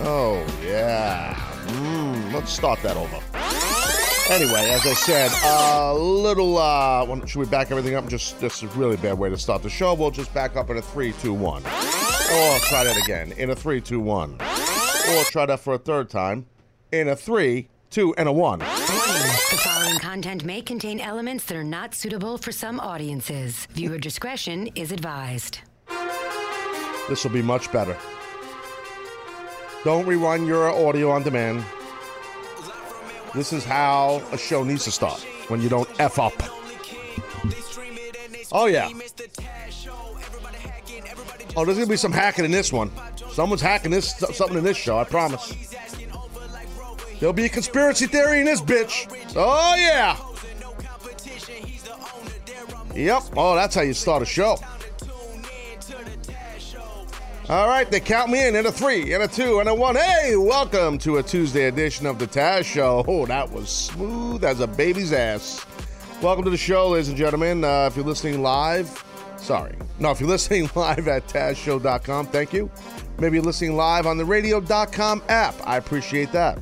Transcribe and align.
Oh, 0.00 0.44
yeah. 0.64 1.34
Mm, 1.66 2.32
let's 2.32 2.52
start 2.52 2.80
that 2.82 2.96
over. 2.96 3.16
Anyway, 4.30 4.70
as 4.70 4.84
I 4.86 4.92
said, 4.94 5.30
a 5.44 5.94
little, 5.94 6.58
uh, 6.58 7.04
when- 7.06 7.26
should 7.26 7.38
we 7.40 7.46
back 7.46 7.70
everything 7.70 7.94
up? 7.94 8.06
Just, 8.08 8.38
just 8.40 8.62
a 8.62 8.66
really 8.68 8.96
bad 8.98 9.18
way 9.18 9.30
to 9.30 9.38
start 9.38 9.62
the 9.62 9.70
show. 9.70 9.94
We'll 9.94 10.10
just 10.10 10.32
back 10.34 10.54
up 10.56 10.68
in 10.70 10.76
a 10.76 10.82
three, 10.82 11.12
two, 11.12 11.32
one. 11.32 11.62
Or 11.64 12.58
try 12.68 12.84
that 12.84 12.96
again 13.02 13.32
in 13.32 13.50
a 13.50 13.56
three, 13.56 13.80
two, 13.80 14.00
one. 14.00 14.34
Or 14.34 15.24
try 15.24 15.46
that 15.46 15.60
for 15.60 15.74
a 15.74 15.78
third 15.78 16.10
time 16.10 16.44
in 16.92 17.08
a 17.08 17.16
three, 17.16 17.68
two, 17.90 18.14
and 18.18 18.28
a 18.28 18.32
one. 18.32 18.58
The 18.58 19.60
following 19.64 19.98
content 19.98 20.44
may 20.44 20.60
contain 20.60 21.00
elements 21.00 21.44
that 21.46 21.56
are 21.56 21.64
not 21.64 21.94
suitable 21.94 22.36
for 22.36 22.52
some 22.52 22.78
audiences. 22.80 23.66
Viewer 23.72 23.96
discretion 23.98 24.66
is 24.74 24.92
advised. 24.92 25.60
This 27.08 27.24
will 27.24 27.30
be 27.32 27.40
much 27.40 27.72
better. 27.72 27.96
Don't 29.84 30.06
rerun 30.06 30.46
your 30.46 30.70
audio 30.70 31.10
on 31.10 31.22
demand. 31.22 31.64
This 33.34 33.52
is 33.52 33.64
how 33.64 34.22
a 34.32 34.38
show 34.38 34.64
needs 34.64 34.84
to 34.84 34.90
start 34.90 35.20
when 35.48 35.62
you 35.62 35.68
don't 35.68 35.88
F 36.00 36.18
up. 36.18 36.32
Oh, 38.50 38.66
yeah. 38.66 38.90
Oh, 41.56 41.64
there's 41.64 41.76
going 41.76 41.86
to 41.86 41.90
be 41.90 41.96
some 41.96 42.12
hacking 42.12 42.44
in 42.44 42.50
this 42.50 42.72
one. 42.72 42.90
Someone's 43.32 43.62
hacking 43.62 43.90
this 43.90 44.16
something 44.16 44.58
in 44.58 44.64
this 44.64 44.76
show, 44.76 44.98
I 44.98 45.04
promise. 45.04 45.54
There'll 47.20 47.32
be 47.32 47.46
a 47.46 47.48
conspiracy 47.48 48.06
theory 48.06 48.40
in 48.40 48.46
this 48.46 48.60
bitch. 48.60 49.06
Oh, 49.36 49.74
yeah. 49.76 50.16
Yep. 52.94 53.22
Oh, 53.36 53.54
that's 53.54 53.74
how 53.74 53.82
you 53.82 53.94
start 53.94 54.22
a 54.22 54.26
show. 54.26 54.58
All 57.48 57.66
right, 57.66 57.90
they 57.90 57.98
count 57.98 58.30
me 58.30 58.46
in 58.46 58.56
in 58.56 58.66
a 58.66 58.72
three, 58.72 59.14
and 59.14 59.22
a 59.22 59.28
two, 59.28 59.60
and 59.60 59.70
a 59.70 59.74
one. 59.74 59.96
Hey, 59.96 60.36
welcome 60.36 60.98
to 60.98 61.16
a 61.16 61.22
Tuesday 61.22 61.64
edition 61.64 62.04
of 62.04 62.18
the 62.18 62.26
Taz 62.26 62.66
Show. 62.66 63.02
Oh, 63.08 63.24
that 63.24 63.50
was 63.50 63.70
smooth 63.70 64.44
as 64.44 64.60
a 64.60 64.66
baby's 64.66 65.14
ass. 65.14 65.64
Welcome 66.20 66.44
to 66.44 66.50
the 66.50 66.58
show, 66.58 66.90
ladies 66.90 67.08
and 67.08 67.16
gentlemen. 67.16 67.64
Uh, 67.64 67.86
if 67.86 67.96
you're 67.96 68.04
listening 68.04 68.42
live, 68.42 69.02
sorry. 69.38 69.74
No, 69.98 70.10
if 70.10 70.20
you're 70.20 70.28
listening 70.36 70.68
live 70.74 71.08
at 71.08 71.26
TazShow.com, 71.26 72.26
thank 72.26 72.52
you. 72.52 72.70
Maybe 73.18 73.38
you're 73.38 73.44
listening 73.44 73.76
live 73.76 74.06
on 74.06 74.18
the 74.18 74.26
radio.com 74.26 75.22
app. 75.30 75.54
I 75.66 75.78
appreciate 75.78 76.30
that. 76.32 76.58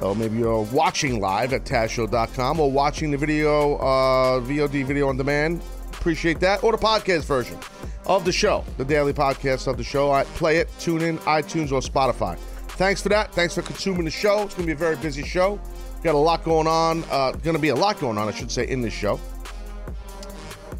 Oh, 0.00 0.14
maybe 0.14 0.36
you're 0.36 0.64
watching 0.64 1.18
live 1.18 1.54
at 1.54 1.64
TazShow.com 1.64 2.60
or 2.60 2.70
watching 2.70 3.10
the 3.10 3.16
video, 3.16 3.76
uh, 3.76 4.40
VOD 4.40 4.84
video 4.84 5.08
on 5.08 5.16
demand. 5.16 5.62
Appreciate 5.94 6.40
that. 6.40 6.62
Or 6.62 6.72
the 6.72 6.78
podcast 6.78 7.24
version 7.24 7.58
of 8.06 8.24
the 8.24 8.32
show, 8.32 8.64
the 8.76 8.84
daily 8.84 9.12
podcast 9.12 9.66
of 9.66 9.76
the 9.76 9.84
show. 9.84 10.10
I 10.10 10.24
play 10.24 10.58
it, 10.58 10.68
tune 10.78 11.02
in, 11.02 11.18
iTunes 11.20 11.72
or 11.72 11.80
Spotify. 11.80 12.36
Thanks 12.76 13.02
for 13.02 13.08
that. 13.10 13.32
Thanks 13.34 13.54
for 13.54 13.62
consuming 13.62 14.04
the 14.04 14.10
show. 14.10 14.42
It's 14.42 14.54
going 14.54 14.64
to 14.64 14.66
be 14.66 14.72
a 14.72 14.76
very 14.76 14.96
busy 14.96 15.22
show. 15.22 15.60
Got 16.02 16.14
a 16.14 16.18
lot 16.18 16.44
going 16.44 16.66
on. 16.66 17.04
Uh, 17.10 17.32
going 17.32 17.54
to 17.54 17.62
be 17.62 17.68
a 17.68 17.74
lot 17.74 17.98
going 18.00 18.18
on, 18.18 18.28
I 18.28 18.32
should 18.32 18.50
say, 18.50 18.66
in 18.68 18.82
this 18.82 18.92
show. 18.92 19.20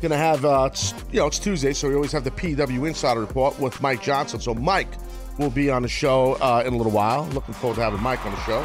Going 0.01 0.11
to 0.11 0.17
have, 0.17 0.45
uh, 0.45 0.71
you 1.13 1.21
know, 1.21 1.29
it's 1.29 1.39
Tuesday, 1.39 1.73
so 1.73 1.89
we 1.89 1.95
always 1.95 2.13
have 2.13 2.25
the 2.25 2.31
PW 2.31 2.87
Insider 2.87 3.21
Report 3.21 3.59
with 3.59 3.81
Mike 3.81 4.03
Johnson. 4.03 4.41
So 4.41 4.55
Mike 4.55 4.89
will 5.39 5.51
be 5.51 5.71
on 5.71 5.83
the 5.83 5.89
show 5.89 6.35
uh, 6.35 6.63
in 6.67 6.75
a 6.75 6.77
little 6.77 6.93
while. 6.93 7.27
Looking 7.27 7.55
forward 7.55 7.77
to 7.77 7.83
having 7.83 8.03
Mike 8.03 8.25
on 8.27 8.33
the 8.33 8.41
show. 8.41 8.61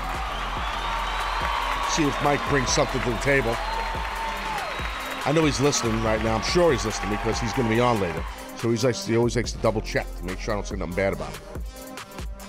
See 1.91 2.03
if 2.03 2.23
Mike 2.23 2.41
brings 2.49 2.69
something 2.69 3.01
to 3.01 3.09
the 3.09 3.17
table. 3.17 3.55
I 5.25 5.31
know 5.33 5.45
he's 5.45 5.59
listening 5.59 6.01
right 6.03 6.23
now. 6.23 6.35
I'm 6.35 6.43
sure 6.43 6.71
he's 6.71 6.85
listening 6.85 7.11
because 7.11 7.39
he's 7.39 7.53
going 7.53 7.69
to 7.69 7.73
be 7.73 7.79
on 7.79 8.01
later. 8.01 8.23
So 8.59 8.69
he's 8.69 8.83
likes, 8.83 9.05
he 9.05 9.15
always 9.15 9.35
likes 9.35 9.53
to 9.53 9.57
double 9.59 9.81
check 9.81 10.05
to 10.17 10.25
make 10.25 10.39
sure 10.39 10.53
I 10.53 10.57
don't 10.57 10.67
say 10.67 10.75
nothing 10.75 10.95
bad 10.95 11.13
about 11.13 11.31
him. 11.31 11.41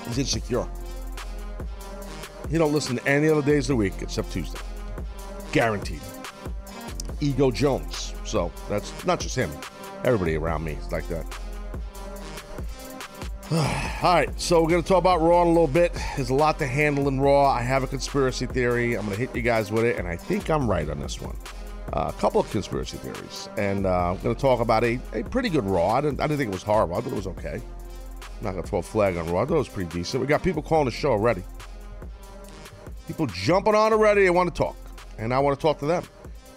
He's 0.07 0.19
insecure. 0.19 0.67
He 2.51 2.59
don't 2.59 2.73
listen 2.73 2.97
to 2.97 3.07
any 3.07 3.29
other 3.29 3.43
days 3.43 3.65
of 3.65 3.75
the 3.75 3.77
week 3.77 3.95
except 4.01 4.33
Tuesday. 4.33 4.59
Guaranteed. 5.53 6.03
Ego 7.21 7.53
Jones. 7.53 8.15
So 8.25 8.51
that's 8.69 9.05
not 9.05 9.21
just 9.21 9.37
him. 9.37 9.51
Everybody 10.05 10.37
around 10.37 10.65
me 10.65 10.73
is 10.73 10.91
like 10.91 11.07
that. 11.09 11.27
All 14.03 14.15
right, 14.15 14.41
so 14.41 14.63
we're 14.63 14.69
going 14.69 14.83
to 14.83 14.89
talk 14.89 14.99
about 14.99 15.21
Raw 15.21 15.43
in 15.43 15.49
a 15.49 15.51
little 15.51 15.67
bit. 15.67 15.93
There's 16.17 16.31
a 16.31 16.35
lot 16.35 16.59
to 16.61 16.67
handle 16.67 17.07
in 17.07 17.21
Raw. 17.21 17.51
I 17.51 17.63
have 17.63 17.85
a 17.85 17.87
conspiracy 17.87 18.47
theory. 18.47 18.95
I'm 18.95 19.05
going 19.05 19.17
to 19.17 19.21
hit 19.21 19.35
you 19.35 19.43
guys 19.43 19.71
with 19.71 19.85
it, 19.85 19.99
and 19.99 20.09
I 20.09 20.17
think 20.17 20.51
I'm 20.51 20.69
right 20.69 20.89
on 20.89 20.99
this 20.99 21.21
one. 21.21 21.37
A 21.93 22.13
couple 22.13 22.41
of 22.41 22.49
conspiracy 22.51 22.99
theories, 22.99 23.49
and 23.59 23.85
uh, 23.85 24.13
I'm 24.13 24.19
going 24.19 24.35
to 24.35 24.41
talk 24.41 24.61
about 24.61 24.85
a, 24.85 25.01
a 25.13 25.25
pretty 25.25 25.49
good 25.49 25.65
Raw. 25.65 25.95
I 25.95 26.01
didn't, 26.01 26.21
I 26.21 26.29
didn't 26.29 26.39
think 26.39 26.51
it 26.51 26.55
was 26.55 26.63
horrible. 26.63 26.95
I 26.97 27.01
thought 27.01 27.13
it 27.13 27.17
was 27.17 27.27
okay. 27.27 27.55
I'm 27.55 28.45
not 28.45 28.53
going 28.53 28.63
to 28.63 28.69
throw 28.69 28.79
a 28.79 28.83
flag 28.83 29.17
on 29.17 29.29
Raw. 29.29 29.43
I 29.43 29.45
thought 29.47 29.57
it 29.57 29.59
was 29.59 29.69
pretty 29.69 29.91
decent. 29.91 30.21
We 30.21 30.29
got 30.29 30.43
people 30.43 30.63
calling 30.63 30.85
the 30.85 30.93
show 30.93 31.11
already. 31.11 31.43
People 33.09 33.27
jumping 33.27 33.75
on 33.75 33.93
already. 33.93 34.23
They 34.23 34.31
want 34.31 34.55
to 34.55 34.57
talk, 34.57 34.77
and 35.19 35.35
I 35.35 35.41
want 35.41 35.59
to 35.59 35.63
talk 35.63 35.81
to 35.81 35.87
them, 35.87 36.05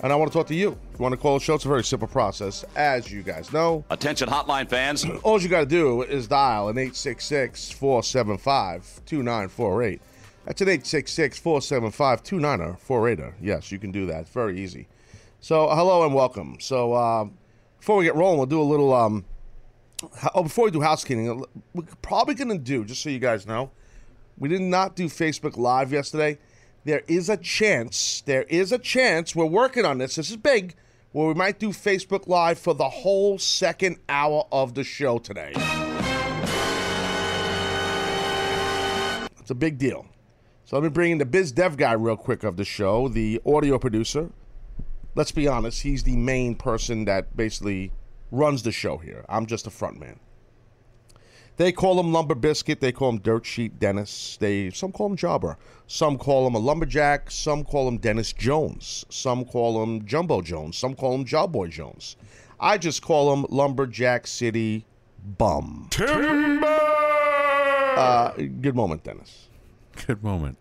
and 0.04 0.14
I 0.14 0.16
want 0.16 0.32
to 0.32 0.38
talk 0.38 0.46
to 0.48 0.56
you. 0.56 0.78
If 0.94 1.00
you 1.00 1.04
want 1.04 1.14
to 1.14 1.18
call 1.18 1.40
the 1.40 1.44
show, 1.44 1.56
it's 1.56 1.66
a 1.66 1.68
very 1.68 1.84
simple 1.84 2.08
process, 2.08 2.64
as 2.76 3.12
you 3.12 3.24
guys 3.24 3.52
know. 3.52 3.84
Attention 3.90 4.30
hotline 4.30 4.70
fans. 4.70 5.04
All 5.24 5.42
you 5.42 5.50
got 5.50 5.62
to 5.62 5.66
do 5.66 6.04
is 6.04 6.28
dial 6.28 6.70
an 6.70 6.78
866 6.78 7.72
475 7.72 9.02
2948. 9.08 10.00
That's 10.46 10.62
an 10.62 10.68
866 10.68 11.40
475 11.40 12.22
2948. 12.22 13.34
Yes, 13.42 13.72
you 13.72 13.80
can 13.80 13.92
do 13.92 14.06
that. 14.06 14.22
It's 14.22 14.30
very 14.30 14.60
easy. 14.60 14.88
So, 15.44 15.68
hello 15.68 16.06
and 16.06 16.16
welcome. 16.16 16.56
So, 16.62 16.94
uh, 16.94 17.26
before 17.78 17.98
we 17.98 18.06
get 18.06 18.16
rolling, 18.16 18.38
we'll 18.38 18.46
do 18.46 18.62
a 18.62 18.64
little. 18.64 18.94
Um, 18.94 19.26
oh, 20.34 20.44
before 20.44 20.64
we 20.64 20.72
do 20.72 20.80
housekeeping, 20.80 21.44
we're 21.74 21.84
probably 22.02 22.34
going 22.34 22.48
to 22.48 22.58
do, 22.58 22.86
just 22.86 23.04
so 23.04 23.10
you 23.10 23.20
guys 23.20 23.46
know, 23.46 23.70
we 24.38 24.48
did 24.48 24.62
not 24.62 24.96
do 24.96 25.08
Facebook 25.10 25.58
Live 25.58 25.92
yesterday. 25.92 26.38
There 26.86 27.02
is 27.10 27.28
a 27.28 27.36
chance, 27.36 28.22
there 28.26 28.44
is 28.44 28.72
a 28.72 28.78
chance, 28.78 29.36
we're 29.36 29.44
working 29.44 29.84
on 29.84 29.98
this, 29.98 30.16
this 30.16 30.32
is 30.32 30.38
big, 30.38 30.76
where 31.12 31.28
we 31.28 31.34
might 31.34 31.60
do 31.60 31.72
Facebook 31.72 32.26
Live 32.26 32.58
for 32.58 32.74
the 32.74 32.88
whole 32.88 33.38
second 33.38 33.98
hour 34.08 34.46
of 34.50 34.76
the 34.76 34.86
show 34.86 35.18
today. 35.18 35.52
It's 39.42 39.52
a 39.52 39.56
big 39.56 39.78
deal. 39.78 40.06
So 40.64 40.78
let 40.78 40.84
me 40.84 40.90
bring 40.90 41.12
in 41.12 41.18
the 41.18 41.26
biz 41.26 41.52
dev 41.52 41.76
guy 41.76 41.92
real 41.92 42.16
quick 42.16 42.46
of 42.46 42.56
the 42.56 42.64
show, 42.64 43.10
the 43.10 43.42
audio 43.46 43.78
producer. 43.78 44.30
Let's 45.16 45.32
be 45.32 45.48
honest, 45.48 45.84
he's 45.84 46.04
the 46.04 46.16
main 46.16 46.56
person 46.56 47.06
that 47.06 47.36
basically 47.36 47.92
runs 48.32 48.64
the 48.64 48.72
show 48.72 48.98
here. 48.98 49.26
I'm 49.30 49.46
just 49.46 49.68
a 49.68 49.70
front 49.70 50.00
man. 50.00 50.20
They 51.58 51.72
call 51.72 52.00
him 52.00 52.12
Lumber 52.12 52.34
Biscuit. 52.34 52.82
They 52.82 52.92
call 52.92 53.10
him 53.10 53.20
Dirt 53.20 53.46
Sheet 53.46 53.78
Dennis. 53.80 54.38
They 54.40 54.72
some 54.72 54.92
call 54.92 55.08
him 55.08 55.16
Jobber. 55.16 55.58
Some 55.86 56.18
call 56.18 56.48
him 56.48 56.56
a 56.56 56.60
lumberjack. 56.60 57.30
Some 57.30 57.64
call 57.64 57.88
him 57.88 57.98
Dennis 57.98 58.34
Jones. 58.34 59.06
Some 59.10 59.46
call 59.46 59.84
him 59.84 60.04
Jumbo 60.06 60.42
Jones. 60.42 60.78
Some 60.78 60.96
call 60.96 61.14
him 61.14 61.26
Jawboy 61.26 61.70
Jones. 61.70 62.16
I 62.60 62.80
just 62.80 63.04
call 63.04 63.32
him 63.34 63.46
Lumberjack 63.50 64.26
City 64.26 64.88
Bum. 65.38 65.88
Timber. 65.92 66.66
Uh, 67.96 68.32
good 68.62 68.76
moment, 68.76 69.04
Dennis. 69.04 69.50
Good 70.08 70.24
moment. 70.24 70.58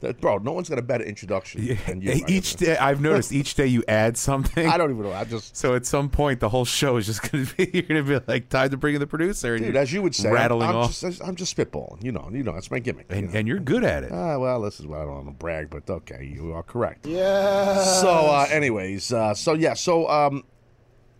That- 0.00 0.20
bro, 0.20 0.38
no 0.38 0.52
one's 0.52 0.68
got 0.68 0.78
a 0.78 0.82
better 0.82 1.04
introduction 1.04 1.78
than 1.86 2.00
you. 2.00 2.12
right? 2.12 2.28
each 2.28 2.56
day, 2.56 2.76
I've 2.76 3.00
noticed 3.00 3.32
each 3.32 3.54
day 3.54 3.66
you 3.66 3.84
add 3.86 4.16
something. 4.16 4.66
I 4.66 4.76
don't 4.76 4.90
even 4.90 5.02
know. 5.02 5.12
I 5.12 5.24
just 5.24 5.56
So 5.56 5.74
at 5.74 5.86
some 5.86 6.08
point, 6.08 6.40
the 6.40 6.48
whole 6.48 6.64
show 6.64 6.96
is 6.96 7.06
just 7.06 7.30
going 7.30 7.46
to 7.46 7.54
be 7.56 7.70
you're 7.74 7.82
going 7.82 8.04
to 8.04 8.20
be 8.20 8.24
like 8.26 8.48
time 8.48 8.70
to 8.70 8.76
bring 8.76 8.94
in 8.94 9.00
the 9.00 9.06
producer, 9.06 9.54
and 9.54 9.64
dude, 9.64 9.74
you're 9.74 9.82
as 9.82 9.92
you 9.92 10.02
would 10.02 10.14
say, 10.14 10.28
I'm- 10.28 10.34
rattling 10.34 10.68
I'm, 10.68 10.76
off, 10.76 11.00
Just, 11.00 11.22
I'm 11.22 11.36
just 11.36 11.56
spitballing. 11.56 12.02
You 12.02 12.12
know, 12.12 12.28
you 12.32 12.42
know, 12.42 12.52
that's 12.52 12.70
my 12.70 12.78
gimmick. 12.78 13.06
you 13.10 13.18
and, 13.18 13.32
know. 13.32 13.38
and 13.38 13.48
you're 13.48 13.60
good 13.60 13.84
at 13.84 14.04
it. 14.04 14.12
Ah, 14.12 14.38
well, 14.38 14.60
this 14.62 14.80
is 14.80 14.86
what 14.86 15.00
I 15.00 15.04
don't 15.04 15.14
want 15.14 15.26
to 15.26 15.32
brag, 15.32 15.70
but 15.70 15.88
okay, 15.88 16.30
you 16.34 16.52
are 16.52 16.62
correct. 16.62 17.06
Yeah. 17.06 17.82
So, 17.82 18.08
uh, 18.08 18.46
anyways, 18.50 19.12
uh, 19.12 19.34
so 19.34 19.54
yeah, 19.54 19.74
so 19.74 20.08
um, 20.08 20.44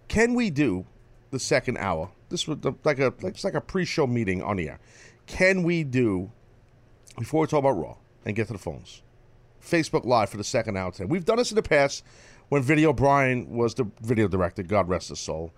can 0.09 0.35
we 0.35 0.51
do 0.51 0.87
the 1.31 1.39
second 1.39 1.77
hour 1.79 2.11
this 2.31 2.47
was 2.49 2.59
like 2.85 2.99
a 2.99 3.13
like, 3.21 3.35
it's 3.35 3.45
like 3.45 3.55
a 3.55 3.61
pre-show 3.61 4.07
meeting 4.07 4.43
on 4.43 4.57
the 4.57 4.69
air. 4.69 4.79
Can 5.27 5.63
we 5.63 5.85
do 5.85 6.31
before 7.19 7.43
we 7.43 7.47
talk 7.49 7.59
about 7.59 7.73
Raw 7.73 7.97
and 8.25 8.35
get 8.37 8.47
to 8.49 8.53
the 8.53 8.59
phones? 8.59 9.03
Facebook 9.63 10.05
Live 10.05 10.31
for 10.31 10.37
the 10.37 10.45
second 10.45 10.77
hour 10.77 10.91
today. 10.91 11.05
We've 11.05 11.25
done 11.25 11.37
this 11.39 11.51
in 11.51 11.57
the 11.57 11.63
past 11.63 12.05
when 12.49 12.63
Video 12.63 12.93
Brian 12.93 13.51
was 13.57 13.75
the 13.75 13.87
video 14.03 14.27
director. 14.29 14.63
God 14.63 14.89
rest 14.89 15.11
his 15.11 15.21
soul. 15.21 15.53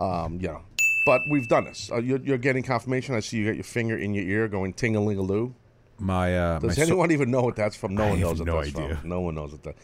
Um, 0.00 0.38
you 0.40 0.48
know, 0.48 0.62
but 1.06 1.20
we've 1.30 1.48
done 1.48 1.64
this. 1.64 1.90
Uh, 1.92 1.96
you're, 1.98 2.20
you're 2.20 2.38
getting 2.38 2.62
confirmation. 2.62 3.14
I 3.16 3.20
see 3.20 3.38
you 3.38 3.46
got 3.46 3.56
your 3.56 3.64
finger 3.64 3.96
in 3.98 4.14
your 4.14 4.24
ear 4.24 4.46
going 4.48 4.72
ting 4.74 4.94
a 4.94 5.00
ling 5.00 5.18
a 5.18 5.22
loo. 5.22 5.54
My 5.98 6.38
uh, 6.38 6.60
my 6.62 6.68
Does 6.68 6.76
so- 6.76 6.82
anyone 6.82 7.10
even 7.10 7.30
know 7.32 7.42
what 7.42 7.56
that's 7.56 7.74
from? 7.76 7.94
No 7.96 8.04
I 8.04 8.10
one 8.10 8.20
knows 8.20 8.38
what 8.38 8.46
no 8.46 8.62
that's 8.62 8.76
idea. 8.76 8.96
from. 8.96 9.08
No 9.08 9.20
one 9.20 9.34
knows 9.34 9.50
what 9.52 9.62
that. 9.64 9.74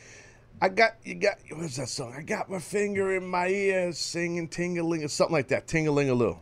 I 0.60 0.68
got 0.68 0.92
you 1.02 1.16
got 1.16 1.38
what's 1.50 1.76
that 1.76 1.88
song? 1.88 2.14
I 2.16 2.22
got 2.22 2.48
my 2.48 2.60
finger 2.60 3.16
in 3.16 3.26
my 3.26 3.48
ear 3.48 3.92
singing 3.92 4.46
ting-a-ling 4.46 5.02
or 5.02 5.08
something 5.08 5.32
like 5.34 5.48
that. 5.48 5.66
Ting-a-ling-a-loo. 5.66 6.38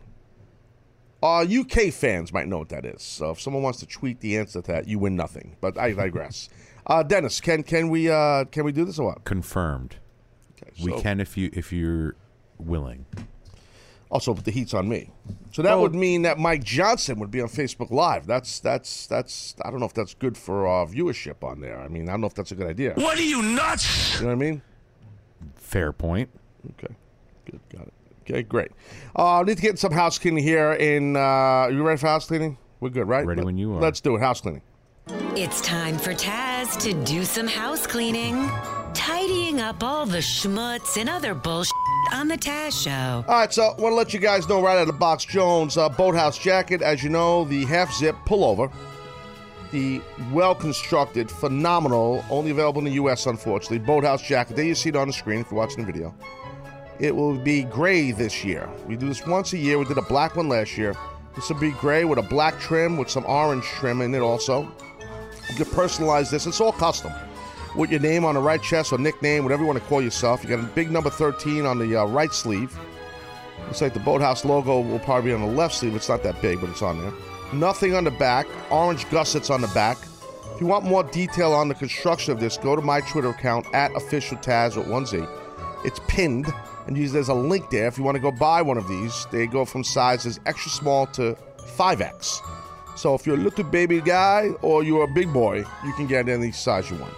Uh, 1.23 1.45
UK 1.49 1.93
fans 1.93 2.33
might 2.33 2.47
know 2.49 2.57
what 2.57 2.67
that 2.69 2.85
is. 2.85 3.01
So 3.01 3.31
if 3.31 3.39
someone 3.39 3.63
wants 3.63 3.79
to 3.79 3.85
tweet 3.85 4.19
the 4.19 4.37
answer 4.37 4.61
to 4.61 4.71
that, 4.73 4.87
you 4.89 4.99
win 4.99 5.15
nothing. 5.15 5.55
But 5.61 5.77
I 5.77 5.93
digress. 5.93 6.49
uh, 6.87 7.01
Dennis, 7.03 7.39
can 7.39 7.63
can 7.63 7.87
we 7.89 8.09
uh, 8.09 8.43
can 8.45 8.65
we 8.65 8.73
do 8.73 8.83
this 8.83 8.99
or 8.99 9.07
what? 9.07 9.23
confirmed. 9.23 9.95
Okay, 10.61 10.71
We 10.83 10.99
can 11.01 11.21
if 11.21 11.37
you 11.37 11.49
if 11.53 11.71
you're 11.71 12.15
willing. 12.59 13.05
Also, 14.09 14.33
but 14.33 14.43
the 14.45 14.51
heat's 14.51 14.73
on 14.75 14.87
me. 14.89 15.09
So 15.53 15.61
that 15.63 15.73
Oh. 15.73 15.81
would 15.81 15.95
mean 15.95 16.21
that 16.23 16.37
Mike 16.37 16.63
Johnson 16.63 17.17
would 17.19 17.31
be 17.31 17.41
on 17.41 17.47
Facebook 17.47 17.89
Live. 17.89 18.27
That's 18.27 18.59
that's 18.59 19.07
that's. 19.07 19.55
I 19.63 19.71
don't 19.71 19.79
know 19.79 19.85
if 19.87 19.93
that's 19.93 20.13
good 20.13 20.37
for 20.37 20.67
uh, 20.67 20.85
viewership 20.85 21.41
on 21.43 21.61
there. 21.61 21.79
I 21.79 21.87
mean, 21.87 22.09
I 22.09 22.11
don't 22.11 22.21
know 22.21 22.27
if 22.27 22.35
that's 22.35 22.51
a 22.51 22.55
good 22.55 22.67
idea. 22.67 22.93
What 22.95 23.17
are 23.17 23.23
you 23.23 23.41
nuts? 23.41 24.15
You 24.15 24.21
know 24.21 24.27
what 24.27 24.33
I 24.33 24.35
mean? 24.35 24.61
Fair 25.55 25.91
point. 25.93 26.29
Okay, 26.71 26.93
good, 27.45 27.59
got 27.71 27.87
it. 27.87 27.93
Okay, 28.29 28.41
great. 28.43 28.71
Uh, 29.17 29.39
I 29.39 29.43
need 29.43 29.57
to 29.57 29.61
get 29.61 29.77
some 29.77 29.91
house 29.91 30.17
cleaning 30.17 30.43
here. 30.43 30.73
In 30.73 31.15
uh, 31.17 31.67
you 31.67 31.83
ready 31.83 31.99
for 31.99 32.07
house 32.07 32.27
cleaning? 32.27 32.57
We're 32.79 32.89
good, 32.89 33.07
right? 33.07 33.25
Ready 33.25 33.43
when 33.43 33.57
you 33.57 33.75
are. 33.75 33.81
Let's 33.81 33.99
do 33.99 34.15
it. 34.15 34.19
House 34.19 34.41
cleaning. 34.41 34.61
It's 35.35 35.59
time 35.61 35.97
for 35.97 36.13
Taz 36.13 36.79
to 36.81 36.93
do 37.05 37.25
some 37.25 37.47
house 37.47 37.85
cleaning, 37.85 38.49
tidying 38.93 39.59
up 39.59 39.83
all 39.83 40.05
the 40.05 40.19
schmutz 40.19 40.95
and 40.97 41.09
other 41.09 41.33
bullshit 41.33 41.73
on 42.13 42.29
the 42.29 42.37
Taz 42.37 42.83
show. 42.83 43.25
All 43.27 43.39
right, 43.39 43.53
so 43.53 43.63
I 43.63 43.81
want 43.81 43.91
to 43.91 43.95
let 43.95 44.13
you 44.13 44.19
guys 44.19 44.47
know 44.47 44.61
right 44.61 44.75
out 44.75 44.81
of 44.81 44.87
the 44.87 44.93
box, 44.93 45.25
Jones 45.25 45.75
uh, 45.75 45.89
boathouse 45.89 46.37
jacket. 46.37 46.81
As 46.81 47.03
you 47.03 47.09
know, 47.09 47.43
the 47.43 47.65
half 47.65 47.93
zip 47.93 48.15
pullover, 48.25 48.71
the 49.71 50.01
well 50.31 50.55
constructed, 50.55 51.29
phenomenal, 51.29 52.23
only 52.29 52.51
available 52.51 52.79
in 52.79 52.85
the 52.85 52.91
U.S. 52.91 53.25
Unfortunately, 53.25 53.79
boathouse 53.79 54.21
jacket. 54.21 54.55
There 54.55 54.63
you 54.63 54.75
see 54.75 54.89
it 54.89 54.95
on 54.95 55.07
the 55.07 55.13
screen 55.13 55.41
if 55.41 55.51
you're 55.51 55.59
watching 55.59 55.85
the 55.85 55.91
video. 55.91 56.15
It 57.03 57.13
will 57.13 57.37
be 57.37 57.63
gray 57.63 58.13
this 58.13 58.45
year. 58.45 58.69
We 58.87 58.95
do 58.95 59.09
this 59.09 59.27
once 59.27 59.51
a 59.51 59.57
year. 59.57 59.77
We 59.77 59.83
did 59.83 59.97
a 59.97 60.03
black 60.03 60.37
one 60.37 60.47
last 60.47 60.77
year. 60.77 60.95
This 61.35 61.49
will 61.49 61.59
be 61.59 61.71
gray 61.71 62.05
with 62.05 62.17
a 62.17 62.21
black 62.21 62.57
trim 62.61 62.95
with 62.95 63.09
some 63.09 63.25
orange 63.25 63.65
trim 63.65 63.99
in 63.99 64.15
it 64.15 64.21
also. 64.21 64.61
You 65.49 65.55
can 65.55 65.65
personalize 65.65 66.31
this. 66.31 66.47
It's 66.47 66.61
all 66.61 66.71
custom. 66.71 67.11
With 67.75 67.91
your 67.91 67.99
name 67.99 68.23
on 68.23 68.35
the 68.35 68.41
right 68.41 68.63
chest 68.63 68.93
or 68.93 68.99
nickname, 68.99 69.43
whatever 69.43 69.63
you 69.63 69.67
want 69.67 69.79
to 69.79 69.85
call 69.89 70.01
yourself. 70.01 70.43
You 70.43 70.49
got 70.49 70.63
a 70.63 70.67
big 70.75 70.91
number 70.91 71.09
13 71.09 71.65
on 71.65 71.77
the 71.77 71.93
uh, 71.93 72.05
right 72.05 72.31
sleeve. 72.31 72.73
Looks 73.65 73.81
like 73.81 73.93
the 73.93 73.99
Boathouse 73.99 74.45
logo 74.45 74.79
will 74.79 74.99
probably 74.99 75.31
be 75.31 75.33
on 75.33 75.41
the 75.41 75.47
left 75.47 75.75
sleeve. 75.75 75.97
It's 75.97 76.07
not 76.07 76.23
that 76.23 76.41
big, 76.41 76.61
but 76.61 76.69
it's 76.69 76.81
on 76.81 77.01
there. 77.01 77.11
Nothing 77.51 77.95
on 77.95 78.05
the 78.05 78.11
back. 78.11 78.47
Orange 78.71 79.09
gussets 79.09 79.49
on 79.49 79.59
the 79.59 79.67
back. 79.73 79.97
If 80.55 80.61
you 80.61 80.67
want 80.67 80.85
more 80.85 81.03
detail 81.03 81.51
on 81.51 81.67
the 81.67 81.75
construction 81.75 82.31
of 82.31 82.39
this, 82.39 82.55
go 82.55 82.77
to 82.77 82.81
my 82.81 83.01
Twitter 83.01 83.31
account 83.31 83.65
at 83.73 83.93
official 83.93 84.37
Taz 84.37 84.77
with 84.77 84.87
one 84.87 85.05
Z. 85.05 85.21
It's 85.83 85.99
pinned, 86.07 86.47
and 86.87 86.97
there's 86.97 87.29
a 87.29 87.33
link 87.33 87.69
there. 87.69 87.87
If 87.87 87.97
you 87.97 88.03
want 88.03 88.15
to 88.15 88.21
go 88.21 88.31
buy 88.31 88.61
one 88.61 88.77
of 88.77 88.87
these, 88.87 89.25
they 89.31 89.47
go 89.47 89.65
from 89.65 89.83
sizes 89.83 90.39
extra 90.45 90.71
small 90.71 91.07
to 91.07 91.37
5X. 91.77 92.39
So 92.95 93.15
if 93.15 93.25
you're 93.25 93.35
a 93.35 93.39
little 93.39 93.63
baby 93.63 94.01
guy 94.01 94.49
or 94.61 94.83
you're 94.83 95.03
a 95.03 95.13
big 95.13 95.31
boy, 95.33 95.65
you 95.85 95.93
can 95.93 96.07
get 96.07 96.29
any 96.29 96.51
size 96.51 96.89
you 96.91 96.97
want. 96.97 97.13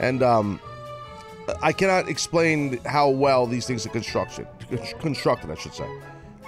And 0.00 0.22
um, 0.22 0.60
I 1.62 1.72
cannot 1.72 2.08
explain 2.08 2.78
how 2.84 3.10
well 3.10 3.46
these 3.46 3.66
things 3.66 3.86
are 3.86 3.90
constructed. 3.90 4.46
Constructed, 5.00 5.50
I 5.50 5.54
should 5.54 5.74
say. 5.74 5.88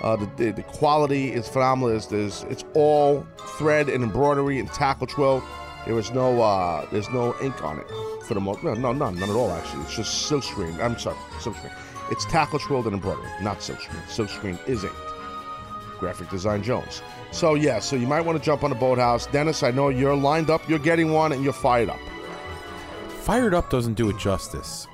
Uh, 0.01 0.17
the, 0.37 0.51
the, 0.51 0.63
quality 0.63 1.33
is 1.33 1.49
phenomenal. 1.49 1.97
It's, 1.97 2.13
it's 2.45 2.65
all 2.75 3.27
thread 3.39 3.89
and 3.89 4.05
embroidery 4.05 4.59
and 4.59 4.69
tackle 4.69 5.07
twill. 5.07 5.43
There 5.87 5.99
is 5.99 6.11
no 6.11 6.43
uh, 6.43 6.85
there's 6.91 7.09
no 7.11 7.35
ink 7.41 7.63
on 7.63 7.79
it 7.79 7.87
for 8.25 8.35
the 8.35 8.41
most. 8.41 8.63
No, 8.65 8.75
no, 8.75 8.93
none, 8.93 9.19
none 9.19 9.31
at 9.31 9.37
all. 9.37 9.53
Actually, 9.53 9.83
it's 9.85 9.97
just 9.97 10.27
silk 10.27 10.43
screen. 10.43 10.79
I'm 10.81 10.99
sorry, 10.99 11.17
silk 11.41 11.57
screen. 11.57 11.73
It's 12.11 12.25
tackle 12.27 12.59
twilled 12.59 12.87
and 12.87 12.95
embroidery, 12.95 13.29
not 13.41 13.63
silk 13.63 13.81
screen. 13.81 14.03
Silk 14.09 14.29
screen 14.29 14.59
is 14.67 14.85
inked. 14.85 14.97
Graphic 15.99 16.29
Design 16.31 16.63
Jones. 16.63 17.03
So 17.31 17.55
yeah, 17.55 17.81
so 17.81 17.97
you 17.97 18.07
might 18.07 18.21
want 18.21 18.39
to 18.39 18.45
jump 18.45 18.63
on 18.65 18.71
the 18.71 18.77
boathouse, 18.77 19.27
Dennis. 19.27 19.63
I 19.63 19.71
know 19.71 19.89
you're 19.89 20.15
lined 20.17 20.51
up. 20.51 20.67
You're 20.69 20.79
getting 20.79 21.13
one, 21.13 21.33
and 21.33 21.43
you're 21.43 21.53
fired 21.53 21.89
up. 21.91 21.99
Fired 23.23 23.55
up 23.55 23.71
doesn't 23.71 23.95
do 23.95 24.09
it 24.09 24.17
justice. 24.19 24.87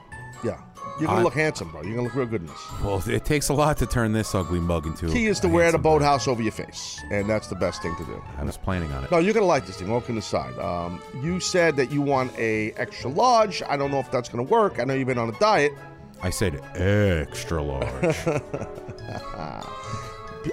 Yeah, 0.43 0.59
you're 0.99 1.09
gonna 1.09 1.23
look 1.23 1.35
handsome, 1.35 1.71
bro. 1.71 1.83
You're 1.83 1.97
gonna 1.97 2.05
look 2.05 2.15
real 2.15 2.27
good 2.27 2.41
in 2.41 2.47
this. 2.47 2.81
Well, 2.83 3.03
it 3.07 3.25
takes 3.25 3.49
a 3.51 3.53
lot 3.55 3.77
to 3.79 3.87
turn 3.87 4.13
this 4.13 4.35
ugly 4.35 4.61
mug 4.61 4.87
into. 4.87 5.09
Key 5.09 5.27
is 5.27 5.39
to 5.41 5.49
wear 5.49 5.71
the 5.71 5.79
boathouse 5.79 6.27
over 6.27 6.43
your 6.43 6.53
face, 6.53 6.99
and 7.11 7.29
that's 7.29 7.49
the 7.49 7.57
best 7.57 7.83
thing 7.83 7.95
to 7.97 8.05
do. 8.05 8.23
I 8.39 8.45
was 8.45 8.57
planning 8.57 8.91
on 8.93 9.05
it. 9.05 9.11
No, 9.11 9.19
you're 9.19 9.35
gonna 9.35 9.45
like 9.45 9.67
this 9.67 9.77
thing. 9.77 9.91
All 9.91 10.01
kidding 10.01 10.17
aside, 10.17 10.59
um, 10.59 11.03
you 11.23 11.41
said 11.41 11.77
that 11.77 11.91
you 11.93 12.01
want 12.01 12.33
a 12.39 12.73
extra 12.73 13.11
large. 13.11 13.63
I 13.69 13.77
don't 13.77 13.91
know 13.91 14.01
if 14.01 14.11
that's 14.11 14.29
gonna 14.31 14.45
work. 14.45 14.81
I 14.81 14.85
know 14.85 14.95
you've 14.95 15.09
been 15.09 15.19
on 15.19 15.29
a 15.29 15.39
diet. 15.39 15.73
I 16.23 16.31
said 16.31 16.61
extra 16.77 17.61
large. 17.63 18.17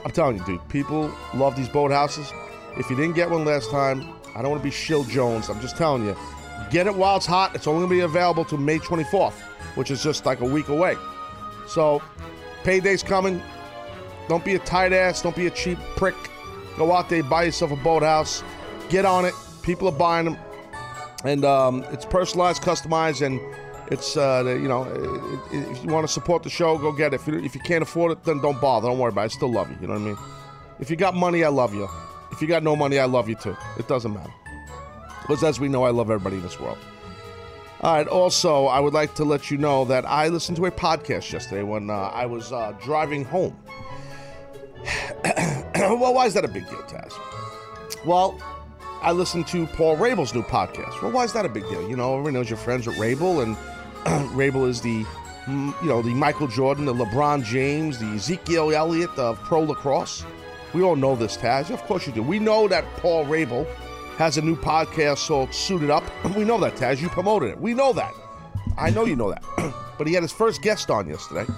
I'm 0.06 0.12
telling 0.12 0.38
you, 0.38 0.45
dude, 0.45 0.69
people 0.69 1.12
love 1.33 1.56
these 1.56 1.69
boathouses. 1.69 2.31
If 2.77 2.89
you 2.89 2.95
didn't 2.95 3.16
get 3.16 3.30
one 3.30 3.45
last 3.45 3.69
time, 3.69 4.13
I 4.36 4.42
don't 4.42 4.51
want 4.51 4.62
to 4.62 4.68
be 4.68 4.71
Shill 4.71 5.04
Jones. 5.04 5.50
I'm 5.50 5.60
just 5.60 5.77
telling 5.77 6.06
you, 6.06 6.16
get 6.71 6.88
it 6.88 6.95
while 6.95 7.18
it's 7.18 7.25
hot. 7.25 7.56
It's 7.56 7.68
only 7.68 7.81
gonna 7.81 7.92
be 7.92 8.00
available 8.01 8.45
to 8.45 8.57
May 8.57 8.80
24th, 8.80 9.33
which 9.75 9.92
is 9.92 10.01
just 10.04 10.25
like 10.25 10.42
a 10.42 10.45
week 10.45 10.69
away. 10.69 10.95
So, 11.68 12.01
payday's 12.63 13.04
coming. 13.04 13.42
Don't 14.27 14.45
be 14.45 14.56
a 14.56 14.60
tight 14.60 14.94
ass. 14.94 15.22
Don't 15.22 15.36
be 15.36 15.48
a 15.48 15.51
cheap 15.51 15.77
prick. 15.95 16.15
Go 16.77 16.92
out 16.94 17.10
there, 17.10 17.24
buy 17.24 17.44
yourself 17.44 17.72
a 17.72 17.75
boathouse. 17.75 18.44
Get 18.89 19.06
on 19.06 19.25
it. 19.25 19.33
People 19.62 19.88
are 19.88 19.98
buying 19.98 20.25
them, 20.25 20.38
and 21.25 21.45
um, 21.45 21.83
it's 21.92 22.06
personalized, 22.06 22.62
customized, 22.62 23.25
and 23.25 23.39
it's 23.91 24.15
uh, 24.18 24.44
you 24.45 24.68
know, 24.68 24.83
if 25.51 25.83
you 25.83 25.89
want 25.89 26.07
to 26.07 26.13
support 26.13 26.44
the 26.44 26.50
show, 26.50 26.77
go 26.77 26.91
get 26.91 27.13
it. 27.13 27.21
If 27.21 27.27
you, 27.27 27.39
if 27.39 27.56
you 27.56 27.62
can't 27.62 27.81
afford 27.81 28.12
it, 28.12 28.24
then 28.24 28.39
don't 28.39 28.59
bother. 28.62 28.88
Don't 28.88 29.00
worry 29.00 29.09
about 29.09 29.21
it. 29.21 29.25
I 29.25 29.27
still 29.30 29.51
love 29.51 29.69
you. 29.69 29.77
You 29.81 29.88
know 29.88 29.94
what 29.94 30.01
I 30.01 30.06
mean? 30.06 30.18
If 30.80 30.89
you 30.89 30.95
got 30.95 31.15
money, 31.15 31.44
I 31.44 31.50
love 31.50 31.74
you. 31.74 31.89
If 32.31 32.41
you 32.41 32.47
got 32.47 32.63
no 32.63 32.75
money, 32.75 33.00
I 33.00 33.05
love 33.05 33.27
you 33.27 33.36
too. 33.36 33.55
It 33.77 33.88
doesn't 33.88 34.13
matter. 34.13 34.34
Because 35.22 35.43
as 35.43 35.60
we 35.60 35.67
know, 35.67 35.84
I 35.84 35.89
love 35.89 36.10
everybody 36.10 36.38
in 36.38 36.43
this 36.43 36.60
world. 36.60 36.77
All 37.81 37.96
right. 37.96 38.08
Also, 38.08 38.65
I 38.65 38.79
would 38.79 38.93
like 38.93 39.15
to 39.15 39.24
let 39.24 39.50
you 39.50 39.58
know 39.58 39.86
that 39.86 40.05
I 40.05 40.27
listened 40.27 40.58
to 40.58 40.65
a 40.65 40.72
podcast 40.72 41.31
yesterday 41.31 41.63
when 41.63 41.89
uh, 41.89 41.93
I 41.93 42.25
was 42.25 42.51
uh, 42.51 42.74
driving 42.84 43.25
home. 43.25 43.58
well, 45.75 46.13
why 46.13 46.25
is 46.25 46.34
that 46.34 46.46
a 46.46 46.48
big 46.48 46.67
deal, 46.69 46.81
Taz? 46.84 47.13
Well, 48.05 48.39
I 49.01 49.12
listened 49.12 49.48
to 49.48 49.65
Paul 49.67 49.98
Rabil's 49.98 50.34
new 50.34 50.43
podcast. 50.43 51.01
Well, 51.01 51.12
why 51.12 51.24
is 51.24 51.34
that 51.34 51.46
a 51.46 51.50
big 51.50 51.63
deal? 51.69 51.88
You 51.89 51.96
know, 51.96 52.13
everyone 52.13 52.34
knows 52.34 52.50
you're 52.50 52.58
friends 52.58 52.86
with 52.86 52.98
Rabil, 52.98 53.43
and 53.43 53.58
Rabil 54.34 54.68
is 54.68 54.82
the, 54.82 55.06
you 55.48 55.88
know, 55.88 56.01
the 56.01 56.13
Michael 56.13 56.48
Jordan, 56.48 56.86
the 56.86 56.94
LeBron 56.94 57.44
James, 57.44 58.00
the 58.00 58.08
Ezekiel 58.08 58.72
Elliott 58.72 59.18
of 59.18 59.39
pro 59.39 59.62
lacrosse. 59.62 60.24
We 60.74 60.84
all 60.84 60.96
know 60.96 61.15
this, 61.15 61.36
Taz. 61.36 61.72
Of 61.72 61.82
course 61.84 62.06
you 62.06 62.13
do. 62.13 62.22
We 62.22 62.39
know 62.39 62.68
that 62.68 62.86
Paul 62.98 63.25
Rabil 63.25 63.68
has 64.18 64.38
a 64.38 64.41
new 64.41 64.56
podcast 64.56 65.27
called 65.27 65.53
Suited 65.53 65.89
Up. 65.89 66.03
We 66.36 66.44
know 66.44 66.60
that, 66.60 66.75
Taz. 66.75 67.01
You 67.01 67.10
promoted 67.10 67.51
it. 67.51 67.60
We 67.60 67.74
know 67.74 67.94
that. 67.94 68.13
I 68.77 68.89
know 68.89 69.06
you 69.06 69.15
know 69.15 69.32
that. 69.32 69.44
but 69.98 70.08
he 70.08 70.13
had 70.13 70.24
his 70.24 70.32
first 70.32 70.62
guest 70.62 70.89
on 70.89 71.08
yesterday. 71.08 71.51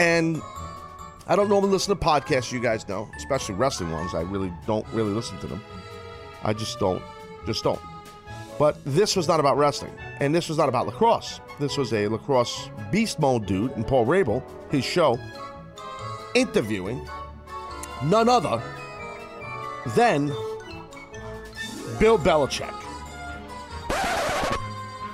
And 0.00 0.42
I 1.26 1.36
don't 1.36 1.48
normally 1.48 1.72
listen 1.72 1.96
to 1.96 2.04
podcasts, 2.04 2.52
you 2.52 2.60
guys 2.60 2.88
know, 2.88 3.08
especially 3.16 3.54
wrestling 3.54 3.90
ones. 3.90 4.14
I 4.14 4.22
really 4.22 4.52
don't 4.66 4.86
really 4.92 5.12
listen 5.12 5.38
to 5.40 5.46
them. 5.46 5.62
I 6.42 6.52
just 6.52 6.78
don't, 6.78 7.02
just 7.46 7.64
don't. 7.64 7.80
But 8.58 8.76
this 8.84 9.14
was 9.14 9.28
not 9.28 9.38
about 9.40 9.56
wrestling, 9.56 9.92
and 10.20 10.34
this 10.34 10.48
was 10.48 10.58
not 10.58 10.68
about 10.68 10.86
lacrosse. 10.86 11.40
This 11.60 11.76
was 11.76 11.92
a 11.92 12.08
lacrosse 12.08 12.70
beast 12.90 13.20
mode 13.20 13.46
dude 13.46 13.70
and 13.72 13.86
Paul 13.86 14.06
Rabil, 14.06 14.42
his 14.70 14.84
show, 14.84 15.18
interviewing 16.34 17.08
none 18.04 18.28
other 18.28 18.62
than 19.94 20.28
Bill 21.98 22.18
Belichick. 22.18 22.74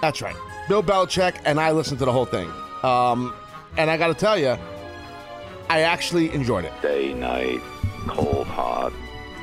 That's 0.00 0.20
right, 0.20 0.36
Bill 0.68 0.82
Belichick, 0.82 1.40
and 1.44 1.60
I 1.60 1.72
listened 1.72 1.98
to 2.00 2.04
the 2.04 2.12
whole 2.12 2.26
thing. 2.26 2.50
Um, 2.82 3.34
and 3.76 3.90
I 3.90 3.96
got 3.96 4.08
to 4.08 4.14
tell 4.14 4.38
you, 4.38 4.56
I 5.70 5.80
actually 5.80 6.32
enjoyed 6.34 6.64
it. 6.64 6.72
day, 6.82 7.14
night, 7.14 7.60
cold, 8.06 8.46
hot. 8.46 8.92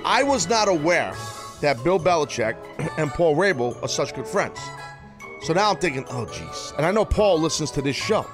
I 0.06 0.24
was 0.24 0.48
not 0.48 0.68
aware 0.68 1.14
that 1.62 1.84
Bill 1.84 2.00
Belichick 2.00 2.56
and 2.98 3.10
Paul 3.12 3.36
Rabil 3.36 3.82
are 3.82 3.88
such 3.88 4.14
good 4.14 4.28
friends. 4.28 4.60
So 5.44 5.54
now 5.54 5.72
I'm 5.72 5.78
thinking, 5.78 6.06
oh, 6.10 6.26
geez. 6.26 6.74
And 6.78 6.86
I 6.86 6.92
know 6.92 7.06
Paul 7.06 7.40
listens 7.40 7.72
to 7.72 7.82
this 7.82 7.96
show. 7.96 8.26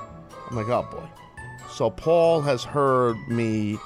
I'm 0.49 0.55
like, 0.55 0.67
oh, 0.67 0.87
boy. 0.91 1.07
So 1.69 1.89
Paul 1.89 2.41
has 2.41 2.63
heard 2.63 3.15
me 3.27 3.77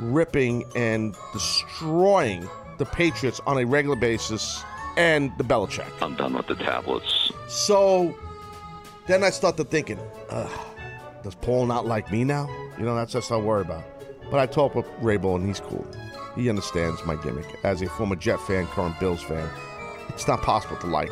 ripping 0.00 0.64
and 0.74 1.16
destroying 1.32 2.48
the 2.78 2.84
Patriots 2.84 3.40
on 3.46 3.58
a 3.58 3.64
regular 3.64 3.96
basis 3.96 4.62
and 4.96 5.36
the 5.38 5.44
Belichick. 5.44 5.90
I'm 6.02 6.16
done 6.16 6.34
with 6.34 6.46
the 6.46 6.54
tablets. 6.56 7.30
So 7.48 8.14
then 9.06 9.22
I 9.22 9.30
started 9.30 9.70
thinking, 9.70 9.98
Ugh, 10.30 10.60
does 11.22 11.34
Paul 11.36 11.66
not 11.66 11.86
like 11.86 12.10
me 12.10 12.24
now? 12.24 12.48
You 12.78 12.84
know, 12.84 12.94
that's 12.94 13.12
just 13.12 13.30
what 13.30 13.38
I 13.38 13.40
worry 13.40 13.62
about. 13.62 13.84
But 14.30 14.40
I 14.40 14.46
talked 14.46 14.74
with 14.74 14.86
Raybo 15.00 15.36
and 15.36 15.46
he's 15.46 15.60
cool. 15.60 15.86
He 16.36 16.48
understands 16.48 17.04
my 17.04 17.16
gimmick. 17.16 17.58
As 17.64 17.82
a 17.82 17.88
former 17.88 18.14
Jet 18.14 18.38
fan, 18.40 18.66
current 18.68 19.00
Bills 19.00 19.22
fan, 19.22 19.48
it's 20.10 20.28
not 20.28 20.42
possible 20.42 20.76
to 20.76 20.86
like 20.86 21.10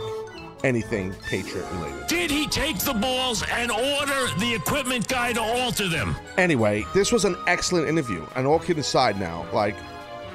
anything 0.62 1.12
Patriot 1.26 1.66
related. 1.72 2.06
Did 2.06 2.30
he 2.30 2.46
take 2.46 2.78
the 2.78 2.94
balls 2.94 3.42
and 3.50 3.70
order 3.70 4.26
the 4.38 4.54
equipment 4.54 5.08
guy 5.08 5.32
to 5.32 5.40
alter 5.40 5.88
them? 5.88 6.14
Anyway, 6.36 6.84
this 6.94 7.10
was 7.10 7.24
an 7.24 7.36
excellent 7.46 7.88
interview. 7.88 8.24
And 8.36 8.46
all 8.46 8.58
kidding 8.58 8.80
aside 8.80 9.18
now, 9.18 9.46
like 9.52 9.74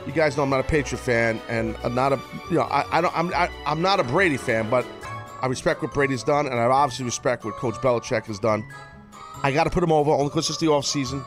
you 0.06 0.14
guys 0.14 0.38
know 0.38 0.44
I'm 0.44 0.50
not 0.50 0.60
a 0.62 0.64
Patriot 0.64 1.00
fan 1.00 1.40
and 1.50 1.76
I'm 1.84 1.94
not 1.94 2.14
a 2.14 2.20
you 2.50 2.58
know, 2.58 2.64
I, 2.64 2.98
I 2.98 3.02
don't 3.02 3.16
I'm 3.18 3.34
I, 3.34 3.50
I'm 3.66 3.82
not 3.82 4.00
a 4.00 4.04
Brady 4.04 4.38
fan, 4.38 4.70
but 4.70 4.86
I 5.42 5.48
respect 5.48 5.82
what 5.82 5.94
Brady's 5.94 6.24
done 6.24 6.46
and 6.48 6.56
I 6.56 6.66
obviously 6.66 7.06
respect 7.06 7.46
what 7.46 7.56
Coach 7.56 7.76
Belichick 7.76 8.26
has 8.26 8.40
done. 8.40 8.66
I 9.44 9.52
gotta 9.52 9.70
put 9.70 9.84
him 9.84 9.92
over 9.92 10.12
only 10.12 10.26
because 10.26 10.50
it's 10.50 10.60
the 10.60 10.68
off 10.68 10.86
season. 10.86 11.24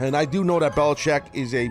And 0.00 0.16
I 0.16 0.24
do 0.24 0.44
know 0.44 0.58
that 0.58 0.74
Belichick 0.74 1.34
is 1.34 1.54
a 1.54 1.68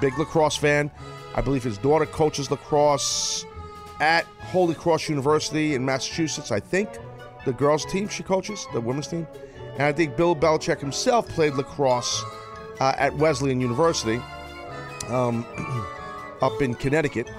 big 0.00 0.18
lacrosse 0.18 0.56
fan. 0.56 0.90
I 1.34 1.40
believe 1.40 1.62
his 1.64 1.78
daughter 1.78 2.06
coaches 2.06 2.50
lacrosse 2.50 3.44
at 4.00 4.24
Holy 4.40 4.74
Cross 4.74 5.08
University 5.08 5.74
in 5.74 5.84
Massachusetts, 5.84 6.50
I 6.50 6.60
think. 6.60 6.88
The 7.44 7.52
girls' 7.52 7.84
team 7.86 8.08
she 8.08 8.22
coaches, 8.22 8.66
the 8.72 8.80
women's 8.80 9.08
team. 9.08 9.26
And 9.74 9.82
I 9.82 9.92
think 9.92 10.16
Bill 10.16 10.36
Belichick 10.36 10.80
himself 10.80 11.28
played 11.28 11.54
lacrosse 11.54 12.22
uh, 12.80 12.94
at 12.98 13.16
Wesleyan 13.16 13.60
University 13.60 14.20
um, 15.08 15.46
up 16.42 16.60
in 16.60 16.74
Connecticut 16.74 17.30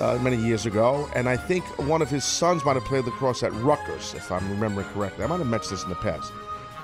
uh, 0.00 0.18
many 0.22 0.36
years 0.36 0.66
ago. 0.66 1.08
And 1.14 1.28
I 1.28 1.36
think 1.36 1.64
one 1.86 2.02
of 2.02 2.08
his 2.08 2.24
sons 2.24 2.64
might 2.64 2.74
have 2.74 2.84
played 2.84 3.04
lacrosse 3.04 3.42
at 3.42 3.52
Rutgers, 3.54 4.14
if 4.14 4.32
I'm 4.32 4.48
remembering 4.50 4.86
correctly. 4.88 5.24
I 5.24 5.26
might 5.26 5.38
have 5.38 5.46
mentioned 5.46 5.72
this 5.72 5.82
in 5.82 5.90
the 5.90 5.96
past. 5.96 6.32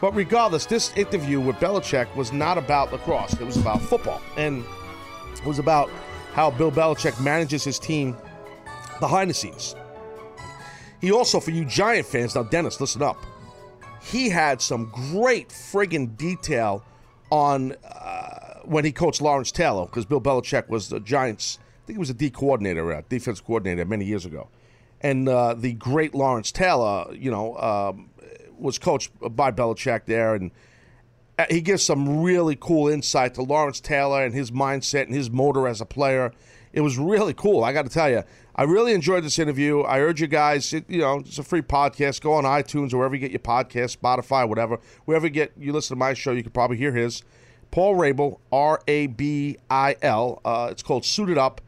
But 0.00 0.14
regardless, 0.14 0.66
this 0.66 0.92
interview 0.96 1.40
with 1.40 1.56
Belichick 1.56 2.14
was 2.14 2.32
not 2.32 2.58
about 2.58 2.92
lacrosse, 2.92 3.32
it 3.34 3.44
was 3.44 3.56
about 3.56 3.80
football. 3.80 4.20
And 4.36 4.64
was 5.44 5.58
about 5.58 5.90
how 6.32 6.50
Bill 6.50 6.72
Belichick 6.72 7.20
manages 7.22 7.64
his 7.64 7.78
team 7.78 8.16
behind 9.00 9.30
the 9.30 9.34
scenes. 9.34 9.76
He 11.00 11.12
also, 11.12 11.40
for 11.40 11.50
you 11.50 11.64
Giant 11.64 12.06
fans, 12.06 12.34
now 12.34 12.44
Dennis, 12.44 12.80
listen 12.80 13.02
up. 13.02 13.18
He 14.02 14.28
had 14.28 14.60
some 14.60 14.90
great 15.12 15.48
friggin' 15.48 16.16
detail 16.16 16.84
on 17.30 17.72
uh, 17.84 18.60
when 18.64 18.84
he 18.84 18.92
coached 18.92 19.20
Lawrence 19.20 19.50
Taylor, 19.50 19.86
because 19.86 20.06
Bill 20.06 20.20
Belichick 20.20 20.68
was 20.68 20.88
the 20.88 21.00
Giants, 21.00 21.58
I 21.60 21.86
think 21.86 21.96
he 21.96 22.00
was 22.00 22.10
a 22.10 22.14
D 22.14 22.30
coordinator, 22.30 22.92
uh, 22.92 23.02
defense 23.08 23.40
coordinator 23.40 23.84
many 23.84 24.04
years 24.04 24.24
ago. 24.24 24.48
And 25.00 25.28
uh, 25.28 25.54
the 25.54 25.74
great 25.74 26.14
Lawrence 26.14 26.50
Taylor, 26.50 27.12
you 27.14 27.30
know, 27.30 27.56
um, 27.58 28.10
was 28.58 28.78
coached 28.78 29.10
by 29.36 29.50
Belichick 29.50 30.06
there, 30.06 30.34
and 30.34 30.50
he 31.50 31.60
gives 31.60 31.82
some 31.82 32.22
really 32.22 32.56
cool 32.56 32.88
insight 32.88 33.34
to 33.34 33.42
Lawrence 33.42 33.80
Taylor 33.80 34.24
and 34.24 34.34
his 34.34 34.50
mindset 34.50 35.04
and 35.04 35.14
his 35.14 35.30
motor 35.30 35.66
as 35.66 35.80
a 35.80 35.86
player. 35.86 36.32
It 36.72 36.80
was 36.80 36.98
really 36.98 37.34
cool. 37.34 37.64
I 37.64 37.72
got 37.72 37.82
to 37.82 37.88
tell 37.88 38.10
you, 38.10 38.22
I 38.56 38.64
really 38.64 38.92
enjoyed 38.92 39.24
this 39.24 39.38
interview. 39.38 39.80
I 39.80 40.00
urge 40.00 40.20
you 40.20 40.26
guys, 40.26 40.72
it, 40.72 40.88
you 40.88 40.98
know, 40.98 41.18
it's 41.18 41.38
a 41.38 41.42
free 41.42 41.62
podcast. 41.62 42.20
Go 42.20 42.34
on 42.34 42.44
iTunes 42.44 42.92
or 42.92 42.98
wherever 42.98 43.14
you 43.14 43.20
get 43.20 43.32
your 43.32 43.40
podcast, 43.40 43.96
Spotify, 43.96 44.48
whatever. 44.48 44.78
Wherever 45.04 45.26
you 45.26 45.32
get 45.32 45.52
you 45.58 45.72
listen 45.72 45.96
to 45.96 45.98
my 45.98 46.14
show, 46.14 46.32
you 46.32 46.42
can 46.42 46.52
probably 46.52 46.76
hear 46.76 46.92
his. 46.92 47.22
Paul 47.70 47.96
Rabil, 47.96 48.38
R 48.52 48.80
A 48.86 49.08
B 49.08 49.56
I 49.68 49.96
L. 50.02 50.40
Uh, 50.44 50.68
it's 50.70 50.82
called 50.82 51.04
Suited 51.04 51.38
Up. 51.38 51.60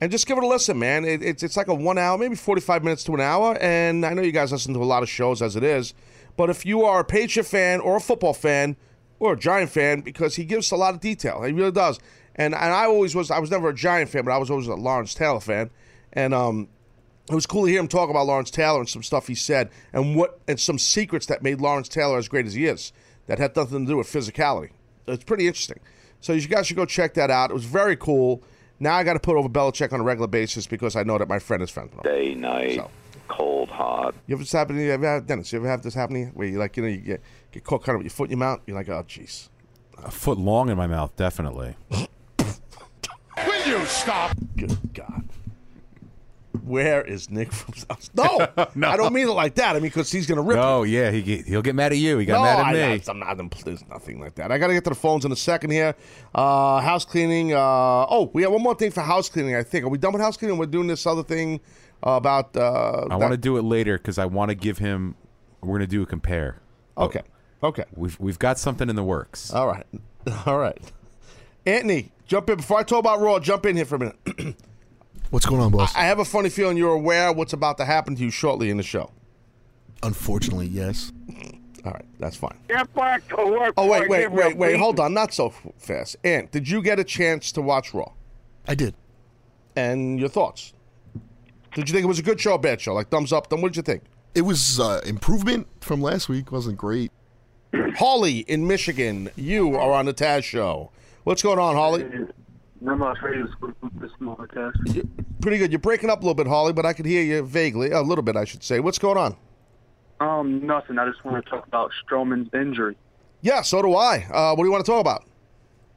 And 0.00 0.10
just 0.10 0.26
give 0.26 0.38
it 0.38 0.44
a 0.44 0.46
listen, 0.46 0.78
man. 0.78 1.04
It, 1.04 1.22
it's, 1.22 1.42
it's 1.42 1.58
like 1.58 1.68
a 1.68 1.74
one 1.74 1.98
hour, 1.98 2.16
maybe 2.16 2.34
45 2.34 2.82
minutes 2.82 3.04
to 3.04 3.14
an 3.14 3.20
hour. 3.20 3.58
And 3.60 4.06
I 4.06 4.14
know 4.14 4.22
you 4.22 4.32
guys 4.32 4.50
listen 4.50 4.72
to 4.72 4.82
a 4.82 4.84
lot 4.84 5.02
of 5.02 5.10
shows 5.10 5.42
as 5.42 5.56
it 5.56 5.62
is. 5.62 5.92
But 6.38 6.48
if 6.48 6.64
you 6.64 6.84
are 6.84 7.00
a 7.00 7.04
Patriot 7.04 7.44
fan 7.44 7.80
or 7.80 7.96
a 7.96 8.00
football 8.00 8.32
fan 8.32 8.76
or 9.20 9.34
a 9.34 9.38
Giant 9.38 9.70
fan, 9.70 10.00
because 10.00 10.34
he 10.34 10.44
gives 10.44 10.72
a 10.72 10.76
lot 10.76 10.94
of 10.94 11.00
detail, 11.00 11.42
he 11.42 11.52
really 11.52 11.70
does. 11.70 12.00
And 12.34 12.54
and 12.54 12.72
I 12.74 12.86
always 12.86 13.14
was, 13.14 13.30
I 13.30 13.38
was 13.38 13.50
never 13.50 13.68
a 13.68 13.74
Giant 13.74 14.10
fan, 14.10 14.24
but 14.24 14.32
I 14.32 14.38
was 14.38 14.50
always 14.50 14.66
a 14.66 14.74
Lawrence 14.74 15.14
Taylor 15.14 15.40
fan. 15.40 15.70
And 16.12 16.34
um, 16.34 16.68
it 17.30 17.34
was 17.34 17.46
cool 17.46 17.66
to 17.66 17.70
hear 17.70 17.78
him 17.78 17.86
talk 17.86 18.10
about 18.10 18.26
Lawrence 18.26 18.50
Taylor 18.50 18.80
and 18.80 18.88
some 18.88 19.02
stuff 19.04 19.28
he 19.28 19.34
said, 19.36 19.70
and 19.92 20.16
what 20.16 20.40
and 20.48 20.58
some 20.58 20.78
secrets 20.78 21.26
that 21.26 21.42
made 21.42 21.60
Lawrence 21.60 21.88
Taylor 21.88 22.18
as 22.18 22.26
great 22.28 22.46
as 22.46 22.54
he 22.54 22.66
is. 22.66 22.92
That 23.26 23.38
had 23.38 23.54
nothing 23.54 23.86
to 23.86 23.92
do 23.92 23.96
with 23.98 24.08
physicality. 24.08 24.70
It's 25.06 25.22
pretty 25.22 25.46
interesting. 25.46 25.78
So 26.20 26.32
you 26.32 26.48
guys 26.48 26.66
should 26.66 26.76
go 26.76 26.84
check 26.84 27.14
that 27.14 27.30
out. 27.30 27.50
It 27.50 27.54
was 27.54 27.64
very 27.64 27.94
cool. 27.96 28.42
Now 28.80 28.94
I 28.96 29.04
got 29.04 29.12
to 29.12 29.20
put 29.20 29.36
over 29.36 29.48
Belichick 29.48 29.92
on 29.92 30.00
a 30.00 30.02
regular 30.02 30.26
basis 30.26 30.66
because 30.66 30.96
I 30.96 31.04
know 31.04 31.16
that 31.18 31.28
my 31.28 31.38
friend 31.38 31.62
is 31.62 31.70
friends. 31.70 31.92
Day, 32.02 32.34
night, 32.34 32.76
So. 32.76 32.90
cold, 33.28 33.68
hot. 33.68 34.14
You 34.26 34.34
ever 34.34 34.42
this 34.42 34.50
happen? 34.50 34.76
You 34.80 34.90
ever 34.90 35.06
have, 35.06 35.26
Dennis? 35.26 35.52
You 35.52 35.60
ever 35.60 35.68
have 35.68 35.82
this 35.82 35.94
happen 35.94 36.14
to 36.14 36.20
you? 36.22 36.26
Where 36.34 36.48
you 36.48 36.58
like, 36.58 36.76
you 36.76 36.82
know, 36.82 36.88
you 36.88 36.96
get 36.98 37.22
get 37.52 37.64
caught 37.64 37.82
kind 37.84 37.94
of 37.96 38.00
with 38.00 38.06
your 38.06 38.10
foot 38.16 38.24
in 38.24 38.30
your 38.30 38.38
mouth. 38.38 38.60
You're 38.66 38.76
like, 38.76 38.88
oh, 38.88 39.02
jeez. 39.08 39.48
A 40.02 40.10
foot 40.10 40.38
long 40.38 40.70
in 40.70 40.76
my 40.76 40.86
mouth, 40.86 41.14
definitely. 41.16 41.76
Will 43.46 43.66
you 43.66 43.84
stop? 43.86 44.36
Good 44.56 44.76
God. 44.94 45.24
Where 46.64 47.02
is 47.02 47.30
Nick 47.30 47.52
from 47.52 47.74
South? 47.74 48.10
No, 48.76 48.88
I 48.88 48.96
don't 48.96 49.12
mean 49.12 49.28
it 49.28 49.32
like 49.32 49.54
that. 49.54 49.70
I 49.70 49.74
mean 49.74 49.82
because 49.84 50.10
he's 50.10 50.26
gonna 50.26 50.42
rip. 50.42 50.56
you. 50.56 50.62
No, 50.62 50.82
yeah, 50.82 51.10
he 51.10 51.38
he'll 51.42 51.62
get 51.62 51.74
mad 51.74 51.92
at 51.92 51.98
you. 51.98 52.18
He 52.18 52.26
got 52.26 52.38
No, 52.38 52.42
mad 52.42 52.58
at 52.60 52.66
I, 52.66 52.72
me. 52.96 53.02
I'm 53.08 53.18
not. 53.18 53.28
I'm- 53.28 53.50
There's 53.64 53.86
nothing 53.88 54.20
like 54.20 54.34
that. 54.34 54.52
I 54.52 54.58
got 54.58 54.66
to 54.66 54.74
get 54.74 54.84
to 54.84 54.90
the 54.90 54.96
phones 54.96 55.24
in 55.24 55.32
a 55.32 55.36
second 55.36 55.70
here. 55.70 55.94
Uh, 56.34 56.80
house 56.80 57.04
cleaning. 57.04 57.52
Uh, 57.54 57.56
oh, 58.10 58.30
we 58.34 58.42
have 58.42 58.52
one 58.52 58.62
more 58.62 58.74
thing 58.74 58.90
for 58.90 59.00
house 59.00 59.28
cleaning. 59.28 59.54
I 59.54 59.62
think. 59.62 59.84
Are 59.84 59.88
we 59.88 59.96
done 59.98 60.12
with 60.12 60.22
house 60.22 60.36
cleaning? 60.36 60.58
We're 60.58 60.66
doing 60.66 60.86
this 60.86 61.06
other 61.06 61.22
thing 61.22 61.60
uh, 62.06 62.10
about. 62.12 62.56
Uh, 62.56 63.06
I 63.10 63.16
want 63.16 63.32
to 63.32 63.38
do 63.38 63.56
it 63.56 63.62
later 63.62 63.96
because 63.96 64.18
I 64.18 64.26
want 64.26 64.50
to 64.50 64.54
give 64.54 64.78
him. 64.78 65.14
We're 65.62 65.78
gonna 65.78 65.86
do 65.86 66.02
a 66.02 66.06
compare. 66.06 66.60
Okay. 66.98 67.22
Okay. 67.62 67.84
We've 67.94 68.18
we've 68.18 68.38
got 68.38 68.58
something 68.58 68.88
in 68.88 68.96
the 68.96 69.04
works. 69.04 69.52
All 69.52 69.66
right. 69.66 69.86
All 70.46 70.58
right. 70.58 70.78
Anthony, 71.66 72.12
jump 72.26 72.48
in 72.50 72.56
before 72.56 72.78
I 72.78 72.82
talk 72.82 73.00
about 73.00 73.20
Raw. 73.20 73.38
Jump 73.38 73.66
in 73.66 73.76
here 73.76 73.84
for 73.84 73.96
a 73.96 73.98
minute. 73.98 74.16
What's 75.30 75.46
going 75.46 75.60
on, 75.60 75.70
boss? 75.70 75.94
I 75.94 76.04
have 76.04 76.18
a 76.18 76.24
funny 76.24 76.48
feeling 76.48 76.76
you're 76.76 76.92
aware 76.92 77.28
of 77.28 77.36
what's 77.36 77.52
about 77.52 77.76
to 77.76 77.84
happen 77.84 78.16
to 78.16 78.22
you 78.22 78.32
shortly 78.32 78.68
in 78.68 78.78
the 78.78 78.82
show. 78.82 79.12
Unfortunately, 80.02 80.66
yes. 80.66 81.12
All 81.84 81.92
right, 81.92 82.04
that's 82.18 82.34
fine. 82.36 82.58
Get 82.66 82.92
back 82.94 83.28
to 83.28 83.36
work. 83.36 83.74
Oh 83.76 83.84
before 83.84 84.00
wait, 84.00 84.08
wait, 84.10 84.20
give 84.22 84.32
you 84.32 84.40
a 84.40 84.46
wait, 84.48 84.56
wait. 84.56 84.76
Hold 84.76 84.98
on, 84.98 85.14
not 85.14 85.32
so 85.32 85.50
fast. 85.78 86.16
Ant, 86.24 86.50
did 86.50 86.68
you 86.68 86.82
get 86.82 86.98
a 86.98 87.04
chance 87.04 87.52
to 87.52 87.62
watch 87.62 87.94
Raw? 87.94 88.10
I 88.66 88.74
did. 88.74 88.94
And 89.76 90.18
your 90.18 90.28
thoughts? 90.28 90.72
Did 91.74 91.88
you 91.88 91.92
think 91.92 92.02
it 92.04 92.08
was 92.08 92.18
a 92.18 92.24
good 92.24 92.40
show 92.40 92.52
or 92.52 92.58
bad 92.58 92.80
show? 92.80 92.92
Like 92.92 93.08
thumbs 93.08 93.32
up. 93.32 93.48
Then 93.48 93.60
what 93.60 93.68
did 93.68 93.76
you 93.76 93.82
think? 93.82 94.02
It 94.34 94.42
was 94.42 94.80
uh, 94.80 95.00
improvement 95.06 95.68
from 95.80 96.02
last 96.02 96.28
week. 96.28 96.50
wasn't 96.50 96.76
great. 96.76 97.12
Holly 97.96 98.38
in 98.40 98.66
Michigan, 98.66 99.30
you 99.36 99.76
are 99.76 99.92
on 99.92 100.06
the 100.06 100.14
Taz 100.14 100.42
show. 100.44 100.90
What's 101.24 101.42
going 101.42 101.58
on, 101.58 101.74
Holly? 101.76 102.04
Not 102.80 102.98
much 102.98 103.18
radio 103.22 103.46
this 104.00 104.10
podcast. 104.20 105.06
Pretty 105.40 105.58
good. 105.58 105.70
You're 105.70 105.78
breaking 105.78 106.10
up 106.10 106.18
a 106.20 106.22
little 106.22 106.34
bit, 106.34 106.46
Holly, 106.46 106.72
but 106.72 106.86
I 106.86 106.92
could 106.92 107.06
hear 107.06 107.22
you 107.22 107.42
vaguely. 107.42 107.90
A 107.90 108.00
little 108.00 108.22
bit, 108.22 108.36
I 108.36 108.44
should 108.44 108.62
say. 108.62 108.80
What's 108.80 108.98
going 108.98 109.18
on? 109.18 109.36
Um, 110.20 110.66
nothing. 110.66 110.98
I 110.98 111.06
just 111.08 111.24
want 111.24 111.44
to 111.44 111.50
talk 111.50 111.66
about 111.66 111.90
Strowman's 112.04 112.52
injury. 112.54 112.96
Yeah, 113.42 113.62
so 113.62 113.82
do 113.82 113.94
I. 113.94 114.26
Uh, 114.30 114.54
what 114.54 114.64
do 114.64 114.64
you 114.64 114.72
want 114.72 114.84
to 114.84 114.90
talk 114.90 115.00
about? 115.00 115.24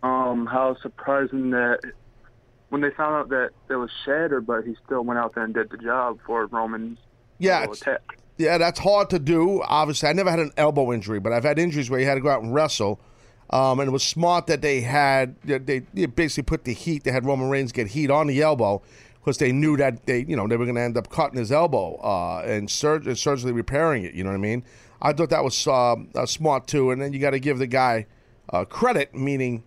Um, 0.04 0.46
how 0.46 0.76
surprising 0.82 1.52
that 1.52 1.80
when 2.70 2.82
they 2.82 2.90
found 2.92 3.16
out 3.16 3.30
that 3.30 3.50
it 3.70 3.76
was 3.76 3.90
shattered, 4.06 4.46
but 4.46 4.64
he 4.66 4.76
still 4.86 5.04
went 5.04 5.20
out 5.20 5.36
there 5.36 5.44
and 5.44 5.54
did 5.54 5.70
the 5.70 5.78
job 5.78 6.20
for 6.26 6.46
Roman's 6.48 7.00
Yeah, 7.40 7.64
attack. 7.64 8.02
Yeah, 8.38 8.58
that's 8.58 8.80
hard 8.80 9.10
to 9.12 9.20
do. 9.20 9.62
Obviously, 9.64 10.10
I 10.10 10.14
never 10.14 10.30
had 10.30 10.40
an 10.40 10.52
elbow 10.58 10.92
injury, 10.92 11.20
but 11.20 11.34
I've 11.34 11.44
had 11.44 11.60
injuries 11.60 11.90
where 11.90 12.00
you 12.00 12.06
had 12.06 12.16
to 12.16 12.22
go 12.22 12.30
out 12.30 12.42
and 12.42 12.54
wrestle. 12.54 13.00
Um, 13.50 13.80
and 13.80 13.88
it 13.88 13.92
was 13.92 14.04
smart 14.04 14.48
that 14.48 14.62
they 14.62 14.82
had 14.82 15.36
they, 15.44 15.84
they 15.94 16.06
basically 16.08 16.44
put 16.44 16.64
the 16.64 16.74
heat. 16.74 17.04
They 17.04 17.12
had 17.12 17.26
Roman 17.26 17.50
Reigns 17.50 17.72
get 17.72 17.88
heat 17.88 18.10
on 18.10 18.28
the 18.28 18.42
elbow 18.42 18.82
because 19.20 19.38
they 19.38 19.52
knew 19.52 19.78
that 19.78 20.06
they 20.06 20.26
you 20.28 20.36
know 20.36 20.48
they 20.48 20.58
were 20.58 20.66
going 20.66 20.76
to 20.76 20.82
end 20.82 20.98
up 20.98 21.10
cutting 21.10 21.38
his 21.38 21.52
elbow 21.52 21.96
uh, 21.98 22.42
and, 22.46 22.70
and 22.82 23.18
surgically 23.18 23.52
repairing 23.52 24.06
it. 24.06 24.16
You 24.16 24.24
know 24.24 24.32
what 24.32 24.38
I 24.38 24.40
mean? 24.40 24.64
I 25.02 25.14
thought 25.14 25.30
that 25.30 25.44
was 25.44 25.68
uh, 25.68 25.96
uh, 26.16 26.26
smart 26.26 26.66
too. 26.66 26.92
And 26.92 27.02
then 27.02 27.14
you 27.14 27.20
got 27.20 27.32
to 27.32 27.40
give 27.40 27.60
the 27.60 27.68
guy 27.68 28.08
uh, 28.50 28.66
credit, 28.66 29.14
meaning 29.14 29.64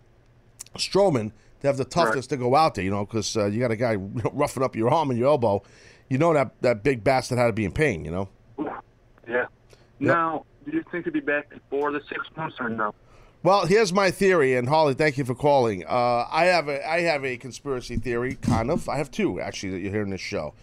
Strowman, 0.76 1.32
to 1.60 1.66
have 1.66 1.76
the 1.76 1.84
toughness 1.84 2.26
to 2.28 2.36
go 2.36 2.56
out 2.56 2.74
there. 2.74 2.84
You 2.84 2.90
know, 2.90 3.04
because 3.04 3.36
uh, 3.36 3.46
you 3.46 3.60
got 3.60 3.70
a 3.70 3.76
guy 3.76 3.94
roughing 4.32 4.62
up 4.62 4.74
your 4.74 4.90
arm 4.90 5.10
and 5.10 5.18
your 5.18 5.28
elbow. 5.28 5.62
You 6.08 6.18
know 6.18 6.32
that 6.34 6.60
that 6.62 6.82
big 6.82 7.04
bastard 7.04 7.38
had 7.38 7.46
to 7.46 7.52
be 7.52 7.64
in 7.64 7.72
pain. 7.72 8.04
You 8.04 8.10
know. 8.10 8.28
Yeah. 9.28 9.46
Now, 9.98 10.44
do 10.64 10.72
you 10.72 10.84
think 10.90 11.04
he'll 11.04 11.12
be 11.12 11.20
back 11.20 11.50
before 11.50 11.92
the 11.92 12.00
six 12.08 12.26
months 12.36 12.56
or 12.60 12.68
no? 12.68 12.94
Well, 13.42 13.66
here's 13.66 13.92
my 13.92 14.10
theory, 14.10 14.56
and 14.56 14.68
Holly, 14.68 14.94
thank 14.94 15.18
you 15.18 15.24
for 15.24 15.34
calling. 15.34 15.84
Uh, 15.86 16.26
I 16.30 16.46
have 16.46 16.68
a 16.68 16.88
I 16.88 17.02
have 17.02 17.24
a 17.24 17.36
conspiracy 17.36 17.96
theory, 17.96 18.34
kind 18.34 18.70
of. 18.70 18.88
I 18.88 18.96
have 18.96 19.10
two 19.10 19.40
actually 19.40 19.70
that 19.70 19.80
you're 19.80 19.92
hearing 19.92 20.10
this 20.10 20.20
show. 20.20 20.54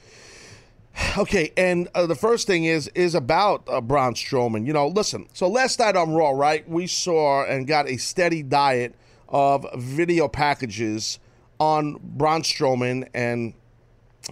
Okay, 1.18 1.52
and 1.58 1.88
uh, 1.96 2.06
the 2.06 2.16
first 2.16 2.46
thing 2.46 2.66
is 2.66 2.88
is 2.90 3.16
about 3.16 3.64
uh, 3.68 3.82
Braun 3.82 4.14
Strowman. 4.14 4.68
You 4.68 4.74
know, 4.74 4.88
listen. 4.88 5.28
So 5.34 5.48
last 5.48 5.80
night 5.80 5.96
on 5.96 6.14
Raw, 6.14 6.32
right, 6.32 6.68
we 6.68 6.86
saw 6.88 7.46
and 7.46 7.66
got 7.66 7.88
a 7.88 7.98
steady 7.98 8.44
diet 8.44 8.96
of 9.30 9.66
video 9.76 10.28
packages 10.28 11.20
on 11.60 11.98
Braun 12.04 12.42
Strowman 12.42 13.08
and 13.14 13.54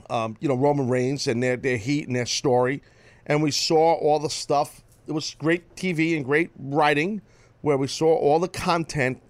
um, 0.09 0.37
you 0.39 0.47
know 0.47 0.55
Roman 0.55 0.87
Reigns 0.87 1.27
and 1.27 1.41
their 1.41 1.57
their 1.57 1.77
heat 1.77 2.07
and 2.07 2.15
their 2.15 2.25
story, 2.25 2.83
and 3.31 3.41
we 3.41 3.49
saw 3.49 3.93
all 3.93 4.19
the 4.19 4.29
stuff. 4.29 4.83
It 5.07 5.13
was 5.13 5.35
great 5.39 5.75
TV 5.77 6.17
and 6.17 6.25
great 6.25 6.51
writing, 6.59 7.21
where 7.61 7.77
we 7.77 7.87
saw 7.87 8.13
all 8.13 8.39
the 8.39 8.49
content 8.49 9.21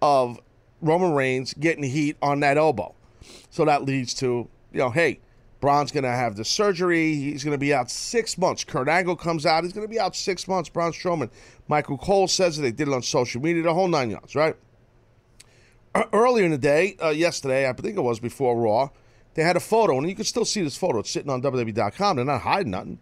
of 0.00 0.38
Roman 0.80 1.12
Reigns 1.12 1.52
getting 1.54 1.82
heat 1.82 2.16
on 2.22 2.38
that 2.40 2.56
elbow. 2.56 2.94
So 3.50 3.64
that 3.64 3.84
leads 3.84 4.14
to 4.14 4.48
you 4.72 4.78
know, 4.78 4.90
hey, 4.90 5.18
Braun's 5.60 5.90
going 5.90 6.04
to 6.04 6.10
have 6.10 6.36
the 6.36 6.44
surgery. 6.44 7.16
He's 7.16 7.42
going 7.42 7.56
to 7.56 7.58
be 7.58 7.74
out 7.74 7.90
six 7.90 8.38
months. 8.38 8.62
Kurt 8.62 8.88
Angle 8.88 9.16
comes 9.16 9.44
out. 9.44 9.64
He's 9.64 9.72
going 9.72 9.86
to 9.86 9.90
be 9.90 9.98
out 9.98 10.14
six 10.14 10.46
months. 10.46 10.68
Braun 10.68 10.92
Strowman. 10.92 11.28
Michael 11.66 11.98
Cole 11.98 12.28
says 12.28 12.56
it. 12.56 12.62
They 12.62 12.70
did 12.70 12.86
it 12.86 12.94
on 12.94 13.02
social 13.02 13.42
media. 13.42 13.64
The 13.64 13.74
whole 13.74 13.88
nine 13.88 14.10
yards, 14.10 14.36
right? 14.36 14.54
Earlier 16.12 16.44
in 16.44 16.52
the 16.52 16.58
day, 16.58 16.96
uh, 17.02 17.08
yesterday, 17.08 17.68
I 17.68 17.72
think 17.72 17.96
it 17.96 18.02
was 18.02 18.20
before 18.20 18.56
Raw, 18.56 18.90
they 19.34 19.42
had 19.42 19.56
a 19.56 19.60
photo, 19.60 19.98
and 19.98 20.08
you 20.08 20.14
can 20.14 20.24
still 20.24 20.44
see 20.44 20.62
this 20.62 20.76
photo. 20.76 20.98
It's 21.00 21.10
sitting 21.10 21.30
on 21.30 21.42
WWE.com. 21.42 22.16
They're 22.16 22.24
not 22.24 22.40
hiding 22.40 22.72
nothing. 22.72 22.98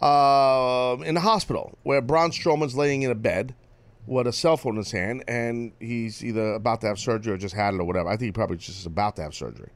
Uh, 0.00 0.96
in 1.04 1.14
the 1.14 1.20
hospital, 1.20 1.76
where 1.82 2.00
Braun 2.00 2.30
Strowman's 2.30 2.76
laying 2.76 3.02
in 3.02 3.10
a 3.10 3.16
bed 3.16 3.54
with 4.06 4.26
a 4.26 4.32
cell 4.32 4.56
phone 4.56 4.74
in 4.74 4.78
his 4.78 4.92
hand, 4.92 5.24
and 5.28 5.72
he's 5.80 6.24
either 6.24 6.54
about 6.54 6.80
to 6.80 6.86
have 6.86 6.98
surgery 6.98 7.32
or 7.34 7.36
just 7.36 7.54
had 7.54 7.74
it 7.74 7.80
or 7.80 7.84
whatever. 7.84 8.08
I 8.08 8.12
think 8.12 8.28
he 8.28 8.32
probably 8.32 8.56
just 8.56 8.78
is 8.80 8.86
about 8.86 9.16
to 9.16 9.22
have 9.22 9.34
surgery. 9.34 9.70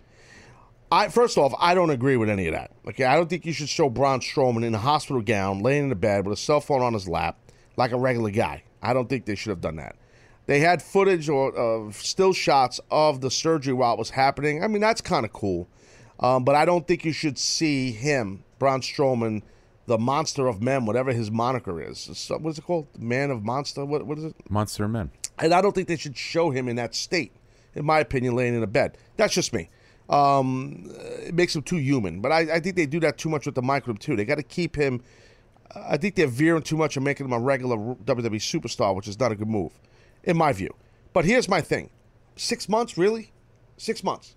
I 0.93 1.09
first 1.09 1.39
off, 1.39 1.55
I 1.59 1.75
don't 1.75 1.91
agree 1.91 2.17
with 2.17 2.29
any 2.29 2.47
of 2.49 2.55
that. 2.55 2.71
Okay, 2.87 3.05
I 3.05 3.17
don't 3.17 3.29
think 3.29 3.47
you 3.47 3.53
should 3.53 3.69
show 3.69 3.89
Braun 3.89 4.21
Strowman 4.21 4.65
in 4.65 4.75
a 4.75 4.79
hospital 4.79 5.23
gown, 5.23 5.61
laying 5.61 5.87
in 5.87 5.93
a 5.93 5.97
bed 5.97 6.27
with 6.27 6.39
a 6.39 6.41
cell 6.41 6.61
phone 6.61 6.83
on 6.83 6.93
his 6.93 7.09
lap, 7.09 7.39
like 7.77 7.93
a 7.93 7.99
regular 7.99 8.31
guy. 8.31 8.63
I 8.83 8.93
don't 8.93 9.09
think 9.09 9.25
they 9.25 9.35
should 9.35 9.51
have 9.51 9.61
done 9.61 9.77
that. 9.77 9.97
They 10.47 10.61
had 10.61 10.83
footage 10.83 11.29
or 11.29 11.55
of 11.55 11.97
still 11.97 12.33
shots 12.33 12.79
of 12.91 13.21
the 13.23 13.31
surgery 13.31 13.73
while 13.73 13.95
it 13.95 13.99
was 13.99 14.11
happening. 14.11 14.63
I 14.63 14.69
mean, 14.69 14.83
that's 14.83 15.01
kind 15.01 15.25
of 15.25 15.33
cool, 15.33 15.69
um, 16.21 16.45
but 16.45 16.55
I 16.55 16.65
don't 16.65 16.87
think 16.87 17.05
you 17.05 17.13
should 17.13 17.39
see 17.39 17.93
him, 17.93 18.45
Braun 18.59 18.83
Strowman, 18.83 19.43
the 19.93 19.99
monster 19.99 20.47
of 20.47 20.63
men, 20.63 20.87
whatever 20.87 21.13
his 21.13 21.31
moniker 21.31 21.81
is. 21.81 21.99
So- 22.15 22.39
What's 22.39 22.59
it 22.59 22.63
called? 22.65 22.87
Man 22.99 23.31
of 23.31 23.45
Monster? 23.45 23.85
What 23.85 24.07
what 24.07 24.17
is 24.19 24.25
it? 24.25 24.35
Monster 24.51 24.89
Men. 24.89 25.11
And 25.39 25.53
I 25.53 25.61
don't 25.61 25.75
think 25.75 25.87
they 25.89 25.97
should 25.97 26.17
show 26.17 26.51
him 26.51 26.67
in 26.69 26.77
that 26.77 26.95
state, 26.95 27.33
in 27.75 27.85
my 27.85 28.01
opinion, 28.01 28.35
laying 28.35 28.55
in 28.55 28.63
a 28.63 28.67
bed. 28.67 28.97
That's 29.19 29.35
just 29.35 29.53
me. 29.53 29.69
Um, 30.09 30.91
it 31.29 31.35
makes 31.35 31.55
him 31.55 31.63
too 31.63 31.77
human. 31.77 32.21
But 32.21 32.33
I, 32.33 32.41
I 32.57 32.61
think 32.61 32.77
they 32.77 32.87
do 32.87 33.01
that 33.01 33.19
too 33.19 33.29
much 33.29 33.45
with 33.47 33.55
the 33.55 33.63
microbe, 33.63 33.99
too. 33.99 34.17
They 34.17 34.25
got 34.25 34.37
to 34.37 34.43
keep 34.43 34.75
him. 34.77 35.03
I 35.75 35.97
think 35.97 36.15
they're 36.17 36.27
veering 36.27 36.63
too 36.63 36.77
much 36.77 36.97
and 36.97 37.05
making 37.05 37.27
him 37.27 37.33
a 37.33 37.39
regular 37.39 37.77
WWE 37.77 38.41
superstar, 38.41 38.95
which 38.95 39.09
is 39.09 39.19
not 39.21 39.31
a 39.33 39.37
good 39.37 39.49
move, 39.49 39.73
in 40.25 40.37
my 40.37 40.53
view. 40.53 40.75
But 41.13 41.25
here's 41.25 41.49
my 41.49 41.61
thing 41.61 41.91
six 42.37 42.69
months, 42.69 42.97
really? 42.99 43.33
Six 43.77 44.03
months. 44.05 44.37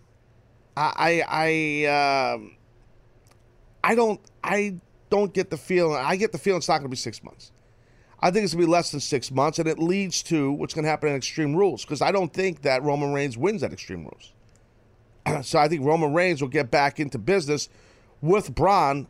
I, 0.77 0.91
I, 1.27 1.85
I, 1.87 2.33
um, 2.33 2.57
I 3.83 3.95
don't, 3.95 4.19
I 4.43 4.79
don't 5.15 5.33
get 5.33 5.49
the 5.49 5.57
feeling. 5.57 5.97
I 5.97 6.15
get 6.15 6.31
the 6.31 6.37
feeling 6.37 6.57
it's 6.57 6.67
not 6.67 6.79
going 6.79 6.87
to 6.87 6.89
be 6.89 6.97
six 6.97 7.23
months. 7.23 7.51
I 8.19 8.31
think 8.31 8.43
it's 8.43 8.53
going 8.53 8.63
to 8.63 8.67
be 8.67 8.71
less 8.71 8.91
than 8.91 8.99
six 8.99 9.31
months, 9.31 9.59
and 9.59 9.67
it 9.67 9.79
leads 9.79 10.23
to 10.23 10.51
what's 10.51 10.73
going 10.73 10.83
to 10.83 10.89
happen 10.89 11.09
in 11.09 11.15
Extreme 11.15 11.55
Rules 11.55 11.83
because 11.83 12.01
I 12.01 12.11
don't 12.11 12.33
think 12.33 12.61
that 12.63 12.83
Roman 12.83 13.13
Reigns 13.13 13.37
wins 13.37 13.63
at 13.63 13.71
Extreme 13.71 14.09
Rules. 14.09 14.33
so 15.45 15.59
I 15.59 15.67
think 15.67 15.85
Roman 15.85 16.13
Reigns 16.13 16.41
will 16.41 16.49
get 16.49 16.71
back 16.71 16.99
into 16.99 17.17
business 17.17 17.69
with 18.21 18.53
Braun, 18.53 19.07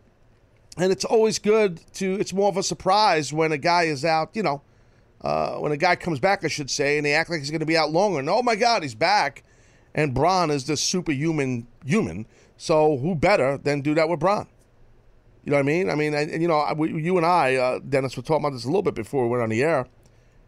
and 0.78 0.92
it's 0.92 1.06
always 1.06 1.40
good 1.40 1.82
to. 1.94 2.20
It's 2.20 2.34
more 2.34 2.50
of 2.50 2.58
a 2.58 2.64
surprise 2.64 3.32
when 3.32 3.52
a 3.52 3.58
guy 3.58 3.84
is 3.84 4.04
out. 4.06 4.32
You 4.34 4.44
know, 4.44 4.62
uh, 5.22 5.56
when 5.56 5.72
a 5.72 5.78
guy 5.78 5.96
comes 5.96 6.20
back, 6.20 6.44
I 6.44 6.50
should 6.50 6.70
say, 6.70 6.98
and 6.98 7.06
they 7.06 7.14
act 7.14 7.30
like 7.30 7.40
he's 7.40 7.52
going 7.52 7.62
to 7.62 7.66
be 7.66 7.78
out 7.78 7.92
longer. 7.92 8.20
And 8.20 8.30
oh 8.30 8.44
my 8.44 8.56
God, 8.56 8.84
he's 8.84 8.96
back, 8.96 9.44
and 9.94 10.14
Braun 10.14 10.52
is 10.52 10.68
this 10.68 10.82
superhuman 10.82 11.68
human. 11.86 12.28
So 12.58 12.98
who 12.98 13.16
better 13.16 13.58
than 13.58 13.82
do 13.82 13.94
that 13.96 14.10
with 14.10 14.20
Braun? 14.20 14.48
You 15.46 15.52
know 15.52 15.58
what 15.58 15.62
I 15.62 15.64
mean? 15.64 15.90
I 15.92 15.96
mean, 15.96 16.14
and, 16.16 16.42
you 16.42 16.48
know, 16.48 16.58
I- 16.58 16.74
we, 16.74 17.02
you 17.02 17.18
and 17.18 17.26
I, 17.26 17.56
uh, 17.56 17.80
Dennis, 17.88 18.18
were 18.18 18.24
talking 18.24 18.44
about 18.44 18.54
this 18.54 18.64
a 18.66 18.68
little 18.68 18.82
bit 18.82 18.96
before 18.96 19.24
we 19.24 19.30
went 19.30 19.44
on 19.44 19.50
the 19.50 19.62
air. 19.64 19.88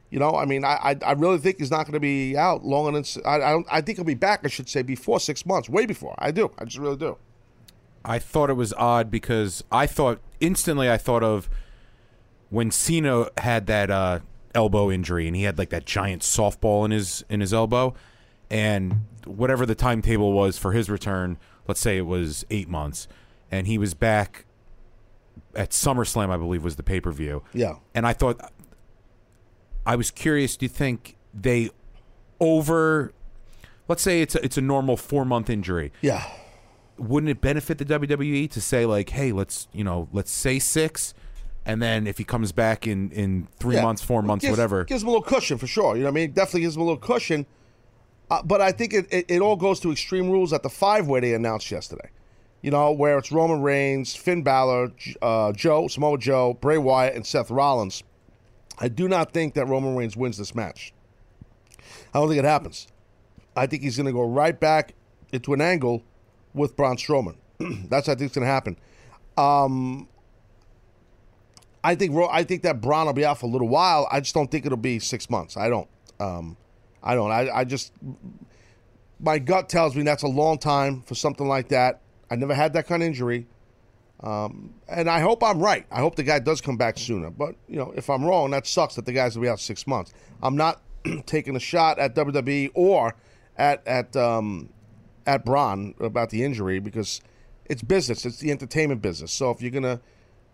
You 0.09 0.19
know, 0.19 0.35
I 0.35 0.45
mean, 0.45 0.63
I 0.63 0.75
I, 0.81 0.95
I 1.05 1.11
really 1.11 1.37
think 1.37 1.57
he's 1.59 1.69
not 1.69 1.83
going 1.85 1.93
to 1.93 1.99
be 1.99 2.35
out 2.37 2.63
longer 2.65 2.99
than 2.99 3.23
I 3.25 3.35
I, 3.35 3.51
don't, 3.51 3.67
I 3.69 3.81
think 3.81 3.97
he'll 3.97 4.05
be 4.05 4.13
back. 4.13 4.39
I 4.43 4.47
should 4.47 4.69
say 4.69 4.81
before 4.81 5.19
six 5.19 5.45
months, 5.45 5.69
way 5.69 5.85
before. 5.85 6.15
I 6.17 6.31
do. 6.31 6.49
I 6.57 6.63
just 6.65 6.77
really 6.77 6.95
do. 6.95 7.17
I 8.05 8.17
thought 8.17 8.49
it 8.49 8.53
was 8.53 8.73
odd 8.73 9.11
because 9.11 9.65
I 9.69 9.85
thought 9.85 10.19
instantly 10.39 10.89
I 10.89 10.97
thought 10.97 11.23
of 11.23 11.49
when 12.49 12.71
Cena 12.71 13.29
had 13.37 13.67
that 13.67 13.91
uh, 13.91 14.19
elbow 14.55 14.89
injury 14.89 15.27
and 15.27 15.35
he 15.35 15.43
had 15.43 15.57
like 15.57 15.69
that 15.69 15.85
giant 15.85 16.21
softball 16.21 16.85
in 16.85 16.91
his 16.91 17.25
in 17.29 17.41
his 17.41 17.53
elbow, 17.53 17.93
and 18.49 19.05
whatever 19.25 19.65
the 19.65 19.75
timetable 19.75 20.31
was 20.31 20.57
for 20.57 20.71
his 20.71 20.89
return, 20.89 21.37
let's 21.67 21.81
say 21.81 21.97
it 21.97 22.05
was 22.05 22.45
eight 22.49 22.69
months, 22.69 23.09
and 23.51 23.67
he 23.67 23.77
was 23.77 23.93
back 23.93 24.45
at 25.57 25.71
SummerSlam, 25.71 26.29
I 26.29 26.37
believe 26.37 26.63
was 26.63 26.75
the 26.77 26.83
pay 26.83 27.01
per 27.01 27.11
view. 27.11 27.43
Yeah. 27.53 27.75
and 27.95 28.05
I 28.07 28.13
thought 28.13 28.39
I 29.85 29.95
was 29.95 30.11
curious. 30.11 30.55
Do 30.57 30.65
you 30.65 30.69
think 30.69 31.17
they 31.33 31.69
over? 32.39 33.11
Let's 33.87 34.01
say 34.01 34.21
it's 34.21 34.35
a, 34.35 34.43
it's 34.43 34.57
a 34.57 34.61
normal 34.61 34.97
four 34.97 35.23
month 35.25 35.49
injury 35.49 35.91
Yeah. 36.01 36.25
wouldn't 36.97 37.29
it 37.29 37.39
benefit 37.41 37.77
the 37.77 37.85
WWE 37.85 38.49
to 38.51 38.59
say 38.61 38.85
like, 38.85 39.09
hey, 39.09 39.31
let's 39.31 39.67
you 39.71 39.83
know, 39.83 40.09
let's 40.11 40.31
say 40.31 40.59
six, 40.59 41.13
and 41.65 41.81
then 41.81 42.05
if 42.05 42.17
he 42.17 42.23
comes 42.23 42.51
back 42.51 42.85
in 42.85 43.11
in 43.11 43.47
three 43.59 43.75
Yeah. 43.75 43.83
months, 43.83 44.01
four 44.01 44.21
months, 44.21 44.43
Gives- 44.43 44.51
whatever, 44.57 44.83
Gives 44.83 45.03
him 45.03 45.07
a 45.09 45.11
little 45.11 45.23
cushion 45.23 45.57
for 45.57 45.67
sure. 45.67 45.95
You 45.95 46.03
know 46.03 46.09
what 46.09 46.11
I 46.19 46.21
mean? 46.21 46.31
Definitely 46.33 46.61
gives 46.61 46.75
him 46.75 46.81
a 46.81 46.85
little 46.85 46.97
cushion. 46.99 47.45
Uh, 48.29 48.43
but 48.43 48.59
I 48.59 48.73
think 48.73 48.93
it, 48.93 49.07
it, 49.09 49.25
it 49.29 49.41
all 49.41 49.55
goes 49.55 49.79
to 49.79 49.91
Extreme 49.93 50.29
Rules 50.29 50.51
at 50.51 50.61
the 50.61 50.69
five 50.69 51.07
way 51.07 51.21
they 51.21 51.33
announced 51.33 51.71
yesterday. 51.71 52.09
You 52.67 52.71
know, 52.71 52.91
where 52.91 53.17
it's 53.17 53.31
Roman 53.31 53.61
Reigns, 53.61 54.13
Finn 54.13 54.43
Balor, 54.43 54.91
uh, 55.21 55.53
Joe, 55.53 55.87
Samoa 55.87 56.17
Joe, 56.17 56.53
Bray 56.55 56.77
Wyatt, 56.77 57.15
and 57.15 57.25
Seth 57.25 57.49
Rollins. 57.49 58.03
I 58.77 58.89
do 58.89 59.07
not 59.07 59.31
think 59.31 59.53
that 59.53 59.69
Roman 59.69 59.95
Reigns 59.95 60.17
wins 60.17 60.37
this 60.37 60.53
match. 60.53 60.91
I 62.13 62.19
don't 62.19 62.27
think 62.27 62.39
it 62.39 62.43
happens. 62.43 62.87
I 63.55 63.67
think 63.67 63.83
he's 63.83 63.95
going 63.95 64.07
to 64.07 64.11
go 64.11 64.23
right 64.27 64.59
back 64.59 64.95
into 65.31 65.53
an 65.53 65.61
angle 65.61 66.03
with 66.53 66.75
Braun 66.75 66.97
Strowman. 66.97 67.37
That's 67.87 68.09
I 68.09 68.15
think 68.15 68.31
is 68.31 68.35
going 68.35 68.45
to 68.45 68.51
happen. 68.51 68.75
Um, 69.37 70.09
I 71.85 71.95
think 71.95 72.13
I 72.29 72.43
think 72.43 72.63
that 72.63 72.81
Braun 72.81 73.05
will 73.05 73.13
be 73.13 73.23
out 73.23 73.39
for 73.39 73.45
a 73.45 73.49
little 73.49 73.69
while. 73.69 74.09
I 74.11 74.19
just 74.19 74.33
don't 74.33 74.51
think 74.51 74.65
it'll 74.65 74.77
be 74.77 74.99
six 74.99 75.29
months. 75.29 75.55
I 75.55 75.69
don't. 75.69 75.87
Um, 76.19 76.57
I 77.01 77.15
don't. 77.15 77.31
I, 77.31 77.49
I 77.49 77.63
just 77.63 77.93
my 79.21 79.39
gut 79.39 79.69
tells 79.69 79.95
me 79.95 80.03
that's 80.03 80.23
a 80.23 80.27
long 80.27 80.57
time 80.57 81.01
for 81.03 81.15
something 81.15 81.47
like 81.47 81.69
that. 81.69 82.01
I 82.29 82.35
never 82.35 82.53
had 82.53 82.73
that 82.73 82.87
kind 82.87 83.01
of 83.03 83.07
injury, 83.07 83.47
um, 84.21 84.73
and 84.87 85.09
I 85.09 85.19
hope 85.19 85.43
I'm 85.43 85.59
right. 85.59 85.85
I 85.91 85.99
hope 85.99 86.15
the 86.15 86.23
guy 86.23 86.39
does 86.39 86.59
come 86.61 86.77
back 86.77 86.97
sooner. 86.97 87.29
But 87.29 87.55
you 87.67 87.77
know, 87.77 87.93
if 87.95 88.09
I'm 88.09 88.23
wrong, 88.25 88.51
that 88.51 88.65
sucks 88.67 88.95
that 88.95 89.05
the 89.05 89.13
guy's 89.13 89.35
gonna 89.35 89.45
be 89.45 89.49
out 89.49 89.59
six 89.59 89.85
months. 89.87 90.13
I'm 90.41 90.57
not 90.57 90.81
taking 91.25 91.55
a 91.55 91.59
shot 91.59 91.99
at 91.99 92.15
WWE 92.15 92.71
or 92.73 93.15
at 93.57 93.85
at 93.87 94.15
um, 94.15 94.69
at 95.25 95.45
Braun 95.45 95.93
about 95.99 96.29
the 96.31 96.43
injury 96.43 96.79
because 96.79 97.21
it's 97.65 97.81
business. 97.81 98.25
It's 98.25 98.37
the 98.39 98.51
entertainment 98.51 99.01
business. 99.01 99.31
So 99.31 99.51
if 99.51 99.61
you're 99.61 99.71
gonna 99.71 100.01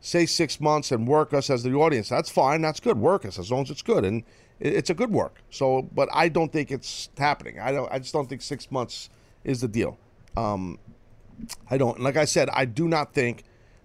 say 0.02 0.26
six 0.26 0.60
months 0.60 0.92
and 0.92 1.08
work 1.08 1.34
us 1.34 1.50
as 1.50 1.64
the 1.64 1.74
audience, 1.74 2.10
that's 2.10 2.30
fine. 2.30 2.62
That's 2.62 2.80
good. 2.82 2.98
Work 2.98 3.26
us 3.26 3.40
as 3.40 3.52
long 3.52 3.62
as 3.64 3.72
it's 3.72 3.82
good, 3.82 4.04
and 4.04 4.24
it- 4.60 4.74
it's 4.74 4.90
a 4.90 4.94
good 4.94 5.12
work. 5.12 5.42
So, 5.50 5.84
but 5.94 6.10
I 6.12 6.28
don't 6.28 6.52
think 6.52 6.70
it's 6.72 7.10
happening. 7.18 7.60
I 7.60 7.72
don't. 7.72 7.90
I 7.92 8.00
just 8.00 8.12
don't 8.14 8.28
think 8.28 8.42
six 8.42 8.70
months 8.70 9.10
is 9.46 9.62
the 9.62 9.68
deal. 9.70 9.98
Um, 10.36 10.80
I 11.70 11.78
don't. 11.78 12.00
Like 12.00 12.18
I 12.18 12.26
said, 12.26 12.50
I 12.50 12.66
do 12.66 12.88
not 12.88 13.14
think 13.14 13.44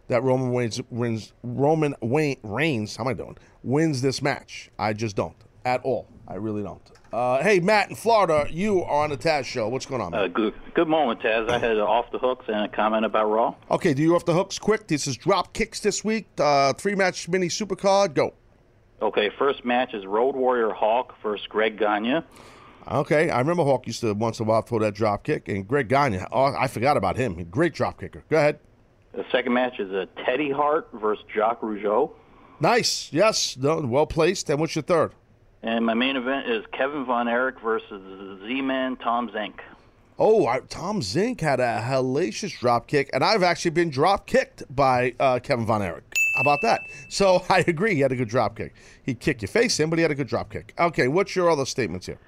that 0.08 0.22
Roman 0.22 0.54
Reigns 0.54 0.80
wins. 0.90 1.32
Roman 1.42 1.94
Wayne 2.00 2.38
Reigns. 2.42 2.96
How 2.96 3.04
am 3.04 3.08
I 3.08 3.14
doing? 3.14 3.36
Wins 3.62 4.02
this 4.02 4.22
match. 4.22 4.70
I 4.78 4.92
just 4.92 5.16
don't 5.16 5.36
at 5.64 5.82
all. 5.84 6.08
I 6.26 6.34
really 6.34 6.62
don't. 6.62 6.82
Uh, 7.12 7.42
hey, 7.42 7.58
Matt 7.58 7.88
in 7.88 7.96
Florida, 7.96 8.46
you 8.50 8.82
are 8.82 9.04
on 9.04 9.10
the 9.10 9.16
Taz 9.16 9.46
show. 9.46 9.68
What's 9.68 9.86
going 9.86 10.02
on? 10.02 10.12
Uh, 10.12 10.26
good, 10.26 10.52
good 10.74 10.88
moment, 10.88 11.20
Taz. 11.20 11.48
I 11.50 11.58
had 11.58 11.78
uh, 11.78 11.84
off 11.84 12.10
the 12.12 12.18
hooks 12.18 12.44
and 12.48 12.64
a 12.64 12.68
comment 12.68 13.06
about 13.06 13.30
Raw. 13.30 13.54
Okay, 13.70 13.94
do 13.94 14.02
you 14.02 14.14
off 14.14 14.26
the 14.26 14.34
hooks 14.34 14.58
quick? 14.58 14.86
This 14.86 15.06
is 15.06 15.16
drop 15.16 15.54
kicks 15.54 15.80
this 15.80 16.04
week. 16.04 16.26
Uh, 16.38 16.74
three 16.74 16.94
match 16.94 17.26
mini 17.28 17.48
supercard. 17.48 18.12
Go. 18.12 18.34
Okay, 19.00 19.30
first 19.38 19.64
match 19.64 19.94
is 19.94 20.04
Road 20.04 20.36
Warrior 20.36 20.70
Hawk 20.70 21.14
versus 21.22 21.46
Greg 21.46 21.78
Gagne. 21.78 22.20
Okay, 22.90 23.28
I 23.28 23.38
remember 23.38 23.64
Hawk 23.64 23.86
used 23.86 24.00
to 24.00 24.14
once 24.14 24.40
in 24.40 24.46
a 24.46 24.48
while 24.48 24.62
throw 24.62 24.78
that 24.78 24.94
drop 24.94 25.22
kick, 25.22 25.48
and 25.48 25.68
Greg 25.68 25.88
Gagne. 25.88 26.20
Oh, 26.32 26.54
I 26.58 26.68
forgot 26.68 26.96
about 26.96 27.16
him. 27.16 27.44
Great 27.50 27.74
drop 27.74 28.00
kicker. 28.00 28.24
Go 28.30 28.38
ahead. 28.38 28.58
The 29.12 29.24
second 29.30 29.52
match 29.52 29.78
is 29.78 29.92
uh, 29.92 30.06
Teddy 30.24 30.50
Hart 30.50 30.88
versus 30.94 31.24
Jacques 31.34 31.60
Rougeau. 31.60 32.12
Nice. 32.60 33.12
Yes. 33.12 33.56
No, 33.56 33.80
well 33.80 34.06
placed. 34.06 34.48
And 34.48 34.60
what's 34.60 34.74
your 34.74 34.82
third? 34.82 35.12
And 35.62 35.84
my 35.84 35.94
main 35.94 36.16
event 36.16 36.48
is 36.48 36.64
Kevin 36.72 37.04
Von 37.04 37.28
Erich 37.28 37.60
versus 37.60 38.40
Z-Man 38.46 38.96
Tom 38.96 39.30
Zink. 39.32 39.60
Oh, 40.18 40.46
I, 40.46 40.60
Tom 40.60 41.02
Zink 41.02 41.40
had 41.40 41.60
a 41.60 41.80
hellacious 41.80 42.58
drop 42.58 42.86
kick, 42.86 43.10
and 43.12 43.22
I've 43.22 43.42
actually 43.42 43.72
been 43.72 43.90
drop 43.90 44.26
kicked 44.26 44.62
by 44.74 45.14
uh, 45.20 45.38
Kevin 45.40 45.66
Von 45.66 45.82
Erich. 45.82 46.04
How 46.36 46.42
about 46.42 46.60
that? 46.62 46.80
So 47.08 47.44
I 47.50 47.64
agree. 47.66 47.94
He 47.94 48.00
had 48.00 48.12
a 48.12 48.16
good 48.16 48.28
drop 48.28 48.56
kick. 48.56 48.74
He 49.02 49.14
kicked 49.14 49.42
your 49.42 49.48
face 49.48 49.78
in, 49.80 49.90
but 49.90 49.98
he 49.98 50.02
had 50.02 50.10
a 50.10 50.16
good 50.16 50.28
drop 50.28 50.50
kick. 50.50 50.74
Okay, 50.78 51.08
what's 51.08 51.34
your 51.36 51.50
other 51.50 51.64
statements 51.64 52.06
here? 52.06 52.18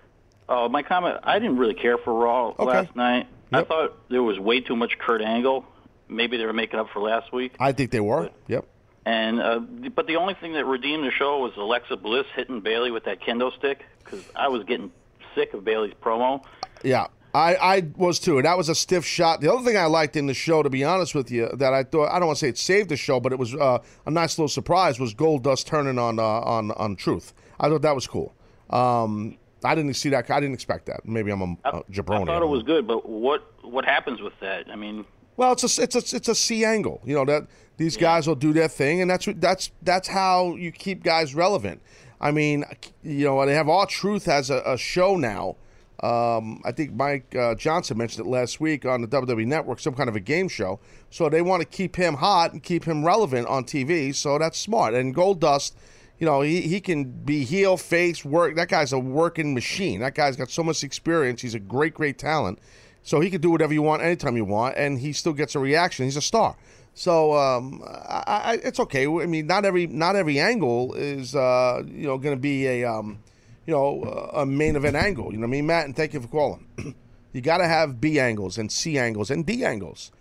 Oh, 0.53 0.69
my 0.69 0.83
comment. 0.83 1.19
I 1.23 1.39
didn't 1.39 1.57
really 1.59 1.75
care 1.75 1.97
for 1.97 2.13
Raw 2.13 2.49
Okay. 2.49 2.65
last 2.65 2.95
night. 2.97 3.29
I 3.53 3.63
thought 3.63 3.97
there 4.11 4.23
was 4.23 4.39
way 4.39 4.61
too 4.61 4.77
much 4.77 4.99
Kurt 4.99 5.23
Angle. 5.23 5.65
Maybe 6.09 6.37
they 6.37 6.45
were 6.45 6.53
making 6.53 6.79
up 6.81 6.89
for 6.93 7.01
last 7.01 7.33
week. 7.33 7.55
I 7.61 7.73
think 7.73 7.91
they 7.93 8.01
were. 8.01 8.31
Yep. 8.49 8.67
And 9.07 9.41
uh, 9.41 9.61
but 9.95 10.07
the 10.07 10.17
only 10.17 10.35
thing 10.35 10.53
that 10.55 10.67
redeemed 10.67 11.05
the 11.05 11.11
show 11.11 11.39
was 11.39 11.53
Alexa 11.57 11.97
Bliss 11.97 12.27
hitting 12.37 12.61
Bayley 12.61 12.91
with 12.91 13.05
that 13.05 13.21
kendo 13.23 13.57
stick 13.57 13.85
because 14.05 14.23
I 14.37 14.49
was 14.49 14.65
getting 14.65 14.93
sick 15.35 15.55
of 15.55 15.65
Bayley's 15.65 15.95
promo. 16.03 16.43
Yeah, 16.85 17.07
I, 17.35 17.55
I 17.57 17.83
was 17.97 18.19
too. 18.19 18.37
And 18.39 18.45
that 18.45 18.59
was 18.59 18.69
a 18.69 18.75
stiff 18.75 19.05
shot. 19.07 19.41
The 19.41 19.53
other 19.53 19.65
thing 19.65 19.77
I 19.79 19.87
liked 19.87 20.17
in 20.17 20.27
the 20.27 20.35
show, 20.35 20.63
to 20.63 20.69
be 20.71 20.85
honest 20.85 21.15
with 21.15 21.31
you, 21.31 21.49
that 21.55 21.73
I 21.73 21.83
thought 21.85 22.11
I 22.11 22.19
don't 22.19 22.27
want 22.27 22.39
to 22.39 22.45
say 22.45 22.51
it 22.51 22.59
saved 22.59 22.91
the 22.91 22.97
show, 22.97 23.21
but 23.21 23.33
it 23.33 23.39
was 23.39 23.55
uh, 23.55 23.79
a 24.05 24.11
nice 24.11 24.37
little 24.39 24.49
surprise 24.49 25.01
was 25.01 25.15
Gold 25.15 25.45
Dust 25.45 25.67
turning 25.67 25.99
on 25.99 26.19
uh, 26.19 26.23
on 26.23 26.71
on 26.73 26.95
Truth. 26.97 27.33
I 27.59 27.69
thought 27.69 27.83
that 27.83 27.95
was 27.95 28.07
cool. 28.07 28.35
Um, 28.69 29.37
I 29.65 29.75
didn't 29.75 29.95
see 29.95 30.09
that. 30.11 30.31
I 30.31 30.41
didn't 30.41 30.55
expect 30.55 30.87
that. 30.87 31.07
Maybe 31.07 31.31
I'm 31.31 31.43
a, 31.43 31.57
a 31.65 31.83
jabroni. 31.85 32.23
I 32.23 32.27
thought 32.27 32.43
it 32.43 32.49
was 32.49 32.63
good, 32.63 32.87
but 32.87 33.09
what 33.09 33.43
what 33.63 33.85
happens 33.85 34.21
with 34.21 34.39
that? 34.41 34.71
I 34.71 34.77
mean, 34.77 35.05
Well, 35.37 35.53
it's 35.53 35.79
a 35.79 35.83
it's 35.83 35.95
a 35.95 36.17
it's 36.17 36.29
a 36.29 36.35
C 36.35 36.65
angle. 36.65 37.01
You 37.05 37.15
know 37.15 37.25
that 37.27 37.47
these 37.77 37.97
guys 37.97 38.27
will 38.27 38.35
do 38.35 38.53
their 38.53 38.69
thing, 38.69 39.01
and 39.01 39.11
that's 39.11 39.27
what 39.27 39.41
that's 39.41 39.71
that's 39.83 40.09
how 40.09 40.55
you 40.57 40.73
keep 40.73 41.03
guys 41.03 41.35
relevant. 41.35 41.81
I 42.21 42.31
mean, 42.31 42.65
you 43.03 43.25
know, 43.25 43.47
they 43.47 43.55
have 43.55 43.69
R-Truth 43.69 44.29
as 44.29 44.51
a, 44.51 44.63
a 44.67 44.77
show 44.77 45.17
now. 45.17 45.57
Um, 46.03 46.61
I 46.65 46.73
think 46.73 46.93
Mike 46.93 47.35
uh, 47.35 47.55
Johnson 47.55 47.99
mentioned 47.99 48.27
it 48.27 48.31
last 48.31 48.61
week 48.61 48.87
on 48.87 49.03
the 49.03 49.09
WWE 49.09 49.47
Network, 49.47 49.81
some 49.81 49.95
kind 49.95 50.09
of 50.09 50.17
a 50.17 50.21
game 50.21 50.49
show. 50.49 50.81
So 51.11 51.29
they 51.29 51.43
want 51.43 51.61
to 51.61 51.67
keep 51.67 51.97
him 51.97 52.15
hot 52.15 52.53
and 52.53 52.63
keep 52.63 52.85
him 52.85 53.05
relevant 53.05 53.47
on 53.49 53.65
TV. 53.65 54.15
So 54.15 54.39
that's 54.39 54.59
smart. 54.59 54.95
And 54.95 55.15
Gold 55.15 55.41
Dust, 55.41 55.77
you 56.21 56.27
know, 56.27 56.43
he, 56.43 56.61
he 56.61 56.81
can 56.81 57.05
be 57.05 57.45
heel, 57.45 57.79
face, 57.79 58.25
work. 58.25 58.55
That 58.55 58.69
guy's 58.69 58.93
a 58.93 58.99
working 58.99 59.55
machine. 59.55 60.01
That 60.01 60.15
guy's 60.15 60.37
got 60.37 60.51
so 60.51 60.63
much 60.63 60.85
experience. 60.85 61.41
He's 61.41 61.55
a 61.55 61.59
great, 61.59 61.95
great 61.95 62.19
talent. 62.19 62.59
So 63.03 63.21
he 63.21 63.31
can 63.31 63.41
do 63.41 63.51
whatever 63.51 63.73
you 63.73 63.81
want 63.81 64.03
anytime 64.03 64.37
you 64.37 64.45
want, 64.45 64.77
and 64.77 64.99
he 64.99 65.15
still 65.15 65.33
gets 65.33 65.55
a 65.55 65.59
reaction. 65.59 66.05
He's 66.05 66.19
a 66.19 66.23
star. 66.23 66.57
So 66.93 67.35
um, 67.35 67.83
I, 67.87 68.23
I, 68.27 68.61
it's 68.63 68.79
okay. 68.81 69.07
I 69.07 69.25
mean, 69.25 69.47
not 69.47 69.65
every 69.65 69.87
not 69.87 70.17
every 70.17 70.39
angle 70.39 70.93
is 70.93 71.35
uh, 71.35 71.83
you 71.87 72.07
know 72.07 72.19
going 72.19 72.37
to 72.37 72.41
be 72.41 72.67
a 72.67 72.85
um, 72.85 73.21
you 73.67 73.73
know 73.73 74.03
a 74.35 74.45
main 74.45 74.77
event 74.77 74.97
angle. 74.97 75.33
You 75.33 75.39
know 75.39 75.47
what 75.47 75.49
I 75.49 75.53
mean, 75.53 75.67
Matt? 75.67 75.87
And 75.87 75.97
thank 75.97 76.13
you 76.13 76.21
for 76.21 76.29
calling. 76.29 76.67
you 77.33 77.41
got 77.41 77.59
to 77.59 77.67
have 77.67 77.99
B 77.99 78.21
angles 78.21 78.59
and 78.59 78.71
C 78.71 78.99
angles 78.99 79.31
and 79.31 79.47
D 79.47 79.65
angles. 79.65 80.13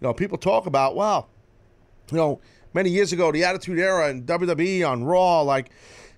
You 0.00 0.06
know, 0.06 0.14
people 0.14 0.38
talk 0.38 0.66
about 0.66 0.94
wow, 0.94 1.26
you 2.12 2.16
know, 2.16 2.40
many 2.74 2.90
years 2.90 3.12
ago 3.12 3.32
the 3.32 3.44
Attitude 3.44 3.78
Era 3.78 4.08
and 4.08 4.26
WWE 4.26 4.88
on 4.88 5.04
Raw, 5.04 5.42
like 5.42 5.70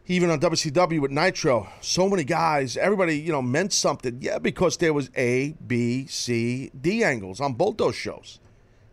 even 0.06 0.30
on 0.30 0.40
WCW 0.40 1.00
with 1.00 1.10
Nitro, 1.10 1.68
so 1.80 2.08
many 2.08 2.24
guys, 2.24 2.76
everybody, 2.76 3.18
you 3.18 3.30
know, 3.30 3.42
meant 3.42 3.72
something. 3.72 4.18
Yeah, 4.20 4.38
because 4.38 4.76
there 4.78 4.92
was 4.92 5.10
A, 5.16 5.54
B, 5.66 6.06
C, 6.06 6.70
D 6.78 7.04
angles 7.04 7.40
on 7.40 7.54
both 7.54 7.76
those 7.76 7.94
shows. 7.94 8.40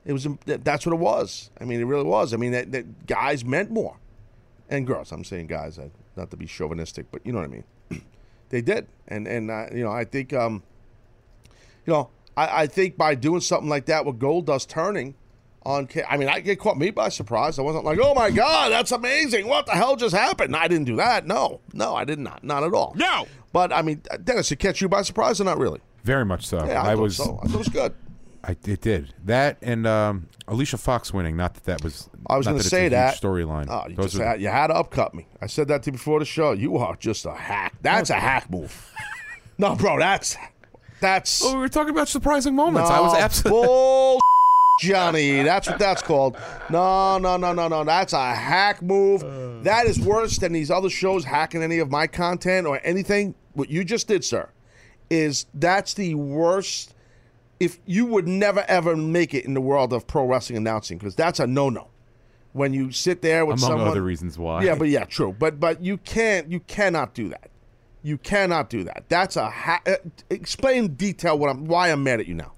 It 0.06 0.14
was 0.14 0.28
that's 0.46 0.86
what 0.86 0.94
it 0.94 1.00
was. 1.00 1.50
I 1.60 1.66
mean, 1.66 1.82
it 1.82 1.86
really 1.86 2.06
was. 2.06 2.34
I 2.34 2.38
mean, 2.38 2.52
that, 2.52 2.72
that 2.72 3.08
guys 3.08 3.44
meant 3.44 3.72
more, 3.72 3.98
and 4.70 4.88
girls. 4.88 5.12
I'm 5.12 5.24
saying 5.24 5.48
guys, 5.48 5.80
not 6.16 6.32
to 6.32 6.38
be 6.38 6.46
chauvinistic, 6.46 7.08
but 7.12 7.26
you 7.26 7.34
know 7.34 7.40
what 7.40 7.50
I 7.50 7.52
mean. 7.52 7.64
they 8.50 8.62
did, 8.62 8.88
and 9.08 9.28
and 9.28 9.52
uh, 9.52 9.66
you 9.74 9.84
know, 9.84 9.92
I 9.92 10.06
think, 10.06 10.34
um, 10.34 10.64
you 11.86 11.94
know, 11.94 12.10
I, 12.38 12.64
I 12.64 12.68
think 12.68 12.96
by 12.96 13.16
doing 13.16 13.42
something 13.42 13.70
like 13.70 13.88
that 13.88 14.06
with 14.06 14.20
Gold 14.20 14.46
Dust 14.46 14.70
turning 14.70 15.16
on, 15.68 15.90
I 16.08 16.16
mean, 16.16 16.30
I 16.30 16.38
it 16.38 16.60
caught 16.60 16.78
me 16.78 16.92
by 16.92 17.10
surprise. 17.10 17.60
I 17.60 17.62
wasn't 17.62 17.84
like, 17.84 18.00
oh 18.02 18.14
my 18.14 18.32
god, 18.32 18.72
that's 18.72 18.94
amazing. 18.94 19.48
What 19.48 19.66
the 19.66 19.74
hell 19.74 19.98
just 19.98 20.16
happened? 20.16 20.56
I 20.56 20.68
didn't 20.70 20.86
do 20.86 20.96
that. 20.96 21.28
No, 21.28 21.60
no, 21.74 21.94
I 21.94 22.06
did 22.06 22.20
not. 22.20 22.44
Not 22.44 22.64
at 22.64 22.74
all. 22.74 22.94
No. 22.96 23.28
But 23.52 23.74
I 23.74 23.82
mean, 23.82 24.02
Dennis, 24.24 24.52
it 24.52 24.60
catch 24.60 24.80
you 24.80 24.88
by 24.88 25.02
surprise 25.02 25.42
or 25.42 25.44
not 25.44 25.58
really? 25.58 25.82
Very 26.04 26.24
much 26.24 26.48
so. 26.48 26.66
Yeah, 26.66 26.82
I, 26.82 26.92
I 26.92 26.96
was. 26.96 27.18
so. 27.18 27.40
I 27.44 27.48
thought 27.48 27.56
it 27.56 27.58
was 27.58 27.68
good. 27.68 27.94
I 28.46 28.52
it 28.52 28.82
did 28.82 29.14
that 29.26 29.58
and 29.62 29.86
um, 29.86 30.28
Alicia 30.48 30.78
Fox 30.78 31.14
winning. 31.14 31.36
Not 31.36 31.56
that 31.56 31.66
that 31.66 31.84
was. 31.84 32.10
I 32.28 32.38
was 32.38 32.48
going 32.48 32.60
to 32.60 32.64
say 32.64 32.88
a 32.88 32.90
that 32.92 33.16
storyline. 33.16 33.68
Oh, 33.70 33.90
you 33.90 33.96
just 33.98 34.16
are- 34.16 34.24
had, 34.24 34.42
you 34.42 34.48
had 34.48 34.68
to 34.68 34.76
upcut 34.76 35.14
me. 35.14 35.28
I 35.42 35.48
said 35.48 35.68
that 35.68 35.84
to 35.84 35.88
you 35.90 35.94
before 35.94 36.20
the 36.20 36.26
show. 36.26 36.54
You 36.54 36.78
are 36.78 36.96
just 36.96 37.26
a 37.26 37.34
hack. 37.34 37.76
That's 37.82 38.10
a 38.10 38.16
hack 38.16 38.50
move. 38.50 38.94
no, 39.58 39.76
bro, 39.76 40.00
that's 40.00 40.38
that's. 41.02 41.44
Oh, 41.44 41.56
we 41.56 41.60
were 41.60 41.70
talking 41.70 41.92
about 41.92 42.08
surprising 42.08 42.56
moments. 42.56 42.90
I 42.90 43.02
was 43.02 43.14
No, 43.14 43.20
absolutely. 43.20 44.20
Johnny. 44.80 45.44
That's 45.44 45.68
what 45.70 45.80
that's 45.80 46.02
called. 46.02 46.38
No, 46.70 47.18
no, 47.18 47.38
no, 47.38 47.54
no, 47.54 47.68
no. 47.68 47.84
That's 47.84 48.14
a 48.14 48.34
hack 48.34 48.82
move. 48.82 49.64
that 49.64 49.86
is 49.88 50.00
worse 50.00 50.38
than 50.38 50.54
these 50.54 50.70
other 50.72 50.90
shows 50.90 51.24
hacking 51.26 51.64
any 51.64 51.80
of 51.80 51.90
my 51.92 52.08
content 52.08 52.68
or 52.68 52.80
anything. 52.84 53.36
What 53.54 53.70
you 53.70 53.84
just 53.84 54.08
did, 54.08 54.24
sir, 54.24 54.50
is 55.10 55.46
that's 55.54 55.94
the 55.94 56.14
worst. 56.16 56.94
If 57.60 57.80
you 57.88 58.06
would 58.06 58.28
never 58.28 58.64
ever 58.68 58.96
make 58.96 59.34
it 59.34 59.46
in 59.46 59.54
the 59.56 59.62
world 59.62 59.92
of 59.94 60.06
pro 60.06 60.26
wrestling 60.26 60.58
announcing, 60.58 60.98
because 61.00 61.16
that's 61.16 61.40
a 61.40 61.48
no-no. 61.48 61.88
When 62.54 62.74
you 62.74 62.92
sit 62.92 63.22
there 63.22 63.46
with 63.46 63.58
Among 63.58 63.70
someone, 63.70 63.88
other 63.90 64.02
reasons 64.02 64.38
why. 64.38 64.64
yeah, 64.64 64.76
but 64.76 64.90
yeah, 64.90 65.06
true. 65.06 65.36
But 65.38 65.60
but 65.60 65.82
you 65.82 65.98
can't 65.98 66.52
you 66.52 66.60
cannot 66.62 67.14
do 67.14 67.30
that. 67.30 67.50
You 68.04 68.18
cannot 68.20 68.70
do 68.70 68.84
that. 68.86 69.06
That's 69.10 69.36
a 69.36 69.50
ha- 69.50 69.82
uh, 69.86 69.96
explain 70.30 70.94
detail 70.96 71.38
what 71.38 71.50
I'm 71.50 71.66
why 71.66 71.92
I'm 71.92 72.04
mad 72.04 72.20
at 72.20 72.28
you 72.28 72.36
now. 72.36 72.54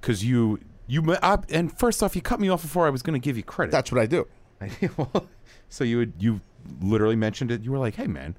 because 0.00 0.24
you 0.24 0.60
you 0.86 1.16
I, 1.22 1.38
and 1.50 1.76
first 1.76 2.02
off, 2.02 2.14
you 2.14 2.22
cut 2.22 2.40
me 2.40 2.48
off 2.48 2.62
before 2.62 2.86
I 2.86 2.90
was 2.90 3.02
going 3.02 3.20
to 3.20 3.24
give 3.24 3.36
you 3.36 3.42
credit. 3.42 3.72
That's 3.72 3.90
what 3.90 4.00
I 4.00 4.06
do. 4.06 4.26
so 5.68 5.84
you 5.84 5.98
would 5.98 6.12
you 6.18 6.40
literally 6.80 7.16
mentioned 7.16 7.50
it. 7.50 7.62
You 7.62 7.72
were 7.72 7.78
like, 7.78 7.96
"Hey, 7.96 8.06
man, 8.06 8.36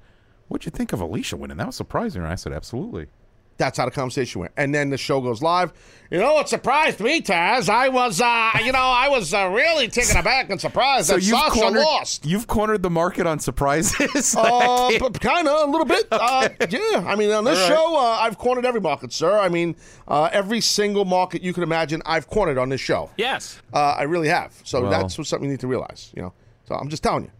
what'd 0.47 0.65
you 0.65 0.71
think 0.71 0.93
of 0.93 1.01
Alicia 1.01 1.37
winning? 1.37 1.57
That 1.57 1.67
was 1.67 1.75
surprising." 1.75 2.21
And 2.21 2.31
I 2.31 2.35
said, 2.35 2.53
"Absolutely." 2.53 3.07
That's 3.57 3.77
how 3.77 3.85
the 3.85 3.91
conversation 3.91 4.41
went. 4.41 4.53
And 4.57 4.75
then 4.75 4.89
the 4.89 4.97
show 4.97 5.21
goes 5.21 5.41
live. 5.41 5.71
You 6.11 6.19
know 6.19 6.33
what 6.33 6.49
surprised 6.49 6.99
me, 6.99 7.21
Taz? 7.21 7.69
I 7.69 7.87
was, 7.89 8.19
uh, 8.19 8.51
you 8.63 8.71
know, 8.71 8.79
I 8.79 9.07
was 9.07 9.33
uh, 9.33 9.47
really 9.47 9.87
taken 9.87 10.17
aback 10.17 10.49
and 10.49 10.59
surprised 10.59 11.09
that 11.09 11.23
Sasha 11.23 11.51
cornered, 11.51 11.79
lost. 11.79 12.25
You've 12.25 12.47
cornered 12.47 12.83
the 12.83 12.89
market 12.89 13.25
on 13.27 13.39
surprises. 13.39 14.35
Uh, 14.45 14.91
but 14.99 15.19
kind 15.19 15.47
of 15.47 15.67
a 15.67 15.71
little 15.71 15.85
bit. 15.85 16.07
Uh, 16.11 16.49
yeah, 16.69 17.03
I 17.07 17.15
mean, 17.15 17.31
on 17.31 17.43
this 17.45 17.57
All 17.57 17.69
right. 17.69 17.75
show, 17.75 17.95
uh, 17.97 18.17
I've 18.21 18.37
cornered 18.37 18.65
every 18.65 18.81
market, 18.81 19.11
sir. 19.13 19.37
I 19.39 19.49
mean, 19.49 19.75
uh, 20.07 20.29
every 20.31 20.61
single 20.61 21.05
market 21.05 21.41
you 21.41 21.53
can 21.53 21.63
imagine, 21.63 22.01
I've 22.05 22.27
cornered 22.27 22.57
on 22.57 22.69
this 22.69 22.81
show. 22.81 23.09
Yes. 23.17 23.61
Uh, 23.73 23.95
I 23.97 24.03
really 24.03 24.27
have. 24.27 24.53
So 24.63 24.81
Well- 24.81 24.91
that's 24.91 25.15
something 25.15 25.43
you 25.43 25.49
need 25.51 25.61
to 25.61 25.67
realize. 25.67 26.11
You 26.15 26.23
know. 26.23 26.33
So 26.67 26.75
I'm 26.75 26.89
just 26.89 27.03
telling 27.03 27.23
you, 27.23 27.31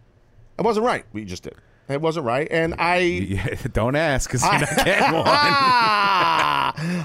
it 0.58 0.62
wasn't 0.62 0.86
right. 0.86 1.04
We 1.12 1.24
just 1.24 1.42
did. 1.42 1.54
It 1.88 2.00
wasn't 2.00 2.26
right, 2.26 2.48
and 2.50 2.74
I. 2.78 2.96
Yeah, 2.98 3.54
don't 3.72 3.94
ask 3.94 4.28
because 4.28 4.42
you're 4.42 4.58
not 4.60 4.76
getting 4.84 5.14
one. 5.14 5.24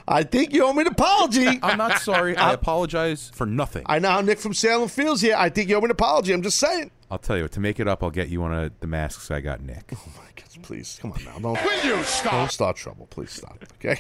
I 0.08 0.26
think 0.30 0.54
you 0.54 0.66
owe 0.66 0.74
me 0.74 0.82
an 0.82 0.88
apology. 0.88 1.48
I'm 1.64 1.78
not 1.78 2.00
sorry. 2.00 2.36
I 2.36 2.54
apologize 2.54 3.32
for 3.34 3.46
nothing. 3.46 3.84
I 3.86 4.00
know 4.00 4.10
how 4.10 4.22
Nick 4.22 4.40
from 4.40 4.54
Salem 4.54 4.90
feels 4.90 5.22
here. 5.22 5.36
I 5.38 5.50
think 5.50 5.70
you 5.70 5.76
owe 5.76 5.82
me 5.82 5.86
an 5.86 5.92
apology. 5.92 6.34
I'm 6.34 6.42
just 6.42 6.58
saying. 6.58 6.90
I'll 7.12 7.18
tell 7.20 7.38
you 7.38 7.48
to 7.48 7.60
make 7.60 7.80
it 7.80 7.88
up. 7.88 8.02
I'll 8.04 8.10
get 8.10 8.30
you 8.30 8.42
one 8.42 8.54
of 8.54 8.72
the 8.80 8.88
masks 8.88 9.30
I 9.30 9.42
got, 9.42 9.62
Nick. 9.62 9.92
Oh 9.96 10.00
my 10.18 10.24
God, 10.36 10.64
please 10.64 10.98
come 11.02 11.12
on 11.12 11.24
now. 11.26 11.38
Don't, 11.40 11.64
Will 11.64 11.86
you 11.86 12.04
stop? 12.04 12.32
don't 12.32 12.52
start 12.52 12.76
trouble. 12.78 13.06
Please 13.08 13.32
stop. 13.32 13.64
Okay, 13.76 13.98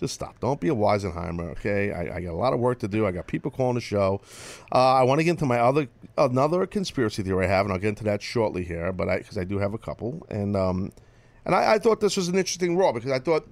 just 0.00 0.14
stop. 0.14 0.40
Don't 0.40 0.60
be 0.60 0.68
a 0.68 0.74
Weisenheimer. 0.74 1.50
Okay, 1.52 1.92
I, 1.92 2.16
I 2.16 2.20
got 2.22 2.32
a 2.32 2.36
lot 2.36 2.52
of 2.52 2.58
work 2.58 2.78
to 2.80 2.88
do. 2.88 3.06
I 3.06 3.12
got 3.12 3.26
people 3.26 3.50
calling 3.50 3.74
the 3.74 3.80
show. 3.80 4.20
Uh, 4.72 4.94
I 4.94 5.02
want 5.02 5.20
to 5.20 5.24
get 5.24 5.32
into 5.32 5.46
my 5.46 5.60
other 5.60 5.88
another 6.16 6.66
conspiracy 6.66 7.22
theory 7.22 7.46
I 7.46 7.48
have, 7.48 7.66
and 7.66 7.72
I'll 7.72 7.78
get 7.78 7.90
into 7.90 8.04
that 8.04 8.22
shortly 8.22 8.64
here. 8.64 8.92
But 8.92 9.18
because 9.18 9.38
I 9.38 9.44
do 9.44 9.58
have 9.58 9.74
a 9.74 9.78
couple, 9.78 10.26
and 10.30 10.56
um, 10.56 10.92
and 11.44 11.54
I, 11.54 11.74
I 11.74 11.78
thought 11.78 12.00
this 12.00 12.16
was 12.16 12.28
an 12.28 12.36
interesting 12.36 12.76
raw 12.76 12.92
because 12.92 13.12
I 13.12 13.18
thought 13.18 13.46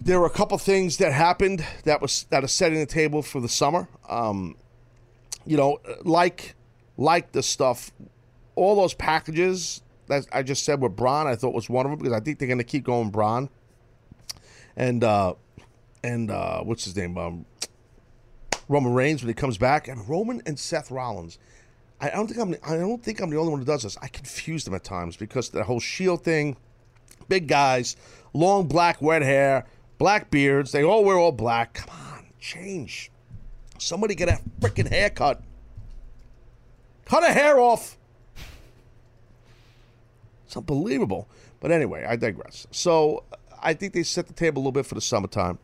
there 0.00 0.20
were 0.20 0.26
a 0.26 0.30
couple 0.30 0.56
things 0.56 0.96
that 0.98 1.12
happened 1.12 1.64
that 1.84 2.00
was 2.00 2.24
that 2.30 2.44
are 2.44 2.48
setting 2.48 2.78
the 2.78 2.86
table 2.86 3.20
for 3.20 3.40
the 3.40 3.48
summer. 3.48 3.88
Um, 4.08 4.56
you 5.44 5.56
know, 5.56 5.78
like 6.02 6.54
like 6.96 7.32
the 7.32 7.42
stuff, 7.42 7.90
all 8.54 8.76
those 8.76 8.94
packages 8.94 9.82
that 10.06 10.26
I 10.32 10.42
just 10.44 10.64
said 10.64 10.80
with 10.80 10.94
Braun, 10.94 11.26
I 11.26 11.34
thought 11.34 11.54
was 11.54 11.68
one 11.68 11.86
of 11.86 11.90
them 11.90 11.98
because 11.98 12.12
I 12.12 12.20
think 12.20 12.38
they're 12.38 12.48
going 12.48 12.58
to 12.58 12.64
keep 12.64 12.84
going 12.84 13.10
Braun. 13.10 13.48
And 14.76 15.02
uh, 15.04 15.34
and 16.02 16.30
uh, 16.30 16.62
what's 16.62 16.84
his 16.84 16.96
name? 16.96 17.18
Um, 17.18 17.44
Roman 18.68 18.94
Reigns 18.94 19.22
when 19.22 19.28
he 19.28 19.34
comes 19.34 19.58
back, 19.58 19.88
and 19.88 20.08
Roman 20.08 20.42
and 20.46 20.58
Seth 20.58 20.90
Rollins. 20.90 21.38
I 22.00 22.08
don't 22.10 22.28
think 22.28 22.40
I'm. 22.40 22.54
I 22.64 22.76
don't 22.76 23.02
think 23.02 23.20
I'm 23.20 23.30
the 23.30 23.36
only 23.36 23.50
one 23.50 23.60
who 23.60 23.66
does 23.66 23.82
this. 23.82 23.98
I 24.00 24.08
confuse 24.08 24.64
them 24.64 24.74
at 24.74 24.84
times 24.84 25.16
because 25.16 25.50
the 25.50 25.64
whole 25.64 25.80
Shield 25.80 26.24
thing, 26.24 26.56
big 27.28 27.46
guys, 27.46 27.96
long 28.32 28.68
black 28.68 29.02
wet 29.02 29.22
hair, 29.22 29.66
black 29.98 30.30
beards. 30.30 30.72
They 30.72 30.82
all 30.82 31.04
wear 31.04 31.18
all 31.18 31.32
black. 31.32 31.74
Come 31.74 31.90
on, 32.14 32.26
change. 32.38 33.10
Somebody 33.78 34.14
get 34.14 34.28
a 34.28 34.40
freaking 34.60 34.88
haircut. 34.88 35.42
Cut 37.04 37.28
a 37.28 37.32
hair 37.32 37.58
off. 37.58 37.98
It's 40.46 40.56
unbelievable. 40.56 41.28
But 41.60 41.70
anyway, 41.70 42.04
I 42.08 42.16
digress. 42.16 42.66
So 42.70 43.24
I 43.62 43.74
think 43.74 43.92
they 43.92 44.02
set 44.02 44.26
the 44.26 44.32
table 44.32 44.58
a 44.58 44.62
little 44.62 44.72
bit 44.72 44.86
for 44.86 44.94
the 44.94 45.00
summertime. 45.00 45.58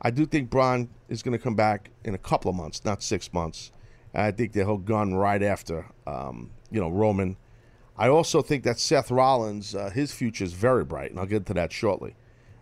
I 0.00 0.10
do 0.10 0.26
think 0.26 0.50
Braun 0.50 0.88
is 1.08 1.22
going 1.22 1.36
to 1.36 1.42
come 1.42 1.54
back 1.56 1.90
in 2.04 2.14
a 2.14 2.18
couple 2.18 2.50
of 2.50 2.56
months, 2.56 2.84
not 2.84 3.02
six 3.02 3.32
months. 3.32 3.72
And 4.14 4.22
I 4.22 4.30
think 4.30 4.52
that 4.52 4.64
he'll 4.64 4.78
gun 4.78 5.14
right 5.14 5.42
after, 5.42 5.86
um, 6.06 6.50
you 6.70 6.80
know, 6.80 6.88
Roman. 6.88 7.36
I 7.96 8.08
also 8.08 8.42
think 8.42 8.64
that 8.64 8.78
Seth 8.78 9.10
Rollins, 9.10 9.74
uh, 9.74 9.90
his 9.90 10.12
future 10.12 10.44
is 10.44 10.52
very 10.52 10.84
bright, 10.84 11.10
and 11.10 11.18
I'll 11.18 11.26
get 11.26 11.38
into 11.38 11.54
that 11.54 11.72
shortly. 11.72 12.14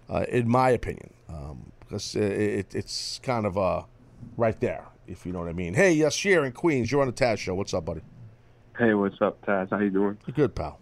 uh, 0.09 0.25
in 0.29 0.49
my 0.49 0.71
opinion, 0.71 1.13
um, 1.29 1.73
because 1.81 2.15
it, 2.15 2.23
it, 2.33 2.75
it's 2.75 3.21
kind 3.23 3.47
of 3.47 3.59
uh, 3.59 3.83
right 4.37 4.59
there, 4.61 4.85
if 5.07 5.27
you 5.27 5.33
know 5.33 5.41
what 5.41 5.49
I 5.49 5.53
mean. 5.53 5.75
Hey, 5.75 5.93
yes, 5.93 6.15
Sheer 6.15 6.45
in 6.45 6.53
Queens, 6.53 6.91
you're 6.91 7.01
on 7.01 7.07
the 7.09 7.13
Taz 7.13 7.39
show. 7.39 7.55
What's 7.55 7.75
up, 7.75 7.85
buddy? 7.85 8.03
Hey, 8.79 8.95
what's 8.95 9.21
up, 9.21 9.45
Taz? 9.47 9.71
How 9.71 9.79
you 9.79 9.91
doing? 9.91 10.19
Good, 10.35 10.55
pal. 10.55 10.79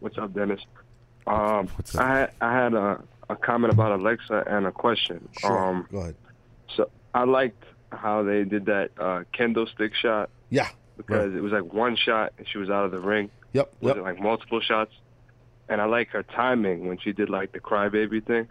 What's 0.00 0.18
up, 0.18 0.34
Dennis? 0.34 0.60
Um, 1.26 1.68
What's 1.76 1.94
up? 1.94 2.02
I 2.02 2.28
I 2.40 2.52
had 2.54 2.74
a, 2.74 3.02
a 3.30 3.36
comment 3.36 3.72
about 3.72 3.92
Alexa 3.92 4.44
and 4.46 4.66
a 4.66 4.72
question. 4.72 5.28
Sure. 5.38 5.58
Um, 5.68 5.86
Go 5.90 5.98
ahead. 5.98 6.16
so 6.76 6.90
I 7.14 7.24
liked 7.24 7.64
how 7.92 8.22
they 8.22 8.44
did 8.44 8.66
that 8.66 8.90
uh, 8.98 9.22
kendo 9.36 9.68
stick 9.72 9.92
shot 9.94 10.30
Yeah. 10.50 10.68
because 10.96 11.34
it 11.34 11.42
was 11.42 11.52
like 11.52 11.72
one 11.72 11.96
shot 11.96 12.32
and 12.38 12.46
she 12.48 12.58
was 12.58 12.70
out 12.70 12.84
of 12.84 12.90
the 12.92 13.00
ring. 13.00 13.30
Yep. 13.52 13.72
Was 13.80 13.88
Yep. 13.90 13.96
it 13.96 14.02
like 14.02 14.20
multiple 14.20 14.60
shots? 14.60 14.92
And 15.68 15.80
I 15.80 15.84
like 15.84 16.08
her 16.10 16.22
timing 16.24 16.88
when 16.88 16.98
she 16.98 17.12
did 17.12 17.30
like 17.30 17.52
the 17.52 17.60
crybaby 17.60 18.24
thing. 18.26 18.48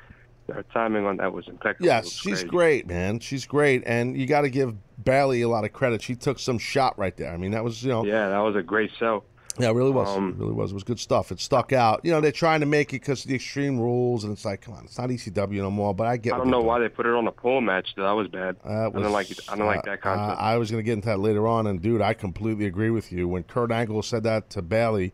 Her 0.51 0.63
timing 0.73 1.05
on 1.05 1.17
that 1.17 1.31
was 1.33 1.47
impeccable. 1.47 1.85
Yes, 1.85 2.05
was 2.05 2.13
she's 2.13 2.33
crazy. 2.39 2.47
great, 2.47 2.87
man. 2.87 3.19
She's 3.19 3.45
great, 3.45 3.83
and 3.85 4.17
you 4.17 4.25
got 4.25 4.41
to 4.41 4.49
give 4.49 4.75
Bayley 5.03 5.41
a 5.43 5.47
lot 5.49 5.63
of 5.63 5.73
credit. 5.73 6.01
She 6.01 6.15
took 6.15 6.39
some 6.39 6.57
shot 6.57 6.97
right 6.97 7.15
there. 7.17 7.31
I 7.31 7.37
mean, 7.37 7.51
that 7.51 7.63
was 7.63 7.83
you 7.83 7.89
know, 7.91 8.03
Yeah, 8.03 8.29
that 8.29 8.39
was 8.39 8.55
a 8.55 8.63
great 8.63 8.89
sell. 8.97 9.25
Yeah, 9.59 9.69
it 9.69 9.73
really 9.73 9.91
was, 9.91 10.07
Um, 10.15 10.29
it 10.29 10.37
really 10.37 10.53
was. 10.53 10.71
It 10.71 10.73
was 10.75 10.83
good 10.83 10.99
stuff. 10.99 11.31
It 11.31 11.39
stuck 11.39 11.73
out. 11.73 11.99
You 12.03 12.11
know, 12.11 12.21
they're 12.21 12.31
trying 12.31 12.61
to 12.61 12.65
make 12.65 12.89
it 12.89 13.01
because 13.01 13.23
of 13.25 13.29
the 13.29 13.35
extreme 13.35 13.79
rules, 13.79 14.23
and 14.23 14.31
it's 14.33 14.45
like, 14.45 14.61
come 14.61 14.73
on, 14.73 14.85
it's 14.85 14.97
not 14.97 15.09
ECW 15.09 15.61
no 15.61 15.69
more. 15.71 15.93
But 15.93 16.07
I 16.07 16.17
get. 16.17 16.33
I 16.33 16.37
don't 16.37 16.49
know 16.49 16.61
why 16.61 16.79
they 16.79 16.89
put 16.89 17.05
it 17.05 17.13
on 17.13 17.27
a 17.27 17.31
pole 17.31 17.61
match. 17.61 17.89
That 17.97 18.11
was 18.11 18.27
bad. 18.27 18.55
doing. 18.63 18.75
That 18.75 18.81
I 18.83 18.87
was- 18.87 19.03
don't 19.03 19.11
like. 19.11 19.27
I 19.49 19.55
don't 19.57 19.67
like 19.67 19.79
uh, 19.79 19.81
that 19.91 20.01
concept. 20.01 20.39
uh, 20.39 20.43
I 20.43 20.57
was 20.57 20.71
going 20.71 20.79
to 20.81 20.85
get 20.85 20.93
into 20.93 21.07
that 21.07 21.19
later 21.19 21.47
on, 21.47 21.67
and 21.67 21.81
dude, 21.81 22.01
I 22.01 22.13
completely 22.13 22.65
agree 22.65 22.89
with 22.89 23.11
you. 23.11 23.27
When 23.27 23.43
Kurt 23.43 23.71
Angle 23.71 24.01
said 24.03 24.23
that 24.23 24.49
to 24.51 24.61
Bayley, 24.61 25.11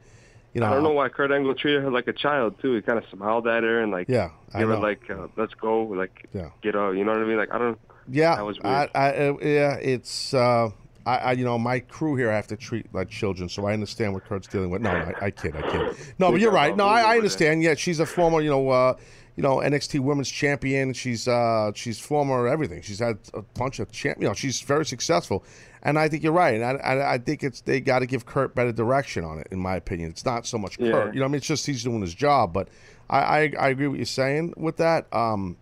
you 0.53 0.61
know, 0.61 0.67
I 0.67 0.73
don't 0.73 0.83
know 0.83 0.91
why 0.91 1.09
Kurt 1.09 1.31
Angle 1.31 1.55
treated 1.55 1.81
her 1.83 1.91
like 1.91 2.07
a 2.07 2.13
child 2.13 2.55
too. 2.61 2.75
He 2.75 2.81
kind 2.81 2.97
of 2.97 3.03
smiled 3.11 3.47
at 3.47 3.63
her 3.63 3.81
and 3.81 3.91
like 3.91 4.07
Yeah, 4.07 4.29
I 4.53 4.59
give 4.59 4.69
her 4.69 4.75
know. 4.75 4.81
like 4.81 5.09
uh, 5.09 5.27
let's 5.37 5.53
go, 5.55 5.83
like 5.83 6.27
Yeah. 6.33 6.49
get 6.61 6.75
out. 6.75 6.91
You 6.95 7.03
know 7.03 7.11
what 7.13 7.21
I 7.21 7.25
mean? 7.25 7.37
Like 7.37 7.53
I 7.53 7.57
don't. 7.57 7.79
Yeah, 8.07 8.35
That 8.35 8.45
was 8.45 8.59
I, 8.63 8.77
weird. 8.77 8.89
I, 8.93 9.09
uh, 9.09 9.33
yeah, 9.41 9.75
it's 9.77 10.33
uh, 10.33 10.69
I, 11.05 11.17
I, 11.17 11.31
you 11.33 11.45
know, 11.45 11.57
my 11.57 11.79
crew 11.79 12.15
here 12.15 12.31
I 12.31 12.35
have 12.35 12.47
to 12.47 12.57
treat 12.57 12.91
like 12.93 13.09
children, 13.09 13.47
so 13.47 13.65
I 13.65 13.73
understand 13.73 14.13
what 14.13 14.25
Kurt's 14.25 14.47
dealing 14.47 14.69
with. 14.71 14.81
No, 14.81 14.89
I, 14.89 15.13
I 15.21 15.31
kid, 15.31 15.55
I 15.55 15.61
kid. 15.69 15.95
No, 16.17 16.31
but 16.31 16.41
you're 16.41 16.51
right. 16.51 16.75
No, 16.75 16.85
I, 16.85 17.01
I 17.01 17.17
understand. 17.17 17.61
Yeah, 17.61 17.75
she's 17.75 17.99
a 17.99 18.05
former, 18.05 18.41
you 18.41 18.49
know, 18.49 18.69
uh, 18.69 18.95
you 19.35 19.43
know, 19.43 19.57
NXT 19.57 19.99
Women's 19.99 20.29
Champion. 20.31 20.93
She's 20.93 21.27
uh, 21.27 21.71
she's 21.75 21.99
former 21.99 22.47
everything. 22.47 22.81
She's 22.81 22.99
had 22.99 23.19
a 23.33 23.41
bunch 23.41 23.79
of 23.79 23.91
champ. 23.91 24.19
You 24.19 24.27
know, 24.27 24.33
she's 24.33 24.61
very 24.61 24.85
successful, 24.85 25.43
and 25.83 25.99
I 25.99 26.07
think 26.07 26.23
you're 26.23 26.31
right. 26.33 26.55
And 26.55 26.63
I, 26.63 26.71
I, 26.71 27.13
I 27.13 27.17
think 27.17 27.43
it's 27.43 27.61
they 27.61 27.81
got 27.81 27.99
to 27.99 28.05
give 28.05 28.25
Kurt 28.25 28.55
better 28.55 28.71
direction 28.71 29.23
on 29.25 29.39
it, 29.39 29.47
in 29.51 29.59
my 29.59 29.75
opinion. 29.75 30.09
It's 30.09 30.25
not 30.25 30.47
so 30.47 30.57
much 30.57 30.79
Yeah. 30.79 30.91
Kurt. 30.91 31.13
You 31.13 31.19
know, 31.19 31.25
I 31.25 31.29
mean, 31.29 31.35
it's 31.35 31.47
just 31.47 31.65
he's 31.65 31.83
doing 31.83 32.01
his 32.01 32.15
job. 32.15 32.53
But 32.53 32.69
I, 33.09 33.19
I, 33.19 33.51
I 33.59 33.67
agree 33.69 33.87
with 33.87 33.99
you 33.99 34.05
saying 34.05 34.53
with 34.57 34.77
that. 34.77 35.13
Um, 35.13 35.57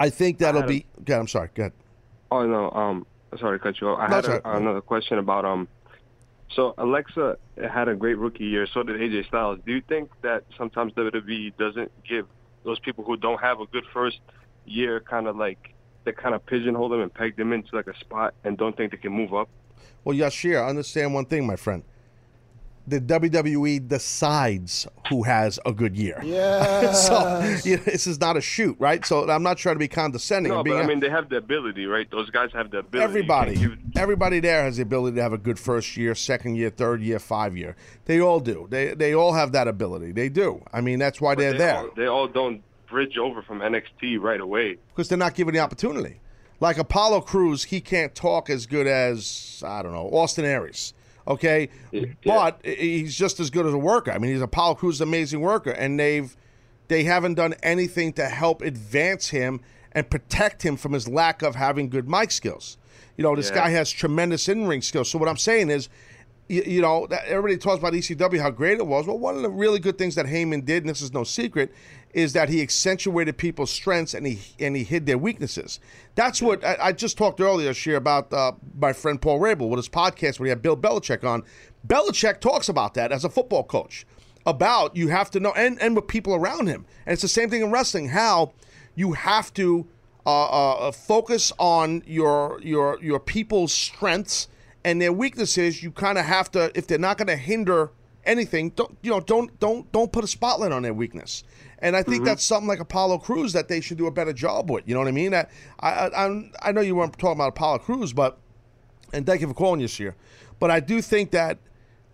I 0.00 0.08
think 0.08 0.38
that'll 0.38 0.62
be. 0.62 0.86
God, 1.04 1.18
I'm 1.18 1.28
sorry. 1.28 1.50
Go 1.54 1.64
ahead. 1.64 1.72
Oh 2.30 2.46
no. 2.46 2.70
Um, 2.70 3.06
sorry 3.38 3.58
to 3.58 3.62
cut 3.62 3.80
you 3.80 3.88
off. 3.88 3.98
I 3.98 4.14
had 4.14 4.24
a, 4.24 4.30
right. 4.30 4.42
another 4.44 4.80
question 4.80 5.18
about 5.18 5.44
um. 5.44 5.68
So 6.54 6.74
Alexa 6.76 7.38
had 7.56 7.88
a 7.88 7.94
great 7.94 8.18
rookie 8.18 8.44
year. 8.44 8.66
So 8.66 8.82
did 8.82 9.00
AJ 9.00 9.28
Styles. 9.28 9.58
Do 9.64 9.72
you 9.72 9.80
think 9.88 10.10
that 10.20 10.44
sometimes 10.58 10.92
WWE 10.92 11.56
doesn't 11.56 11.90
give 12.06 12.26
those 12.64 12.78
people 12.80 13.04
who 13.04 13.16
don't 13.16 13.40
have 13.40 13.60
a 13.60 13.66
good 13.66 13.84
first 13.92 14.18
year 14.66 15.00
kind 15.00 15.26
of 15.26 15.36
like 15.36 15.74
they 16.04 16.12
kind 16.12 16.34
of 16.34 16.44
pigeonhole 16.44 16.88
them 16.88 17.00
and 17.00 17.12
peg 17.12 17.36
them 17.36 17.52
into 17.52 17.74
like 17.74 17.86
a 17.86 17.98
spot 18.00 18.34
and 18.44 18.58
don't 18.58 18.76
think 18.76 18.92
they 18.92 18.98
can 18.98 19.12
move 19.12 19.32
up? 19.32 19.48
Well, 20.04 20.16
Yashir, 20.16 20.62
I 20.62 20.68
understand 20.68 21.14
one 21.14 21.24
thing, 21.24 21.46
my 21.46 21.56
friend. 21.56 21.82
The 22.86 23.00
WWE 23.00 23.86
decides 23.86 24.88
who 25.08 25.22
has 25.22 25.60
a 25.64 25.72
good 25.72 25.96
year. 25.96 26.20
Yeah. 26.32 26.92
so 26.92 27.56
you 27.64 27.76
know, 27.76 27.82
this 27.84 28.06
is 28.06 28.20
not 28.20 28.36
a 28.36 28.40
shoot, 28.40 28.76
right? 28.78 29.04
So 29.04 29.28
I'm 29.30 29.42
not 29.42 29.58
trying 29.58 29.74
to 29.76 29.78
be 29.78 29.88
condescending. 29.88 30.50
No, 30.50 30.58
I'm 30.58 30.64
but 30.64 30.70
being, 30.70 30.82
I 30.82 30.86
mean 30.86 31.00
they 31.00 31.10
have 31.10 31.28
the 31.28 31.36
ability, 31.36 31.86
right? 31.86 32.10
Those 32.10 32.30
guys 32.30 32.50
have 32.54 32.70
the 32.70 32.78
ability. 32.78 33.04
Everybody, 33.04 33.54
give- 33.56 33.78
everybody 33.96 34.40
there 34.40 34.64
has 34.64 34.76
the 34.78 34.82
ability 34.82 35.16
to 35.16 35.22
have 35.22 35.32
a 35.32 35.38
good 35.38 35.58
first 35.58 35.96
year, 35.96 36.14
second 36.14 36.56
year, 36.56 36.70
third 36.70 37.02
year, 37.02 37.18
five 37.18 37.56
year. 37.56 37.76
They 38.06 38.20
all 38.20 38.40
do. 38.40 38.66
They 38.70 38.94
they 38.94 39.14
all 39.14 39.32
have 39.34 39.52
that 39.52 39.68
ability. 39.68 40.12
They 40.12 40.28
do. 40.28 40.62
I 40.72 40.80
mean, 40.80 40.98
that's 40.98 41.20
why 41.20 41.34
they're 41.34 41.52
they 41.52 41.58
there 41.58 41.76
All, 41.76 41.90
they 41.96 42.06
all 42.06 42.28
don't 42.28 42.62
bridge 42.88 43.16
over 43.18 43.42
from 43.42 43.60
NXT 43.60 44.20
right 44.20 44.40
away. 44.40 44.78
because 44.88 45.08
they're 45.08 45.18
not 45.18 45.34
given 45.34 45.54
the 45.54 45.60
opportunity. 45.60 46.20
Like 46.60 46.78
Apollo 46.78 47.22
Crews, 47.22 47.64
he 47.64 47.80
can't 47.80 48.14
talk 48.14 48.48
as 48.50 48.66
good 48.66 48.86
as 48.86 49.62
I 49.66 49.82
don't 49.82 49.92
know 49.92 50.08
Austin 50.10 50.44
Aries. 50.44 50.94
Okay, 51.28 51.68
but 52.24 52.60
he's 52.64 53.16
just 53.16 53.38
as 53.40 53.48
good 53.50 53.66
as 53.66 53.72
a 53.72 53.78
worker. 53.78 54.10
I 54.10 54.18
mean, 54.18 54.32
he's 54.32 54.42
Apollo 54.42 54.74
Crews, 54.76 54.96
is 54.96 55.00
an 55.02 55.08
amazing 55.08 55.40
worker, 55.40 55.70
and 55.70 55.98
they've 55.98 56.36
they 56.88 57.04
haven't 57.04 57.34
done 57.34 57.54
anything 57.62 58.12
to 58.14 58.26
help 58.28 58.60
advance 58.60 59.28
him 59.28 59.60
and 59.92 60.10
protect 60.10 60.62
him 60.62 60.76
from 60.76 60.92
his 60.92 61.06
lack 61.08 61.42
of 61.42 61.54
having 61.54 61.88
good 61.88 62.08
mic 62.08 62.30
skills. 62.30 62.76
You 63.16 63.22
know, 63.22 63.36
this 63.36 63.50
Yeah. 63.50 63.54
guy 63.56 63.70
has 63.70 63.90
tremendous 63.90 64.48
in 64.48 64.66
ring 64.66 64.82
skills. 64.82 65.08
So 65.10 65.18
what 65.18 65.28
I'm 65.28 65.36
saying 65.36 65.70
is, 65.70 65.88
you, 66.52 66.62
you 66.66 66.82
know, 66.82 67.06
that 67.06 67.24
everybody 67.24 67.56
talks 67.56 67.78
about 67.78 67.94
ECW 67.94 68.38
how 68.38 68.50
great 68.50 68.78
it 68.78 68.86
was. 68.86 69.06
Well, 69.06 69.18
one 69.18 69.36
of 69.36 69.42
the 69.42 69.48
really 69.48 69.78
good 69.78 69.96
things 69.96 70.14
that 70.16 70.26
Heyman 70.26 70.66
did, 70.66 70.82
and 70.82 70.90
this 70.90 71.00
is 71.00 71.12
no 71.12 71.24
secret, 71.24 71.72
is 72.12 72.34
that 72.34 72.50
he 72.50 72.60
accentuated 72.60 73.38
people's 73.38 73.70
strengths 73.70 74.12
and 74.12 74.26
he 74.26 74.38
and 74.60 74.76
he 74.76 74.84
hid 74.84 75.06
their 75.06 75.16
weaknesses. 75.16 75.80
That's 76.14 76.42
what 76.42 76.62
I, 76.62 76.76
I 76.78 76.92
just 76.92 77.16
talked 77.16 77.40
earlier, 77.40 77.68
this 77.68 77.86
year 77.86 77.96
about 77.96 78.30
uh, 78.34 78.52
my 78.78 78.92
friend 78.92 79.20
Paul 79.20 79.40
Rabil 79.40 79.66
with 79.66 79.78
his 79.78 79.88
podcast 79.88 80.38
where 80.38 80.46
he 80.46 80.50
had 80.50 80.60
Bill 80.60 80.76
Belichick 80.76 81.24
on. 81.24 81.42
Belichick 81.86 82.40
talks 82.40 82.68
about 82.68 82.92
that 82.94 83.12
as 83.12 83.24
a 83.24 83.30
football 83.30 83.64
coach 83.64 84.06
about 84.44 84.94
you 84.94 85.08
have 85.08 85.30
to 85.30 85.40
know 85.40 85.52
and 85.52 85.80
and 85.80 85.96
with 85.96 86.06
people 86.06 86.34
around 86.34 86.66
him, 86.66 86.84
and 87.06 87.14
it's 87.14 87.22
the 87.22 87.28
same 87.28 87.48
thing 87.48 87.62
in 87.62 87.70
wrestling. 87.70 88.08
How 88.08 88.52
you 88.94 89.12
have 89.14 89.54
to 89.54 89.86
uh, 90.26 90.44
uh, 90.44 90.92
focus 90.92 91.50
on 91.58 92.02
your 92.06 92.60
your 92.62 93.02
your 93.02 93.20
people's 93.20 93.72
strengths 93.72 94.48
and 94.84 95.00
their 95.00 95.12
weaknesses. 95.12 95.82
You 95.82 95.90
kind 95.90 96.18
of 96.18 96.24
have 96.24 96.50
to 96.52 96.70
if 96.74 96.86
they're 96.86 96.98
not 96.98 97.18
going 97.18 97.28
to 97.28 97.36
hinder 97.36 97.90
anything. 98.24 98.70
Don't 98.70 98.96
you 99.02 99.10
know? 99.10 99.20
Don't 99.20 99.58
don't 99.60 99.90
don't 99.92 100.12
put 100.12 100.24
a 100.24 100.26
spotlight 100.28 100.72
on 100.72 100.82
their 100.82 100.94
weakness. 100.94 101.44
And 101.78 101.96
I 101.96 102.04
think 102.04 102.24
that's 102.24 102.44
something 102.44 102.68
like 102.68 102.78
Apollo 102.78 103.18
Crews 103.18 103.52
that 103.54 103.66
they 103.66 103.80
should 103.80 103.98
do 103.98 104.06
a 104.06 104.10
better 104.12 104.32
job 104.32 104.70
with. 104.70 104.86
You 104.86 104.94
know 104.94 105.00
what 105.00 105.08
I 105.08 105.12
mean? 105.12 105.34
I 105.34 105.46
I 105.80 106.10
I'm, 106.24 106.52
I 106.62 106.70
know 106.70 106.80
you 106.80 106.94
weren't 106.94 107.18
talking 107.18 107.38
about 107.38 107.48
Apollo 107.48 107.80
Crews, 107.80 108.12
but 108.12 108.38
and 109.12 109.26
thank 109.26 109.40
you 109.40 109.48
for 109.48 109.54
calling 109.54 109.80
this 109.80 109.98
year. 109.98 110.14
But 110.60 110.70
I 110.70 110.78
do 110.78 111.02
think 111.02 111.32
that 111.32 111.58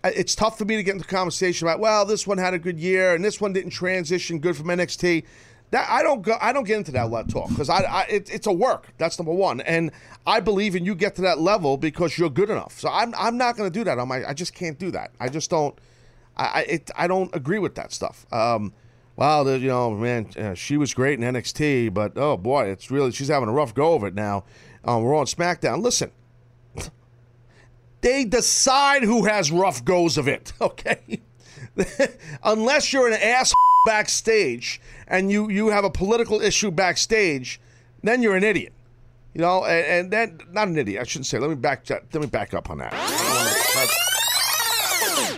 uh, 0.03 0.11
it's 0.15 0.35
tough 0.35 0.57
for 0.57 0.65
me 0.65 0.77
to 0.77 0.83
get 0.83 0.95
into 0.95 1.07
conversation 1.07 1.69
about 1.69 1.81
well, 1.81 2.07
this 2.07 2.27
one 2.27 2.39
had 2.39 2.55
a 2.55 2.59
good 2.59 2.79
year 2.79 3.15
and 3.15 3.25
this 3.25 3.41
one 3.41 3.53
didn't 3.53 3.71
transition 3.71 4.39
good 4.39 4.57
from 4.57 4.67
NXT. 4.67 5.25
That 5.71 5.87
I 5.91 6.03
don't 6.03 6.23
go, 6.23 6.37
I 6.41 6.53
don't 6.53 6.65
get 6.65 6.79
into 6.79 6.93
that 6.93 7.11
lot 7.11 7.29
talk 7.29 7.51
because 7.51 7.69
I, 7.69 7.81
I 7.83 8.03
it, 8.05 8.31
it's 8.31 8.47
a 8.47 8.53
work. 8.53 8.89
That's 8.97 9.19
number 9.19 9.35
one, 9.35 9.61
and 9.61 9.91
I 10.27 10.41
believe 10.41 10.75
in 10.75 10.85
you 10.87 10.95
get 10.95 11.15
to 11.17 11.23
that 11.23 11.41
level 11.41 11.77
because 11.77 12.17
you're 12.17 12.31
good 12.31 12.49
enough. 12.49 12.81
So 12.81 12.89
I'm 12.89 13.15
I'm 13.19 13.37
not 13.37 13.57
going 13.57 13.71
to 13.71 13.79
do 13.79 13.85
that. 13.85 13.99
I'm 13.99 14.11
I 14.11 14.33
just 14.33 14.55
can't 14.55 14.79
do 14.79 14.91
that. 14.93 15.13
I 15.21 15.29
just 15.29 15.51
don't. 15.51 15.79
I 16.37 16.45
I, 16.45 16.61
it, 16.61 16.91
I 16.97 17.07
don't 17.07 17.35
agree 17.37 17.59
with 17.59 17.75
that 17.75 17.93
stuff. 17.93 18.25
Um, 18.33 18.73
wow, 19.17 19.43
the, 19.45 19.59
you 19.59 19.69
know, 19.69 19.91
man, 19.91 20.31
uh, 20.39 20.55
she 20.55 20.79
was 20.79 20.95
great 20.95 21.21
in 21.23 21.35
NXT, 21.35 21.93
but 21.93 22.13
oh 22.17 22.39
boy, 22.39 22.67
it's 22.71 22.91
really 22.91 23.11
she's 23.13 23.29
having 23.29 23.51
a 23.51 23.53
rough 23.53 23.75
go 23.75 23.95
of 23.95 24.05
it 24.05 24.15
now. 24.15 24.45
Um, 24.85 25.03
we're 25.03 25.15
on 25.15 25.27
SmackDown. 25.27 25.83
Listen, 25.83 26.13
they 28.01 28.25
decide 28.25 29.03
who 29.03 29.27
has 29.27 29.53
rough 29.53 29.85
goes 29.85 30.17
of 30.17 30.29
it. 30.29 30.55
Okay, 30.63 31.21
unless 32.43 32.93
you're 32.93 33.09
an 33.09 33.15
ass 33.21 33.53
backstage 33.85 34.81
and 35.07 35.31
you 35.31 35.49
you 35.51 35.69
have 35.69 35.85
a 35.85 35.91
political 35.91 36.41
issue 36.41 36.71
backstage, 36.71 37.61
then 38.03 38.23
you're 38.23 38.37
an 38.37 38.45
idiot. 38.45 38.73
You 39.35 39.43
know, 39.43 39.65
and, 39.65 39.87
and 39.87 40.13
then 40.13 40.39
not 40.51 40.69
an 40.69 40.79
idiot. 40.79 41.01
I 41.01 41.05
shouldn't 41.05 41.27
say. 41.27 41.39
Let 41.39 41.51
me 41.51 41.57
back. 41.57 41.89
Let 41.89 42.15
me 42.15 42.27
back 42.27 42.55
up 42.55 42.71
on 42.71 42.79
that. 42.79 42.93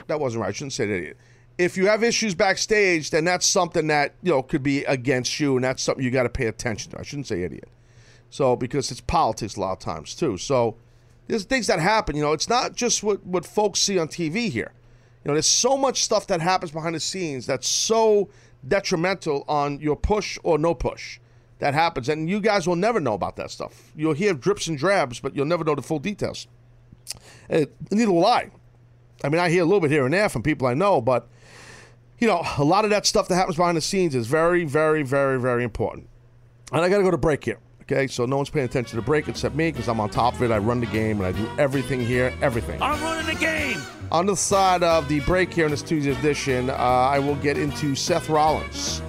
That 0.06 0.18
wasn't 0.18 0.42
right. 0.42 0.48
I 0.48 0.52
shouldn't 0.52 0.72
say 0.72 0.84
an 0.84 0.92
idiot. 0.92 1.16
If 1.58 1.76
you 1.76 1.86
have 1.86 2.02
issues 2.02 2.34
backstage, 2.34 3.10
then 3.10 3.24
that's 3.24 3.46
something 3.46 3.88
that 3.88 4.14
you 4.22 4.32
know 4.32 4.42
could 4.42 4.62
be 4.62 4.84
against 4.84 5.38
you, 5.38 5.56
and 5.56 5.64
that's 5.64 5.82
something 5.82 6.04
you 6.04 6.10
got 6.10 6.22
to 6.22 6.28
pay 6.28 6.46
attention 6.46 6.92
to. 6.92 6.98
I 6.98 7.02
shouldn't 7.02 7.26
say 7.26 7.42
idiot. 7.42 7.68
So 8.30 8.56
because 8.56 8.90
it's 8.90 9.00
politics 9.00 9.56
a 9.56 9.60
lot 9.60 9.72
of 9.72 9.78
times 9.80 10.14
too. 10.14 10.38
So 10.38 10.76
there's 11.26 11.44
things 11.44 11.66
that 11.66 11.80
happen. 11.80 12.16
You 12.16 12.22
know, 12.22 12.32
it's 12.32 12.48
not 12.48 12.74
just 12.74 13.02
what 13.02 13.24
what 13.26 13.44
folks 13.44 13.80
see 13.80 13.98
on 13.98 14.08
TV 14.08 14.50
here. 14.50 14.72
You 15.24 15.28
know, 15.28 15.34
there's 15.34 15.46
so 15.46 15.76
much 15.76 16.02
stuff 16.02 16.26
that 16.28 16.40
happens 16.40 16.72
behind 16.72 16.94
the 16.94 17.00
scenes 17.00 17.46
that's 17.46 17.68
so 17.68 18.30
detrimental 18.66 19.44
on 19.48 19.80
your 19.80 19.96
push 19.96 20.38
or 20.42 20.58
no 20.58 20.74
push 20.74 21.18
that 21.58 21.74
happens, 21.74 22.08
and 22.08 22.28
you 22.28 22.40
guys 22.40 22.66
will 22.66 22.76
never 22.76 23.00
know 23.00 23.14
about 23.14 23.36
that 23.36 23.50
stuff. 23.50 23.92
You'll 23.94 24.14
hear 24.14 24.32
drips 24.32 24.66
and 24.66 24.78
drabs, 24.78 25.20
but 25.20 25.36
you'll 25.36 25.46
never 25.46 25.62
know 25.62 25.74
the 25.74 25.82
full 25.82 25.98
details. 25.98 26.46
Uh, 27.50 27.66
neither 27.90 28.12
will 28.12 28.24
I. 28.24 28.50
I 29.22 29.28
mean, 29.28 29.40
I 29.40 29.50
hear 29.50 29.62
a 29.62 29.66
little 29.66 29.80
bit 29.80 29.90
here 29.90 30.04
and 30.04 30.14
there 30.14 30.30
from 30.30 30.42
people 30.42 30.66
I 30.66 30.74
know, 30.74 31.02
but 31.02 31.28
you 32.18 32.26
know, 32.26 32.42
a 32.58 32.64
lot 32.64 32.84
of 32.84 32.90
that 32.90 33.06
stuff 33.06 33.28
that 33.28 33.34
happens 33.34 33.56
behind 33.56 33.76
the 33.76 33.82
scenes 33.82 34.14
is 34.14 34.26
very, 34.26 34.64
very, 34.64 35.02
very, 35.02 35.38
very 35.40 35.64
important. 35.64 36.08
And 36.72 36.82
I 36.82 36.88
got 36.88 36.98
to 36.98 37.02
go 37.02 37.10
to 37.10 37.18
break 37.18 37.44
here. 37.44 37.58
Okay, 37.92 38.06
so 38.06 38.24
no 38.24 38.36
one's 38.36 38.50
paying 38.50 38.66
attention 38.66 38.90
to 38.90 38.96
the 38.96 39.02
break 39.02 39.26
except 39.26 39.56
me 39.56 39.72
because 39.72 39.88
I'm 39.88 39.98
on 39.98 40.10
top 40.10 40.34
of 40.34 40.42
it. 40.44 40.52
I 40.52 40.58
run 40.58 40.78
the 40.78 40.86
game 40.86 41.20
and 41.20 41.26
I 41.26 41.32
do 41.32 41.50
everything 41.58 42.00
here, 42.00 42.32
everything. 42.40 42.80
I'm 42.80 43.02
running 43.02 43.26
the 43.26 43.40
game. 43.40 43.80
On 44.12 44.26
the 44.26 44.36
side 44.36 44.84
of 44.84 45.08
the 45.08 45.18
break 45.20 45.52
here 45.52 45.64
in 45.64 45.72
this 45.72 45.82
Tuesday 45.82 46.12
edition, 46.12 46.70
uh, 46.70 46.74
I 46.74 47.18
will 47.18 47.34
get 47.36 47.58
into 47.58 47.96
Seth 47.96 48.28
Rollins. 48.28 49.00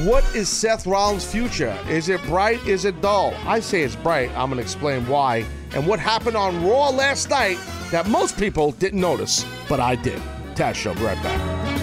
What 0.00 0.24
is 0.34 0.48
Seth 0.48 0.88
Rollins' 0.88 1.24
future? 1.24 1.78
Is 1.88 2.08
it 2.08 2.20
bright? 2.24 2.66
Is 2.66 2.84
it 2.84 3.00
dull? 3.00 3.32
I 3.46 3.60
say 3.60 3.82
it's 3.82 3.94
bright. 3.94 4.30
I'm 4.30 4.48
going 4.48 4.56
to 4.56 4.62
explain 4.62 5.06
why 5.06 5.44
and 5.72 5.86
what 5.86 6.00
happened 6.00 6.36
on 6.36 6.66
Raw 6.66 6.88
last 6.88 7.30
night 7.30 7.58
that 7.92 8.08
most 8.08 8.36
people 8.36 8.72
didn't 8.72 9.00
notice, 9.00 9.46
but 9.68 9.78
I 9.78 9.94
did. 9.94 10.20
Taz 10.56 10.74
Show, 10.74 10.94
be 10.94 11.02
right 11.02 11.22
back. 11.22 11.79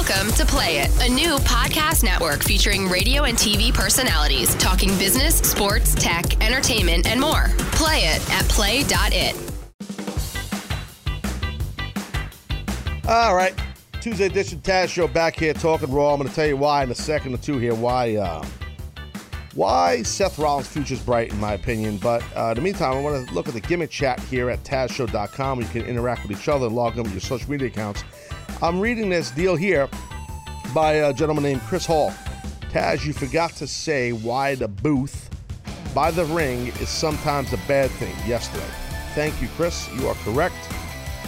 Welcome 0.00 0.32
to 0.32 0.46
Play 0.46 0.78
It, 0.78 1.06
a 1.06 1.12
new 1.12 1.36
podcast 1.40 2.02
network 2.02 2.42
featuring 2.42 2.88
radio 2.88 3.24
and 3.24 3.36
TV 3.36 3.70
personalities 3.70 4.54
talking 4.54 4.88
business, 4.96 5.36
sports, 5.40 5.94
tech, 5.94 6.42
entertainment, 6.42 7.06
and 7.06 7.20
more. 7.20 7.48
Play 7.72 8.04
it 8.04 8.30
at 8.30 8.48
play.it. 8.48 9.36
All 13.06 13.34
right. 13.34 13.52
Tuesday 14.00 14.24
edition 14.24 14.60
Taz 14.60 14.88
Show 14.88 15.06
back 15.06 15.36
here 15.36 15.52
talking 15.52 15.92
Raw. 15.92 16.14
I'm 16.14 16.18
going 16.18 16.30
to 16.30 16.34
tell 16.34 16.46
you 16.46 16.56
why 16.56 16.82
in 16.82 16.90
a 16.90 16.94
second 16.94 17.34
or 17.34 17.38
two 17.38 17.58
here 17.58 17.74
why 17.74 18.16
uh, 18.16 18.42
why 19.54 20.02
Seth 20.02 20.38
Rollins' 20.38 20.66
future 20.66 20.94
is 20.94 21.00
bright 21.00 21.30
in 21.30 21.38
my 21.38 21.52
opinion. 21.52 21.98
But 21.98 22.24
uh, 22.34 22.48
in 22.52 22.54
the 22.54 22.62
meantime, 22.62 22.96
I 22.96 23.00
want 23.02 23.28
to 23.28 23.34
look 23.34 23.48
at 23.48 23.54
the 23.54 23.60
gimmick 23.60 23.90
chat 23.90 24.18
here 24.18 24.48
at 24.48 24.64
TazShow.com. 24.64 25.60
You 25.60 25.66
can 25.66 25.82
interact 25.82 26.26
with 26.26 26.40
each 26.40 26.48
other 26.48 26.68
log 26.68 26.96
in 26.96 27.02
with 27.02 27.12
your 27.12 27.20
social 27.20 27.50
media 27.50 27.68
accounts. 27.68 28.02
I'm 28.62 28.78
reading 28.78 29.08
this 29.08 29.30
deal 29.30 29.56
here 29.56 29.88
by 30.74 30.92
a 30.92 31.14
gentleman 31.14 31.44
named 31.44 31.62
Chris 31.62 31.86
Hall. 31.86 32.12
Taz, 32.70 33.06
you 33.06 33.14
forgot 33.14 33.52
to 33.52 33.66
say 33.66 34.12
why 34.12 34.54
the 34.54 34.68
booth 34.68 35.30
by 35.94 36.10
the 36.10 36.26
ring 36.26 36.66
is 36.66 36.90
sometimes 36.90 37.54
a 37.54 37.56
bad 37.66 37.90
thing 37.92 38.14
yesterday. 38.28 38.70
Thank 39.14 39.40
you, 39.40 39.48
Chris. 39.56 39.88
You 39.94 40.08
are 40.08 40.14
correct. 40.16 40.56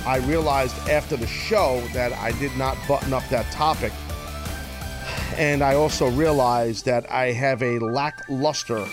I 0.04 0.18
realized 0.18 0.76
after 0.90 1.16
the 1.16 1.26
show 1.26 1.80
that 1.94 2.12
I 2.12 2.32
did 2.32 2.54
not 2.58 2.76
button 2.86 3.14
up 3.14 3.26
that 3.30 3.50
topic. 3.50 3.94
And 5.38 5.62
I 5.62 5.74
also 5.74 6.10
realized 6.10 6.84
that 6.84 7.10
I 7.10 7.32
have 7.32 7.62
a 7.62 7.78
lackluster. 7.78 8.86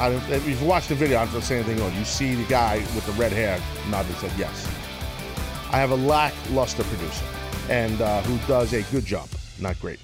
I 0.00 0.08
if 0.28 0.60
you 0.60 0.66
watch 0.66 0.88
the 0.88 0.96
video, 0.96 1.20
I 1.20 1.26
don't 1.26 1.40
say 1.40 1.60
anything 1.60 1.80
on. 1.82 1.94
You 1.94 2.04
see 2.04 2.34
the 2.34 2.48
guy 2.48 2.78
with 2.96 3.06
the 3.06 3.12
red 3.12 3.30
hair 3.30 3.60
nodding 3.90 4.10
and 4.10 4.20
said 4.20 4.32
yes. 4.36 4.79
I 5.72 5.78
have 5.78 5.92
a 5.92 5.96
lackluster 5.96 6.82
producer 6.82 7.24
and 7.68 8.00
uh, 8.00 8.22
who 8.22 8.36
does 8.48 8.72
a 8.72 8.82
good 8.90 9.04
job, 9.04 9.28
not 9.60 9.78
great. 9.80 10.00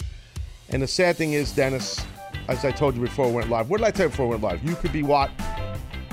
And 0.68 0.80
the 0.80 0.86
sad 0.86 1.16
thing 1.16 1.32
is, 1.32 1.50
Dennis, 1.50 2.04
as 2.46 2.64
I 2.64 2.70
told 2.70 2.94
you 2.94 3.00
before 3.00 3.26
we 3.26 3.34
went 3.34 3.50
live, 3.50 3.68
what 3.68 3.78
did 3.78 3.86
I 3.88 3.90
tell 3.90 4.06
you 4.06 4.10
before 4.10 4.26
we 4.26 4.36
went 4.36 4.44
live? 4.44 4.64
You 4.64 4.76
could 4.76 4.92
be 4.92 5.02
what, 5.02 5.30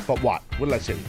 but 0.07 0.21
what? 0.23 0.41
What 0.57 0.69
did 0.69 0.73
I 0.73 0.79
say? 0.79 0.93
you? 0.93 0.99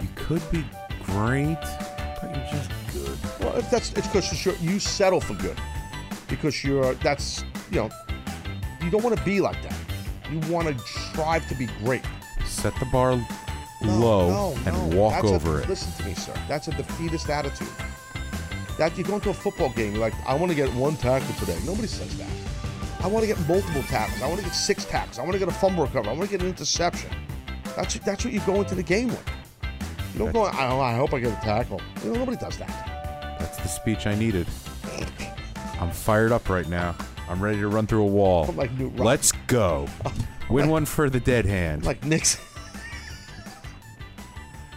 You 0.00 0.08
could 0.14 0.50
be 0.50 0.64
great, 1.04 1.60
but 1.60 2.34
you're 2.34 2.46
just 2.50 2.70
good. 2.94 3.18
Well, 3.40 3.56
if 3.56 3.70
that's 3.70 3.92
it's 3.92 4.06
because 4.06 4.62
you 4.62 4.78
settle 4.78 5.20
for 5.20 5.34
good, 5.34 5.58
because 6.28 6.64
you're 6.64 6.94
that's 6.94 7.44
you 7.70 7.80
know 7.80 7.90
you 8.82 8.90
don't 8.90 9.02
want 9.04 9.16
to 9.16 9.24
be 9.24 9.40
like 9.40 9.62
that. 9.62 9.76
You 10.30 10.40
want 10.50 10.68
to 10.68 10.78
strive 10.86 11.46
to 11.48 11.54
be 11.54 11.66
great. 11.84 12.02
Set 12.46 12.74
the 12.80 12.86
bar 12.86 13.18
No, 13.86 13.98
low 13.98 14.28
no, 14.28 14.56
and 14.66 14.90
no. 14.90 14.96
walk 14.96 15.14
That's 15.14 15.30
a- 15.30 15.34
over 15.34 15.60
it. 15.60 15.68
Listen 15.68 15.92
to 15.92 16.04
me, 16.08 16.14
sir. 16.14 16.34
That's 16.48 16.68
a 16.68 16.72
defeatist 16.72 17.28
attitude. 17.28 17.68
That 18.78 18.96
you 18.98 19.04
go 19.04 19.14
into 19.14 19.30
a 19.30 19.34
football 19.34 19.70
game, 19.70 19.92
you're 19.92 20.00
like, 20.00 20.14
I 20.26 20.34
want 20.34 20.50
to 20.50 20.56
get 20.56 20.72
one 20.74 20.96
tackle 20.96 21.32
today. 21.36 21.56
Nobody 21.64 21.86
says 21.86 22.16
that. 22.18 22.28
I 23.02 23.06
want 23.06 23.22
to 23.22 23.26
get 23.26 23.38
multiple 23.48 23.82
tackles. 23.82 24.20
I 24.22 24.26
want 24.26 24.38
to 24.40 24.44
get 24.46 24.54
six 24.54 24.84
tackles. 24.84 25.18
I 25.18 25.22
want 25.22 25.34
to 25.34 25.38
get 25.38 25.48
a 25.48 25.52
fumble 25.52 25.84
recovery. 25.84 26.10
I 26.10 26.14
want 26.14 26.28
to 26.30 26.36
get 26.36 26.42
an 26.42 26.48
interception. 26.48 27.10
That's 27.76 27.94
that's 28.00 28.24
what 28.24 28.32
you 28.32 28.40
go 28.40 28.56
into 28.56 28.74
the 28.74 28.82
game 28.82 29.08
with. 29.08 29.28
You 30.14 30.20
don't 30.20 30.32
go. 30.32 30.44
I, 30.44 30.92
I 30.92 30.94
hope 30.96 31.12
I 31.12 31.20
get 31.20 31.32
a 31.36 31.44
tackle. 31.44 31.80
You 32.02 32.12
know, 32.12 32.20
nobody 32.20 32.36
does 32.36 32.56
that. 32.58 33.36
That's 33.38 33.58
the 33.58 33.68
speech 33.68 34.06
I 34.06 34.14
needed. 34.14 34.46
I'm 35.80 35.90
fired 35.90 36.32
up 36.32 36.48
right 36.48 36.68
now. 36.68 36.96
I'm 37.28 37.42
ready 37.42 37.58
to 37.58 37.68
run 37.68 37.86
through 37.86 38.02
a 38.02 38.06
wall. 38.06 38.46
Like 38.56 38.72
Newt 38.72 38.96
Let's 38.96 39.32
go. 39.48 39.86
Win 40.50 40.68
one 40.68 40.84
for 40.84 41.10
the 41.10 41.20
dead 41.20 41.46
hand. 41.46 41.84
Like 41.84 42.04
Nixon. 42.04 42.40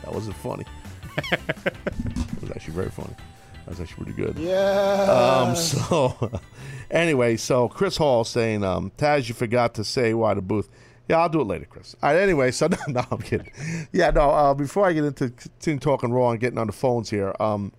That 0.08 0.14
wasn't 0.16 0.38
funny. 0.38 0.64
it 1.18 2.42
was 2.42 2.52
actually 2.52 2.74
very 2.74 2.90
funny. 2.90 3.14
That 3.66 3.72
was 3.72 3.82
actually 3.82 4.06
pretty 4.06 4.22
good. 4.22 4.38
Yeah. 4.40 5.44
Um. 5.50 5.56
So, 5.56 6.40
anyway, 6.92 7.36
so 7.36 7.68
Chris 7.68 7.98
Hall 7.98 8.24
saying, 8.24 8.64
um, 8.64 8.92
Taz, 8.98 9.28
you 9.28 9.36
forgot 9.36 9.74
to 9.76 9.84
say 9.84 10.14
why 10.14 10.34
the 10.34 10.42
booth. 10.42 10.70
Yeah, 11.10 11.18
I'll 11.20 11.30
do 11.30 11.42
it 11.42 11.48
later, 11.48 11.66
Chris. 11.66 11.94
All 12.02 12.14
right, 12.14 12.22
anyway, 12.22 12.52
so 12.52 12.68
no, 12.72 12.78
no, 12.88 13.04
I'm 13.12 13.18
kidding. 13.18 13.52
Yeah, 13.92 14.12
no. 14.12 14.30
Uh, 14.30 14.54
before 14.54 14.86
I 14.86 14.94
get 14.94 15.04
into 15.04 15.30
continue 15.30 15.80
talking 15.80 16.14
raw 16.14 16.32
and 16.32 16.40
getting 16.40 16.58
on 16.58 16.68
the 16.68 16.74
phones 16.74 17.10
here, 17.10 17.36
um, 17.42 17.74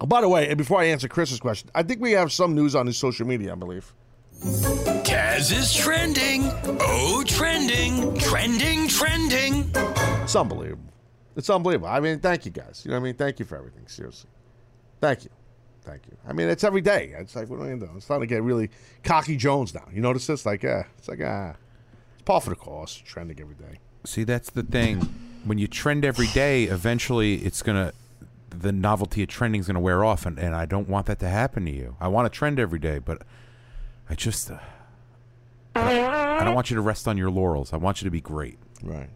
oh, 0.00 0.06
by 0.06 0.22
the 0.22 0.28
way, 0.28 0.48
and 0.48 0.56
before 0.56 0.80
I 0.80 0.84
answer 0.84 1.06
Chris's 1.06 1.40
question, 1.40 1.68
I 1.74 1.82
think 1.82 2.00
we 2.00 2.12
have 2.12 2.32
some 2.32 2.54
news 2.54 2.74
on 2.74 2.86
his 2.86 2.96
social 2.96 3.26
media. 3.26 3.52
I 3.52 3.56
believe. 3.56 3.92
Taz 4.40 5.54
is 5.54 5.74
trending. 5.74 6.44
Oh, 6.80 7.22
trending. 7.26 8.16
Trending, 8.18 8.88
trending. 8.88 9.70
It's 9.74 10.34
unbelievable. 10.34 10.87
It's 11.38 11.48
unbelievable. 11.48 11.88
I 11.88 12.00
mean, 12.00 12.18
thank 12.18 12.44
you 12.46 12.50
guys. 12.50 12.82
You 12.84 12.90
know 12.90 12.96
what 12.96 13.02
I 13.02 13.04
mean? 13.04 13.14
Thank 13.14 13.38
you 13.38 13.44
for 13.44 13.56
everything. 13.56 13.86
Seriously. 13.86 14.28
Thank 15.00 15.22
you. 15.22 15.30
Thank 15.82 16.02
you. 16.08 16.16
I 16.26 16.32
mean, 16.32 16.48
it's 16.48 16.64
every 16.64 16.80
day. 16.80 17.14
It's 17.16 17.36
like, 17.36 17.48
what 17.48 17.60
am 17.60 17.62
I 17.62 17.66
going 17.68 17.80
to 17.80 17.86
do? 17.86 17.92
It's 17.94 18.06
starting 18.06 18.28
to 18.28 18.34
get 18.34 18.42
really 18.42 18.70
cocky 19.04 19.36
Jones 19.36 19.72
now. 19.72 19.84
You 19.92 20.00
notice 20.00 20.26
this? 20.26 20.44
Like, 20.44 20.64
yeah, 20.64 20.82
it's 20.98 21.06
like, 21.06 21.20
ah, 21.24 21.54
it's 22.14 22.22
par 22.22 22.40
for 22.40 22.50
the 22.50 22.56
course, 22.56 22.92
trending 23.06 23.40
every 23.40 23.54
day. 23.54 23.78
See, 24.04 24.24
that's 24.24 24.50
the 24.50 24.64
thing. 24.64 25.00
When 25.44 25.58
you 25.58 25.68
trend 25.68 26.04
every 26.04 26.26
day, 26.26 26.64
eventually 26.64 27.36
it's 27.36 27.62
gonna 27.62 27.92
the 28.50 28.72
novelty 28.72 29.22
of 29.22 29.28
trending 29.28 29.60
is 29.60 29.68
gonna 29.68 29.78
wear 29.78 30.04
off, 30.04 30.26
and, 30.26 30.38
and 30.38 30.56
I 30.56 30.66
don't 30.66 30.88
want 30.88 31.06
that 31.06 31.20
to 31.20 31.28
happen 31.28 31.64
to 31.66 31.70
you. 31.70 31.94
I 32.00 32.08
want 32.08 32.30
to 32.30 32.36
trend 32.36 32.58
every 32.58 32.80
day, 32.80 32.98
but 32.98 33.22
I 34.10 34.16
just 34.16 34.50
uh, 34.50 34.58
I 35.76 36.42
don't 36.42 36.54
want 36.54 36.70
you 36.70 36.74
to 36.74 36.82
rest 36.82 37.06
on 37.06 37.16
your 37.16 37.30
laurels. 37.30 37.72
I 37.72 37.76
want 37.76 38.02
you 38.02 38.06
to 38.06 38.10
be 38.10 38.20
great. 38.20 38.58
Right. 38.82 39.10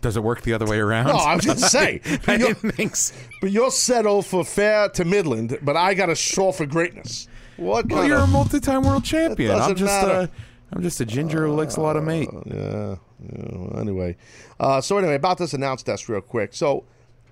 Does 0.00 0.16
it 0.16 0.22
work 0.22 0.42
the 0.42 0.52
other 0.52 0.66
way 0.66 0.78
around? 0.78 1.06
No, 1.06 1.14
I 1.14 1.36
was 1.36 1.44
going 1.44 1.58
to 1.58 1.64
say. 1.68 2.00
I 2.04 2.16
but 2.26 2.40
you're- 2.40 2.54
didn't 2.54 2.72
think 2.72 2.96
so. 2.96 3.14
But 3.40 3.50
you're 3.50 3.70
settled 3.70 4.26
for 4.26 4.44
fair 4.44 4.88
to 4.90 5.04
Midland, 5.04 5.58
but 5.62 5.76
I 5.76 5.94
got 5.94 6.06
to 6.06 6.16
straw 6.16 6.52
for 6.52 6.66
greatness. 6.66 7.28
What 7.56 7.88
Well, 7.88 8.06
you're 8.06 8.18
a 8.18 8.26
multi-time 8.26 8.82
world 8.82 9.04
champion. 9.04 9.52
I'm 9.52 9.74
just 9.76 9.84
matter. 9.84 10.12
uh, 10.12 10.26
I'm 10.72 10.82
just 10.82 11.00
a 11.00 11.04
ginger 11.04 11.46
who 11.46 11.54
likes 11.54 11.76
a 11.76 11.80
lot 11.80 11.96
of 11.96 12.04
meat. 12.04 12.28
Yeah. 12.46 12.96
yeah 13.20 13.80
anyway, 13.80 14.16
uh, 14.58 14.80
so 14.80 14.96
anyway, 14.98 15.14
about 15.16 15.38
this 15.38 15.52
announce 15.54 15.82
desk 15.82 16.08
real 16.08 16.22
quick. 16.22 16.54
So, 16.54 16.84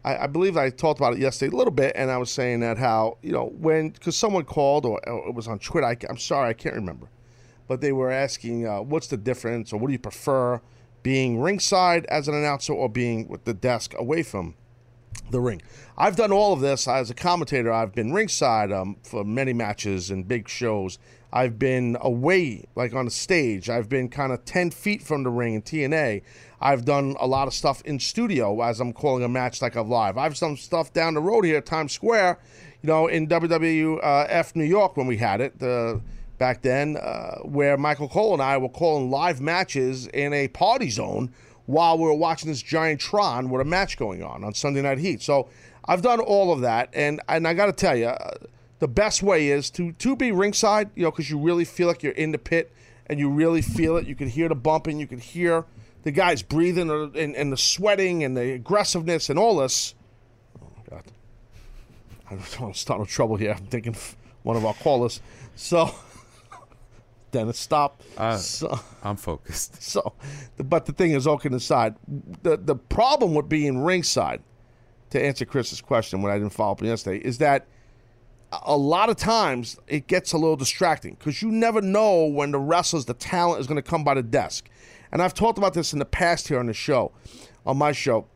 I, 0.04 0.24
I 0.24 0.26
believe 0.26 0.56
I 0.56 0.70
talked 0.70 1.00
about 1.00 1.14
it 1.14 1.20
yesterday 1.20 1.54
a 1.54 1.56
little 1.56 1.72
bit, 1.72 1.92
and 1.96 2.10
I 2.10 2.18
was 2.18 2.30
saying 2.30 2.60
that 2.60 2.76
how 2.78 3.16
you 3.22 3.32
know 3.32 3.46
when 3.58 3.90
because 3.90 4.16
someone 4.16 4.44
called 4.44 4.84
or, 4.84 5.00
or 5.08 5.28
it 5.28 5.34
was 5.34 5.48
on 5.48 5.58
Twitter. 5.58 5.86
I, 5.86 5.96
am 6.08 6.18
sorry, 6.18 6.50
I 6.50 6.52
can't 6.52 6.74
remember, 6.74 7.08
but 7.66 7.80
they 7.80 7.92
were 7.92 8.10
asking 8.10 8.66
uh, 8.66 8.82
what's 8.82 9.06
the 9.06 9.16
difference 9.16 9.72
or 9.72 9.78
what 9.78 9.86
do 9.88 9.92
you 9.94 9.98
prefer, 9.98 10.60
being 11.02 11.40
ringside 11.40 12.06
as 12.06 12.28
an 12.28 12.34
announcer 12.34 12.72
or 12.72 12.88
being 12.88 13.28
with 13.28 13.44
the 13.44 13.54
desk 13.54 13.94
away 13.96 14.22
from 14.22 14.54
the 15.30 15.40
ring. 15.40 15.62
I've 15.96 16.16
done 16.16 16.32
all 16.32 16.52
of 16.52 16.60
this 16.60 16.88
as 16.88 17.10
a 17.10 17.14
commentator. 17.14 17.72
I've 17.72 17.94
been 17.94 18.12
ringside 18.12 18.72
um, 18.72 18.96
for 19.02 19.24
many 19.24 19.52
matches 19.52 20.10
and 20.10 20.26
big 20.26 20.48
shows. 20.48 20.98
I've 21.32 21.58
been 21.58 21.96
away, 22.00 22.64
like 22.74 22.94
on 22.94 23.06
a 23.06 23.10
stage. 23.10 23.70
I've 23.70 23.88
been 23.88 24.08
kind 24.08 24.32
of 24.32 24.44
10 24.44 24.72
feet 24.72 25.02
from 25.02 25.22
the 25.22 25.30
ring 25.30 25.54
in 25.54 25.62
TNA. 25.62 26.22
I've 26.60 26.84
done 26.84 27.16
a 27.20 27.26
lot 27.26 27.46
of 27.46 27.54
stuff 27.54 27.82
in 27.82 28.00
studio 28.00 28.60
as 28.62 28.80
I'm 28.80 28.92
calling 28.92 29.22
a 29.22 29.28
match 29.28 29.62
like 29.62 29.76
a 29.76 29.82
live. 29.82 30.18
I've 30.18 30.36
done 30.36 30.56
stuff 30.56 30.92
down 30.92 31.14
the 31.14 31.20
road 31.20 31.44
here 31.44 31.58
at 31.58 31.66
Times 31.66 31.92
Square, 31.92 32.40
you 32.82 32.88
know, 32.88 33.06
in 33.06 33.28
WWF 33.28 34.56
New 34.56 34.64
York 34.64 34.96
when 34.96 35.06
we 35.06 35.18
had 35.18 35.40
it. 35.40 35.58
The 35.58 36.00
back 36.40 36.62
then, 36.62 36.96
uh, 36.96 37.36
where 37.42 37.76
Michael 37.76 38.08
Cole 38.08 38.32
and 38.32 38.42
I 38.42 38.56
were 38.56 38.70
calling 38.70 39.10
live 39.10 39.40
matches 39.40 40.08
in 40.08 40.32
a 40.32 40.48
party 40.48 40.88
zone 40.90 41.32
while 41.66 41.98
we 41.98 42.04
were 42.04 42.14
watching 42.14 42.50
this 42.50 42.62
giant 42.62 42.98
Tron 42.98 43.50
with 43.50 43.60
a 43.60 43.64
match 43.64 43.96
going 43.96 44.24
on 44.24 44.42
on 44.42 44.54
Sunday 44.54 44.82
Night 44.82 44.98
Heat. 44.98 45.22
So 45.22 45.48
I've 45.84 46.02
done 46.02 46.18
all 46.18 46.52
of 46.52 46.62
that, 46.62 46.88
and 46.94 47.20
and 47.28 47.46
I 47.46 47.54
got 47.54 47.66
to 47.66 47.72
tell 47.72 47.94
you, 47.94 48.06
uh, 48.06 48.34
the 48.80 48.88
best 48.88 49.22
way 49.22 49.48
is 49.48 49.70
to 49.72 49.92
to 49.92 50.16
be 50.16 50.32
ringside, 50.32 50.90
you 50.96 51.04
know, 51.04 51.10
because 51.10 51.30
you 51.30 51.38
really 51.38 51.66
feel 51.66 51.86
like 51.86 52.02
you're 52.02 52.12
in 52.14 52.32
the 52.32 52.38
pit 52.38 52.72
and 53.06 53.20
you 53.20 53.28
really 53.28 53.60
feel 53.60 53.98
it. 53.98 54.06
You 54.06 54.16
can 54.16 54.28
hear 54.28 54.48
the 54.48 54.54
bumping, 54.54 54.98
you 54.98 55.06
can 55.06 55.18
hear 55.18 55.66
the 56.04 56.10
guys 56.10 56.42
breathing 56.42 56.90
and, 56.90 57.36
and 57.36 57.52
the 57.52 57.56
sweating 57.58 58.24
and 58.24 58.34
the 58.34 58.52
aggressiveness 58.52 59.28
and 59.28 59.38
all 59.38 59.58
this. 59.58 59.94
Oh 60.60 60.68
God. 60.88 61.02
I 62.30 62.34
don't 62.34 62.60
want 62.60 62.74
to 62.74 62.80
start 62.80 63.00
no 63.00 63.04
trouble 63.04 63.36
here. 63.36 63.52
I'm 63.52 63.66
thinking 63.66 63.94
one 64.42 64.56
of 64.56 64.64
our 64.64 64.74
callers. 64.74 65.20
So, 65.56 65.94
Dennis, 67.30 67.58
stop. 67.58 68.02
Uh, 68.16 68.36
so, 68.36 68.78
I'm 69.02 69.16
focused. 69.16 69.82
so, 69.82 70.14
but 70.58 70.86
the 70.86 70.92
thing 70.92 71.12
is, 71.12 71.26
all 71.26 71.38
kidding 71.38 71.56
aside, 71.56 71.96
the 72.42 72.56
the 72.56 72.76
problem 72.76 73.34
with 73.34 73.48
being 73.48 73.78
ringside, 73.78 74.42
to 75.10 75.22
answer 75.22 75.44
Chris's 75.44 75.80
question 75.80 76.22
when 76.22 76.32
I 76.32 76.38
didn't 76.38 76.52
follow 76.52 76.72
up 76.72 76.82
yesterday, 76.82 77.18
is 77.18 77.38
that 77.38 77.66
a 78.52 78.76
lot 78.76 79.10
of 79.10 79.16
times 79.16 79.78
it 79.86 80.06
gets 80.06 80.32
a 80.32 80.38
little 80.38 80.56
distracting 80.56 81.14
because 81.14 81.40
you 81.42 81.50
never 81.50 81.80
know 81.80 82.26
when 82.26 82.50
the 82.50 82.58
wrestlers, 82.58 83.04
the 83.04 83.14
talent 83.14 83.60
is 83.60 83.66
going 83.66 83.76
to 83.76 83.82
come 83.82 84.02
by 84.02 84.14
the 84.14 84.22
desk. 84.22 84.68
And 85.12 85.22
I've 85.22 85.34
talked 85.34 85.58
about 85.58 85.74
this 85.74 85.92
in 85.92 85.98
the 85.98 86.04
past 86.04 86.48
here 86.48 86.58
on 86.58 86.66
the 86.66 86.72
show, 86.72 87.12
on 87.66 87.76
my 87.76 87.92
show, 87.92 88.26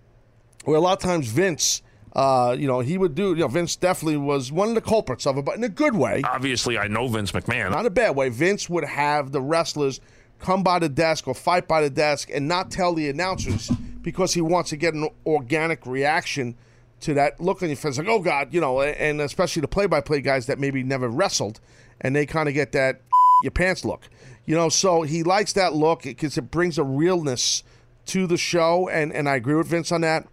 where 0.64 0.76
a 0.76 0.80
lot 0.80 0.92
of 0.92 0.99
times 0.99 1.28
Vince, 1.28 1.82
uh, 2.14 2.54
you 2.58 2.66
know, 2.66 2.80
he 2.80 2.96
would 2.96 3.14
do, 3.14 3.30
you 3.30 3.36
know, 3.36 3.48
Vince 3.48 3.74
definitely 3.74 4.16
was 4.16 4.52
one 4.52 4.68
of 4.68 4.74
the 4.74 4.80
culprits 4.80 5.26
of 5.26 5.36
it, 5.36 5.44
but 5.44 5.56
in 5.56 5.64
a 5.64 5.68
good 5.68 5.96
way. 5.96 6.22
Obviously, 6.24 6.78
I 6.78 6.86
know 6.86 7.08
Vince 7.08 7.32
McMahon. 7.32 7.70
Not 7.70 7.86
a 7.86 7.90
bad 7.90 8.14
way. 8.14 8.28
Vince 8.28 8.68
would 8.68 8.84
have 8.84 9.32
the 9.32 9.40
wrestlers 9.40 10.00
come 10.38 10.62
by 10.62 10.78
the 10.78 10.88
desk 10.88 11.26
or 11.26 11.34
fight 11.34 11.66
by 11.66 11.80
the 11.80 11.90
desk 11.90 12.30
and 12.32 12.46
not 12.46 12.70
tell 12.70 12.94
the 12.94 13.08
announcers 13.08 13.70
because 14.02 14.34
he 14.34 14.40
wants 14.40 14.70
to 14.70 14.76
get 14.76 14.94
an 14.94 15.08
organic 15.26 15.84
reaction 15.86 16.54
to 17.00 17.14
that 17.14 17.40
look 17.40 17.62
on 17.62 17.68
your 17.68 17.76
face, 17.76 17.98
like, 17.98 18.06
oh 18.06 18.20
God, 18.20 18.54
you 18.54 18.60
know, 18.60 18.80
and 18.80 19.20
especially 19.20 19.60
the 19.60 19.68
play 19.68 19.86
by 19.86 20.00
play 20.00 20.20
guys 20.20 20.46
that 20.46 20.58
maybe 20.58 20.82
never 20.82 21.08
wrestled 21.08 21.60
and 22.00 22.14
they 22.14 22.26
kind 22.26 22.48
of 22.48 22.54
get 22.54 22.72
that 22.72 23.00
your 23.42 23.50
pants 23.50 23.84
look. 23.84 24.08
You 24.46 24.54
know, 24.54 24.68
so 24.68 25.02
he 25.02 25.22
likes 25.22 25.54
that 25.54 25.74
look 25.74 26.02
because 26.02 26.38
it 26.38 26.50
brings 26.50 26.78
a 26.78 26.84
realness 26.84 27.62
to 28.06 28.26
the 28.26 28.36
show, 28.36 28.88
and, 28.88 29.12
and 29.12 29.28
I 29.28 29.36
agree 29.36 29.54
with 29.54 29.66
Vince 29.66 29.90
on 29.90 30.02
that. 30.02 30.26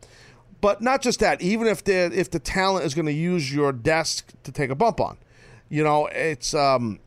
But 0.62 0.82
not 0.82 1.02
just 1.02 1.20
that, 1.20 1.42
even 1.42 1.68
if 1.68 1.84
the 1.84 2.12
if 2.14 2.30
the 2.30 2.40
talent 2.40 2.86
is 2.86 2.94
going 2.94 3.08
to 3.08 3.14
use 3.14 3.54
your 3.54 3.72
desk 3.72 4.32
to 4.44 4.52
take 4.52 4.70
a 4.70 4.76
bump 4.76 5.02
on, 5.02 5.18
you 5.70 5.84
know, 5.84 6.06
it's 6.08 6.54
um, 6.54 7.00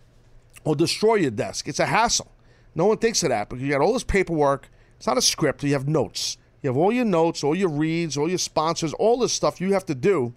or 0.65 0.75
destroy 0.75 1.15
your 1.15 1.31
desk. 1.31 1.69
It's 1.69 1.79
a 1.79 1.87
hassle. 1.87 2.33
No 2.75 2.87
one 2.87 2.99
thinks 2.99 3.23
of 3.23 3.29
that 3.29 3.49
because 3.49 3.63
you 3.63 3.71
got 3.71 3.81
all 3.81 3.93
this 3.93 4.05
paperwork. 4.05 4.69
It's 4.97 5.07
not 5.07 5.17
a 5.17 5.23
script. 5.23 5.63
You 5.63 5.73
have 5.73 5.87
notes. 5.87 6.37
You 6.63 6.71
have 6.71 6.77
all 6.77 6.91
your 6.91 7.05
notes, 7.05 7.45
all 7.45 7.55
your 7.55 7.69
reads, 7.69 8.17
all 8.17 8.29
your 8.29 8.39
sponsors, 8.39 8.93
all 8.95 9.19
this 9.19 9.33
stuff 9.33 9.61
you 9.61 9.73
have 9.75 9.85
to 9.87 9.95
do. 9.95 10.35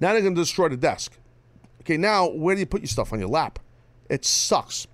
Now 0.00 0.12
they're 0.12 0.22
going 0.22 0.34
to 0.34 0.40
destroy 0.40 0.68
the 0.68 0.76
desk. 0.76 1.12
Okay, 1.82 1.96
now 1.96 2.28
where 2.28 2.54
do 2.54 2.60
you 2.60 2.66
put 2.66 2.80
your 2.80 2.88
stuff 2.88 3.12
on 3.12 3.20
your 3.20 3.28
lap? 3.28 3.58
It 4.08 4.24
sucks. 4.24 4.86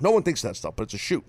No 0.00 0.10
one 0.10 0.22
thinks 0.22 0.42
that 0.42 0.56
stuff, 0.56 0.74
but 0.76 0.84
it's 0.84 0.94
a 0.94 0.98
shoot. 0.98 1.24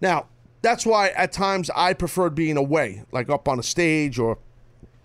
Now, 0.00 0.26
that's 0.64 0.86
why 0.86 1.08
at 1.10 1.30
times 1.30 1.70
I 1.74 1.92
preferred 1.92 2.34
being 2.34 2.56
away, 2.56 3.04
like 3.12 3.28
up 3.28 3.48
on 3.48 3.58
a 3.58 3.62
stage 3.62 4.18
or 4.18 4.38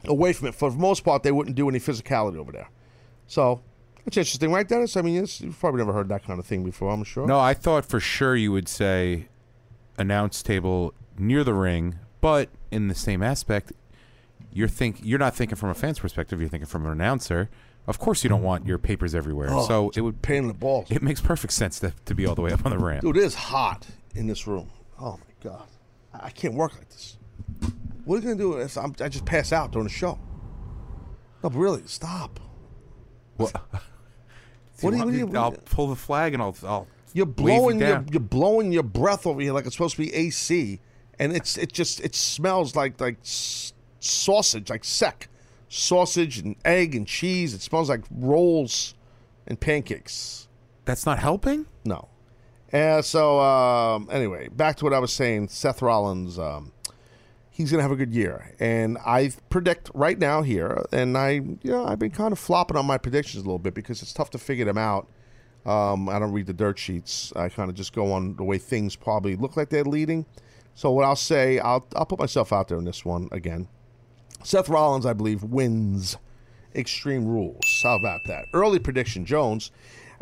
away 0.06 0.34
from 0.34 0.48
it. 0.48 0.56
For 0.56 0.72
the 0.72 0.78
most 0.78 1.04
part, 1.04 1.24
they 1.24 1.32
wouldn't 1.32 1.56
do 1.56 1.68
any 1.70 1.80
physicality 1.80 2.38
over 2.38 2.52
there. 2.52 2.70
So 3.28 3.62
it's 4.06 4.18
interesting, 4.18 4.52
right, 4.52 4.68
Dennis? 4.68 4.96
I 4.96 5.02
mean, 5.02 5.16
you've 5.16 5.60
probably 5.60 5.80
never 5.80 5.94
heard 5.94 6.10
that 6.10 6.24
kind 6.24 6.40
of 6.40 6.46
thing 6.46 6.64
before, 6.64 6.92
I'm 6.92 7.04
sure. 7.04 7.28
No, 7.28 7.40
I 7.40 7.54
thought 7.54 7.86
for 7.86 8.00
sure 8.00 8.36
you 8.36 8.52
would 8.52 8.70
say 8.70 9.28
announce 9.98 10.42
table 10.42 10.94
near 11.18 11.44
the 11.44 11.54
ring, 11.54 12.00
but 12.22 12.50
in 12.72 12.88
the 12.88 12.96
same 12.96 13.22
aspect, 13.22 13.74
you're 14.52 14.70
think 14.70 15.00
you're 15.04 15.20
not 15.20 15.36
thinking 15.36 15.58
from 15.58 15.70
a 15.70 15.76
fan's 15.76 16.00
perspective. 16.00 16.40
You're 16.40 16.50
thinking 16.50 16.68
from 16.68 16.86
an 16.86 16.92
announcer. 16.92 17.50
Of 17.86 18.00
course, 18.00 18.24
you 18.24 18.30
don't 18.30 18.44
want 18.44 18.66
your 18.66 18.78
papers 18.78 19.14
everywhere. 19.14 19.50
Oh, 19.52 19.68
so 19.68 19.92
it 19.96 20.02
would 20.02 20.22
pain 20.22 20.38
in 20.38 20.48
the 20.48 20.54
balls. 20.54 20.90
It 20.90 21.02
makes 21.02 21.22
perfect 21.22 21.54
sense 21.54 21.80
to, 21.82 21.94
to 22.06 22.16
be 22.16 22.26
all 22.26 22.36
the 22.36 22.42
way 22.42 22.52
up 22.52 22.66
on 22.66 22.72
the 22.72 22.80
ramp. 22.80 23.02
Dude, 23.02 23.18
it 23.18 23.24
is 23.24 23.36
hot 23.36 23.88
in 24.16 24.28
this 24.28 24.48
room. 24.48 24.70
Oh 25.00 25.20
god, 25.42 25.68
I 26.14 26.30
can't 26.30 26.54
work 26.54 26.76
like 26.76 26.90
this. 26.90 27.18
What 28.06 28.16
are 28.16 28.18
you 28.20 28.24
gonna 28.24 28.36
do 28.36 28.54
if 28.58 28.78
I'm, 28.78 28.96
I 29.00 29.10
just 29.10 29.26
pass 29.26 29.52
out 29.52 29.72
during 29.72 29.88
the 29.88 29.94
show? 29.94 30.18
No, 31.44 31.50
but 31.50 31.54
really, 31.54 31.84
stop. 31.86 32.40
What? 33.38 33.54
What 34.82 34.92
do 34.92 34.98
you- 34.98 35.26
what 35.28 35.34
you- 35.34 35.40
I'll 35.40 35.52
pull 35.52 35.88
the 35.88 35.96
flag 35.98 36.34
and 36.34 36.42
I'll. 36.42 36.56
I'll 36.66 36.88
You're 37.14 37.26
blowing 37.26 37.80
you 37.82 37.88
your 37.88 38.06
you're 38.14 38.20
blowing 38.22 38.72
your 38.72 38.84
breath 38.84 39.28
over 39.28 39.42
here 39.42 39.52
like 39.52 39.66
it's 39.66 39.76
supposed 39.76 39.98
to 39.98 40.02
be 40.02 40.14
AC, 40.14 40.80
and 41.20 41.36
it's 41.36 41.58
it 41.58 41.74
just 41.74 42.00
it 42.00 42.16
smells 42.16 42.78
like 42.78 43.02
like 43.02 43.18
s- 43.22 43.74
sausage, 44.00 44.70
like 44.70 44.86
sec 44.86 45.28
sausage 45.68 46.38
and 46.40 46.56
egg 46.64 46.96
and 46.96 47.06
cheese. 47.06 47.54
It 47.54 47.62
smells 47.62 47.90
like 47.90 48.06
rolls 48.10 48.96
and 49.48 49.60
pancakes. 49.60 50.48
That's 50.86 51.06
not 51.06 51.20
helping. 51.20 51.66
No. 51.84 52.08
And 52.72 53.04
so 53.04 53.40
um, 53.40 54.08
anyway, 54.12 54.50
back 54.50 54.76
to 54.78 54.84
what 54.84 54.94
I 54.94 55.00
was 55.00 55.12
saying. 55.12 55.50
Seth 55.50 55.82
Rollins, 55.82 56.38
um, 56.38 56.72
he's 57.50 57.72
gonna 57.72 57.84
have 57.84 57.92
a 57.92 57.96
good 57.96 58.14
year, 58.14 58.54
and 58.60 58.98
I 59.06 59.32
predict 59.50 59.90
right 59.94 60.18
now 60.18 60.42
here, 60.42 60.86
and 60.92 61.18
I 61.18 61.32
you 61.32 61.60
know 61.64 61.86
I've 61.86 62.00
been 62.00 62.12
kind 62.12 62.32
of 62.32 62.40
flopping 62.40 62.78
on 62.78 62.86
my 62.86 62.98
predictions 62.98 63.44
a 63.44 63.46
little 63.46 63.60
bit 63.60 63.74
because 63.74 64.02
it's 64.02 64.14
tough 64.14 64.30
to 64.32 64.38
figure 64.38 64.66
them 64.66 64.78
out. 64.78 65.08
Um, 65.66 66.08
I 66.10 66.20
don't 66.20 66.32
read 66.32 66.46
the 66.46 66.54
dirt 66.54 66.80
sheets. 66.80 67.34
I 67.36 67.50
kind 67.50 67.70
of 67.70 67.76
just 67.76 67.94
go 67.94 68.12
on 68.12 68.36
the 68.36 68.44
way 68.44 68.58
things 68.58 68.96
probably 68.96 69.36
look 69.36 69.58
like 69.58 69.70
they're 69.70 69.84
leading. 69.84 70.26
So 70.76 70.92
what 70.92 71.06
I'll 71.06 71.16
say, 71.16 71.60
I'll 71.60 71.86
I'll 71.96 72.06
put 72.06 72.20
myself 72.20 72.54
out 72.54 72.68
there 72.68 72.78
in 72.78 72.86
this 72.86 73.04
one 73.04 73.30
again. 73.32 73.68
Seth 74.44 74.70
Rollins, 74.70 75.06
I 75.06 75.14
believe, 75.14 75.44
wins 75.44 76.18
Extreme 76.76 77.28
Rules. 77.28 77.82
How 77.84 77.96
about 77.98 78.22
that? 78.28 78.46
Early 78.54 78.80
prediction, 78.80 79.26
Jones. 79.26 79.72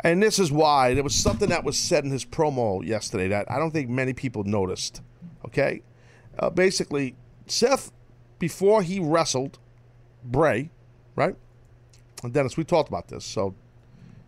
And 0.00 0.22
this 0.22 0.38
is 0.38 0.52
why 0.52 0.94
there 0.94 1.02
was 1.02 1.14
something 1.14 1.48
that 1.48 1.64
was 1.64 1.76
said 1.76 2.04
in 2.04 2.10
his 2.10 2.24
promo 2.24 2.84
yesterday 2.84 3.28
that 3.28 3.50
I 3.50 3.58
don't 3.58 3.72
think 3.72 3.88
many 3.88 4.12
people 4.12 4.44
noticed. 4.44 5.02
Okay? 5.44 5.82
Uh, 6.38 6.50
basically, 6.50 7.16
Seth, 7.46 7.90
before 8.38 8.82
he 8.82 9.00
wrestled 9.00 9.58
Bray, 10.24 10.70
right? 11.16 11.34
And 12.22 12.32
Dennis, 12.32 12.56
we 12.56 12.64
talked 12.64 12.88
about 12.88 13.08
this, 13.08 13.24
so 13.24 13.54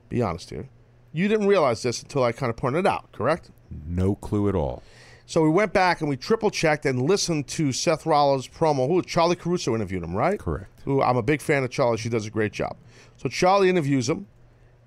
be 0.09 0.23
honest 0.23 0.51
here. 0.51 0.69
You 1.13 1.29
didn't 1.29 1.47
realize 1.47 1.83
this 1.83 2.03
until 2.03 2.25
I 2.25 2.33
kind 2.33 2.51
of 2.51 2.57
pointed 2.57 2.81
it 2.81 2.87
out, 2.87 3.11
correct? 3.13 3.51
No 3.87 4.15
clue 4.17 4.49
at 4.49 4.55
all. 4.55 4.83
So 5.27 5.43
we 5.43 5.49
went 5.49 5.73
back 5.73 6.01
and 6.01 6.11
we 6.11 6.17
triple 6.17 6.51
checked 6.51 6.87
and 6.87 7.03
listened 7.03 7.47
to 7.49 7.71
Seth 7.71 8.05
Rollins' 8.05 8.49
promo. 8.49 8.89
Who 8.89 9.01
Charly 9.03 9.39
Caruso 9.39 9.77
interviewed 9.77 10.03
him, 10.03 10.17
right? 10.17 10.41
Correct. 10.41 10.81
Who 10.85 11.03
I'm 11.03 11.17
a 11.17 11.23
big 11.23 11.41
fan 11.41 11.63
of 11.63 11.71
Charly. 11.71 11.99
She 11.99 12.09
does 12.09 12.27
a 12.27 12.31
great 12.31 12.53
job. 12.53 12.77
So 13.17 13.29
Charly 13.29 13.69
interviews 13.69 14.09
him, 14.09 14.27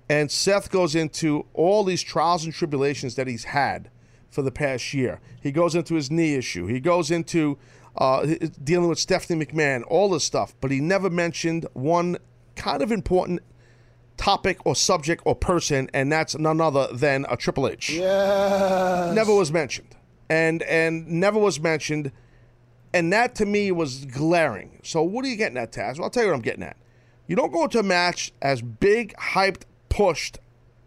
and 0.08 0.30
Seth 0.30 0.70
goes 0.70 0.94
into 0.94 1.46
all 1.54 1.84
these 1.84 2.02
trials 2.02 2.44
and 2.44 2.52
tribulations 2.52 3.14
that 3.14 3.26
he's 3.26 3.44
had 3.44 3.90
for 4.28 4.42
the 4.42 4.50
past 4.50 4.92
year. 4.92 5.20
He 5.40 5.52
goes 5.52 5.74
into 5.74 5.94
his 5.94 6.10
knee 6.10 6.34
issue. 6.34 6.66
He 6.66 6.80
goes 6.80 7.10
into 7.10 7.56
uh, 7.96 8.26
dealing 8.62 8.88
with 8.88 8.98
Stephanie 8.98 9.44
McMahon, 9.44 9.82
all 9.88 10.10
this 10.10 10.24
stuff. 10.24 10.54
But 10.60 10.70
he 10.70 10.80
never 10.80 11.08
mentioned 11.08 11.66
one 11.72 12.18
kind 12.56 12.82
of 12.82 12.92
important 12.92 13.40
topic 14.16 14.58
or 14.64 14.74
subject 14.74 15.22
or 15.24 15.34
person, 15.34 15.88
and 15.94 16.10
that's 16.10 16.36
none 16.36 16.60
other 16.60 16.88
than 16.92 17.26
a 17.28 17.36
Triple 17.36 17.68
H. 17.68 17.90
Yeah. 17.90 19.12
Never 19.14 19.34
was 19.34 19.52
mentioned, 19.52 19.96
and 20.28 20.62
and 20.64 21.06
never 21.08 21.38
was 21.38 21.60
mentioned, 21.60 22.12
and 22.92 23.12
that 23.12 23.34
to 23.36 23.46
me 23.46 23.72
was 23.72 24.04
glaring. 24.04 24.80
So 24.82 25.02
what 25.02 25.24
are 25.24 25.28
you 25.28 25.36
getting 25.36 25.58
at, 25.58 25.72
Taz? 25.72 25.96
Well, 25.96 26.04
I'll 26.04 26.10
tell 26.10 26.24
you 26.24 26.30
what 26.30 26.36
I'm 26.36 26.42
getting 26.42 26.62
at. 26.62 26.76
You 27.26 27.36
don't 27.36 27.52
go 27.52 27.64
into 27.64 27.78
a 27.78 27.82
match 27.82 28.32
as 28.42 28.60
big, 28.60 29.14
hyped, 29.16 29.62
pushed 29.94 30.38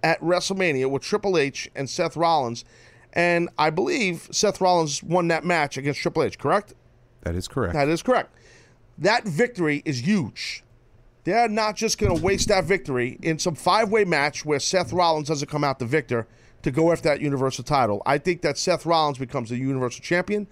at 0.04 0.20
WrestleMania 0.20 0.92
with 0.92 1.02
Triple 1.02 1.38
H 1.38 1.70
and 1.74 1.90
Seth 1.90 2.18
Rollins, 2.18 2.66
and 3.14 3.50
I 3.58 3.70
believe 3.70 4.28
Seth 4.32 4.60
Rollins 4.60 5.02
won 5.02 5.30
that 5.30 5.46
match 5.46 5.78
against 5.78 6.02
Triple 6.02 6.24
H. 6.24 6.38
Correct? 6.38 6.74
That 7.22 7.34
is 7.34 7.48
correct. 7.48 7.74
That 7.74 7.88
is 7.88 8.04
correct. 8.04 8.36
That 8.98 9.24
victory 9.26 9.82
is 9.86 10.06
huge. 10.06 10.64
They're 11.24 11.48
not 11.48 11.78
just 11.78 11.98
going 11.98 12.16
to 12.16 12.22
waste 12.22 12.50
that 12.50 12.66
victory 12.66 13.18
in 13.22 13.40
some 13.40 13.56
five 13.56 13.90
way 13.90 14.04
match 14.04 14.46
where 14.46 14.60
Seth 14.60 14.92
Rollins 14.92 15.30
doesn't 15.30 15.50
come 15.50 15.64
out 15.64 15.80
the 15.80 15.86
victor 15.86 16.28
to 16.64 16.72
go 16.72 16.92
after 16.92 17.08
that 17.10 17.22
Universal 17.22 17.64
title. 17.64 18.02
I 18.06 18.18
think 18.18 18.42
that 18.42 18.58
Seth 18.58 18.86
Rollins 18.86 19.18
becomes 19.18 19.50
the 19.50 19.58
Universal 19.58 20.04
Champion. 20.04 20.48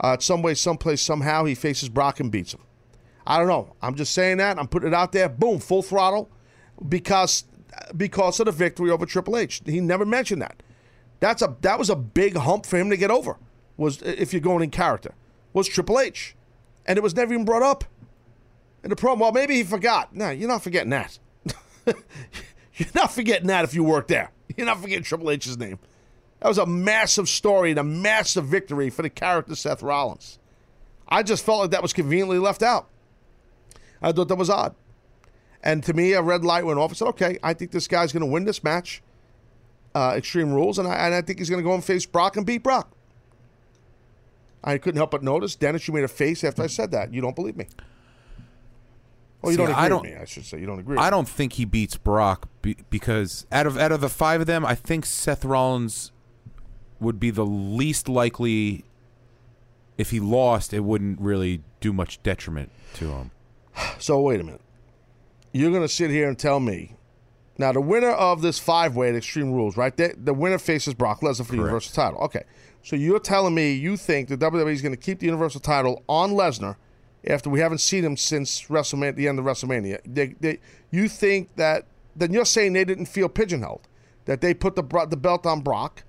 Uh, 0.00 0.16
some 0.18 0.40
way, 0.40 0.54
someplace, 0.54 1.02
somehow, 1.02 1.44
he 1.44 1.54
faces 1.54 1.90
Brock 1.90 2.20
and 2.20 2.30
beats 2.30 2.54
him. 2.54 2.60
I 3.26 3.36
don't 3.38 3.48
know. 3.48 3.74
I'm 3.82 3.96
just 3.96 4.14
saying 4.14 4.38
that. 4.38 4.58
I'm 4.58 4.68
putting 4.68 4.88
it 4.88 4.94
out 4.94 5.12
there. 5.12 5.28
Boom, 5.28 5.58
full 5.58 5.82
throttle, 5.82 6.30
because 6.88 7.44
because 7.96 8.40
of 8.40 8.46
the 8.46 8.52
victory 8.52 8.90
over 8.90 9.06
Triple 9.06 9.36
H. 9.36 9.62
He 9.64 9.80
never 9.80 10.04
mentioned 10.04 10.42
that. 10.42 10.62
That's 11.20 11.42
a 11.42 11.56
that 11.62 11.78
was 11.78 11.90
a 11.90 11.96
big 11.96 12.36
hump 12.36 12.66
for 12.66 12.78
him 12.78 12.90
to 12.90 12.96
get 12.96 13.10
over. 13.10 13.36
Was 13.76 14.02
if 14.02 14.32
you're 14.32 14.40
going 14.40 14.62
in 14.62 14.70
character, 14.70 15.14
was 15.52 15.68
Triple 15.68 15.98
H, 15.98 16.36
and 16.86 16.96
it 16.96 17.02
was 17.02 17.14
never 17.14 17.32
even 17.32 17.44
brought 17.44 17.62
up 17.62 17.84
in 18.82 18.90
the 18.90 18.96
promo. 18.96 19.18
Well, 19.20 19.32
maybe 19.32 19.54
he 19.54 19.62
forgot. 19.64 20.14
No, 20.14 20.30
you're 20.30 20.48
not 20.48 20.62
forgetting 20.62 20.90
that. 20.90 21.18
you're 21.86 22.88
not 22.94 23.12
forgetting 23.12 23.48
that 23.48 23.64
if 23.64 23.74
you 23.74 23.84
work 23.84 24.08
there. 24.08 24.30
You're 24.56 24.66
not 24.66 24.80
forgetting 24.80 25.04
Triple 25.04 25.30
H's 25.30 25.58
name. 25.58 25.78
That 26.40 26.48
was 26.48 26.58
a 26.58 26.66
massive 26.66 27.28
story 27.28 27.70
and 27.70 27.78
a 27.78 27.84
massive 27.84 28.46
victory 28.46 28.90
for 28.90 29.02
the 29.02 29.10
character 29.10 29.54
Seth 29.54 29.82
Rollins. 29.82 30.38
I 31.08 31.22
just 31.22 31.44
felt 31.44 31.60
like 31.60 31.70
that 31.70 31.82
was 31.82 31.92
conveniently 31.92 32.38
left 32.38 32.62
out. 32.62 32.88
I 34.00 34.12
thought 34.12 34.28
that 34.28 34.36
was 34.36 34.50
odd. 34.50 34.74
And 35.62 35.82
to 35.84 35.92
me, 35.92 36.12
a 36.12 36.22
red 36.22 36.44
light 36.44 36.64
went 36.64 36.78
off. 36.78 36.90
I 36.92 36.94
said, 36.94 37.08
okay, 37.08 37.38
I 37.42 37.52
think 37.52 37.72
this 37.72 37.88
guy's 37.88 38.12
going 38.12 38.20
to 38.20 38.26
win 38.30 38.44
this 38.44 38.62
match, 38.62 39.02
uh, 39.94 40.14
Extreme 40.16 40.52
Rules, 40.52 40.78
and 40.78 40.86
I, 40.86 40.94
and 41.06 41.14
I 41.14 41.20
think 41.22 41.38
he's 41.40 41.50
going 41.50 41.62
to 41.62 41.68
go 41.68 41.74
and 41.74 41.84
face 41.84 42.06
Brock 42.06 42.36
and 42.36 42.46
beat 42.46 42.62
Brock. 42.62 42.90
I 44.62 44.78
couldn't 44.78 44.98
help 44.98 45.10
but 45.10 45.22
notice, 45.22 45.54
Dennis, 45.56 45.86
you 45.88 45.94
made 45.94 46.04
a 46.04 46.08
face 46.08 46.44
after 46.44 46.62
I 46.62 46.66
said 46.68 46.90
that. 46.92 47.12
You 47.12 47.20
don't 47.20 47.34
believe 47.36 47.56
me. 47.56 47.66
Well, 49.42 49.52
you 49.52 49.56
See, 49.56 49.62
don't 49.62 49.70
agree 49.70 49.82
I 49.84 49.88
don't- 49.88 50.02
with 50.02 50.10
me, 50.12 50.16
I 50.16 50.24
should 50.24 50.44
say. 50.44 50.58
You 50.60 50.66
don't 50.66 50.80
agree. 50.80 50.96
I 50.96 51.00
with 51.00 51.06
me. 51.06 51.10
don't 51.10 51.28
think 51.28 51.52
he 51.54 51.64
beats 51.64 51.96
Brock 51.96 52.48
be, 52.62 52.76
because 52.90 53.46
out 53.52 53.66
of 53.66 53.78
out 53.78 53.92
of 53.92 54.00
the 54.00 54.08
five 54.08 54.40
of 54.40 54.46
them, 54.48 54.66
I 54.66 54.74
think 54.74 55.06
Seth 55.06 55.44
Rollins 55.44 56.10
would 57.00 57.20
be 57.20 57.30
the 57.30 57.46
least 57.46 58.08
likely. 58.08 58.84
If 59.96 60.10
he 60.10 60.18
lost, 60.20 60.72
it 60.72 60.80
wouldn't 60.80 61.20
really 61.20 61.62
do 61.80 61.92
much 61.92 62.22
detriment 62.22 62.70
to 62.94 63.10
him. 63.12 63.30
So 64.00 64.20
wait 64.20 64.40
a 64.40 64.44
minute. 64.44 64.60
You're 65.52 65.70
going 65.70 65.82
to 65.82 65.88
sit 65.88 66.10
here 66.10 66.28
and 66.28 66.38
tell 66.38 66.60
me 66.60 66.96
now 67.58 67.72
the 67.72 67.80
winner 67.80 68.10
of 68.10 68.42
this 68.42 68.58
five 68.58 68.94
way 68.94 69.08
at 69.08 69.16
Extreme 69.16 69.52
Rules, 69.52 69.76
right? 69.76 69.96
The, 69.96 70.14
the 70.16 70.34
winner 70.34 70.58
faces 70.58 70.94
Brock 70.94 71.20
Lesnar 71.20 71.46
for 71.46 71.52
the 71.52 71.58
Universal 71.58 71.94
title. 71.94 72.20
Okay. 72.20 72.44
So 72.82 72.96
you're 72.96 73.18
telling 73.18 73.54
me 73.54 73.72
you 73.72 73.96
think 73.96 74.28
the 74.28 74.38
WWE 74.38 74.72
is 74.72 74.82
going 74.82 74.92
to 74.92 75.00
keep 75.00 75.18
the 75.18 75.26
Universal 75.26 75.60
title 75.60 76.02
on 76.08 76.32
Lesnar 76.32 76.76
after 77.26 77.50
we 77.50 77.60
haven't 77.60 77.78
seen 77.78 78.04
him 78.04 78.16
since 78.16 78.62
WrestleMania, 78.68 79.16
the 79.16 79.28
end 79.28 79.38
of 79.38 79.44
WrestleMania? 79.44 79.98
They, 80.06 80.34
they, 80.40 80.60
you 80.90 81.08
think 81.08 81.56
that, 81.56 81.86
then 82.14 82.32
you're 82.32 82.44
saying 82.44 82.74
they 82.74 82.84
didn't 82.84 83.06
feel 83.06 83.28
pigeonholed, 83.28 83.88
that 84.26 84.40
they 84.40 84.54
put 84.54 84.76
the, 84.76 85.06
the 85.10 85.16
belt 85.16 85.44
on 85.44 85.60
Brock 85.60 86.04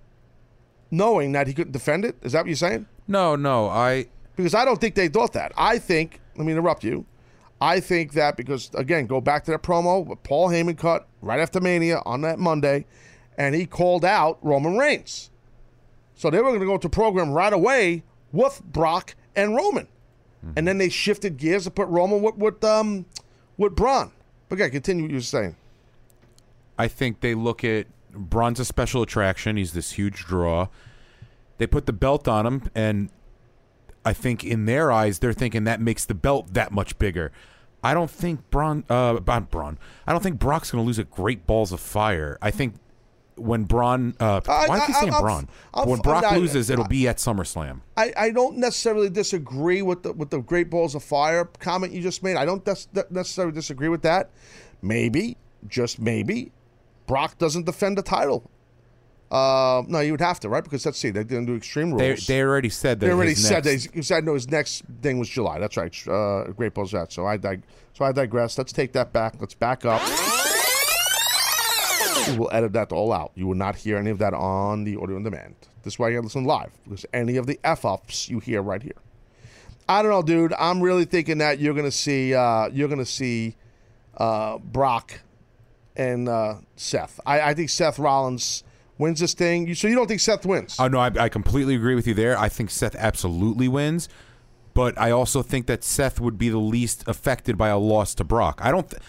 knowing 0.91 1.31
that 1.33 1.47
he 1.47 1.53
couldn't 1.53 1.71
defend 1.71 2.05
it? 2.05 2.15
Is 2.21 2.33
that 2.33 2.39
what 2.39 2.47
you're 2.47 2.55
saying? 2.55 2.87
No, 3.07 3.35
no, 3.35 3.67
I 3.69 4.07
because 4.35 4.53
I 4.53 4.63
don't 4.63 4.79
think 4.79 4.95
they 4.95 5.09
thought 5.09 5.33
that. 5.33 5.51
I 5.57 5.79
think, 5.79 6.21
let 6.37 6.45
me 6.45 6.53
interrupt 6.53 6.83
you. 6.83 7.05
I 7.61 7.79
think 7.79 8.13
that 8.13 8.37
because 8.37 8.71
again, 8.73 9.05
go 9.05 9.19
back 9.19 9.43
to 9.45 9.51
that 9.51 9.63
promo 9.63 10.17
Paul 10.23 10.49
Heyman 10.49 10.77
cut 10.77 11.07
right 11.21 11.39
after 11.39 11.59
Mania 11.59 12.01
on 12.05 12.21
that 12.21 12.39
Monday, 12.39 12.85
and 13.37 13.53
he 13.53 13.65
called 13.65 14.05
out 14.05 14.39
Roman 14.41 14.77
Reigns. 14.77 15.29
So 16.15 16.29
they 16.29 16.37
were 16.37 16.49
going 16.49 16.59
to 16.59 16.65
go 16.65 16.77
to 16.77 16.89
program 16.89 17.31
right 17.31 17.53
away 17.53 18.03
with 18.31 18.61
Brock 18.63 19.15
and 19.35 19.55
Roman, 19.55 19.87
and 20.55 20.67
then 20.67 20.77
they 20.77 20.89
shifted 20.89 21.37
gears 21.37 21.65
to 21.65 21.71
put 21.71 21.87
Roman 21.89 22.21
with 22.21 22.35
with 22.35 22.63
um 22.63 23.05
with 23.57 23.75
Braun. 23.75 24.11
But, 24.47 24.59
Okay, 24.59 24.69
continue 24.69 25.03
what 25.03 25.11
you 25.11 25.17
were 25.17 25.21
saying. 25.21 25.55
I 26.77 26.87
think 26.87 27.19
they 27.19 27.35
look 27.35 27.63
at 27.63 27.87
Braun's 28.11 28.59
a 28.59 28.65
special 28.65 29.01
attraction. 29.01 29.57
He's 29.57 29.73
this 29.73 29.91
huge 29.91 30.25
draw. 30.25 30.69
They 31.57 31.67
put 31.67 31.85
the 31.85 31.93
belt 31.93 32.27
on 32.27 32.45
him, 32.45 32.69
and 32.73 33.09
I 34.05 34.13
think 34.13 34.43
in 34.43 34.65
their 34.65 34.91
eyes, 34.91 35.19
they're 35.19 35.33
thinking 35.33 35.65
that 35.65 35.81
makes 35.81 36.05
the 36.05 36.13
belt 36.13 36.53
that 36.53 36.71
much 36.71 36.97
bigger. 36.97 37.31
I 37.83 37.93
don't 37.93 38.09
think 38.11 38.49
Braun, 38.49 38.83
uh, 38.89 39.19
Braun. 39.19 39.77
I 40.05 40.11
don't 40.11 40.21
think 40.21 40.39
Brock's 40.39 40.71
going 40.71 40.83
to 40.83 40.85
lose 40.87 40.99
at 40.99 41.09
Great 41.09 41.47
Balls 41.47 41.71
of 41.71 41.79
Fire. 41.79 42.37
I 42.41 42.51
think 42.51 42.75
when 43.35 43.63
Braun, 43.63 44.15
uh, 44.19 44.41
I- 44.47 44.67
why 44.67 44.79
do 44.85 44.91
you 44.91 44.99
saying 44.99 45.13
I'll- 45.13 45.21
Braun? 45.21 45.47
I'll- 45.73 45.85
when 45.85 45.99
Brock 46.01 46.25
I- 46.25 46.35
loses, 46.35 46.69
it'll 46.69 46.87
be 46.87 47.07
at 47.07 47.17
SummerSlam. 47.17 47.79
I, 47.95 48.11
I 48.17 48.29
don't 48.31 48.57
necessarily 48.57 49.09
disagree 49.09 49.81
with 49.81 50.03
the 50.03 50.11
with 50.11 50.29
the 50.29 50.39
Great 50.39 50.69
Balls 50.69 50.93
of 50.93 51.03
Fire 51.03 51.45
comment 51.59 51.93
you 51.93 52.01
just 52.01 52.21
made. 52.21 52.35
I 52.35 52.43
don't 52.45 52.65
des- 52.65 53.03
necessarily 53.09 53.53
disagree 53.53 53.87
with 53.89 54.01
that. 54.01 54.29
Maybe, 54.81 55.37
just 55.67 55.99
maybe, 55.99 56.51
Brock 57.07 57.37
doesn't 57.37 57.65
defend 57.65 57.97
the 57.97 58.01
title. 58.01 58.49
Uh, 59.31 59.83
no, 59.87 59.99
you 59.99 60.11
would 60.11 60.21
have 60.21 60.39
to, 60.39 60.49
right? 60.49 60.63
Because 60.63 60.85
let's 60.85 60.97
see, 60.97 61.11
they 61.11 61.23
didn't 61.23 61.45
do 61.45 61.55
Extreme 61.55 61.95
They, 61.97 62.09
Rules. 62.09 62.25
they 62.25 62.41
already 62.41 62.69
said 62.69 62.99
that. 62.99 63.05
They 63.05 63.11
already 63.11 63.35
said 63.35 63.63
next- 63.65 63.87
they 63.91 63.97
he 63.97 64.01
said 64.01 64.25
no. 64.25 64.33
His 64.33 64.49
next 64.49 64.83
thing 65.01 65.19
was 65.19 65.29
July. 65.29 65.59
That's 65.59 65.77
right. 65.77 65.95
Uh, 66.07 66.45
Great 66.53 66.73
Balls 66.73 66.91
that. 66.93 67.11
So 67.13 67.25
I 67.27 67.37
dig- 67.37 67.61
so 67.93 68.05
I 68.05 68.11
digress. 68.11 68.57
Let's 68.57 68.71
take 68.73 68.91
that 68.93 69.13
back. 69.13 69.35
Let's 69.39 69.53
back 69.53 69.85
up. 69.85 70.01
We 72.27 72.37
will 72.37 72.49
edit 72.51 72.73
that 72.73 72.91
all 72.91 73.11
out. 73.13 73.31
You 73.35 73.47
will 73.47 73.55
not 73.55 73.75
hear 73.75 73.97
any 73.97 74.09
of 74.11 74.19
that 74.19 74.33
on 74.33 74.83
the 74.83 74.97
audio 74.97 75.15
on 75.15 75.23
demand. 75.23 75.55
This 75.83 75.93
is 75.93 75.99
why 75.99 76.09
you 76.09 76.15
gotta 76.15 76.25
listen 76.27 76.43
live 76.43 76.71
because 76.83 77.05
any 77.13 77.37
of 77.37 77.47
the 77.47 77.59
f 77.63 77.85
ups 77.85 78.29
you 78.29 78.39
hear 78.39 78.61
right 78.61 78.81
here. 78.83 78.93
I 79.87 80.01
don't 80.03 80.11
know, 80.11 80.21
dude. 80.21 80.53
I'm 80.53 80.81
really 80.81 81.05
thinking 81.05 81.37
that 81.39 81.59
you're 81.59 81.73
gonna 81.73 81.91
see 81.91 82.33
uh, 82.35 82.67
you're 82.69 82.87
gonna 82.89 83.05
see 83.05 83.55
uh, 84.17 84.57
Brock 84.59 85.21
and 85.95 86.27
uh, 86.29 86.55
Seth. 86.75 87.19
I, 87.25 87.41
I 87.41 87.53
think 87.53 87.69
Seth 87.69 87.97
Rollins 87.97 88.63
wins 88.99 89.19
this 89.19 89.33
thing. 89.33 89.73
So 89.73 89.87
you 89.87 89.95
don't 89.95 90.07
think 90.07 90.19
Seth 90.19 90.45
wins? 90.45 90.75
Oh 90.77 90.87
no, 90.87 90.99
I, 90.99 91.11
I 91.17 91.29
completely 91.29 91.73
agree 91.73 91.95
with 91.95 92.05
you 92.05 92.13
there. 92.13 92.37
I 92.37 92.49
think 92.49 92.69
Seth 92.69 92.95
absolutely 92.95 93.67
wins, 93.67 94.07
but 94.75 94.95
I 94.99 95.09
also 95.09 95.41
think 95.41 95.65
that 95.65 95.83
Seth 95.83 96.19
would 96.19 96.37
be 96.37 96.49
the 96.49 96.59
least 96.59 97.03
affected 97.07 97.57
by 97.57 97.69
a 97.69 97.79
loss 97.79 98.13
to 98.15 98.23
Brock. 98.23 98.59
I 98.61 98.69
don't. 98.69 98.87
Th- 98.87 99.01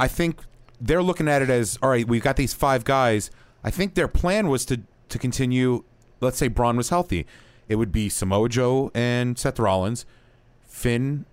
I 0.00 0.08
think 0.08 0.40
they're 0.80 1.02
looking 1.02 1.28
at 1.28 1.42
it 1.42 1.50
as 1.50 1.78
all 1.82 1.90
right. 1.90 2.08
We've 2.08 2.22
got 2.22 2.36
these 2.36 2.54
five 2.54 2.84
guys. 2.84 3.30
I 3.62 3.70
think 3.70 3.94
their 3.94 4.08
plan 4.08 4.48
was 4.48 4.64
to 4.66 4.80
to 5.10 5.18
continue. 5.18 5.84
Let's 6.20 6.38
say 6.38 6.48
Braun 6.48 6.78
was 6.78 6.88
healthy, 6.88 7.26
it 7.68 7.76
would 7.76 7.92
be 7.92 8.08
Samoa 8.08 8.48
Joe 8.48 8.90
and 8.94 9.38
Seth 9.38 9.58
Rollins, 9.58 10.06
Finn 10.66 11.26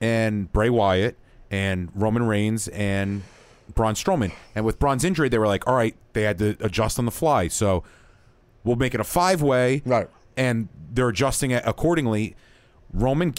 and 0.00 0.52
Bray 0.52 0.70
Wyatt, 0.70 1.16
and 1.50 1.90
Roman 1.94 2.22
Reigns 2.26 2.68
and 2.68 3.22
Braun 3.74 3.94
Strowman. 3.94 4.32
And 4.54 4.64
with 4.64 4.78
Braun's 4.78 5.04
injury, 5.04 5.28
they 5.28 5.38
were 5.38 5.46
like, 5.46 5.66
all 5.66 5.74
right, 5.74 5.94
they 6.12 6.22
had 6.22 6.38
to 6.38 6.56
adjust 6.60 6.98
on 6.98 7.04
the 7.04 7.10
fly. 7.10 7.48
So 7.48 7.84
we'll 8.64 8.76
make 8.76 8.94
it 8.94 9.00
a 9.00 9.04
five 9.04 9.42
way. 9.42 9.82
Right. 9.84 10.08
And 10.36 10.68
they're 10.92 11.08
adjusting 11.08 11.50
it 11.50 11.62
accordingly. 11.66 12.36
Roman 12.92 13.34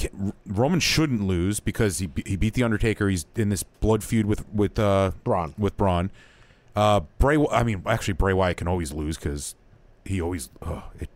Roman 0.45 0.79
shouldn't 0.79 1.23
lose 1.23 1.59
because 1.59 1.99
he 1.99 2.09
he 2.25 2.37
beat 2.37 2.53
the 2.53 2.63
Undertaker. 2.63 3.09
He's 3.09 3.25
in 3.35 3.49
this 3.49 3.63
blood 3.63 4.03
feud 4.03 4.25
with 4.25 4.47
with 4.53 4.79
uh, 4.79 5.11
Braun. 5.25 5.53
With 5.57 5.75
Braun, 5.75 6.09
uh, 6.75 7.01
Bray. 7.19 7.37
I 7.51 7.63
mean, 7.63 7.83
actually, 7.85 8.13
Bray 8.13 8.31
Wyatt 8.31 8.57
can 8.57 8.69
always 8.69 8.93
lose 8.93 9.17
because 9.17 9.55
he 10.05 10.21
always. 10.21 10.49
Oh, 10.61 10.83
it, 10.99 11.09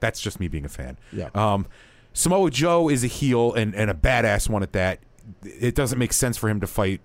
that's 0.00 0.20
just 0.20 0.40
me 0.40 0.48
being 0.48 0.64
a 0.64 0.70
fan. 0.70 0.98
Yeah. 1.12 1.28
Um, 1.34 1.66
Samoa 2.14 2.50
Joe 2.50 2.88
is 2.88 3.04
a 3.04 3.06
heel 3.08 3.52
and, 3.52 3.74
and 3.74 3.90
a 3.90 3.94
badass 3.94 4.48
one 4.48 4.62
at 4.62 4.72
that. 4.72 5.00
It 5.42 5.74
doesn't 5.74 5.98
make 5.98 6.12
sense 6.12 6.36
for 6.36 6.48
him 6.48 6.60
to 6.60 6.66
fight 6.66 7.00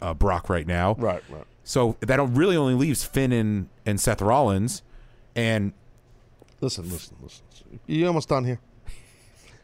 uh, 0.00 0.14
Brock 0.14 0.48
right 0.48 0.66
now. 0.66 0.94
Right, 0.98 1.22
right. 1.28 1.44
So 1.64 1.96
that 2.00 2.18
really 2.30 2.56
only 2.56 2.74
leaves 2.74 3.04
Finn 3.04 3.32
and, 3.32 3.68
and 3.84 4.00
Seth 4.00 4.22
Rollins, 4.22 4.82
and 5.36 5.72
Listen, 6.60 6.90
listen, 6.90 7.16
listen. 7.22 7.44
You 7.86 8.06
almost 8.06 8.28
done 8.28 8.44
here? 8.44 8.60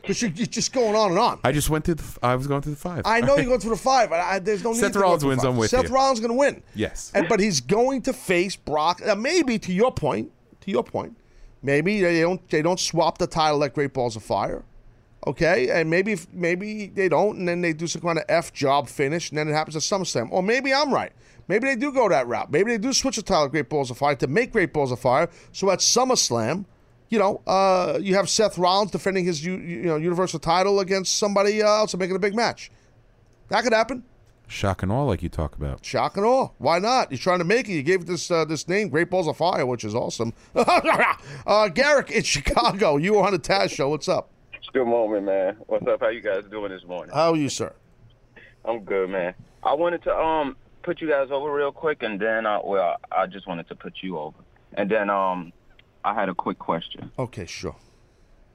Because 0.01 0.20
you're, 0.20 0.30
you're 0.32 0.47
just 0.47 0.72
going 0.72 0.95
on 0.95 1.11
and 1.11 1.18
on. 1.18 1.41
I 1.43 1.51
just 1.51 1.70
went 1.70 1.87
through. 1.87 1.95
The, 1.95 2.18
I 2.22 2.37
was 2.37 2.47
going 2.47 2.61
through 2.61 2.74
the 2.74 2.78
five. 2.78 3.03
I 3.07 3.20
know 3.20 3.37
you're 3.37 3.47
going 3.47 3.61
through 3.61 3.70
the 3.70 3.76
five. 3.76 4.11
but 4.11 4.20
I, 4.20 4.39
there's 4.39 4.62
no 4.62 4.72
need 4.72 4.80
Seth 4.80 4.93
to 4.93 4.99
go 4.99 5.03
Rollins 5.03 5.24
wins. 5.24 5.45
I'm 5.45 5.57
with 5.57 5.70
Seth 5.70 5.89
you. 5.89 5.95
Rollins 5.95 6.20
going 6.20 6.30
to 6.30 6.37
win. 6.39 6.62
Yes. 6.74 7.11
And, 7.14 7.26
but 7.26 7.41
he's 7.41 7.61
going 7.61 8.03
to 8.03 8.12
face 8.12 8.55
Brock. 8.55 9.01
Uh, 9.05 9.14
maybe 9.14 9.59
to 9.59 9.72
your 9.72 9.91
point, 9.91 10.30
to 10.61 10.70
your 10.70 10.85
point, 10.85 11.16
maybe 11.62 12.03
they 12.03 12.20
don't 12.20 12.47
they 12.51 12.61
don't 12.62 12.78
swap 12.78 13.18
the 13.18 13.26
title 13.26 13.59
like 13.59 13.74
Great 13.74 13.95
Balls 13.95 14.14
of 14.14 14.22
Fire. 14.22 14.62
Okay, 15.27 15.70
and 15.70 15.89
maybe 15.89 16.18
maybe 16.33 16.89
they 16.89 17.09
don't, 17.09 17.39
and 17.39 17.49
then 17.49 17.62
they 17.62 17.72
do 17.72 17.87
some 17.87 18.03
kind 18.03 18.18
of 18.18 18.25
f 18.29 18.53
job 18.53 18.89
finish, 18.89 19.31
and 19.31 19.39
then 19.39 19.49
it 19.49 19.53
happens 19.53 19.75
at 19.75 19.83
SummerSlam. 19.83 20.29
Or 20.31 20.43
maybe 20.43 20.72
I'm 20.75 20.93
right. 20.93 21.12
Maybe 21.49 21.66
they 21.66 21.77
do 21.77 21.93
go 21.93 22.09
that 22.09 22.27
route. 22.27 22.51
Maybe 22.51 22.72
they 22.72 22.79
do 22.79 22.93
switch 22.93 23.16
the 23.16 23.22
title, 23.22 23.49
Great 23.49 23.68
Balls 23.68 23.91
of 23.91 23.99
Fire, 23.99 24.14
to 24.16 24.27
make 24.27 24.53
Great 24.53 24.72
Balls 24.72 24.93
of 24.93 25.01
Fire. 25.01 25.29
So 25.53 25.70
at 25.70 25.79
SummerSlam, 25.79 26.66
you 27.09 27.18
know, 27.18 27.41
uh, 27.47 27.99
you 28.01 28.14
have 28.14 28.29
Seth 28.29 28.59
Rollins 28.59 28.91
defending 28.91 29.25
his 29.25 29.45
u- 29.45 29.57
you 29.59 29.83
know 29.85 29.97
Universal 29.97 30.41
title 30.41 30.81
against 30.81 31.16
somebody 31.16 31.61
else 31.61 31.95
and 31.95 32.01
making 32.01 32.16
a 32.16 32.20
big 32.20 32.35
match. 32.35 32.70
That 33.49 33.62
could 33.64 33.72
happen. 33.72 34.05
Shock 34.47 34.83
and 34.83 34.93
awe, 34.93 35.05
like 35.05 35.22
you 35.22 35.31
talk 35.31 35.57
about. 35.57 35.85
Shock 35.85 36.18
and 36.18 36.27
awe. 36.27 36.51
Why 36.59 36.79
not? 36.79 37.11
You're 37.11 37.18
trying 37.18 37.39
to 37.39 37.45
make 37.45 37.66
it. 37.68 37.72
You 37.72 37.83
gave 37.83 38.05
this 38.05 38.31
uh, 38.31 38.45
this 38.45 38.68
name, 38.68 38.91
Great 38.91 39.09
Balls 39.09 39.27
of 39.27 39.39
Fire, 39.39 39.64
which 39.64 39.85
is 39.85 39.95
awesome. 39.95 40.35
uh, 40.55 41.68
Garrick 41.68 42.11
in 42.11 42.22
Chicago. 42.22 42.99
You 42.99 43.20
on 43.20 43.33
the 43.33 43.39
Taz 43.39 43.70
show. 43.70 43.89
What's 43.89 44.09
up? 44.09 44.31
Good 44.73 44.87
morning, 44.87 45.25
man. 45.25 45.57
What's 45.67 45.87
up? 45.87 46.01
How 46.01 46.09
you 46.09 46.21
guys 46.21 46.43
doing 46.51 46.71
this 46.73 46.85
morning? 46.85 47.15
How 47.15 47.31
are 47.33 47.37
you, 47.37 47.49
sir? 47.49 47.73
I'm 48.65 48.81
good, 48.83 49.11
man. 49.11 49.35
I 49.62 49.75
wanted 49.75 50.03
to 50.05 50.15
um 50.15 50.57
put 50.83 51.01
you 51.01 51.09
guys 51.09 51.29
over 51.31 51.53
real 51.53 51.71
quick, 51.73 52.03
and 52.03 52.21
then 52.21 52.47
uh, 52.47 52.59
well, 52.65 52.97
I 53.12 53.27
just 53.27 53.47
wanted 53.47 53.69
to 53.69 53.75
put 53.75 53.95
you 54.03 54.19
over, 54.19 54.39
and 54.73 54.91
then 54.91 55.11
um 55.11 55.53
I 56.05 56.15
had 56.15 56.29
a 56.29 56.35
quick 56.35 56.59
question. 56.59 57.12
Okay, 57.19 57.47
sure. 57.47 57.77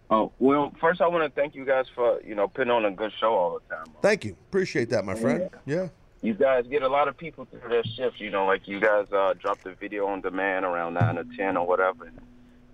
Oh 0.10 0.32
well, 0.40 0.74
first 0.82 1.00
I 1.00 1.08
want 1.08 1.24
to 1.24 1.40
thank 1.40 1.56
you 1.56 1.66
guys 1.66 1.86
for 1.96 2.22
you 2.22 2.36
know 2.36 2.48
putting 2.48 2.72
on 2.72 2.86
a 2.86 2.92
good 2.92 3.12
show 3.20 3.34
all 3.34 3.60
the 3.60 3.76
time. 3.76 3.86
Thank 4.02 4.26
you. 4.26 4.36
Appreciate 4.50 4.90
that, 4.90 5.06
my 5.06 5.16
friend. 5.16 5.50
Yeah. 5.66 5.88
You 6.22 6.34
guys 6.34 6.66
get 6.68 6.82
a 6.82 6.90
lot 6.90 7.08
of 7.08 7.18
people 7.18 7.46
through 7.46 7.70
their 7.70 7.84
shifts. 7.84 8.20
You 8.20 8.30
know, 8.30 8.46
like 8.46 8.68
you 8.68 8.82
guys 8.82 9.06
uh, 9.14 9.36
drop 9.40 9.62
the 9.62 9.74
video 9.74 10.08
on 10.08 10.20
demand 10.20 10.66
around 10.66 10.96
nine 10.96 11.18
or 11.18 11.26
ten 11.38 11.56
or 11.56 11.66
whatever. 11.66 12.12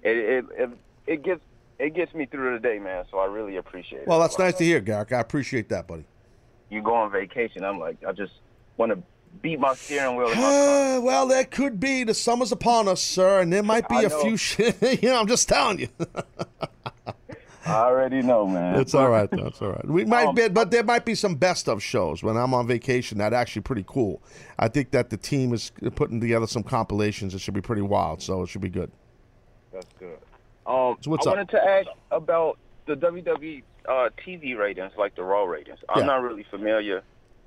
It 0.02 0.18
it 0.18 0.46
it, 0.58 0.70
it 1.06 1.24
gets 1.24 1.42
it 1.80 1.93
gets 1.93 2.13
me 2.13 2.26
through 2.26 2.53
the 2.53 2.59
day, 2.59 2.80
man. 2.80 3.05
So 3.11 3.19
I 3.19 3.26
really 3.26 3.57
appreciate 3.57 4.03
it. 4.03 4.07
Well, 4.07 4.19
that's 4.19 4.39
nice 4.39 4.55
to 4.55 4.63
hear, 4.63 4.80
Garrick. 4.80 5.11
I 5.11 5.19
appreciate 5.19 5.69
that, 5.69 5.88
buddy. 5.88 6.05
You 6.69 6.82
go 6.82 6.95
on 6.95 7.11
vacation, 7.11 7.63
I'm 7.63 7.80
like, 7.80 7.97
I 8.05 8.11
just 8.11 8.34
want 8.78 8.91
to 8.91 9.01
beat 9.41 9.59
my 9.59 9.73
steering 9.76 10.15
wheel. 10.15 10.34
my. 10.36 10.99
Well, 11.01 11.28
that 11.28 11.51
could 11.51 11.80
be. 11.80 12.03
The 12.03 12.13
summer's 12.13 12.51
upon 12.51 12.88
us, 12.88 13.01
sir, 13.01 13.41
and 13.41 13.51
there 13.51 13.61
might 13.61 13.88
be 13.89 13.95
I 13.95 14.01
a 14.03 14.09
know. 14.09 14.21
few. 14.21 14.38
Sh- 14.38 14.59
you 14.82 15.09
know, 15.09 15.19
I'm 15.19 15.28
just 15.28 15.47
telling 15.47 15.80
you. 15.80 15.89
I 17.65 17.73
already 17.73 18.21
know, 18.21 18.47
man. 18.47 18.80
It's 18.80 18.93
all 18.93 19.09
right, 19.09 19.30
though. 19.30 19.47
It's 19.47 19.61
all 19.61 19.71
right. 19.71 19.88
We 19.88 20.05
might 20.05 20.28
um, 20.28 20.36
be, 20.36 20.47
but 20.49 20.71
there 20.71 20.84
might 20.84 21.03
be 21.03 21.15
some 21.15 21.36
best 21.36 21.67
of 21.67 21.82
shows 21.82 22.21
when 22.21 22.38
I'm 22.38 22.53
on 22.53 22.67
vacation. 22.67 23.17
That 23.17 23.34
actually 23.34 23.63
pretty 23.63 23.84
cool. 23.88 24.21
I 24.59 24.67
think 24.67 24.91
that 24.91 25.09
the 25.09 25.17
team 25.17 25.53
is 25.53 25.71
putting 25.95 26.21
together 26.21 26.47
some 26.47 26.63
compilations. 26.63 27.34
It 27.34 27.39
should 27.39 27.55
be 27.55 27.61
pretty 27.61 27.82
wild, 27.82 28.21
so 28.21 28.43
it 28.43 28.49
should 28.49 28.61
be 28.61 28.69
good. 28.69 28.91
That's 29.73 29.91
good. 29.99 30.17
Um, 30.66 30.97
So 31.01 31.11
what's 31.11 31.26
I 31.26 31.30
up? 31.30 31.36
wanted 31.36 31.49
to 31.49 31.63
ask 31.63 31.88
about 32.11 32.59
the 32.88 32.95
WWE 32.95 33.63
uh, 33.89 34.09
TV 34.26 34.55
ratings, 34.55 34.93
like 34.97 35.16
the 35.16 35.24
Raw 35.24 35.43
ratings. 35.45 35.80
I'm 35.89 35.99
Yeah. 35.99 36.05
not 36.05 36.22
really 36.24 36.43
familiar, 36.49 37.03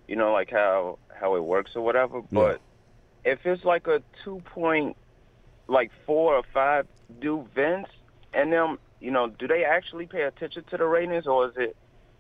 you 0.07 0.17
know, 0.17 0.33
like 0.33 0.51
how 0.51 0.99
how 1.13 1.37
it 1.37 1.41
works 1.45 1.73
or 1.75 1.83
whatever. 1.83 2.23
But 2.33 2.61
if 3.25 3.41
it's 3.45 3.65
like 3.65 3.87
a 3.87 4.03
two 4.25 4.43
point, 4.55 4.97
like 5.69 5.91
four 6.07 6.37
or 6.37 6.43
five, 6.53 6.87
do 7.21 7.49
Vince 7.55 7.89
and 8.33 8.53
them, 8.53 8.79
you 9.01 9.11
know, 9.11 9.29
do 9.29 9.47
they 9.49 9.65
actually 9.65 10.07
pay 10.07 10.23
attention 10.23 10.65
to 10.71 10.77
the 10.77 10.87
ratings, 10.87 11.27
or 11.27 11.49
is 11.49 11.55
it, 11.57 11.77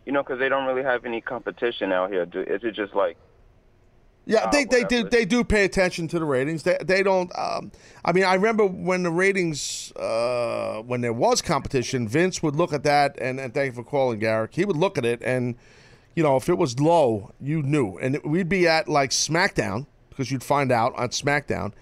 you 0.07 0.13
know, 0.13 0.23
because 0.23 0.39
they 0.41 0.49
don't 0.49 0.67
really 0.67 0.85
have 0.85 1.05
any 1.05 1.21
competition 1.21 1.93
out 1.93 2.11
here? 2.13 2.27
Do, 2.27 2.41
is 2.43 2.65
it 2.65 2.75
just 2.75 2.95
like 2.95 3.19
Yeah, 4.29 4.41
uh, 4.41 4.51
they, 4.51 4.65
they 4.65 4.85
do 4.85 5.09
they 5.09 5.25
do 5.25 5.43
pay 5.43 5.65
attention 5.65 6.07
to 6.09 6.19
the 6.19 6.27
ratings. 6.27 6.63
They 6.63 6.77
they 6.85 7.03
don't. 7.03 7.33
Um, 7.37 7.73
I 8.05 8.13
mean, 8.13 8.25
I 8.25 8.35
remember 8.35 8.67
when 8.67 9.03
the 9.03 9.11
ratings 9.11 9.91
uh, 9.93 10.83
when 10.83 11.01
there 11.01 11.15
was 11.15 11.41
competition, 11.41 12.07
Vince 12.07 12.43
would 12.43 12.55
look 12.55 12.75
at 12.75 12.83
that 12.83 13.17
and, 13.19 13.41
and 13.41 13.55
thank 13.55 13.69
you 13.69 13.83
for 13.83 13.89
calling, 13.89 14.19
Garrick. 14.19 14.55
He 14.55 14.67
would 14.67 14.77
look 14.77 14.99
at 14.99 15.07
it 15.07 15.23
and 15.23 15.57
you 16.15 16.23
know 16.23 16.37
if 16.37 16.51
it 16.51 16.59
was 16.59 16.79
low, 16.79 17.33
you 17.41 17.63
knew, 17.63 17.97
and 17.97 18.17
it, 18.17 18.27
we'd 18.27 18.51
be 18.51 18.69
at 18.69 18.87
like 18.87 19.11
SmackDown 19.11 19.87
because 20.11 20.31
you'd 20.31 20.45
find 20.45 20.71
out 20.71 20.95
on 20.97 21.09
SmackDown, 21.09 21.73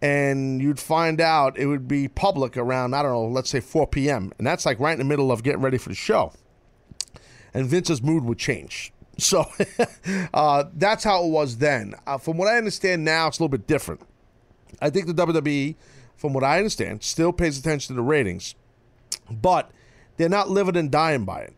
and 0.00 0.62
you'd 0.62 0.78
find 0.78 1.20
out 1.20 1.58
it 1.58 1.66
would 1.66 1.88
be 1.88 2.06
public 2.06 2.56
around 2.56 2.94
I 2.94 3.02
don't 3.02 3.10
know, 3.10 3.26
let's 3.26 3.50
say 3.50 3.58
4 3.58 3.88
p.m. 3.88 4.32
and 4.38 4.46
that's 4.46 4.64
like 4.64 4.78
right 4.78 4.92
in 4.92 4.98
the 4.98 5.04
middle 5.04 5.32
of 5.32 5.42
getting 5.42 5.62
ready 5.62 5.78
for 5.78 5.88
the 5.88 5.96
show 5.96 6.32
and 7.52 7.66
Vince's 7.66 8.02
mood 8.02 8.24
would 8.24 8.38
change. 8.38 8.92
So 9.18 9.46
uh, 10.34 10.64
that's 10.74 11.04
how 11.04 11.24
it 11.24 11.28
was 11.28 11.58
then. 11.58 11.94
Uh, 12.06 12.18
from 12.18 12.38
what 12.38 12.48
I 12.48 12.56
understand 12.56 13.04
now, 13.04 13.26
it's 13.26 13.38
a 13.38 13.42
little 13.42 13.56
bit 13.56 13.66
different. 13.66 14.00
I 14.80 14.90
think 14.90 15.06
the 15.06 15.14
WWE, 15.14 15.74
from 16.16 16.32
what 16.32 16.44
I 16.44 16.58
understand, 16.58 17.02
still 17.02 17.32
pays 17.32 17.58
attention 17.58 17.94
to 17.94 17.96
the 17.96 18.02
ratings, 18.02 18.54
but 19.30 19.70
they're 20.16 20.28
not 20.28 20.50
living 20.50 20.76
and 20.76 20.90
dying 20.90 21.24
by 21.24 21.40
it. 21.40 21.54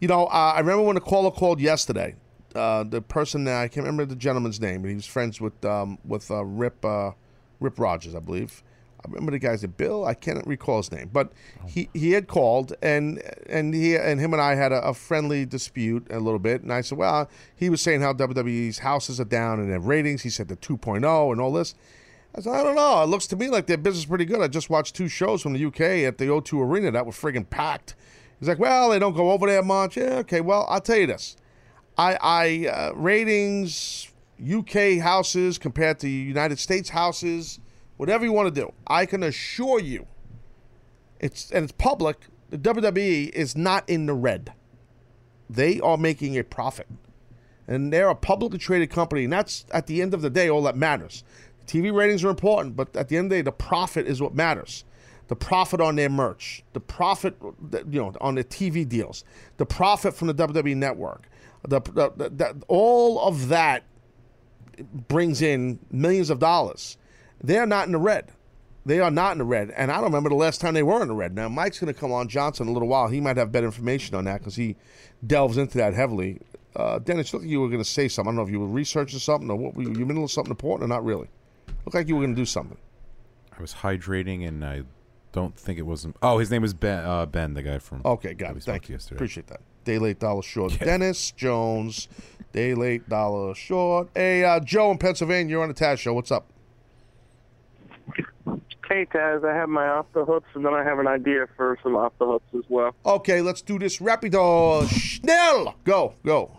You 0.00 0.08
know, 0.08 0.26
uh, 0.26 0.52
I 0.56 0.60
remember 0.60 0.82
when 0.82 0.94
the 0.96 1.00
caller 1.00 1.30
called 1.30 1.60
yesterday. 1.60 2.16
Uh, 2.54 2.84
the 2.84 3.02
person 3.02 3.44
that 3.44 3.56
I 3.56 3.68
can't 3.68 3.84
remember 3.84 4.06
the 4.06 4.16
gentleman's 4.16 4.60
name, 4.60 4.80
but 4.80 4.88
he 4.88 4.94
was 4.94 5.04
friends 5.04 5.40
with 5.40 5.62
um, 5.64 5.98
with 6.06 6.30
uh, 6.30 6.42
Rip 6.42 6.82
uh, 6.84 7.10
Rip 7.60 7.78
Rogers, 7.78 8.14
I 8.14 8.18
believe. 8.18 8.62
I 9.06 9.14
remember 9.14 9.32
the 9.32 9.38
guy's 9.38 9.62
name, 9.62 9.74
Bill. 9.76 10.04
I 10.04 10.14
can't 10.14 10.44
recall 10.46 10.78
his 10.78 10.90
name, 10.90 11.10
but 11.12 11.32
he, 11.66 11.88
he 11.94 12.12
had 12.12 12.26
called 12.26 12.74
and 12.82 13.22
and 13.48 13.74
he 13.74 13.96
and 13.96 14.20
him 14.20 14.32
and 14.32 14.42
I 14.42 14.54
had 14.54 14.72
a, 14.72 14.82
a 14.88 14.94
friendly 14.94 15.46
dispute 15.46 16.06
a 16.10 16.18
little 16.18 16.38
bit. 16.38 16.62
And 16.62 16.72
I 16.72 16.80
said, 16.80 16.98
well, 16.98 17.30
he 17.54 17.70
was 17.70 17.80
saying 17.80 18.00
how 18.00 18.12
WWE's 18.12 18.78
houses 18.78 19.20
are 19.20 19.24
down 19.24 19.60
and 19.60 19.70
their 19.70 19.80
ratings. 19.80 20.22
He 20.22 20.30
said 20.30 20.48
the 20.48 20.56
2.0 20.56 21.32
and 21.32 21.40
all 21.40 21.52
this. 21.52 21.74
I 22.34 22.40
said, 22.40 22.52
I 22.52 22.62
don't 22.62 22.76
know. 22.76 23.02
It 23.02 23.06
looks 23.06 23.26
to 23.28 23.36
me 23.36 23.48
like 23.48 23.66
their 23.66 23.78
business 23.78 24.04
is 24.04 24.06
pretty 24.06 24.26
good. 24.26 24.40
I 24.40 24.48
just 24.48 24.68
watched 24.68 24.94
two 24.94 25.08
shows 25.08 25.40
from 25.40 25.54
the 25.54 25.64
UK 25.64 25.80
at 25.80 26.18
the 26.18 26.26
O2 26.26 26.60
Arena 26.60 26.90
that 26.90 27.06
were 27.06 27.12
friggin' 27.12 27.48
packed. 27.48 27.94
He's 28.38 28.48
like, 28.48 28.58
well, 28.58 28.90
they 28.90 28.98
don't 28.98 29.16
go 29.16 29.30
over 29.30 29.46
there 29.46 29.62
much. 29.62 29.96
Yeah, 29.96 30.18
okay. 30.18 30.42
Well, 30.42 30.66
I'll 30.68 30.80
tell 30.80 30.98
you 30.98 31.06
this. 31.06 31.36
I, 31.96 32.18
I 32.20 32.68
uh, 32.68 32.92
ratings 32.94 34.10
UK 34.40 34.98
houses 34.98 35.56
compared 35.56 35.98
to 36.00 36.08
United 36.08 36.58
States 36.58 36.90
houses, 36.90 37.58
whatever 37.96 38.24
you 38.24 38.32
want 38.32 38.52
to 38.54 38.60
do. 38.60 38.72
I 38.86 39.06
can 39.06 39.22
assure 39.22 39.80
you, 39.80 40.06
it's 41.20 41.50
and 41.50 41.64
it's 41.64 41.72
public. 41.72 42.26
The 42.50 42.58
WWE 42.58 43.30
is 43.30 43.56
not 43.56 43.88
in 43.88 44.06
the 44.06 44.14
red. 44.14 44.52
They 45.48 45.80
are 45.80 45.96
making 45.96 46.38
a 46.38 46.44
profit, 46.44 46.88
and 47.66 47.92
they're 47.92 48.08
a 48.08 48.14
publicly 48.14 48.58
traded 48.58 48.90
company, 48.90 49.24
and 49.24 49.32
that's 49.32 49.64
at 49.72 49.86
the 49.86 50.02
end 50.02 50.14
of 50.14 50.22
the 50.22 50.30
day 50.30 50.48
all 50.48 50.62
that 50.62 50.76
matters. 50.76 51.24
TV 51.66 51.92
ratings 51.92 52.24
are 52.24 52.30
important, 52.30 52.76
but 52.76 52.94
at 52.96 53.08
the 53.08 53.16
end 53.16 53.26
of 53.26 53.30
the 53.30 53.36
day, 53.36 53.42
the 53.42 53.52
profit 53.52 54.06
is 54.06 54.22
what 54.22 54.34
matters. 54.34 54.84
The 55.28 55.36
profit 55.36 55.80
on 55.80 55.96
their 55.96 56.08
merch, 56.08 56.62
the 56.72 56.80
profit, 56.80 57.36
you 57.42 58.00
know, 58.00 58.14
on 58.20 58.36
the 58.36 58.44
TV 58.44 58.88
deals, 58.88 59.24
the 59.56 59.66
profit 59.66 60.14
from 60.14 60.28
the 60.28 60.34
WWE 60.34 60.76
network, 60.76 61.28
the, 61.66 61.80
the, 61.80 62.30
the, 62.30 62.62
all 62.68 63.20
of 63.20 63.48
that 63.48 63.82
brings 65.08 65.42
in 65.42 65.80
millions 65.90 66.30
of 66.30 66.38
dollars. 66.38 66.96
They're 67.42 67.66
not 67.66 67.86
in 67.86 67.92
the 67.92 67.98
red. 67.98 68.32
They 68.84 69.00
are 69.00 69.10
not 69.10 69.32
in 69.32 69.38
the 69.38 69.44
red, 69.44 69.70
and 69.70 69.90
I 69.90 69.96
don't 69.96 70.04
remember 70.04 70.28
the 70.28 70.36
last 70.36 70.60
time 70.60 70.74
they 70.74 70.82
were 70.84 71.02
in 71.02 71.08
the 71.08 71.14
red. 71.14 71.34
Now 71.34 71.48
Mike's 71.48 71.80
going 71.80 71.92
to 71.92 71.98
come 71.98 72.12
on 72.12 72.28
Johnson 72.28 72.66
in 72.66 72.70
a 72.70 72.72
little 72.72 72.88
while. 72.88 73.08
He 73.08 73.20
might 73.20 73.36
have 73.36 73.50
better 73.50 73.66
information 73.66 74.14
on 74.14 74.26
that 74.26 74.38
because 74.38 74.54
he 74.54 74.76
delves 75.26 75.58
into 75.58 75.76
that 75.78 75.92
heavily. 75.92 76.40
Uh, 76.76 77.00
Dennis, 77.00 77.32
look 77.32 77.42
like 77.42 77.50
you 77.50 77.60
were 77.60 77.68
going 77.68 77.82
to 77.82 77.88
say 77.88 78.06
something. 78.06 78.28
I 78.28 78.30
don't 78.30 78.36
know 78.36 78.42
if 78.42 78.50
you 78.50 78.60
were 78.60 78.68
researching 78.68 79.18
something 79.18 79.50
or 79.50 79.56
what. 79.56 79.74
Were 79.74 79.82
you, 79.82 79.94
you 79.94 80.06
middle 80.06 80.22
of 80.22 80.30
something 80.30 80.52
important 80.52 80.84
or 80.84 80.94
not 80.94 81.04
really? 81.04 81.28
Look 81.84 81.94
like 81.94 82.06
you 82.06 82.14
were 82.14 82.22
going 82.22 82.36
to 82.36 82.40
do 82.40 82.44
something. 82.44 82.76
I 83.56 83.60
was 83.60 83.74
hydrating, 83.74 84.46
and 84.46 84.64
I 84.64 84.82
don't 85.32 85.56
think 85.56 85.80
it 85.80 85.82
wasn't. 85.82 86.16
Oh, 86.22 86.38
his 86.38 86.50
name 86.50 86.62
was 86.62 86.72
Ben. 86.72 87.04
Uh, 87.04 87.26
ben, 87.26 87.54
the 87.54 87.62
guy 87.62 87.78
from. 87.78 88.02
Okay, 88.04 88.34
got 88.34 88.56
it. 88.56 88.62
Thank 88.62 88.88
you. 88.88 88.94
Yesterday. 88.94 89.16
Appreciate 89.16 89.46
that. 89.48 89.62
Day 89.84 89.98
late, 89.98 90.20
dollar 90.20 90.42
short. 90.42 90.78
Dennis 90.78 91.32
Jones, 91.32 92.08
day 92.52 92.74
late, 92.74 93.08
dollar 93.08 93.54
short. 93.54 94.10
Hey, 94.14 94.44
uh, 94.44 94.60
Joe 94.60 94.92
in 94.92 94.98
Pennsylvania, 94.98 95.50
you're 95.50 95.62
on 95.62 95.68
the 95.68 95.74
Taz 95.74 95.98
show. 95.98 96.14
What's 96.14 96.30
up? 96.30 96.46
Hey 98.88 99.04
Taz, 99.06 99.44
I 99.44 99.54
have 99.54 99.68
my 99.68 99.88
off 99.88 100.06
the 100.12 100.24
hooks, 100.24 100.48
and 100.54 100.64
then 100.64 100.72
I 100.72 100.84
have 100.84 101.00
an 101.00 101.08
idea 101.08 101.46
for 101.56 101.76
some 101.82 101.96
off 101.96 102.12
the 102.18 102.26
hooks 102.26 102.46
as 102.54 102.62
well. 102.68 102.94
Okay, 103.04 103.40
let's 103.40 103.60
do 103.60 103.78
this 103.78 103.98
rapido. 103.98 104.88
Schnell. 104.88 105.74
Go, 105.84 106.14
go. 106.24 106.52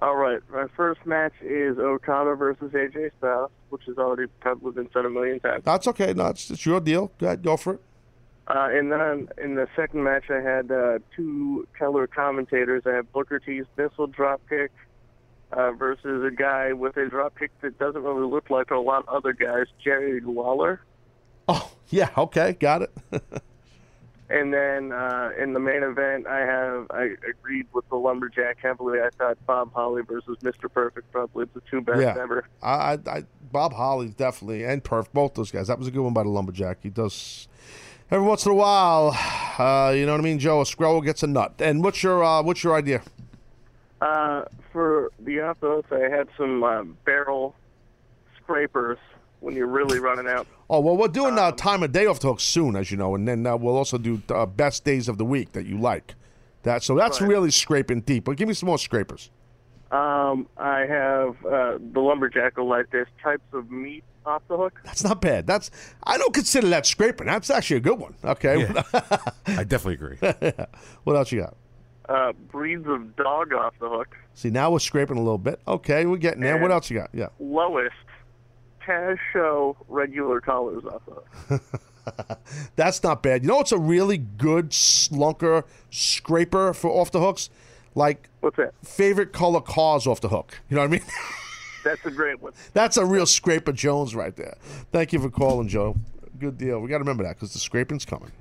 All 0.00 0.16
right, 0.16 0.40
my 0.50 0.66
first 0.76 1.04
match 1.04 1.34
is 1.42 1.76
Okada 1.76 2.36
versus 2.36 2.72
AJ 2.72 3.10
Styles, 3.18 3.50
which 3.68 3.82
has 3.86 3.98
already 3.98 4.30
probably 4.40 4.72
been 4.72 4.88
said 4.92 5.04
a 5.04 5.10
million 5.10 5.40
times. 5.40 5.64
That's 5.64 5.86
okay. 5.88 6.14
No, 6.14 6.28
it's, 6.28 6.50
it's 6.50 6.64
your 6.64 6.80
deal. 6.80 7.12
Go 7.18 7.26
ahead, 7.26 7.42
go 7.42 7.56
for 7.56 7.74
it. 7.74 7.80
Uh, 8.46 8.68
and 8.70 8.90
then 8.90 9.28
in 9.36 9.56
the 9.56 9.68
second 9.76 10.04
match, 10.04 10.30
I 10.30 10.40
had 10.40 10.70
uh, 10.70 11.00
two 11.14 11.68
color 11.78 12.06
commentators. 12.06 12.84
I 12.86 12.94
had 12.94 13.12
Booker 13.12 13.38
T's 13.40 13.66
missile 13.76 14.06
drop 14.06 14.40
kick 14.48 14.70
uh, 15.52 15.72
versus 15.72 16.24
a 16.24 16.34
guy 16.34 16.72
with 16.72 16.96
a 16.96 17.08
drop 17.08 17.38
kick 17.38 17.50
that 17.60 17.78
doesn't 17.78 18.02
really 18.02 18.26
look 18.26 18.50
like 18.50 18.70
a 18.70 18.76
lot 18.76 19.06
of 19.08 19.08
other 19.08 19.32
guys, 19.32 19.66
Jerry 19.82 20.20
Lawler. 20.20 20.80
Oh, 21.48 21.70
yeah, 21.88 22.10
okay, 22.16 22.52
got 22.52 22.82
it. 22.82 22.92
And 24.30 24.52
then 24.52 24.92
uh, 24.92 25.30
in 25.40 25.54
the 25.54 25.60
main 25.60 25.82
event, 25.82 26.26
I 26.26 26.40
have 26.40 26.86
I 26.90 27.14
agreed 27.28 27.66
with 27.72 27.88
the 27.88 27.96
lumberjack 27.96 28.58
heavily. 28.60 29.00
I 29.00 29.08
thought 29.16 29.38
Bob 29.46 29.72
Holly 29.72 30.02
versus 30.02 30.36
Mr. 30.42 30.70
Perfect 30.72 31.10
probably 31.12 31.46
the 31.54 31.62
two 31.70 31.80
best 31.80 32.00
yeah. 32.00 32.14
ever. 32.20 32.46
I, 32.62 32.68
I, 32.68 32.98
I, 33.06 33.24
Bob 33.50 33.72
Holly 33.72 34.08
definitely 34.08 34.64
and 34.64 34.84
Perf, 34.84 35.06
both 35.14 35.32
those 35.32 35.50
guys. 35.50 35.68
That 35.68 35.78
was 35.78 35.88
a 35.88 35.90
good 35.90 36.02
one 36.02 36.12
by 36.12 36.24
the 36.24 36.28
lumberjack. 36.28 36.78
He 36.82 36.90
does 36.90 37.48
every 38.10 38.26
once 38.26 38.44
in 38.44 38.52
a 38.52 38.54
while. 38.54 39.16
Uh, 39.58 39.92
you 39.92 40.04
know 40.04 40.12
what 40.12 40.20
I 40.20 40.24
mean, 40.24 40.38
Joe? 40.38 40.60
A 40.60 40.66
squirrel 40.66 41.00
gets 41.00 41.22
a 41.22 41.26
nut. 41.26 41.54
And 41.58 41.82
what's 41.82 42.02
your 42.02 42.22
uh, 42.22 42.42
what's 42.42 42.62
your 42.62 42.76
idea? 42.76 43.00
Uh, 44.02 44.44
for 44.72 45.10
the 45.20 45.40
off 45.40 45.60
the 45.60 45.68
hooks, 45.68 45.90
I 45.92 46.08
had 46.14 46.28
some 46.36 46.62
uh, 46.64 46.82
barrel 47.04 47.54
scrapers 48.42 48.98
when 49.40 49.54
you're 49.54 49.66
really 49.68 49.98
running 49.98 50.26
out. 50.28 50.46
Oh 50.70 50.80
well, 50.80 50.96
we're 50.96 51.08
doing 51.08 51.38
uh, 51.38 51.52
time 51.52 51.82
of 51.82 51.92
day 51.92 52.06
off 52.06 52.20
the 52.20 52.28
hook 52.28 52.40
soon, 52.40 52.76
as 52.76 52.90
you 52.90 52.96
know, 52.96 53.14
and 53.14 53.26
then 53.26 53.46
uh, 53.46 53.56
we'll 53.56 53.76
also 53.76 53.98
do 53.98 54.20
uh, 54.30 54.46
best 54.46 54.84
days 54.84 55.08
of 55.08 55.18
the 55.18 55.24
week 55.24 55.52
that 55.52 55.66
you 55.66 55.78
like. 55.78 56.14
That 56.64 56.82
so 56.82 56.94
that's 56.96 57.20
Right. 57.20 57.28
really 57.30 57.50
scraping 57.50 58.00
deep. 58.00 58.24
But 58.24 58.36
give 58.36 58.48
me 58.48 58.54
some 58.54 58.66
more 58.66 58.78
scrapers. 58.78 59.30
Um, 59.90 60.48
I 60.58 60.80
have 60.80 61.46
uh, 61.46 61.78
the 61.92 62.00
lumberjack 62.00 62.56
will 62.58 62.68
like 62.68 62.90
this 62.90 63.06
types 63.22 63.44
of 63.52 63.70
meat 63.70 64.04
off 64.26 64.42
the 64.48 64.56
hook. 64.56 64.78
That's 64.84 65.02
not 65.04 65.20
bad. 65.22 65.46
That's 65.46 65.70
I 66.02 66.18
don't 66.18 66.34
consider 66.34 66.68
that 66.68 66.84
scraping. 66.84 67.26
That's 67.28 67.48
actually 67.48 67.78
a 67.78 67.80
good 67.80 67.98
one. 67.98 68.14
Okay. 68.22 68.66
I 69.46 69.64
definitely 69.64 69.94
agree. 69.94 70.16
what 71.04 71.16
else 71.16 71.32
you 71.32 71.40
got? 71.40 71.56
Uh, 72.08 72.32
breeds 72.50 72.86
of 72.86 73.16
dog 73.16 73.52
off 73.52 73.74
the 73.80 73.88
hook. 73.88 74.16
See, 74.34 74.48
now 74.48 74.70
we're 74.70 74.78
scraping 74.78 75.16
a 75.18 75.20
little 75.20 75.36
bit. 75.36 75.60
Okay, 75.68 76.06
we're 76.06 76.16
getting 76.16 76.40
there. 76.40 76.56
What 76.58 76.70
else 76.70 76.88
you 76.90 76.98
got? 76.98 77.10
Yeah. 77.12 77.28
Lowest 77.38 77.94
Taz 78.82 79.18
show 79.32 79.76
regular 79.88 80.40
colors 80.40 80.84
off 80.84 81.02
the 81.06 81.58
hook. 81.58 82.40
That's 82.76 83.02
not 83.02 83.22
bad. 83.22 83.42
You 83.42 83.48
know 83.48 83.56
what's 83.56 83.72
a 83.72 83.78
really 83.78 84.16
good 84.16 84.70
slunker 84.70 85.64
scraper 85.90 86.72
for 86.72 86.90
off 86.90 87.10
the 87.10 87.20
hooks? 87.20 87.50
Like 87.94 88.30
what's 88.40 88.56
that? 88.56 88.72
Favorite 88.82 89.32
color 89.32 89.60
cars 89.60 90.06
off 90.06 90.20
the 90.22 90.28
hook. 90.28 90.60
You 90.70 90.76
know 90.76 90.82
what 90.82 90.88
I 90.88 90.92
mean? 90.92 91.02
That's 91.84 92.04
a 92.06 92.10
great 92.10 92.40
one. 92.40 92.52
That's 92.72 92.96
a 92.96 93.04
real 93.04 93.26
scraper 93.26 93.72
Jones 93.72 94.14
right 94.14 94.34
there. 94.34 94.56
Thank 94.92 95.12
you 95.12 95.20
for 95.20 95.30
calling, 95.30 95.68
Joe. 95.68 95.96
Good 96.38 96.58
deal. 96.58 96.80
We 96.80 96.88
got 96.88 96.96
to 96.96 97.00
remember 97.00 97.24
that 97.24 97.36
because 97.36 97.52
the 97.52 97.58
scraping's 97.58 98.04
coming. 98.04 98.32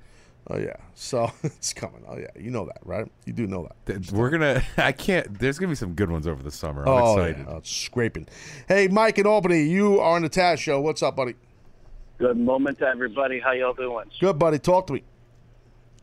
Oh 0.50 0.58
yeah, 0.58 0.78
so 0.96 1.30
it's 1.44 1.74
coming. 1.74 2.04
Oh 2.08 2.18
yeah, 2.18 2.28
you 2.40 2.52
know 2.52 2.66
that, 2.66 2.80
right? 2.84 3.06
You 3.26 3.34
do 3.34 3.48
know 3.48 3.70
that. 3.86 4.12
We're 4.12 4.30
gonna. 4.30 4.64
I 4.78 4.92
can't. 4.94 5.38
There's 5.40 5.60
gonna 5.60 5.72
be 5.72 5.76
some 5.76 5.94
good 5.94 6.10
ones 6.10 6.26
over 6.26 6.42
the 6.42 6.52
summer. 6.52 6.84
I'm 6.84 6.90
oh, 6.90 7.14
excited. 7.18 7.46
Yeah. 7.46 7.54
Oh, 7.54 7.58
it's 7.58 7.72
scraping. 7.72 8.28
Hey, 8.68 8.88
Mike 8.88 9.18
in 9.18 9.28
Albany, 9.28 9.64
you 9.64 10.00
are 10.00 10.16
on 10.16 10.22
the 10.22 10.30
Taz 10.30 10.60
show. 10.60 10.80
What's 10.80 11.04
up, 11.04 11.16
buddy? 11.16 11.36
Good 12.18 12.38
moment 12.38 12.80
to 12.80 12.88
everybody. 12.88 13.40
How 13.40 13.52
y'all 13.52 13.74
doing? 13.74 14.06
Good, 14.20 14.40
buddy. 14.40 14.60
Talk 14.60 14.88
to 14.88 14.94
me. 14.94 15.04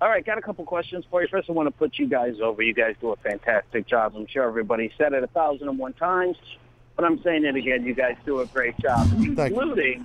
All 0.00 0.08
right, 0.08 0.24
got 0.24 0.36
a 0.36 0.42
couple 0.42 0.64
questions 0.64 1.04
for 1.10 1.22
you. 1.22 1.28
First, 1.28 1.48
I 1.48 1.52
want 1.52 1.66
to 1.66 1.70
put 1.70 1.98
you 1.98 2.06
guys 2.06 2.36
over. 2.42 2.60
You 2.62 2.74
guys 2.74 2.94
do 3.00 3.12
a 3.12 3.16
fantastic 3.16 3.86
job. 3.86 4.14
I'm 4.14 4.26
sure 4.26 4.46
everybody 4.46 4.92
said 4.98 5.14
it 5.14 5.22
a 5.22 5.28
thousand 5.28 5.68
and 5.68 5.78
one 5.78 5.94
times, 5.94 6.36
but 6.96 7.06
I'm 7.06 7.22
saying 7.22 7.44
it 7.44 7.56
again. 7.56 7.84
You 7.84 7.94
guys 7.94 8.16
do 8.26 8.40
a 8.40 8.46
great 8.46 8.78
job, 8.78 9.08
including 9.16 10.04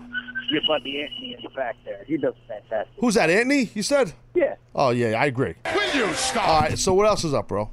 your 0.52 0.62
buddy 0.68 1.02
Anthony 1.02 1.34
in 1.34 1.42
the 1.44 1.50
back 1.50 1.76
there. 1.86 2.04
He 2.06 2.18
does 2.18 2.34
fantastic. 2.48 2.94
Who's 3.00 3.16
that, 3.16 3.30
Anthony? 3.30 3.70
You 3.74 3.84
said? 3.84 4.14
Yeah. 4.34 4.56
Oh 4.76 4.90
yeah, 4.90 5.22
I 5.22 5.26
agree. 5.26 5.56
Will 5.74 5.96
you 5.96 6.14
stop? 6.14 6.48
All 6.48 6.62
right. 6.62 6.78
So 6.78 6.94
what 6.94 7.08
else 7.08 7.24
is 7.24 7.34
up, 7.34 7.48
bro? 7.48 7.70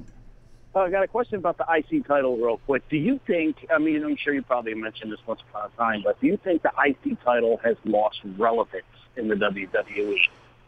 Uh, 0.75 0.81
I 0.81 0.89
got 0.91 1.03
a 1.03 1.07
question 1.07 1.35
about 1.35 1.57
the 1.57 1.65
IC 1.67 2.05
title, 2.07 2.37
real 2.37 2.57
quick. 2.57 2.87
Do 2.89 2.97
you 2.97 3.19
think? 3.25 3.65
I 3.73 3.79
mean, 3.79 4.03
I'm 4.03 4.15
sure 4.15 4.33
you 4.33 4.43
probably 4.43 4.75
mentioned 4.75 5.11
this 5.11 5.19
once 5.25 5.41
upon 5.49 5.71
a 5.73 5.77
time, 5.77 6.01
but 6.03 6.19
do 6.21 6.27
you 6.27 6.37
think 6.37 6.61
the 6.61 6.71
IC 6.77 7.23
title 7.23 7.59
has 7.63 7.77
lost 7.85 8.19
relevance 8.37 8.85
in 9.15 9.27
the? 9.27 9.35
WWE? 9.35 10.17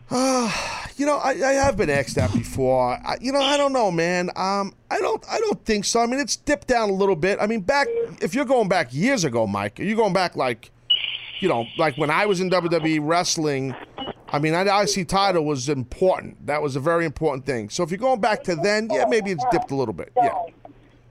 Uh, 0.10 0.52
you 0.98 1.06
know, 1.06 1.18
I, 1.18 1.32
I 1.32 1.54
have 1.54 1.78
been 1.78 1.90
asked 1.90 2.16
that 2.16 2.34
before. 2.34 2.92
I, 2.92 3.18
you 3.22 3.32
know, 3.32 3.42
I 3.42 3.58
don't 3.58 3.74
know, 3.74 3.92
man. 3.92 4.30
Um, 4.36 4.74
I 4.90 5.00
don't, 5.00 5.24
I 5.30 5.40
don't 5.40 5.64
think 5.66 5.86
so. 5.86 6.02
I 6.02 6.06
mean, 6.06 6.20
it's 6.20 6.36
dipped 6.36 6.68
down 6.68 6.90
a 6.90 6.94
little 6.94 7.16
bit. 7.16 7.38
I 7.40 7.48
mean, 7.48 7.62
back 7.62 7.88
if 8.22 8.34
you're 8.34 8.46
going 8.46 8.70
back 8.70 8.94
years 8.94 9.24
ago, 9.24 9.48
Mike, 9.48 9.80
you're 9.80 9.96
going 9.96 10.14
back 10.14 10.36
like, 10.36 10.72
you 11.40 11.50
know, 11.50 11.66
like 11.78 11.98
when 11.98 12.10
I 12.10 12.26
was 12.26 12.42
in 12.42 12.50
WWE 12.50 13.00
wrestling. 13.02 13.76
I 14.32 14.38
mean, 14.38 14.54
I 14.54 14.84
IC 14.84 15.08
title 15.08 15.44
was 15.44 15.70
important. 15.70 16.46
That 16.46 16.62
was 16.62 16.76
a 16.76 16.80
very 16.80 17.04
important 17.04 17.48
thing. 17.48 17.70
So 17.70 17.82
if 17.82 17.90
you're 17.90 17.98
going 17.98 18.22
back 18.22 18.44
to 18.44 18.56
then, 18.56 18.88
yeah, 18.92 19.06
maybe 19.08 19.32
it's 19.32 19.44
dipped 19.52 19.72
a 19.72 19.76
little 19.76 19.94
bit. 19.94 20.12
Yeah. 20.16 20.38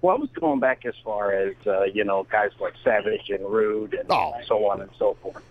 Well, 0.01 0.17
I 0.17 0.21
was 0.21 0.31
going 0.31 0.61
back 0.61 0.85
as 0.85 0.95
far 1.03 1.33
as 1.33 1.55
uh, 1.67 1.83
you 1.85 2.05
know 2.05 2.25
guys 2.31 2.51
like 2.61 2.75
Savage 2.85 3.31
and 3.31 3.45
Rude 3.45 3.95
and 3.95 4.09
so 4.47 4.67
on 4.67 4.81
and 4.81 4.91
so 4.97 5.17
forth. 5.21 5.43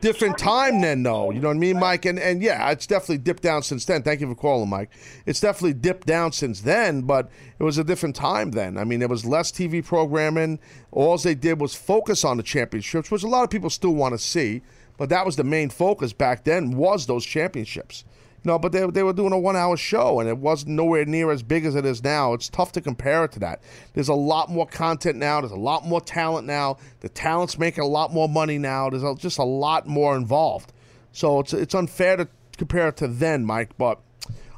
different 0.00 0.38
time 0.38 0.80
then 0.80 1.02
though. 1.02 1.30
You 1.32 1.40
know 1.40 1.48
what 1.48 1.56
i 1.56 1.58
mean 1.60 1.80
mike? 1.80 2.04
And 2.04 2.18
and 2.18 2.40
yeah 2.40 2.70
it's 2.70 2.86
definitely 2.86 3.18
dipped 3.18 3.42
down 3.42 3.62
since 3.64 3.84
then. 3.84 4.02
Thank 4.02 4.20
you 4.20 4.28
for 4.28 4.36
calling 4.36 4.68
mike. 4.68 4.90
It's 5.26 5.40
definitely 5.40 5.74
dipped 5.74 6.06
down 6.06 6.30
since 6.32 6.60
then 6.60 7.02
but 7.02 7.30
it 7.58 7.64
was 7.64 7.76
a 7.76 7.84
different 7.84 8.14
time 8.14 8.52
then. 8.52 8.78
I 8.78 8.84
mean 8.84 9.00
there 9.00 9.08
was 9.08 9.24
less 9.24 9.50
tv 9.50 9.84
programming. 9.84 10.60
All 10.92 11.18
they 11.18 11.34
did 11.34 11.60
was 11.60 11.74
focus 11.74 12.24
on 12.24 12.36
the 12.36 12.44
championships 12.44 13.10
which 13.10 13.24
a 13.24 13.28
lot 13.28 13.42
of 13.42 13.50
people 13.50 13.70
still 13.70 13.94
want 13.94 14.12
to 14.14 14.18
see 14.18 14.62
but 14.96 15.08
that 15.08 15.26
was 15.26 15.34
the 15.34 15.44
main 15.44 15.68
focus 15.70 16.12
back 16.12 16.44
then 16.44 16.76
was 16.76 17.06
those 17.06 17.24
championships 17.24 18.04
no, 18.44 18.58
but 18.58 18.72
they, 18.72 18.86
they 18.86 19.02
were 19.02 19.14
doing 19.14 19.32
a 19.32 19.38
one 19.38 19.56
hour 19.56 19.76
show 19.76 20.20
and 20.20 20.28
it 20.28 20.36
wasn't 20.36 20.72
nowhere 20.72 21.06
near 21.06 21.30
as 21.30 21.42
big 21.42 21.64
as 21.64 21.74
it 21.74 21.86
is 21.86 22.04
now. 22.04 22.34
It's 22.34 22.50
tough 22.50 22.72
to 22.72 22.82
compare 22.82 23.24
it 23.24 23.32
to 23.32 23.38
that. 23.40 23.62
There's 23.94 24.08
a 24.08 24.14
lot 24.14 24.50
more 24.50 24.66
content 24.66 25.16
now. 25.16 25.40
There's 25.40 25.50
a 25.52 25.56
lot 25.56 25.86
more 25.86 26.00
talent 26.00 26.46
now. 26.46 26.76
The 27.00 27.08
talent's 27.08 27.58
making 27.58 27.82
a 27.82 27.86
lot 27.86 28.12
more 28.12 28.28
money 28.28 28.58
now. 28.58 28.90
There's 28.90 29.02
a, 29.02 29.14
just 29.14 29.38
a 29.38 29.44
lot 29.44 29.86
more 29.86 30.14
involved. 30.14 30.72
So 31.12 31.40
it's 31.40 31.54
it's 31.54 31.74
unfair 31.74 32.16
to 32.16 32.28
compare 32.58 32.88
it 32.88 32.98
to 32.98 33.08
then, 33.08 33.46
Mike. 33.46 33.70
But 33.78 34.00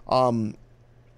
um, 0.08 0.56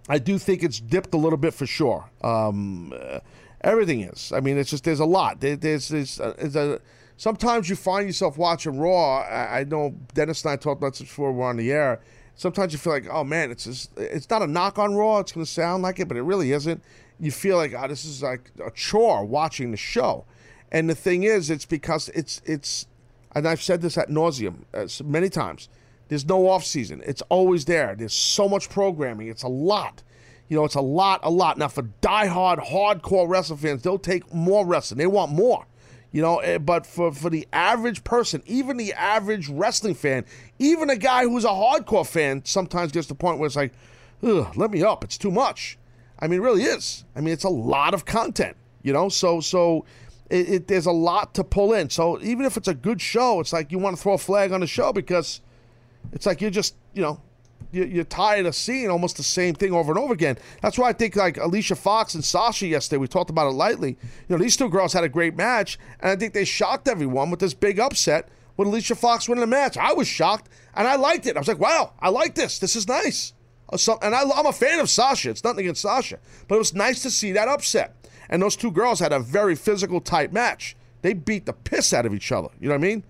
I 0.08 0.18
do 0.18 0.36
think 0.36 0.62
it's 0.62 0.80
dipped 0.80 1.14
a 1.14 1.18
little 1.18 1.38
bit 1.38 1.54
for 1.54 1.64
sure. 1.64 2.10
Um, 2.22 2.92
uh, 2.94 3.20
everything 3.62 4.02
is. 4.02 4.30
I 4.32 4.40
mean, 4.40 4.58
it's 4.58 4.68
just 4.68 4.84
there's 4.84 5.00
a 5.00 5.06
lot. 5.06 5.40
There, 5.40 5.56
there's 5.56 5.88
there's, 5.88 6.20
uh, 6.20 6.34
there's 6.36 6.56
a 6.56 6.80
sometimes 7.16 7.70
you 7.70 7.76
find 7.76 8.06
yourself 8.06 8.36
watching 8.36 8.78
Raw. 8.78 9.20
I, 9.20 9.60
I 9.60 9.64
know 9.64 9.94
Dennis 10.12 10.44
and 10.44 10.52
I 10.52 10.56
talked 10.56 10.80
about 10.80 10.92
this 10.92 11.00
before 11.02 11.32
we're 11.32 11.46
on 11.46 11.56
the 11.56 11.72
air 11.72 12.00
sometimes 12.38 12.72
you 12.72 12.78
feel 12.78 12.94
like, 12.94 13.06
oh 13.10 13.24
man, 13.24 13.50
it's 13.50 13.64
just, 13.64 13.90
it's 13.98 14.30
not 14.30 14.40
a 14.40 14.46
knock 14.46 14.78
on 14.78 14.94
Raw. 14.94 15.18
It's 15.18 15.32
going 15.32 15.44
to 15.44 15.50
sound 15.50 15.82
like 15.82 16.00
it, 16.00 16.08
but 16.08 16.16
it 16.16 16.22
really 16.22 16.52
isn't. 16.52 16.82
You 17.20 17.30
feel 17.30 17.56
like, 17.56 17.74
oh, 17.76 17.86
this 17.88 18.04
is 18.04 18.22
like 18.22 18.50
a 18.64 18.70
chore 18.70 19.24
watching 19.24 19.72
the 19.72 19.76
show. 19.76 20.24
And 20.70 20.88
the 20.88 20.94
thing 20.94 21.24
is, 21.24 21.50
it's 21.50 21.66
because 21.66 22.08
it's 22.10 22.40
it's, 22.44 22.86
and 23.34 23.46
I've 23.46 23.60
said 23.60 23.82
this 23.82 23.98
at 23.98 24.08
nauseum 24.08 24.62
uh, 24.72 24.86
many 25.04 25.28
times. 25.28 25.68
There's 26.08 26.26
no 26.26 26.48
off 26.48 26.64
season. 26.64 27.02
It's 27.04 27.22
always 27.28 27.66
there. 27.66 27.94
There's 27.94 28.14
so 28.14 28.48
much 28.48 28.70
programming. 28.70 29.28
It's 29.28 29.42
a 29.42 29.48
lot. 29.48 30.02
You 30.48 30.56
know, 30.56 30.64
it's 30.64 30.76
a 30.76 30.80
lot, 30.80 31.20
a 31.22 31.30
lot. 31.30 31.58
Now, 31.58 31.68
for 31.68 31.82
diehard, 31.82 32.66
hardcore 32.70 33.28
wrestling 33.28 33.58
fans, 33.58 33.82
they'll 33.82 33.98
take 33.98 34.32
more 34.32 34.64
wrestling. 34.64 34.98
They 34.98 35.06
want 35.06 35.32
more. 35.32 35.66
You 36.10 36.22
know, 36.22 36.38
eh, 36.38 36.58
but 36.58 36.86
for, 36.86 37.12
for 37.12 37.28
the 37.28 37.46
average 37.52 38.02
person, 38.02 38.42
even 38.46 38.76
the 38.78 38.94
average 38.94 39.48
wrestling 39.48 39.94
fan, 39.94 40.24
even 40.58 40.88
a 40.88 40.96
guy 40.96 41.24
who's 41.24 41.44
a 41.44 41.48
hardcore 41.48 42.06
fan, 42.06 42.42
sometimes 42.44 42.92
gets 42.92 43.06
to 43.08 43.14
the 43.14 43.18
point 43.18 43.38
where 43.38 43.46
it's 43.46 43.56
like, 43.56 43.72
let 44.22 44.70
me 44.70 44.82
up. 44.82 45.04
It's 45.04 45.18
too 45.18 45.30
much. 45.30 45.78
I 46.18 46.26
mean, 46.26 46.40
it 46.40 46.42
really 46.42 46.62
is. 46.64 47.04
I 47.14 47.20
mean, 47.20 47.32
it's 47.32 47.44
a 47.44 47.50
lot 47.50 47.94
of 47.94 48.04
content. 48.04 48.56
You 48.82 48.92
know, 48.92 49.08
so 49.08 49.40
so 49.40 49.84
it, 50.30 50.48
it, 50.48 50.68
there's 50.68 50.86
a 50.86 50.92
lot 50.92 51.34
to 51.34 51.44
pull 51.44 51.72
in. 51.72 51.90
So 51.90 52.20
even 52.22 52.44
if 52.46 52.56
it's 52.56 52.68
a 52.68 52.74
good 52.74 53.00
show, 53.00 53.40
it's 53.40 53.52
like 53.52 53.72
you 53.72 53.78
want 53.78 53.96
to 53.96 54.02
throw 54.02 54.14
a 54.14 54.18
flag 54.18 54.52
on 54.52 54.60
the 54.60 54.66
show 54.66 54.92
because 54.92 55.40
it's 56.12 56.26
like 56.26 56.40
you're 56.40 56.50
just 56.50 56.74
you 56.94 57.02
know 57.02 57.20
you're 57.70 58.04
tired 58.04 58.46
of 58.46 58.54
seeing 58.54 58.90
almost 58.90 59.16
the 59.16 59.22
same 59.22 59.54
thing 59.54 59.72
over 59.72 59.92
and 59.92 59.98
over 59.98 60.12
again. 60.12 60.38
That's 60.62 60.78
why 60.78 60.88
I 60.88 60.92
think 60.92 61.16
like 61.16 61.36
Alicia 61.36 61.76
Fox 61.76 62.14
and 62.14 62.24
Sasha 62.24 62.66
yesterday, 62.66 62.98
we 62.98 63.08
talked 63.08 63.30
about 63.30 63.48
it 63.48 63.54
lightly. 63.54 63.98
You 64.28 64.36
know, 64.36 64.38
these 64.38 64.56
two 64.56 64.68
girls 64.68 64.92
had 64.92 65.04
a 65.04 65.08
great 65.08 65.36
match, 65.36 65.78
and 66.00 66.10
I 66.10 66.16
think 66.16 66.34
they 66.34 66.44
shocked 66.44 66.88
everyone 66.88 67.30
with 67.30 67.40
this 67.40 67.54
big 67.54 67.78
upset 67.78 68.28
with 68.56 68.68
Alicia 68.68 68.94
Fox 68.94 69.28
winning 69.28 69.40
the 69.40 69.46
match. 69.46 69.76
I 69.76 69.92
was 69.92 70.08
shocked, 70.08 70.50
and 70.74 70.88
I 70.88 70.96
liked 70.96 71.26
it. 71.26 71.36
I 71.36 71.40
was 71.40 71.48
like, 71.48 71.60
wow, 71.60 71.92
I 72.00 72.08
like 72.10 72.34
this. 72.34 72.58
This 72.58 72.76
is 72.76 72.88
nice. 72.88 73.32
Uh, 73.70 73.76
so, 73.76 73.98
and 74.02 74.14
I, 74.14 74.22
I'm 74.22 74.46
a 74.46 74.52
fan 74.52 74.80
of 74.80 74.90
Sasha. 74.90 75.30
It's 75.30 75.44
nothing 75.44 75.60
against 75.60 75.82
Sasha, 75.82 76.18
but 76.46 76.56
it 76.56 76.58
was 76.58 76.74
nice 76.74 77.02
to 77.02 77.10
see 77.10 77.32
that 77.32 77.48
upset. 77.48 77.94
And 78.28 78.42
those 78.42 78.56
two 78.56 78.70
girls 78.70 79.00
had 79.00 79.12
a 79.12 79.20
very 79.20 79.54
physical, 79.54 80.00
tight 80.00 80.32
match. 80.32 80.76
They 81.02 81.12
beat 81.12 81.46
the 81.46 81.52
piss 81.52 81.92
out 81.92 82.06
of 82.06 82.14
each 82.14 82.32
other. 82.32 82.48
You 82.60 82.68
know 82.68 82.74
what 82.74 82.84
I 82.84 82.88
mean? 82.88 83.04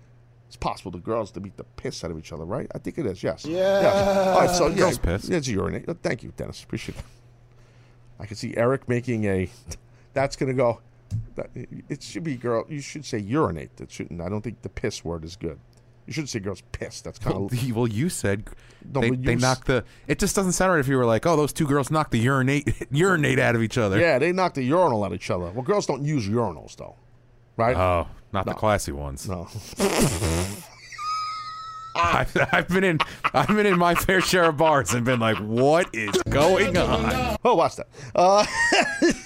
It's 0.49 0.57
possible 0.57 0.89
the 0.91 0.97
girls 0.97 1.31
to 1.31 1.39
beat 1.39 1.55
the 1.57 1.63
piss 1.63 2.03
out 2.03 2.09
of 2.11 2.17
each 2.19 2.33
other, 2.33 2.43
right? 2.43 2.67
I 2.75 2.79
think 2.79 2.97
it 2.97 3.05
is. 3.05 3.23
Yes. 3.23 3.45
Yeah. 3.45 4.33
All 4.33 4.41
right. 4.41 4.49
So 4.49 4.67
yeah, 4.67 4.75
Girls 4.75 4.97
piss. 4.97 5.29
Yeah, 5.29 5.37
it's 5.37 5.47
urinate. 5.47 5.87
Uh, 5.87 5.93
Thank 6.01 6.23
you, 6.23 6.33
Dennis. 6.35 6.63
Appreciate 6.63 6.97
it. 6.97 7.03
I 8.19 8.25
can 8.25 8.35
see 8.35 8.55
Eric 8.57 8.89
making 8.89 9.25
a. 9.25 9.49
That's 10.13 10.35
gonna 10.35 10.53
go. 10.55 10.81
That, 11.35 11.49
it 11.55 12.01
should 12.03 12.23
be 12.23 12.35
girl. 12.35 12.65
You 12.67 12.81
should 12.81 13.05
say 13.05 13.19
urinate. 13.19 13.77
That 13.77 13.91
shouldn't. 13.91 14.21
I 14.21 14.27
don't 14.29 14.41
think 14.41 14.61
the 14.63 14.69
piss 14.69 15.05
word 15.05 15.23
is 15.23 15.35
good. 15.35 15.59
You 16.07 16.13
shouldn't 16.13 16.29
say 16.29 16.39
girls 16.39 16.63
piss. 16.71 17.01
That's 17.01 17.19
kind 17.19 17.35
Well, 17.35 17.45
of. 17.45 17.75
well, 17.75 17.87
you 17.87 18.09
said 18.09 18.45
No, 18.91 19.01
they, 19.01 19.11
but 19.11 19.19
you 19.19 19.25
they 19.25 19.35
s- 19.35 19.41
knocked 19.41 19.67
the. 19.67 19.83
It 20.07 20.17
just 20.17 20.35
doesn't 20.35 20.53
sound 20.53 20.71
right 20.71 20.79
if 20.79 20.87
you 20.87 20.97
were 20.97 21.05
like, 21.05 21.27
oh, 21.27 21.35
those 21.35 21.53
two 21.53 21.67
girls 21.67 21.91
knocked 21.91 22.09
the 22.11 22.17
urinate 22.19 22.87
urinate 22.91 23.37
out 23.37 23.55
of 23.55 23.61
each 23.61 23.77
other. 23.77 23.99
Yeah, 23.99 24.17
they 24.17 24.31
knock 24.31 24.55
the 24.55 24.63
urinal 24.63 25.05
at 25.05 25.13
each 25.13 25.29
other. 25.29 25.51
Well, 25.51 25.61
girls 25.61 25.85
don't 25.85 26.03
use 26.03 26.27
urinals 26.27 26.75
though, 26.75 26.95
right? 27.57 27.77
Oh, 27.77 28.07
not 28.31 28.45
the 28.45 28.53
classy 28.53 28.91
ones. 28.91 29.27
No. 29.27 29.47
I've, 31.95 32.37
I've 32.53 32.67
been 32.67 32.83
in 32.83 32.99
I've 33.33 33.47
been 33.47 33.65
in 33.65 33.77
my 33.77 33.95
fair 33.95 34.21
share 34.21 34.45
of 34.45 34.57
bars 34.57 34.93
and 34.93 35.03
been 35.03 35.19
like, 35.19 35.37
what 35.37 35.93
is 35.93 36.15
going 36.29 36.77
on? 36.77 37.37
Oh, 37.43 37.55
watch 37.55 37.75
that. 37.77 37.87
Uh, 38.15 38.45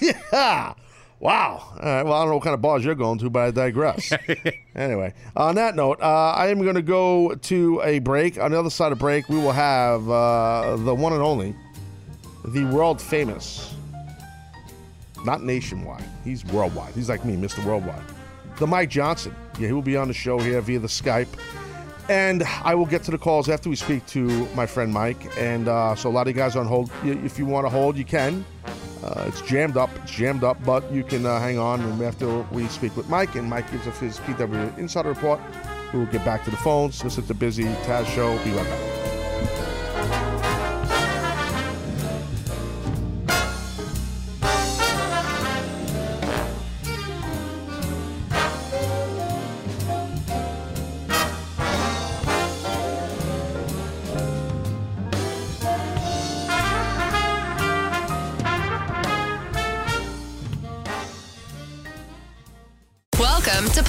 yeah. 0.00 0.74
Wow. 1.20 1.62
All 1.72 1.78
right. 1.78 2.02
Well, 2.02 2.12
I 2.12 2.20
don't 2.20 2.28
know 2.28 2.34
what 2.34 2.44
kind 2.44 2.54
of 2.54 2.60
bars 2.60 2.84
you're 2.84 2.94
going 2.94 3.18
to, 3.20 3.30
but 3.30 3.40
I 3.40 3.50
digress. 3.50 4.12
anyway, 4.74 5.14
on 5.36 5.54
that 5.54 5.74
note, 5.74 6.00
uh, 6.00 6.32
I 6.32 6.48
am 6.48 6.60
going 6.62 6.74
to 6.74 6.82
go 6.82 7.34
to 7.34 7.80
a 7.82 7.98
break. 8.00 8.38
On 8.38 8.50
the 8.50 8.58
other 8.58 8.70
side 8.70 8.92
of 8.92 8.98
break, 8.98 9.28
we 9.28 9.36
will 9.36 9.52
have 9.52 10.08
uh, 10.10 10.76
the 10.76 10.94
one 10.94 11.12
and 11.12 11.22
only, 11.22 11.54
the 12.44 12.64
world 12.64 13.00
famous, 13.00 13.74
not 15.24 15.42
nationwide. 15.42 16.04
He's 16.24 16.44
worldwide. 16.46 16.94
He's 16.94 17.08
like 17.08 17.24
me, 17.24 17.36
Mr. 17.36 17.64
Worldwide. 17.64 18.02
The 18.58 18.66
Mike 18.66 18.90
Johnson. 18.90 19.34
Yeah, 19.58 19.68
he 19.68 19.72
will 19.72 19.82
be 19.82 19.96
on 19.96 20.08
the 20.08 20.14
show 20.14 20.38
here 20.38 20.60
via 20.60 20.78
the 20.78 20.88
Skype. 20.88 21.28
And 22.08 22.42
I 22.62 22.74
will 22.74 22.86
get 22.86 23.02
to 23.04 23.10
the 23.10 23.18
calls 23.18 23.48
after 23.48 23.70
we 23.70 23.76
speak 23.76 24.04
to 24.08 24.46
my 24.54 24.66
friend 24.66 24.92
Mike. 24.92 25.26
And 25.38 25.68
uh, 25.68 25.94
so 25.94 26.10
a 26.10 26.12
lot 26.12 26.22
of 26.22 26.28
you 26.28 26.34
guys 26.34 26.54
on 26.54 26.66
hold. 26.66 26.90
If 27.02 27.38
you 27.38 27.46
want 27.46 27.66
to 27.66 27.70
hold, 27.70 27.96
you 27.96 28.04
can. 28.04 28.44
Uh, 29.02 29.24
it's 29.26 29.40
jammed 29.42 29.76
up. 29.76 29.90
It's 30.02 30.12
jammed 30.12 30.44
up, 30.44 30.62
but 30.64 30.90
you 30.92 31.02
can 31.02 31.26
uh, 31.26 31.40
hang 31.40 31.58
on. 31.58 31.80
And 31.80 32.02
after 32.02 32.42
we 32.52 32.66
speak 32.68 32.96
with 32.96 33.08
Mike, 33.08 33.34
and 33.34 33.48
Mike 33.48 33.70
gives 33.70 33.86
us 33.86 33.98
his 33.98 34.18
PW 34.20 34.78
Insider 34.78 35.10
Report, 35.10 35.40
we 35.92 35.98
will 35.98 36.06
get 36.06 36.24
back 36.24 36.44
to 36.44 36.50
the 36.50 36.56
phones. 36.56 37.02
Listen 37.02 37.22
to 37.22 37.28
the 37.28 37.34
busy 37.34 37.64
Taz 37.84 38.06
show. 38.06 38.36
Be 38.44 38.50
right 38.50 38.66
back. 38.66 39.23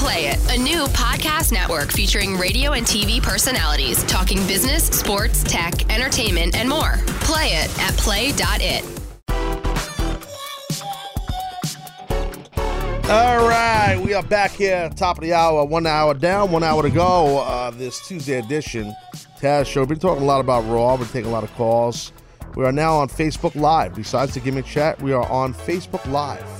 Play 0.05 0.27
It, 0.27 0.55
a 0.55 0.61
new 0.61 0.83
podcast 0.89 1.51
network 1.51 1.91
featuring 1.91 2.37
radio 2.37 2.73
and 2.73 2.85
TV 2.85 3.19
personalities 3.19 4.03
talking 4.03 4.37
business, 4.45 4.85
sports, 4.85 5.43
tech, 5.43 5.91
entertainment, 5.91 6.55
and 6.55 6.69
more. 6.69 6.99
Play 7.21 7.47
it 7.53 7.79
at 7.79 7.97
play.it. 7.97 8.85
All 13.09 13.47
right, 13.47 13.99
we 13.99 14.13
are 14.13 14.21
back 14.21 14.51
here, 14.51 14.91
top 14.95 15.17
of 15.17 15.23
the 15.23 15.33
hour, 15.33 15.65
one 15.65 15.87
hour 15.87 16.13
down, 16.13 16.51
one 16.51 16.63
hour 16.63 16.83
to 16.83 16.91
go. 16.91 17.39
Uh, 17.39 17.71
this 17.71 18.07
Tuesday 18.07 18.37
edition 18.37 18.93
Taz 19.41 19.65
Show. 19.65 19.87
Been 19.87 19.97
talking 19.97 20.21
a 20.21 20.27
lot 20.27 20.39
about 20.39 20.69
Raw. 20.69 20.97
Been 20.97 21.07
taking 21.07 21.31
a 21.31 21.33
lot 21.33 21.43
of 21.43 21.51
calls. 21.55 22.13
We 22.55 22.63
are 22.63 22.71
now 22.71 22.97
on 22.97 23.09
Facebook 23.09 23.55
Live. 23.55 23.95
Besides 23.95 24.35
the 24.35 24.39
gimmick 24.39 24.65
chat, 24.65 25.01
we 25.01 25.13
are 25.13 25.27
on 25.31 25.55
Facebook 25.55 26.05
Live. 26.11 26.54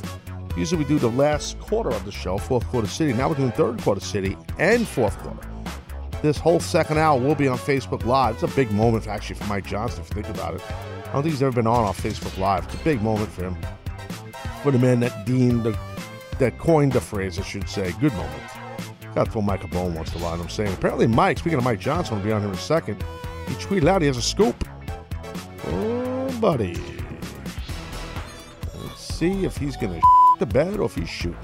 Usually 0.57 0.83
we 0.83 0.87
do 0.87 0.99
the 0.99 1.09
last 1.09 1.59
quarter 1.59 1.89
of 1.89 2.05
the 2.05 2.11
show, 2.11 2.37
fourth 2.37 2.65
quarter 2.67 2.87
city. 2.87 3.13
Now 3.13 3.29
we're 3.29 3.35
doing 3.35 3.51
third 3.51 3.81
quarter 3.81 4.01
city 4.01 4.37
and 4.57 4.87
fourth 4.87 5.17
quarter. 5.19 5.47
This 6.21 6.37
whole 6.37 6.59
second 6.59 6.97
hour 6.97 7.19
will 7.19 7.35
be 7.35 7.47
on 7.47 7.57
Facebook 7.57 8.05
Live. 8.05 8.35
It's 8.35 8.43
a 8.43 8.55
big 8.55 8.71
moment 8.71 9.07
actually 9.07 9.35
for 9.35 9.45
Mike 9.45 9.65
Johnson 9.65 10.01
if 10.01 10.15
you 10.15 10.23
think 10.23 10.35
about 10.35 10.55
it. 10.55 10.63
I 10.69 11.11
don't 11.11 11.23
think 11.23 11.33
he's 11.33 11.43
ever 11.43 11.55
been 11.55 11.67
on 11.67 11.83
off 11.83 12.01
Facebook 12.01 12.37
Live. 12.37 12.65
It's 12.65 12.75
a 12.75 12.83
big 12.83 13.01
moment 13.01 13.29
for 13.29 13.43
him. 13.43 13.57
For 14.63 14.71
the 14.71 14.79
man 14.79 15.01
that 15.01 15.25
deemed 15.25 15.63
the 15.63 15.77
that 16.39 16.57
coined 16.57 16.93
the 16.93 17.01
phrase, 17.01 17.37
I 17.39 17.43
should 17.43 17.69
say. 17.69 17.93
Good 17.99 18.13
moment. 18.13 18.43
Got 19.13 19.25
to 19.25 19.31
throw 19.31 19.41
Mike 19.41 19.63
a 19.63 19.67
bone 19.67 19.93
once 19.93 20.13
in 20.13 20.21
a 20.21 20.23
while. 20.23 20.39
I'm 20.41 20.49
saying. 20.49 20.73
Apparently, 20.73 21.07
Mike. 21.07 21.37
Speaking 21.37 21.57
of 21.57 21.63
Mike 21.63 21.79
Johnson, 21.79 22.17
will 22.17 22.25
be 22.25 22.31
on 22.31 22.41
here 22.41 22.49
in 22.49 22.55
a 22.55 22.57
second. 22.57 23.01
He 23.47 23.53
tweeted 23.55 23.87
out 23.87 24.01
he 24.01 24.07
has 24.07 24.17
a 24.17 24.21
scoop. 24.21 24.67
Oh, 25.67 26.37
buddy. 26.41 26.75
Let's 28.81 29.01
see 29.01 29.45
if 29.45 29.55
he's 29.57 29.77
to 29.77 30.01
the 30.39 30.45
bed 30.45 30.79
or 30.79 30.85
if 30.85 30.95
he's 30.95 31.09
shooting. 31.09 31.37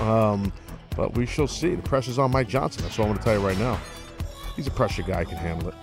Um, 0.00 0.52
but 0.96 1.14
we 1.14 1.26
shall 1.26 1.48
see. 1.48 1.74
The 1.74 1.82
pressure's 1.82 2.18
on 2.18 2.30
Mike 2.30 2.48
Johnson. 2.48 2.82
That's 2.82 2.98
all 2.98 3.06
I'm 3.06 3.12
going 3.12 3.18
to 3.18 3.24
tell 3.24 3.38
you 3.38 3.46
right 3.46 3.58
now. 3.58 3.80
He's 4.56 4.66
a 4.66 4.70
pressure 4.70 5.02
guy. 5.02 5.24
Can 5.24 5.38
handle 5.38 5.68
it. 5.68 5.74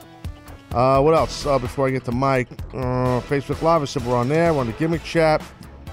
Uh, 0.71 1.01
what 1.01 1.15
else? 1.15 1.45
Uh, 1.45 1.57
before 1.57 1.87
I 1.87 1.91
get 1.91 2.05
to 2.05 2.11
Mike, 2.11 2.47
uh, 2.73 3.19
Facebook 3.21 3.61
Live, 3.61 3.81
I 3.81 3.85
said 3.85 4.05
we're 4.05 4.15
on 4.15 4.29
there. 4.29 4.53
We're 4.53 4.61
on 4.61 4.67
the 4.67 4.73
gimmick 4.73 5.03
chat. 5.03 5.41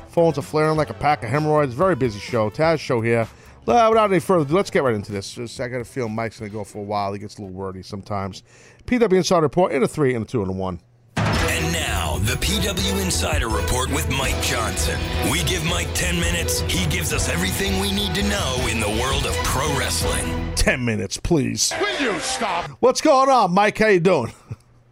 Phones 0.09 0.39
are 0.39 0.43
flaring 0.43 0.77
like 0.77 0.91
a 0.91 0.95
pack 0.95 1.23
of 1.23 1.31
hemorrhoids. 1.31 1.75
Very 1.75 1.95
busy 1.95 2.19
show. 2.19 2.51
Taz 2.51 2.79
show 2.79 3.01
here. 3.01 3.27
Uh, 3.67 3.89
without 3.91 4.11
any 4.11 4.21
further 4.21 4.43
ado, 4.43 4.55
let's 4.55 4.71
get 4.71 4.85
right 4.85 4.95
into 4.95 5.11
this. 5.11 5.35
Just, 5.35 5.61
I 5.61 5.69
got 5.69 5.81
a 5.81 5.85
feel 5.85 6.09
Mike's 6.09 6.39
going 6.39 6.51
to 6.51 6.57
go 6.57 6.62
for 6.62 6.79
a 6.79 6.83
while. 6.83 7.12
He 7.12 7.19
gets 7.19 7.37
a 7.39 7.43
little 7.43 7.55
wordy 7.55 7.83
sometimes. 7.83 8.43
PW 8.85 9.17
Insider 9.17 9.43
Report 9.43 9.73
in 9.73 9.83
a 9.83 9.89
three, 9.89 10.14
and 10.14 10.25
a 10.25 10.29
two, 10.29 10.41
and 10.43 10.51
a 10.51 10.55
one. 10.55 10.81
And 11.17 11.73
now, 11.73 11.95
the 12.27 12.33
PW 12.33 13.05
Insider 13.05 13.49
Report 13.49 13.89
with 13.93 14.11
Mike 14.11 14.41
Johnson. 14.43 14.99
We 15.31 15.45
give 15.45 15.64
Mike 15.64 15.87
10 15.95 16.18
minutes, 16.18 16.61
he 16.62 16.85
gives 16.87 17.12
us 17.12 17.29
everything 17.29 17.79
we 17.81 17.93
need 17.93 18.16
to 18.16 18.22
know 18.24 18.66
in 18.68 18.81
the 18.81 18.89
world 19.01 19.27
of 19.27 19.35
pro 19.45 19.68
wrestling. 19.79 20.53
Ten 20.57 20.85
minutes, 20.85 21.18
please. 21.18 21.72
Will 21.81 22.01
you 22.01 22.18
stop? 22.18 22.68
What's 22.81 23.01
going 23.01 23.31
on, 23.31 23.53
Mike? 23.53 23.79
How 23.79 23.87
you 23.87 24.01
doing? 24.01 24.33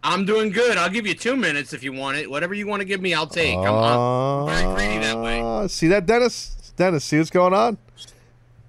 I'm 0.04 0.24
doing 0.24 0.52
good. 0.52 0.76
I'll 0.76 0.90
give 0.90 1.08
you 1.08 1.14
two 1.14 1.34
minutes 1.34 1.72
if 1.72 1.82
you 1.82 1.92
want 1.92 2.18
it. 2.18 2.30
Whatever 2.30 2.54
you 2.54 2.68
want 2.68 2.82
to 2.82 2.84
give 2.84 3.00
me, 3.00 3.14
I'll 3.14 3.26
take. 3.26 3.56
I'm, 3.56 3.66
I'm 3.66 4.46
very 4.46 4.74
greedy 4.76 4.98
that 5.04 5.18
way. 5.18 5.40
Uh, 5.42 5.66
see 5.66 5.88
that, 5.88 6.06
Dennis? 6.06 6.72
Dennis, 6.76 7.04
see 7.04 7.18
what's 7.18 7.30
going 7.30 7.52
on? 7.52 7.78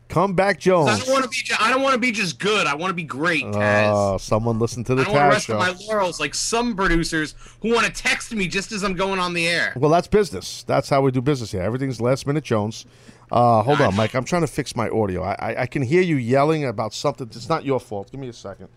Come 0.08 0.34
back, 0.34 0.60
Jones. 0.60 0.90
I 0.90 1.00
don't 1.00 1.10
want 1.12 1.24
to 1.24 1.30
be. 1.30 1.38
I 1.60 1.70
don't 1.72 1.82
want 1.82 1.94
to 1.94 2.00
be 2.00 2.12
just 2.12 2.40
good. 2.40 2.68
I 2.68 2.76
want 2.76 2.92
to 2.92 2.96
be 2.96 3.04
great, 3.04 3.44
Taz. 3.44 3.92
Oh, 3.92 4.18
someone 4.18 4.60
listen 4.60 4.84
to 4.86 4.96
the 4.96 5.02
I 5.02 5.06
don't 5.06 5.14
want 5.14 5.26
to 5.26 5.30
rest 5.30 5.50
on 5.50 5.58
my 5.58 5.76
laurels 5.88 6.20
like 6.20 6.36
some 6.36 6.76
producers 6.76 7.34
who 7.62 7.74
want 7.74 7.88
to 7.88 7.92
text 7.92 8.32
me 8.34 8.48
just 8.48 8.72
as 8.72 8.84
I'm 8.84 8.94
going 8.94 9.20
on 9.20 9.34
the 9.34 9.48
air. 9.48 9.74
Well, 9.76 9.90
that's 9.90 10.08
business. 10.08 10.64
That's 10.64 10.90
how 10.90 11.02
we 11.02 11.12
do 11.12 11.22
business 11.22 11.52
here. 11.52 11.64
Everything's 11.64 12.00
last 12.00 12.28
minute 12.28 12.44
Jones. 12.44 12.86
Uh, 13.32 13.64
hold 13.64 13.82
on, 13.82 13.96
Mike. 13.96 14.14
I'm 14.14 14.24
trying 14.24 14.44
to 14.44 14.48
fix 14.48 14.76
my 14.76 14.88
audio. 14.90 15.24
I, 15.24 15.36
I, 15.40 15.62
I 15.64 15.66
can 15.66 15.82
hear 15.82 16.02
you 16.02 16.18
yelling 16.18 16.66
about 16.66 16.94
something. 16.94 17.28
It's 17.28 17.50
not 17.50 17.66
your 17.66 17.80
fault. 17.80 18.12
Give 18.12 18.20
me 18.20 18.30
a 18.30 18.34
second. 18.34 18.70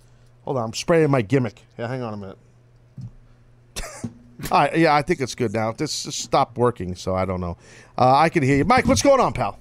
Hold 0.45 0.57
on. 0.57 0.64
I'm 0.64 0.74
spraying 0.74 1.11
my 1.11 1.20
gimmick. 1.20 1.62
Yeah, 1.79 1.89
hang 1.89 2.03
on 2.03 2.14
a 2.14 2.16
minute. 2.16 2.39
All 4.51 4.61
right, 4.61 4.79
yeah, 4.79 4.95
I 4.95 5.03
think 5.03 5.20
it's 5.20 5.35
good 5.35 5.53
now. 5.53 5.72
This 5.72 6.05
just 6.05 6.20
stopped 6.20 6.57
working, 6.57 6.95
so 6.95 7.14
I 7.14 7.24
don't 7.24 7.41
know. 7.41 7.57
Uh, 7.99 8.14
I 8.14 8.29
can 8.29 8.43
hear 8.43 8.57
you, 8.57 8.64
Mike. 8.64 8.87
What's 8.87 9.03
going 9.03 9.20
on, 9.20 9.33
pal? 9.33 9.59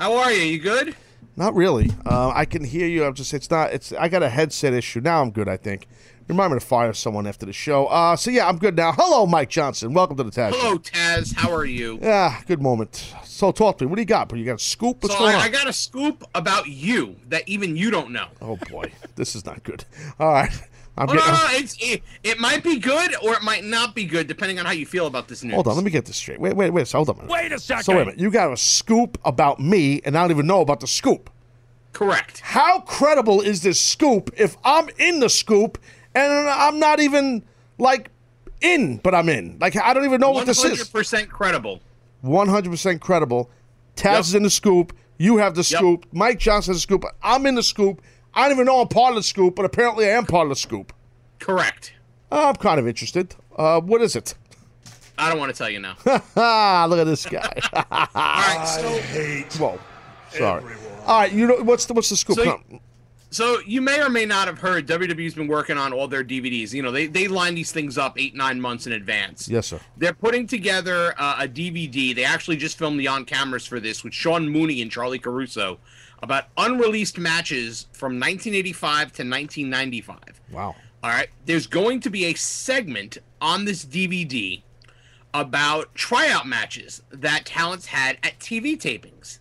How 0.00 0.16
are 0.16 0.32
you? 0.32 0.44
You 0.44 0.58
good? 0.58 0.96
Not 1.36 1.54
really. 1.54 1.90
Uh, 2.06 2.32
I 2.34 2.46
can 2.46 2.64
hear 2.64 2.86
you. 2.86 3.04
I'm 3.04 3.12
just. 3.12 3.34
It's 3.34 3.50
not. 3.50 3.74
It's. 3.74 3.92
I 3.92 4.08
got 4.08 4.22
a 4.22 4.30
headset 4.30 4.72
issue 4.72 5.02
now. 5.02 5.20
I'm 5.20 5.30
good. 5.30 5.46
I 5.46 5.58
think. 5.58 5.88
Remind 6.26 6.54
me 6.54 6.58
to 6.58 6.64
fire 6.64 6.94
someone 6.94 7.26
after 7.26 7.44
the 7.44 7.52
show. 7.52 7.84
Uh, 7.84 8.16
so 8.16 8.30
yeah, 8.30 8.48
I'm 8.48 8.56
good 8.56 8.76
now. 8.76 8.92
Hello, 8.92 9.26
Mike 9.26 9.50
Johnson. 9.50 9.92
Welcome 9.92 10.16
to 10.16 10.22
the 10.22 10.30
Taz. 10.30 10.52
Hello, 10.54 10.78
Taz. 10.78 11.34
How 11.34 11.52
are 11.52 11.66
you? 11.66 11.98
Yeah, 12.00 12.40
good 12.46 12.62
moment. 12.62 13.14
So 13.24 13.52
talk 13.52 13.76
to 13.76 13.84
me. 13.84 13.90
What 13.90 13.96
do 13.96 14.00
you 14.00 14.06
got? 14.06 14.30
But 14.30 14.38
you 14.38 14.46
got 14.46 14.54
a 14.54 14.64
scoop? 14.64 15.02
What's 15.02 15.14
so 15.14 15.20
going 15.20 15.34
I, 15.34 15.40
on? 15.40 15.42
I 15.42 15.48
got 15.50 15.68
a 15.68 15.72
scoop 15.74 16.24
about 16.34 16.66
you 16.66 17.16
that 17.28 17.46
even 17.46 17.76
you 17.76 17.90
don't 17.90 18.10
know. 18.10 18.28
Oh 18.40 18.56
boy, 18.70 18.90
this 19.16 19.36
is 19.36 19.44
not 19.44 19.64
good. 19.64 19.84
All 20.18 20.32
right, 20.32 20.62
I'm 20.98 21.08
Oh, 21.08 21.12
no, 21.14 21.18
getting. 21.20 21.32
no, 21.34 21.46
it's, 21.52 21.76
it, 21.80 22.02
it 22.22 22.38
might 22.38 22.62
be 22.62 22.78
good 22.78 23.14
or 23.22 23.32
it 23.34 23.42
might 23.42 23.64
not 23.64 23.94
be 23.94 24.04
good 24.04 24.26
depending 24.26 24.58
on 24.58 24.66
how 24.66 24.72
you 24.72 24.84
feel 24.84 25.06
about 25.06 25.28
this 25.28 25.42
news. 25.42 25.54
Hold 25.54 25.68
on, 25.68 25.74
let 25.76 25.84
me 25.84 25.90
get 25.90 26.04
this 26.04 26.16
straight. 26.16 26.40
Wait, 26.40 26.54
wait, 26.54 26.70
wait. 26.70 26.88
So 26.88 26.98
hold 26.98 27.10
on. 27.10 27.14
a 27.16 27.18
minute. 27.22 27.30
Wait 27.32 27.52
a 27.52 27.58
second. 27.58 27.84
So 27.84 27.94
wait 27.94 28.02
a 28.02 28.04
minute. 28.06 28.20
You 28.20 28.30
got 28.30 28.52
a 28.52 28.56
scoop 28.56 29.18
about 29.24 29.60
me, 29.60 30.00
and 30.04 30.16
I 30.18 30.22
don't 30.22 30.30
even 30.32 30.46
know 30.46 30.60
about 30.60 30.80
the 30.80 30.86
scoop. 30.86 31.30
Correct. 31.92 32.40
How 32.40 32.80
credible 32.80 33.40
is 33.40 33.62
this 33.62 33.80
scoop 33.80 34.30
if 34.36 34.56
I'm 34.64 34.88
in 34.98 35.20
the 35.20 35.28
scoop 35.28 35.78
and 36.14 36.32
I'm 36.48 36.78
not 36.78 37.00
even 37.00 37.42
like 37.78 38.10
in, 38.60 38.98
but 38.98 39.14
I'm 39.14 39.28
in? 39.28 39.58
Like 39.60 39.76
I 39.76 39.92
don't 39.94 40.04
even 40.04 40.20
know 40.20 40.30
what 40.30 40.46
this 40.46 40.64
is. 40.64 40.88
100% 40.88 41.28
credible. 41.28 41.80
100% 42.24 43.00
credible. 43.00 43.50
Taz 43.96 44.20
is 44.20 44.34
in 44.34 44.42
the 44.42 44.50
scoop. 44.50 44.94
You 45.18 45.36
have 45.38 45.54
the 45.54 45.64
scoop. 45.64 46.06
Mike 46.12 46.38
Johnson 46.38 46.72
has 46.72 46.78
the 46.78 46.82
scoop. 46.82 47.04
I'm 47.22 47.44
in 47.46 47.54
the 47.54 47.62
scoop. 47.62 48.00
I 48.34 48.42
don't 48.48 48.52
even 48.56 48.66
know 48.66 48.80
I'm 48.80 48.88
part 48.88 49.10
of 49.10 49.16
the 49.16 49.22
scoop, 49.22 49.56
but 49.56 49.64
apparently 49.64 50.06
I 50.06 50.10
am 50.10 50.26
part 50.26 50.44
of 50.44 50.50
the 50.50 50.56
scoop. 50.56 50.92
Correct. 51.38 51.92
I'm 52.30 52.54
kind 52.56 52.78
of 52.78 52.86
interested. 52.86 53.34
Uh, 53.56 53.80
what 53.80 54.00
is 54.02 54.14
it? 54.16 54.34
I 55.18 55.28
don't 55.28 55.38
want 55.38 55.52
to 55.52 55.58
tell 55.58 55.68
you 55.68 55.80
now. 55.80 55.96
Look 56.86 56.98
at 56.98 57.04
this 57.04 57.26
guy. 57.26 57.52
All 57.90 58.08
right, 58.14 58.64
so 58.66 59.58
Whoa. 59.58 59.78
Sorry. 60.30 60.64
All 61.06 61.20
right, 61.20 61.32
you 61.32 61.46
know 61.46 61.56
what's 61.62 61.86
the 61.86 61.92
what's 61.94 62.08
the 62.08 62.16
scoop? 62.16 62.36
So 62.36 62.44
you- 62.44 62.80
So 63.32 63.60
you 63.66 63.80
may 63.80 64.00
or 64.02 64.08
may 64.08 64.24
not 64.26 64.46
have 64.48 64.58
heard 64.58 64.86
WWE's 64.88 65.34
been 65.34 65.46
working 65.48 65.76
on 65.76 65.92
all 65.92 66.08
their 66.08 66.24
DVDs. 66.24 66.72
You 66.72 66.82
know, 66.82 66.90
they 66.92 67.06
they 67.06 67.28
line 67.28 67.54
these 67.54 67.70
things 67.72 67.98
up 67.98 68.18
eight 68.18 68.34
nine 68.34 68.60
months 68.60 68.86
in 68.86 68.92
advance. 68.92 69.48
yes, 69.48 69.66
sir. 69.68 69.80
They're 69.96 70.14
putting 70.14 70.46
together 70.46 71.14
uh, 71.18 71.36
a 71.40 71.48
DVD. 71.48 72.14
They 72.14 72.24
actually 72.24 72.56
just 72.56 72.78
filmed 72.78 72.98
the 72.98 73.08
on 73.08 73.24
cameras 73.24 73.66
for 73.66 73.78
this 73.80 74.02
with 74.04 74.14
Sean 74.14 74.48
Mooney 74.48 74.80
and 74.82 74.90
Charly 74.90 75.18
Caruso 75.20 75.78
about 76.22 76.44
unreleased 76.56 77.18
matches 77.18 77.86
from 77.92 78.12
1985 78.14 78.98
to 78.98 79.22
1995. 79.22 80.18
Wow. 80.50 80.74
All 81.02 81.10
right. 81.10 81.28
There's 81.46 81.66
going 81.66 82.00
to 82.00 82.10
be 82.10 82.26
a 82.26 82.34
segment 82.34 83.18
on 83.40 83.64
this 83.64 83.84
DVD 83.84 84.62
about 85.32 85.94
tryout 85.94 86.46
matches 86.46 87.02
that 87.10 87.44
talents 87.44 87.86
had 87.86 88.18
at 88.22 88.38
TV 88.38 88.76
tapings. 88.76 89.38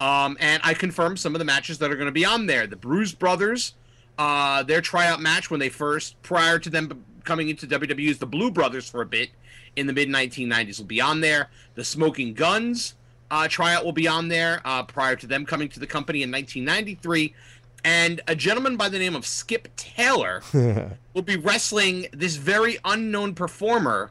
Um, 0.00 0.36
and 0.40 0.62
I 0.64 0.74
confirmed 0.74 1.18
some 1.18 1.34
of 1.34 1.38
the 1.38 1.44
matches 1.44 1.78
that 1.78 1.90
are 1.90 1.96
going 1.96 2.06
to 2.06 2.12
be 2.12 2.24
on 2.24 2.46
there. 2.46 2.66
The 2.66 2.76
Bruise 2.76 3.12
Brothers, 3.14 3.74
uh, 4.18 4.62
their 4.62 4.80
tryout 4.80 5.20
match 5.20 5.50
when 5.50 5.60
they 5.60 5.68
first, 5.68 6.20
prior 6.22 6.58
to 6.58 6.70
them 6.70 7.04
coming 7.24 7.48
into 7.48 7.66
WWE, 7.66 8.08
is 8.08 8.18
the 8.18 8.26
Blu 8.26 8.50
Brothers 8.50 8.88
for 8.88 9.02
a 9.02 9.06
bit 9.06 9.30
in 9.76 9.86
the 9.86 9.92
mid 9.92 10.08
1990s 10.08 10.78
will 10.78 10.86
be 10.86 11.00
on 11.00 11.20
there. 11.20 11.48
The 11.74 11.84
Smoking 11.84 12.34
Guns 12.34 12.94
uh, 13.30 13.48
tryout 13.48 13.84
will 13.84 13.92
be 13.92 14.08
on 14.08 14.28
there 14.28 14.60
uh, 14.64 14.82
prior 14.82 15.16
to 15.16 15.26
them 15.26 15.46
coming 15.46 15.68
to 15.70 15.80
the 15.80 15.86
company 15.86 16.22
in 16.22 16.30
1993. 16.30 17.34
And 17.84 18.20
a 18.28 18.34
gentleman 18.34 18.76
by 18.76 18.88
the 18.88 18.98
name 18.98 19.16
of 19.16 19.26
Skip 19.26 19.68
Taylor 19.76 20.42
will 21.14 21.22
be 21.22 21.36
wrestling 21.36 22.08
this 22.12 22.36
very 22.36 22.78
unknown 22.84 23.34
performer 23.34 24.10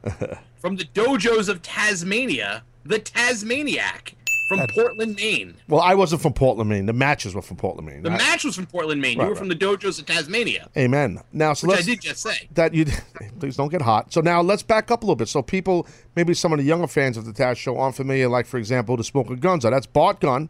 from 0.57 0.77
the 0.77 0.85
dojos 0.85 1.49
of 1.49 1.61
Tasmania, 1.61 2.63
the 2.83 2.99
Tasmaniac 2.99 4.15
from 4.49 4.67
Portland, 4.67 5.15
Maine. 5.15 5.55
Well, 5.67 5.79
I 5.79 5.93
wasn't 5.93 6.21
from 6.21 6.33
Portland, 6.33 6.69
Maine. 6.69 6.87
The 6.87 6.93
matches 6.93 7.35
were 7.35 7.41
from 7.41 7.55
Portland, 7.57 7.87
Maine. 7.87 8.03
The 8.03 8.09
I- 8.09 8.17
match 8.17 8.43
was 8.43 8.55
from 8.55 8.65
Portland, 8.65 8.99
Maine. 8.99 9.17
Right, 9.17 9.23
you 9.23 9.29
were 9.29 9.33
right. 9.35 9.39
from 9.39 9.47
the 9.47 9.55
dojos 9.55 9.99
of 9.99 10.07
Tasmania, 10.07 10.69
Amen. 10.75 11.21
Now, 11.31 11.53
so 11.53 11.67
which 11.67 11.79
I 11.79 11.81
did 11.83 12.01
just 12.01 12.21
say. 12.21 12.49
that 12.55 12.73
you 12.73 12.85
please 13.39 13.55
don't 13.55 13.69
get 13.69 13.81
hot. 13.81 14.11
So 14.11 14.21
now 14.21 14.41
let's 14.41 14.63
back 14.63 14.91
up 14.91 15.03
a 15.03 15.05
little 15.05 15.15
bit. 15.15 15.29
So 15.29 15.41
people, 15.41 15.87
maybe 16.15 16.33
some 16.33 16.51
of 16.51 16.59
the 16.59 16.65
younger 16.65 16.87
fans 16.87 17.15
of 17.15 17.25
the 17.25 17.31
Taz 17.31 17.57
Show 17.57 17.77
aren't 17.77 17.95
familiar. 17.95 18.27
Like 18.27 18.47
for 18.47 18.57
example, 18.57 18.97
the 18.97 19.03
Smoking 19.03 19.37
Guns. 19.37 19.63
That's 19.63 19.85
Bart 19.85 20.19
Gunn, 20.19 20.49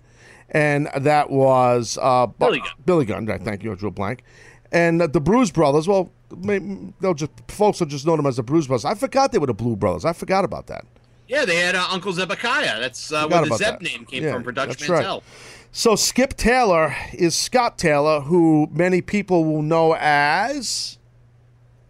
and 0.50 0.90
that 0.96 1.30
was 1.30 1.98
uh, 2.02 2.28
Billy 2.28 2.60
Gunn. 2.60 2.70
Billy 2.86 3.06
Gunn. 3.06 3.26
Right, 3.26 3.42
thank 3.42 3.64
you. 3.64 3.72
I 3.72 3.76
drew 3.76 3.90
a 3.90 3.92
blank. 3.92 4.24
And 4.72 5.02
uh, 5.02 5.08
the 5.08 5.22
Bruise 5.22 5.52
Brothers. 5.52 5.88
Well, 5.88 6.12
they'll 6.32 7.14
just 7.14 7.32
folks 7.48 7.80
will 7.80 7.88
just 7.88 8.06
know 8.06 8.16
them 8.16 8.26
as 8.26 8.38
the 8.38 8.44
Bruise 8.44 8.68
Brothers. 8.68 8.86
I 8.86 8.94
forgot 8.94 9.32
they 9.32 9.40
were 9.40 9.48
the 9.48 9.54
Blu 9.54 9.76
Brothers. 9.76 10.06
I 10.06 10.14
forgot 10.14 10.46
about 10.46 10.68
that. 10.68 10.86
Yeah, 11.30 11.46
they 11.46 11.58
had 11.58 11.76
uh, 11.76 11.86
Uncle 11.92 12.12
Zebekiah. 12.12 12.80
That's 12.80 13.14
uh, 13.14 13.28
where 13.28 13.46
the 13.46 13.56
Zeb 13.56 13.80
that. 13.80 13.82
name 13.82 14.04
came 14.06 14.24
Yeah, 14.24 14.34
from 14.34 14.44
for 14.44 14.52
Dutch 14.52 14.70
that's 14.70 14.90
right. 14.90 14.98
Mantell. 14.98 15.24
So 15.72 15.96
Skip 15.96 16.36
Taylor 16.36 16.96
is 17.14 17.36
Scott 17.36 17.78
Taylor, 17.78 18.22
who 18.22 18.68
many 18.72 19.02
people 19.02 19.46
will 19.46 19.62
know 19.62 19.96
as 20.00 20.98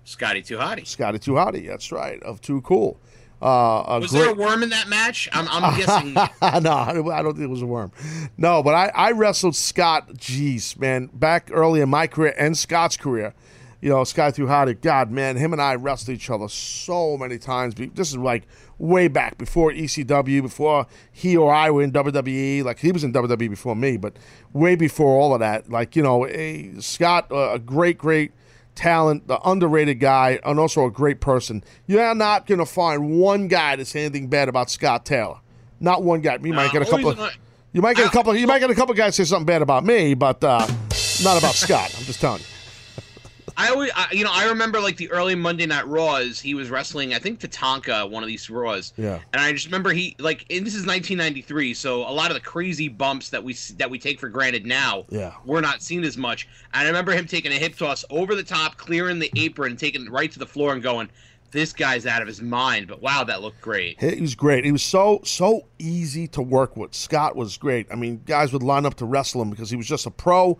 Scotty 0.03 0.41
Too 0.41 0.57
Hottie. 0.57 0.85
Scotty 0.85 1.19
Too 1.19 1.31
Hottie. 1.31 1.65
That's 1.67 1.91
right. 1.91 2.21
Of 2.21 2.41
Too 2.41 2.59
Cool. 2.61 2.99
Uh, 3.41 3.99
Was 4.01 4.11
great- 4.11 4.19
there 4.23 4.31
a 4.31 4.33
worm 4.33 4.63
in 4.63 4.69
that 4.71 4.89
match? 4.89 5.29
I'm, 5.31 5.47
I'm 5.49 5.77
guessing. 5.79 6.13
no, 6.13 6.27
I 6.41 6.59
don't 6.93 7.09
I 7.09 7.21
don't 7.21 7.33
think 7.35 7.45
it 7.45 7.49
was 7.49 7.61
a 7.61 7.65
worm. 7.65 7.93
No, 8.37 8.61
but 8.61 8.75
I, 8.75 8.91
I 8.93 9.11
wrestled 9.11 9.55
Scott, 9.55 10.09
jeez, 10.15 10.77
man, 10.77 11.09
back 11.13 11.49
early 11.53 11.79
in 11.79 11.87
my 11.87 12.05
career 12.07 12.35
and 12.37 12.57
Scott's 12.57 12.97
career. 12.97 13.33
You 13.81 13.89
know, 13.89 14.03
Scotty 14.03 14.35
Too 14.35 14.45
Hottie. 14.47 14.79
God, 14.81 15.09
man, 15.09 15.37
him 15.37 15.53
and 15.53 15.61
I 15.61 15.75
wrestled 15.75 16.15
each 16.15 16.29
other 16.29 16.49
so 16.49 17.17
many 17.17 17.37
times. 17.37 17.75
This 17.75 18.09
is 18.09 18.17
like 18.17 18.43
way 18.77 19.07
back 19.07 19.37
before 19.37 19.71
ECW, 19.71 20.41
before 20.41 20.85
he 21.11 21.37
or 21.37 21.53
I 21.53 21.71
were 21.71 21.81
in 21.83 21.91
WWE. 21.93 22.63
Like 22.65 22.79
he 22.79 22.91
was 22.91 23.03
in 23.05 23.13
WWE 23.13 23.49
before 23.49 23.75
me, 23.77 23.95
but 23.95 24.17
way 24.51 24.75
before 24.75 25.19
all 25.19 25.33
of 25.33 25.39
that. 25.39 25.69
Like 25.69 25.95
you 25.95 26.03
know, 26.03 26.27
a, 26.27 26.73
Scott, 26.79 27.27
a 27.31 27.57
great, 27.57 27.97
great 27.97 28.33
talent, 28.75 29.27
the 29.27 29.39
underrated 29.49 29.99
guy, 30.01 30.39
and 30.43 30.59
also 30.59 30.85
a 30.85 30.91
great 30.91 31.21
person. 31.21 31.63
You're 31.87 32.13
not 32.15 32.47
gonna 32.47 32.65
find 32.65 33.17
one 33.19 33.47
guy 33.47 33.77
to 33.77 33.85
say 33.85 34.01
anything 34.05 34.27
bad 34.27 34.49
about 34.49 34.69
Scott 34.69 35.05
Taylor. 35.05 35.39
Not 35.79 36.03
one 36.03 36.19
guy. 36.19 36.37
You 36.43 36.53
might 36.53 36.71
get 36.73 36.81
a 36.81 36.85
couple. 36.85 37.11
an- 37.11 37.29
You 37.71 37.81
might 37.81 37.95
get 37.95 38.07
a 38.07 38.09
couple. 38.11 38.35
You 38.35 38.45
might 38.47 38.59
get 38.59 38.69
a 38.71 38.75
couple 38.75 38.93
guys 38.93 39.15
say 39.15 39.23
something 39.23 39.45
bad 39.45 39.61
about 39.61 39.85
me, 39.85 40.15
but 40.15 40.43
uh, 40.43 40.67
not 41.23 41.37
about 41.37 41.55
Scott. 41.55 41.93
I'm 41.97 42.03
just 42.03 42.19
telling 42.19 42.41
you. 42.41 42.45
I 43.59 43.69
always, 43.69 43.91
I, 43.95 44.07
you 44.13 44.23
know, 44.23 44.31
I 44.33 44.45
remember 44.47 44.79
like 44.79 44.95
the 44.97 45.11
early 45.11 45.35
Monday 45.35 45.65
Night 45.65 45.85
Raws. 45.87 46.39
He 46.39 46.53
was 46.55 46.69
wrestling, 46.69 47.13
I 47.13 47.19
think, 47.19 47.39
Tatanka, 47.41 48.09
one 48.09 48.23
of 48.23 48.27
these 48.27 48.49
Raws. 48.49 48.93
Yeah. 48.95 49.19
And 49.33 49.41
I 49.41 49.51
just 49.51 49.65
remember 49.65 49.91
he 49.91 50.15
like, 50.17 50.45
and 50.49 50.65
this 50.65 50.73
is 50.75 50.85
1993, 50.85 51.73
so 51.73 52.01
a 52.01 52.11
lot 52.13 52.31
of 52.31 52.35
the 52.35 52.41
crazy 52.41 52.87
bumps 52.87 53.29
that 53.29 53.43
we 53.43 53.53
that 53.77 53.89
we 53.89 53.99
take 53.99 54.19
for 54.19 54.29
granted 54.29 54.65
now, 54.65 55.05
Yeah. 55.09 55.33
were 55.45 55.61
not 55.61 55.81
seen 55.81 56.03
as 56.05 56.15
much. 56.17 56.47
And 56.73 56.83
I 56.83 56.87
remember 56.87 57.11
him 57.11 57.27
taking 57.27 57.51
a 57.51 57.55
hip 57.55 57.75
toss 57.77 58.05
over 58.09 58.33
the 58.33 58.43
top, 58.43 58.77
clearing 58.77 59.19
the 59.19 59.31
apron, 59.35 59.75
taking 59.75 60.05
it 60.05 60.11
right 60.11 60.31
to 60.31 60.39
the 60.39 60.47
floor, 60.47 60.71
and 60.73 60.81
going, 60.81 61.09
"This 61.51 61.73
guy's 61.73 62.05
out 62.05 62.21
of 62.21 62.27
his 62.29 62.41
mind." 62.41 62.87
But 62.87 63.01
wow, 63.01 63.23
that 63.25 63.41
looked 63.41 63.59
great. 63.61 63.99
He 63.99 64.21
was 64.21 64.35
great. 64.35 64.63
He 64.63 64.71
was 64.71 64.83
so 64.83 65.19
so 65.25 65.67
easy 65.77 66.27
to 66.29 66.41
work 66.41 66.77
with. 66.77 66.93
Scott 66.95 67.35
was 67.35 67.57
great. 67.57 67.87
I 67.91 67.95
mean, 67.95 68.21
guys 68.25 68.53
would 68.53 68.63
line 68.63 68.85
up 68.85 68.95
to 68.95 69.05
wrestle 69.05 69.41
him 69.41 69.49
because 69.49 69.69
he 69.69 69.75
was 69.75 69.87
just 69.87 70.05
a 70.05 70.11
pro. 70.11 70.59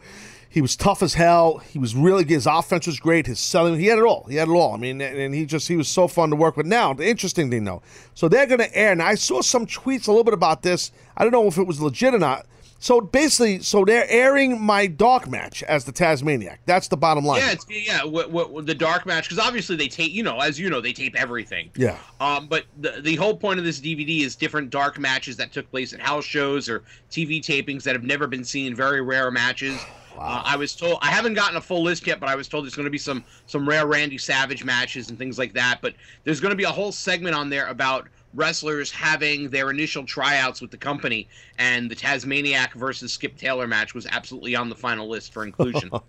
He 0.52 0.62
was 0.62 0.76
tough 0.76 1.04
as 1.04 1.14
hell. 1.14 1.60
He 1.60 1.78
was 1.78 1.96
really 1.96 2.26
his 2.26 2.48
offense 2.48 2.88
was 2.88 3.00
great. 3.00 3.28
His 3.28 3.40
selling, 3.40 3.80
he 3.80 3.86
had 3.86 4.00
it 4.00 4.04
all. 4.04 4.26
He 4.28 4.36
had 4.36 4.48
it 4.48 4.52
all. 4.52 4.74
I 4.74 4.78
mean, 4.78 5.00
and 5.00 5.34
he 5.34 5.46
just 5.46 5.68
he 5.68 5.76
was 5.76 5.88
so 5.88 6.08
fun 6.08 6.32
to 6.32 6.36
work 6.36 6.58
with. 6.58 6.66
Now, 6.66 6.94
the 6.94 7.08
interesting 7.08 7.52
thing 7.52 7.66
though, 7.66 7.84
so 8.16 8.28
they're 8.28 8.48
going 8.48 8.60
to 8.60 8.76
air, 8.76 8.92
and 8.92 9.02
I 9.02 9.16
saw 9.16 9.42
some 9.42 9.68
tweets 9.68 10.08
a 10.08 10.12
little 10.12 10.24
bit 10.24 10.34
about 10.34 10.64
this. 10.64 10.92
I 11.16 11.24
don't 11.24 11.32
know 11.32 11.48
if 11.48 11.58
it 11.60 11.68
was 11.68 11.80
legit 11.80 12.16
or 12.16 12.20
not. 12.20 12.48
So 12.82 13.02
basically, 13.02 13.60
so 13.60 13.84
they're 13.84 14.08
airing 14.08 14.60
my 14.60 14.88
dark 14.88 15.30
match 15.30 15.64
as 15.64 15.84
the 15.84 15.92
Tasmaniac. 15.92 16.62
That's 16.66 16.88
the 16.88 16.96
bottom 16.96 17.26
line. 17.26 17.42
Yeah, 17.42 17.52
it's, 17.52 17.66
yeah. 17.70 18.06
What, 18.06 18.32
what, 18.32 18.52
what 18.52 18.66
the 18.66 18.74
dark 18.74 19.06
match? 19.06 19.26
Because 19.26 19.38
obviously 19.38 19.76
they 19.76 19.90
tape, 19.90 20.14
you 20.14 20.24
know, 20.24 20.40
as 20.40 20.58
you 20.58 20.70
know, 20.70 20.80
they 20.80 20.94
tape 20.94 21.14
everything. 21.18 21.70
Yeah. 21.76 21.98
Um, 22.22 22.48
but 22.48 22.64
the 22.78 23.02
the 23.02 23.18
whole 23.18 23.36
point 23.36 23.60
of 23.60 23.66
this 23.66 23.82
DVD 23.82 24.22
is 24.22 24.38
different 24.38 24.70
dark 24.70 24.98
matches 24.98 25.36
that 25.38 25.52
took 25.52 25.70
place 25.70 25.92
at 25.92 26.00
house 26.00 26.24
shows 26.24 26.70
or 26.70 26.84
TV 27.12 27.42
tapings 27.42 27.84
that 27.84 27.96
have 27.96 28.04
never 28.06 28.28
been 28.28 28.46
seen. 28.46 28.74
Very 28.74 29.02
rare 29.02 29.30
matches. 29.30 29.78
Uh, 30.20 30.42
I 30.46 30.56
was 30.56 30.76
told 30.76 31.00
I 31.02 31.08
haven't 31.08 31.34
gotten 31.34 31.56
a 31.58 31.62
full 31.62 31.84
list 31.84 32.06
yet, 32.06 32.20
but 32.20 32.30
I 32.30 32.36
was 32.36 32.48
told 32.48 32.66
there's 32.66 32.76
going 32.76 32.86
to 32.86 32.92
be 32.92 32.98
some 32.98 33.24
some 33.48 33.68
rare 33.68 33.88
Randy 33.88 34.18
Savage 34.18 34.64
matches 34.64 35.10
and 35.10 35.18
things 35.18 35.38
like 35.38 35.54
that. 35.54 35.80
But 35.82 35.96
there's 36.24 36.40
going 36.40 36.52
to 36.52 36.58
be 36.58 36.66
a 36.66 36.72
whole 36.72 36.92
segment 36.92 37.36
on 37.36 37.50
there 37.50 37.68
about 37.68 38.08
wrestlers 38.34 38.92
having 38.92 39.50
their 39.50 39.70
initial 39.72 40.06
tryouts 40.06 40.62
with 40.62 40.72
the 40.72 40.78
company, 40.78 41.28
and 41.58 41.90
the 41.90 41.96
Tasmaniac 41.96 42.74
versus 42.74 43.14
Skip 43.14 43.38
Taylor 43.38 43.68
match 43.68 43.94
was 43.94 44.06
absolutely 44.08 44.56
on 44.56 44.70
the 44.70 44.76
final 44.76 45.08
list 45.08 45.34
for 45.34 45.44
inclusion. 45.44 45.90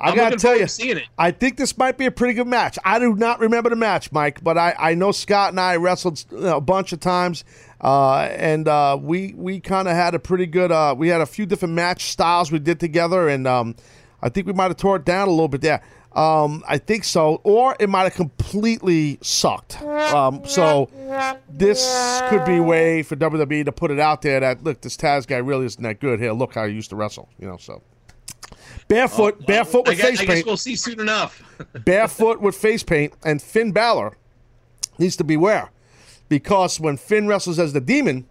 I 0.00 0.14
gotta 0.14 0.36
tell 0.36 0.58
you, 0.58 0.66
seeing 0.66 0.98
it. 0.98 1.04
I 1.16 1.30
think 1.30 1.56
this 1.56 1.76
might 1.78 1.96
be 1.96 2.06
a 2.06 2.10
pretty 2.10 2.34
good 2.34 2.46
match. 2.46 2.78
I 2.84 2.98
do 2.98 3.14
not 3.14 3.40
remember 3.40 3.70
the 3.70 3.76
match, 3.76 4.10
Mike, 4.12 4.42
but 4.42 4.58
I, 4.58 4.74
I 4.78 4.94
know 4.94 5.12
Scott 5.12 5.50
and 5.50 5.60
I 5.60 5.76
wrestled 5.76 6.24
you 6.30 6.40
know, 6.40 6.56
a 6.56 6.60
bunch 6.60 6.92
of 6.92 7.00
times, 7.00 7.44
uh, 7.84 8.30
and 8.38 8.66
uh, 8.66 8.98
we 8.98 9.34
we 9.36 9.60
kind 9.60 9.86
of 9.86 9.94
had 9.94 10.14
a 10.14 10.18
pretty 10.18 10.46
good. 10.46 10.72
Uh, 10.72 10.94
we 10.96 11.08
had 11.08 11.20
a 11.20 11.26
few 11.26 11.44
different 11.44 11.74
match 11.74 12.04
styles 12.04 12.50
we 12.50 12.58
did 12.58 12.80
together, 12.80 13.28
and 13.28 13.46
um, 13.46 13.76
I 14.22 14.30
think 14.30 14.46
we 14.46 14.54
might 14.54 14.68
have 14.68 14.78
tore 14.78 14.96
it 14.96 15.04
down 15.04 15.28
a 15.28 15.30
little 15.30 15.48
bit 15.48 15.60
there. 15.60 15.82
Um, 16.14 16.64
I 16.66 16.78
think 16.78 17.04
so, 17.04 17.42
or 17.44 17.76
it 17.78 17.90
might 17.90 18.04
have 18.04 18.14
completely 18.14 19.18
sucked. 19.20 19.82
Um, 19.82 20.46
so 20.46 20.88
this 21.50 22.22
could 22.30 22.46
be 22.46 22.56
a 22.56 22.62
way 22.62 23.02
for 23.02 23.16
WWE 23.16 23.66
to 23.66 23.72
put 23.72 23.90
it 23.90 24.00
out 24.00 24.22
there 24.22 24.40
that 24.40 24.64
look, 24.64 24.80
this 24.80 24.96
Taz 24.96 25.26
guy 25.26 25.36
really 25.36 25.66
isn't 25.66 25.82
that 25.82 26.00
good. 26.00 26.20
Here, 26.20 26.32
look 26.32 26.54
how 26.54 26.66
he 26.66 26.72
used 26.72 26.88
to 26.90 26.96
wrestle. 26.96 27.28
You 27.38 27.48
know, 27.48 27.58
so 27.58 27.82
barefoot, 28.88 29.44
barefoot 29.44 29.86
I 29.86 29.90
with 29.90 29.98
guess, 29.98 30.06
face 30.06 30.20
I 30.20 30.24
guess 30.24 30.34
paint 30.36 30.46
we'll 30.46 30.56
see 30.56 30.76
soon 30.76 31.00
enough. 31.00 31.42
barefoot 31.84 32.40
with 32.40 32.54
face 32.54 32.82
paint, 32.82 33.12
and 33.26 33.42
Finn 33.42 33.72
Balor 33.72 34.16
needs 34.98 35.16
to 35.16 35.24
beware 35.24 35.70
because 36.28 36.80
when 36.80 36.96
Finn 36.96 37.26
wrestles 37.26 37.58
as 37.58 37.72
the 37.72 37.80
demon, 37.80 38.26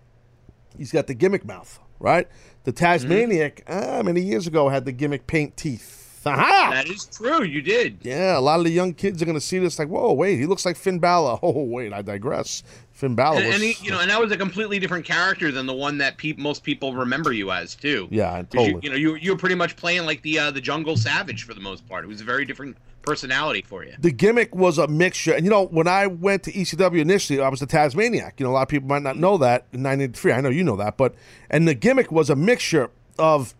he's 0.77 0.91
got 0.91 1.07
the 1.07 1.13
gimmick 1.13 1.45
mouth, 1.45 1.79
right? 1.99 2.27
The 2.63 2.71
Tasmaniac, 2.71 3.63
uh, 3.67 4.01
many 4.03 4.21
years 4.21 4.47
ago, 4.47 4.69
had 4.69 4.85
the 4.85 4.91
gimmick 4.91 5.27
paint 5.27 5.57
teeth. 5.57 5.99
Aha! 6.25 6.69
That 6.71 6.87
is 6.87 7.03
true. 7.05 7.43
You 7.43 7.61
did. 7.61 7.97
Yeah, 8.01 8.37
a 8.37 8.39
lot 8.39 8.57
of 8.57 8.63
the 8.63 8.71
young 8.71 8.93
kids 8.93 9.21
are 9.21 9.25
going 9.25 9.35
to 9.35 9.41
see 9.41 9.59
this 9.59 9.77
like, 9.77 9.89
whoa, 9.89 10.13
wait, 10.13 10.39
he 10.39 10.45
looks 10.45 10.65
like 10.65 10.77
Finn 10.77 10.97
Balor. 10.99 11.39
Oh, 11.43 11.63
wait, 11.65 11.91
I 11.91 12.01
digress. 12.01 12.63
Finn 12.93 13.13
Balor 13.13 13.39
And, 13.39 13.47
was. 13.47 13.55
and 13.55 13.63
he, 13.65 13.75
you 13.83 13.91
know, 13.91 13.99
and 13.99 14.09
that 14.09 14.21
was 14.21 14.31
a 14.31 14.37
completely 14.37 14.79
different 14.79 15.03
character 15.03 15.51
than 15.51 15.65
the 15.65 15.73
one 15.73 15.97
that 15.97 16.15
peop 16.15 16.37
most 16.37 16.63
people 16.63 16.93
remember 16.93 17.33
you 17.33 17.51
as 17.51 17.75
too. 17.75 18.07
Yeah, 18.09 18.41
totally. 18.49 18.69
You, 18.69 18.79
you 18.83 18.89
know, 18.91 18.95
you 18.95 19.15
you 19.15 19.31
were 19.33 19.37
pretty 19.37 19.55
much 19.55 19.75
playing 19.75 20.05
like 20.05 20.21
the 20.21 20.39
uh, 20.39 20.51
the 20.51 20.61
Jungle 20.61 20.95
Savage 20.95 21.43
for 21.43 21.53
the 21.53 21.59
most 21.59 21.85
part. 21.89 22.05
It 22.05 22.07
was 22.07 22.21
a 22.21 22.23
very 22.23 22.45
different 22.45 22.77
personality 23.03 23.61
for 23.61 23.83
you. 23.83 23.93
the 23.99 24.11
gimmick 24.11 24.55
was 24.55 24.77
a 24.77 24.87
mixture. 24.87 25.33
And 25.33 25.45
you 25.45 25.51
know, 25.51 25.65
when 25.65 25.87
I 25.87 26.07
went 26.07 26.43
to 26.43 26.51
ECW 26.51 26.99
initially, 26.99 27.39
I 27.39 27.49
was 27.49 27.59
the 27.59 27.67
Tasmaniac. 27.67 28.39
You 28.39 28.45
know, 28.45 28.51
a 28.51 28.53
lot 28.53 28.63
of 28.63 28.67
people 28.69 28.89
might 28.89 29.03
not 29.03 29.17
know 29.17 29.37
that 29.37 29.67
in 29.71 29.83
'93. 29.83 30.31
I 30.31 30.41
know 30.41 30.49
you 30.49 30.63
know 30.63 30.77
that, 30.77 30.97
but 30.97 31.13
and 31.49 31.67
the 31.67 31.75
gimmick 31.75 32.11
was 32.11 32.29
a 32.29 32.35
mixture 32.35 32.89
of 33.19 33.53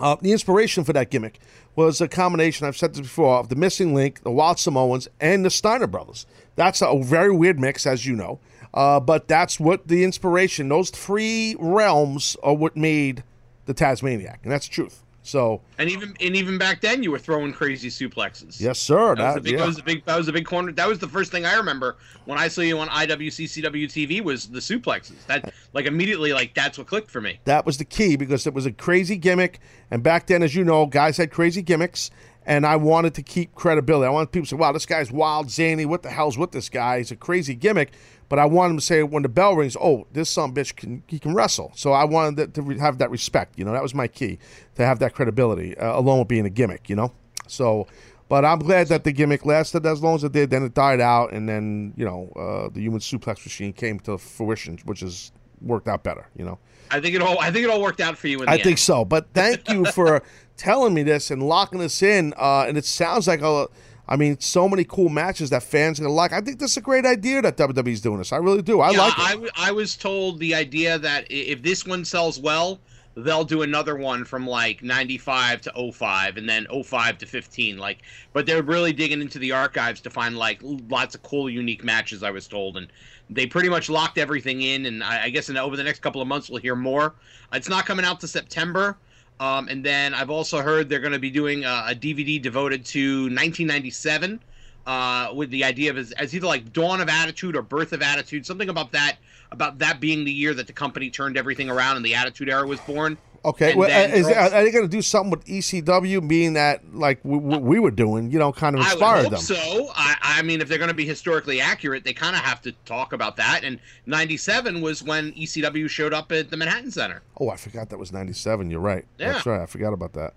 uh, 0.00 0.16
the 0.20 0.32
inspiration 0.32 0.84
for 0.84 0.92
that 0.92 1.10
gimmick 1.10 1.38
was 1.76 2.00
a 2.00 2.08
combination. 2.08 2.66
I've 2.66 2.76
said 2.76 2.94
this 2.94 3.02
before 3.02 3.36
of 3.36 3.48
the 3.48 3.56
Missing 3.56 3.94
Link, 3.94 4.22
the 4.24 4.32
Wild 4.32 4.58
Samoans, 4.58 5.06
and 5.20 5.44
the 5.44 5.50
Steiner 5.50 5.86
Brothers. 5.86 6.26
That's 6.56 6.82
a 6.82 7.00
very 7.00 7.30
weird 7.30 7.60
mix, 7.60 7.86
as 7.86 8.04
you 8.04 8.16
know. 8.16 8.40
Uh, 8.74 8.98
but 8.98 9.28
that's 9.28 9.60
what 9.60 9.86
the 9.86 10.02
inspiration. 10.04 10.68
Those 10.68 10.90
three 10.90 11.56
realms 11.58 12.36
are 12.42 12.54
what 12.54 12.76
made 12.76 13.22
the 13.66 13.74
Tasmaniac, 13.74 14.40
and 14.42 14.52
that's 14.52 14.66
the 14.66 14.74
truth. 14.74 15.04
So 15.28 15.60
And 15.76 15.90
even 15.90 16.16
and 16.20 16.34
even 16.34 16.56
back 16.56 16.80
then, 16.80 17.02
you 17.02 17.10
were 17.10 17.18
throwing 17.18 17.52
crazy 17.52 17.90
suplexes. 17.90 18.58
yes, 18.58 18.78
sir. 18.78 19.14
That 19.14 19.26
was, 19.26 19.36
a 19.36 19.40
big, 19.42 19.52
yeah. 19.52 19.58
that 19.58 19.66
was 19.66 19.78
a 19.78 19.82
big. 19.82 20.04
That 20.06 20.16
was 20.16 20.28
a 20.28 20.32
big 20.32 20.46
corner. 20.46 20.72
That 20.72 20.88
was 20.88 20.98
the 20.98 21.08
first 21.08 21.30
thing 21.30 21.44
I 21.44 21.56
remember 21.56 21.98
when 22.24 22.38
I 22.38 22.48
saw 22.48 22.62
you 22.62 22.78
on 22.78 22.88
IWCCW 22.88 23.84
TV 23.84 24.22
was 24.22 24.46
the 24.46 24.60
suplexes. 24.60 25.26
That 25.26 25.52
like 25.74 25.84
immediately 25.84 26.32
like 26.32 26.54
that's 26.54 26.78
what 26.78 26.86
clicked 26.86 27.10
for 27.10 27.20
me. 27.20 27.40
That 27.44 27.66
was 27.66 27.76
the 27.76 27.84
key 27.84 28.16
because 28.16 28.46
it 28.46 28.54
was 28.54 28.64
a 28.64 28.72
crazy 28.72 29.18
gimmick. 29.18 29.60
And 29.90 30.02
back 30.02 30.28
then, 30.28 30.42
as 30.42 30.54
you 30.54 30.64
know, 30.64 30.86
guys 30.86 31.18
had 31.18 31.30
crazy 31.30 31.60
gimmicks. 31.60 32.10
And 32.46 32.64
I 32.64 32.76
wanted 32.76 33.12
to 33.16 33.22
keep 33.22 33.54
credibility. 33.54 34.06
I 34.06 34.10
wanted 34.10 34.32
people 34.32 34.46
to 34.46 34.48
say, 34.48 34.56
wow, 34.56 34.72
this 34.72 34.86
guy's 34.86 35.12
wild, 35.12 35.50
zany. 35.50 35.84
What 35.84 36.02
the 36.02 36.08
hell's 36.08 36.38
with 36.38 36.52
this 36.52 36.70
guy? 36.70 36.96
He's 36.96 37.10
a 37.10 37.16
crazy 37.16 37.54
gimmick. 37.54 37.92
But 38.28 38.38
I 38.38 38.44
wanted 38.44 38.70
them 38.70 38.78
to 38.78 38.84
say 38.84 39.02
when 39.02 39.22
the 39.22 39.28
bell 39.28 39.54
rings, 39.54 39.76
oh, 39.80 40.06
this 40.12 40.28
some 40.28 40.54
bitch 40.54 40.76
can 40.76 41.02
he 41.06 41.18
can 41.18 41.34
wrestle. 41.34 41.72
So 41.74 41.92
I 41.92 42.04
wanted 42.04 42.36
that 42.36 42.54
to 42.54 42.78
have 42.78 42.98
that 42.98 43.10
respect. 43.10 43.58
You 43.58 43.64
know, 43.64 43.72
that 43.72 43.82
was 43.82 43.94
my 43.94 44.06
key 44.08 44.38
to 44.74 44.84
have 44.84 44.98
that 44.98 45.14
credibility, 45.14 45.76
uh, 45.78 45.98
along 45.98 46.18
with 46.20 46.28
being 46.28 46.46
a 46.46 46.50
gimmick. 46.50 46.88
You 46.88 46.96
know, 46.96 47.12
so. 47.46 47.86
But 48.28 48.44
I'm 48.44 48.58
glad 48.58 48.88
that 48.88 49.04
the 49.04 49.12
gimmick 49.12 49.46
lasted 49.46 49.86
as 49.86 50.02
long 50.02 50.16
as 50.16 50.22
it 50.22 50.32
did. 50.32 50.50
Then 50.50 50.62
it 50.62 50.74
died 50.74 51.00
out, 51.00 51.32
and 51.32 51.48
then 51.48 51.94
you 51.96 52.04
know 52.04 52.30
uh, 52.36 52.68
the 52.68 52.80
human 52.80 53.00
suplex 53.00 53.42
machine 53.46 53.72
came 53.72 53.98
to 54.00 54.18
fruition, 54.18 54.78
which 54.84 55.00
has 55.00 55.32
worked 55.62 55.88
out 55.88 56.04
better. 56.04 56.26
You 56.36 56.44
know. 56.44 56.58
I 56.90 57.00
think 57.00 57.14
it 57.14 57.22
all. 57.22 57.38
I 57.38 57.50
think 57.50 57.64
it 57.64 57.70
all 57.70 57.80
worked 57.80 58.00
out 58.00 58.18
for 58.18 58.28
you 58.28 58.40
in 58.40 58.44
the 58.44 58.50
I 58.50 58.54
end. 58.54 58.64
think 58.64 58.78
so. 58.78 59.04
But 59.06 59.28
thank 59.32 59.68
you 59.70 59.86
for 59.86 60.22
telling 60.58 60.92
me 60.92 61.02
this 61.02 61.30
and 61.30 61.42
locking 61.42 61.80
us 61.80 62.02
in. 62.02 62.34
Uh, 62.36 62.66
and 62.68 62.76
it 62.76 62.84
sounds 62.84 63.26
like 63.26 63.40
a, 63.40 63.68
I 64.08 64.16
mean, 64.16 64.40
so 64.40 64.68
many 64.68 64.84
cool 64.84 65.10
matches 65.10 65.50
that 65.50 65.62
fans 65.62 66.00
are 66.00 66.04
gonna 66.04 66.14
like. 66.14 66.32
I 66.32 66.40
think 66.40 66.58
this 66.58 66.72
is 66.72 66.76
a 66.78 66.80
great 66.80 67.04
idea 67.04 67.42
that 67.42 67.56
WWE's 67.56 68.00
doing 68.00 68.18
this. 68.18 68.32
I 68.32 68.38
really 68.38 68.62
do. 68.62 68.80
I 68.80 68.90
Yeah, 68.90 68.98
like 68.98 69.12
it. 69.18 69.24
I, 69.24 69.30
w- 69.32 69.50
I 69.56 69.72
was 69.72 69.96
told 69.96 70.38
the 70.38 70.54
idea 70.54 70.98
that 70.98 71.26
if 71.30 71.62
this 71.62 71.86
one 71.86 72.04
sells 72.04 72.40
well, 72.40 72.80
they'll 73.24 73.44
do 73.44 73.62
another 73.62 73.96
one 73.96 74.24
from 74.24 74.46
like 74.46 74.82
95 74.82 75.62
to 75.62 75.92
05 75.92 76.36
and 76.36 76.48
then 76.48 76.66
05 76.84 77.18
to 77.18 77.26
15 77.26 77.76
like 77.76 77.98
but 78.32 78.46
they're 78.46 78.62
really 78.62 78.92
digging 78.92 79.20
into 79.20 79.40
the 79.40 79.50
archives 79.50 80.00
to 80.00 80.08
find 80.08 80.36
like 80.38 80.60
lots 80.62 81.16
of 81.16 81.22
cool 81.24 81.50
unique 81.50 81.82
matches 81.82 82.22
i 82.22 82.30
was 82.30 82.46
told 82.46 82.76
and 82.76 82.86
they 83.28 83.44
pretty 83.44 83.68
much 83.68 83.90
locked 83.90 84.18
everything 84.18 84.62
in 84.62 84.86
and 84.86 85.02
i, 85.02 85.24
I 85.24 85.30
guess 85.30 85.48
in, 85.48 85.56
over 85.56 85.76
the 85.76 85.82
next 85.82 86.00
couple 86.00 86.22
of 86.22 86.28
months 86.28 86.48
we'll 86.48 86.62
hear 86.62 86.76
more 86.76 87.14
it's 87.52 87.68
not 87.68 87.86
coming 87.86 88.04
out 88.04 88.20
to 88.20 88.28
september 88.28 88.96
um, 89.40 89.68
and 89.68 89.84
then 89.84 90.14
i've 90.14 90.30
also 90.30 90.60
heard 90.60 90.88
they're 90.88 91.00
going 91.00 91.12
to 91.12 91.18
be 91.18 91.30
doing 91.30 91.64
a, 91.64 91.84
a 91.88 91.94
dvd 91.94 92.40
devoted 92.40 92.84
to 92.84 93.22
1997 93.24 94.40
uh, 94.86 95.30
with 95.34 95.50
the 95.50 95.64
idea 95.64 95.90
of 95.90 95.98
as, 95.98 96.12
as 96.12 96.34
either 96.34 96.46
like 96.46 96.72
dawn 96.72 97.00
of 97.00 97.08
attitude 97.08 97.54
or 97.54 97.62
birth 97.62 97.92
of 97.92 98.02
attitude 98.02 98.46
something 98.46 98.68
about 98.68 98.92
that 98.92 99.18
about 99.52 99.78
that 99.78 100.00
being 100.00 100.24
the 100.24 100.32
year 100.32 100.54
that 100.54 100.66
the 100.66 100.72
company 100.72 101.10
turned 101.10 101.36
everything 101.36 101.68
around 101.70 101.96
and 101.96 102.04
the 102.04 102.14
attitude 102.14 102.48
era 102.48 102.66
was 102.66 102.80
born 102.80 103.18
okay. 103.48 103.70
And 103.70 103.78
Well, 103.80 103.88
then 103.88 104.10
is, 104.12 104.26
they're 104.26 104.50
they 104.50 104.70
going 104.70 104.84
to 104.84 104.90
do 104.90 105.02
something 105.02 105.30
with 105.30 105.44
ECW, 105.46 106.26
being 106.28 106.54
that 106.54 106.94
like 106.94 107.20
we, 107.24 107.36
we 107.38 107.58
we 107.58 107.78
were 107.78 107.90
doing? 107.90 108.30
You 108.30 108.38
know, 108.38 108.52
kind 108.52 108.76
of 108.76 108.82
inspired 108.82 109.22
hope 109.24 109.30
them. 109.32 109.40
so. 109.40 109.90
I, 109.94 110.16
I 110.22 110.42
mean, 110.42 110.60
if 110.60 110.68
they're 110.68 110.78
going 110.78 110.88
to 110.88 110.94
be 110.94 111.06
historically 111.06 111.60
accurate, 111.60 112.04
they 112.04 112.12
kind 112.12 112.36
of 112.36 112.42
have 112.42 112.62
to 112.62 112.72
talk 112.84 113.12
about 113.12 113.36
that. 113.36 113.64
And 113.64 113.78
'97 114.06 114.80
was 114.80 115.02
when 115.02 115.32
ECW 115.32 115.88
showed 115.88 116.12
up 116.14 116.30
at 116.32 116.50
the 116.50 116.56
Manhattan 116.56 116.90
Center. 116.90 117.22
Oh, 117.38 117.48
I 117.50 117.56
forgot 117.56 117.90
that 117.90 117.98
was 117.98 118.12
'97. 118.12 118.70
You're 118.70 118.80
right. 118.80 119.04
Yeah. 119.18 119.32
That's 119.32 119.46
right. 119.46 119.60
I 119.60 119.66
forgot 119.66 119.92
about 119.92 120.12
that. 120.14 120.34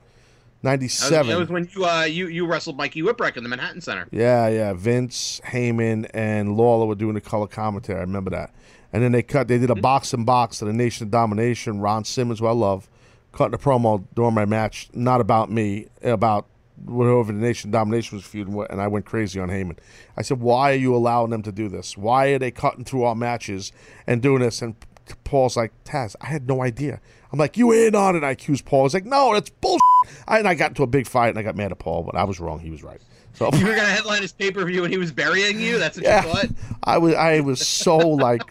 That 0.64 0.70
'97. 0.70 1.28
that 1.28 1.40
was 1.40 1.50
when 1.50 1.70
you 1.76 1.86
uh, 1.86 2.04
you 2.04 2.28
you 2.28 2.46
wrestled 2.46 2.78
Mikey 2.78 3.02
Whipwreck 3.02 3.36
in 3.38 3.44
the 3.44 3.50
Manhattan 3.50 3.82
Center. 3.82 4.08
Yeah, 4.12 4.48
yeah. 4.48 4.74
Vince, 4.74 5.42
Heyman, 5.46 6.10
and 6.14 6.56
Lawler 6.56 6.86
were 6.86 6.96
doing 6.96 7.16
the 7.16 7.22
color 7.22 7.48
commentary. 7.48 7.98
I 7.98 8.02
remember 8.02 8.30
that. 8.32 8.52
And 8.94 9.02
then 9.02 9.12
they 9.14 9.24
cut. 9.24 9.48
They 9.48 9.58
did 9.58 9.70
Mm-hmm. 9.70 9.80
a 9.80 9.82
box 9.82 10.14
and 10.14 10.26
box 10.26 10.60
to 10.60 10.66
the 10.66 10.74
Nation 10.74 11.08
of 11.08 11.12
Domination. 11.12 11.80
Ron 11.80 12.04
Simmons, 12.04 12.40
who 12.40 12.46
I 12.46 12.52
love, 12.52 12.90
cutting 13.32 13.54
a 13.54 13.58
promo 13.58 14.04
during 14.16 14.34
my 14.34 14.46
match, 14.46 14.90
not 14.94 15.22
about 15.22 15.52
me, 15.52 15.88
about 16.04 16.48
whatever 16.86 17.26
the 17.32 17.34
Nation 17.34 17.70
Domination 17.72 18.18
was 18.18 18.26
feuding 18.26 18.54
with, 18.56 18.72
and 18.72 18.82
I 18.82 18.88
went 18.88 19.06
crazy 19.06 19.40
on 19.40 19.50
Heyman. 19.50 19.78
I 20.18 20.22
said, 20.24 20.40
"Why 20.40 20.72
are 20.72 20.76
you 20.76 20.96
allowing 20.96 21.30
them 21.30 21.44
to 21.44 21.52
do 21.52 21.70
this? 21.70 21.96
Why 21.98 22.28
are 22.30 22.40
they 22.40 22.52
cutting 22.52 22.86
through 22.86 23.04
our 23.04 23.16
matches 23.16 23.72
and 24.08 24.22
doing 24.22 24.42
this?" 24.42 24.62
And 24.62 24.76
Paul's 25.24 25.56
like, 25.58 25.72
"Taz, 25.84 26.16
I 26.22 26.28
had 26.28 26.48
no 26.48 26.62
idea." 26.64 27.00
I'm 27.32 27.40
like, 27.40 27.56
"You 27.58 27.72
in 27.72 27.96
on 27.96 28.16
it?" 28.16 28.24
I 28.24 28.32
accuse 28.32 28.62
Paul. 28.62 28.84
He's 28.84 28.94
like, 28.94 29.06
"No, 29.06 29.34
that's 29.34 29.50
bullshit." 29.50 29.82
I, 30.28 30.40
and 30.40 30.48
I 30.48 30.56
got 30.56 30.72
into 30.72 30.82
a 30.84 30.88
big 30.88 31.08
fight 31.08 31.30
and 31.30 31.38
I 31.38 31.44
got 31.44 31.56
mad 31.56 31.72
at 31.72 31.78
Paul, 31.78 32.02
but 32.04 32.16
I 32.16 32.24
was 32.24 32.40
wrong. 32.40 32.60
He 32.60 32.72
was 32.72 32.82
right. 32.84 33.00
So 33.34 33.50
You 33.54 33.68
were 33.68 33.76
gonna 33.76 33.88
headline 33.88 34.24
his 34.24 34.34
pay 34.34 34.50
per 34.52 34.66
view 34.66 34.84
and 34.84 34.92
he 34.92 34.98
was 34.98 35.12
burying 35.12 35.60
you. 35.60 35.78
That's 35.78 35.96
what 35.98 36.04
Yeah. 36.06 36.26
you 36.26 36.32
thought. 36.34 36.46
I 36.84 36.98
was 36.98 37.14
I 37.14 37.40
was 37.42 37.66
so 37.68 37.98
like 37.98 38.42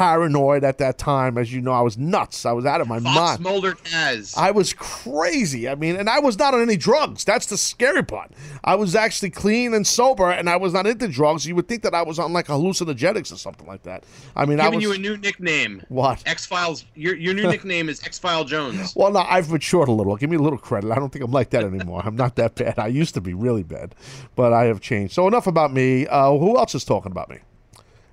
paranoid 0.00 0.64
at 0.64 0.78
that 0.78 0.96
time. 0.96 1.36
As 1.36 1.52
you 1.52 1.60
know, 1.60 1.72
I 1.72 1.82
was 1.82 1.98
nuts. 1.98 2.46
I 2.46 2.52
was 2.52 2.64
out 2.64 2.80
of 2.80 2.88
my 2.88 3.00
Fox 3.00 3.14
mind. 3.14 3.40
Mulder 3.40 3.72
Taz. 3.72 4.34
I 4.34 4.50
was 4.50 4.72
crazy. 4.72 5.68
I 5.68 5.74
mean, 5.74 5.94
and 5.96 6.08
I 6.08 6.20
was 6.20 6.38
not 6.38 6.54
on 6.54 6.62
any 6.62 6.78
drugs. 6.78 7.22
That's 7.22 7.44
the 7.44 7.58
scary 7.58 8.02
part. 8.02 8.32
I 8.64 8.76
was 8.76 8.96
actually 8.96 9.28
clean 9.28 9.74
and 9.74 9.86
sober, 9.86 10.30
and 10.30 10.48
I 10.48 10.56
was 10.56 10.72
not 10.72 10.86
into 10.86 11.06
drugs. 11.06 11.44
You 11.44 11.54
would 11.56 11.68
think 11.68 11.82
that 11.82 11.92
I 11.94 12.00
was 12.00 12.18
on 12.18 12.32
like 12.32 12.46
hallucinogenics 12.46 13.30
or 13.30 13.36
something 13.36 13.66
like 13.66 13.82
that. 13.82 14.04
I 14.34 14.46
mean, 14.46 14.58
I 14.58 14.64
Giving 14.64 14.78
was. 14.78 14.84
you 14.84 14.92
a 14.94 14.98
new 14.98 15.18
nickname. 15.18 15.82
What? 15.90 16.22
X 16.24 16.46
Files. 16.46 16.86
Your 16.94 17.14
your 17.14 17.34
new 17.34 17.46
nickname 17.54 17.90
is 17.90 18.02
X 18.02 18.18
File 18.18 18.44
Jones. 18.44 18.94
well, 18.96 19.12
no, 19.12 19.20
I've 19.20 19.50
matured 19.50 19.88
a 19.88 19.92
little. 19.92 20.16
Give 20.16 20.30
me 20.30 20.36
a 20.36 20.42
little 20.42 20.58
credit. 20.58 20.92
I 20.92 20.94
don't 20.94 21.12
think 21.12 21.22
I'm 21.22 21.30
like 21.30 21.50
that 21.50 21.64
anymore. 21.64 22.00
I'm 22.06 22.16
not 22.16 22.36
that 22.36 22.54
bad. 22.54 22.78
I 22.78 22.86
used 22.86 23.12
to 23.14 23.20
be 23.20 23.34
really 23.34 23.64
bad, 23.64 23.94
but 24.34 24.54
I 24.54 24.64
have 24.64 24.80
changed. 24.80 25.12
So 25.12 25.28
enough 25.28 25.46
about 25.46 25.74
me. 25.74 26.06
Uh, 26.06 26.30
who 26.38 26.56
else 26.56 26.74
is 26.74 26.86
talking 26.86 27.12
about 27.12 27.28
me? 27.28 27.36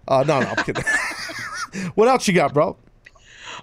Uh, 0.09 0.25
no, 0.27 0.41
no, 0.41 0.47
I'm 0.47 0.63
kidding. 0.65 0.83
what 1.95 2.07
else 2.07 2.27
you 2.27 2.33
got, 2.33 2.53
bro? 2.53 2.77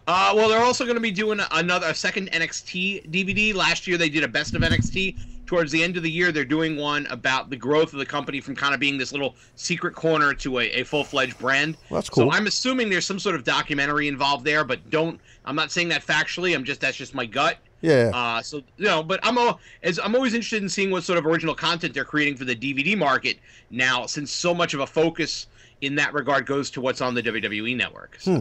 Uh, 0.07 0.33
well, 0.35 0.49
they're 0.49 0.63
also 0.63 0.85
going 0.85 0.97
to 0.97 1.01
be 1.01 1.11
doing 1.11 1.41
another 1.53 1.89
a 1.89 1.95
second 1.95 2.31
NXT 2.31 3.11
DVD. 3.11 3.55
Last 3.55 3.87
year 3.87 3.97
they 3.97 4.09
did 4.09 4.25
a 4.25 4.29
best 4.29 4.55
of 4.55 4.63
NXT. 4.63 5.17
Towards 5.47 5.71
the 5.71 5.83
end 5.83 5.99
of 5.99 6.03
the 6.03 6.11
year, 6.11 6.33
they're 6.33 6.45
doing 6.45 6.77
one 6.77 7.07
about 7.09 7.51
the 7.51 7.57
growth 7.57 7.93
of 7.93 7.99
the 7.99 8.07
company 8.07 8.41
from 8.41 8.57
kind 8.57 8.73
of 8.73 8.81
being 8.81 8.97
this 8.97 9.13
little 9.13 9.35
secret 9.57 9.95
corner 9.95 10.33
to 10.35 10.59
a, 10.59 10.65
a 10.71 10.83
full 10.85 11.05
fledged 11.05 11.39
brand. 11.39 11.77
Well, 11.91 12.01
that's 12.01 12.09
cool. 12.09 12.31
So 12.31 12.33
I'm 12.33 12.47
assuming 12.47 12.89
there's 12.89 13.05
some 13.05 13.19
sort 13.19 13.35
of 13.35 13.45
documentary 13.45 14.09
involved 14.09 14.45
there, 14.45 14.65
but 14.65 14.89
don't. 14.89 15.21
I'm 15.45 15.55
not 15.55 15.71
saying 15.71 15.89
that 15.89 16.05
factually. 16.05 16.55
I'm 16.55 16.65
just 16.65 16.81
that's 16.81 16.97
just 16.97 17.15
my 17.15 17.27
gut. 17.27 17.59
Yeah. 17.83 18.11
Uh, 18.15 18.41
so 18.41 18.63
you 18.79 18.87
know, 18.87 19.03
but 19.03 19.21
I'm 19.23 19.37
al- 19.37 19.61
as 19.83 20.01
I'm 20.03 20.15
always 20.15 20.33
interested 20.33 20.63
in 20.63 20.69
seeing 20.71 20.91
what 20.91 21.05
sort 21.05 21.19
of 21.19 21.27
original 21.27 21.55
content 21.55 21.93
they're 21.93 22.07
creating 22.07 22.37
for 22.37 22.47
the 22.47 22.57
DVD 22.57 22.97
market 22.97 23.37
now, 23.71 24.07
since 24.07 24.33
so 24.33 24.55
much 24.55 24.73
of 24.73 24.81
a 24.81 24.87
focus 24.87 25.47
in 25.85 25.97
that 25.97 26.13
regard 26.15 26.47
goes 26.47 26.71
to 26.71 26.81
what's 26.81 27.01
on 27.01 27.15
the 27.15 27.23
WWE 27.23 27.77
network. 27.77 28.19
Hmm. 28.23 28.41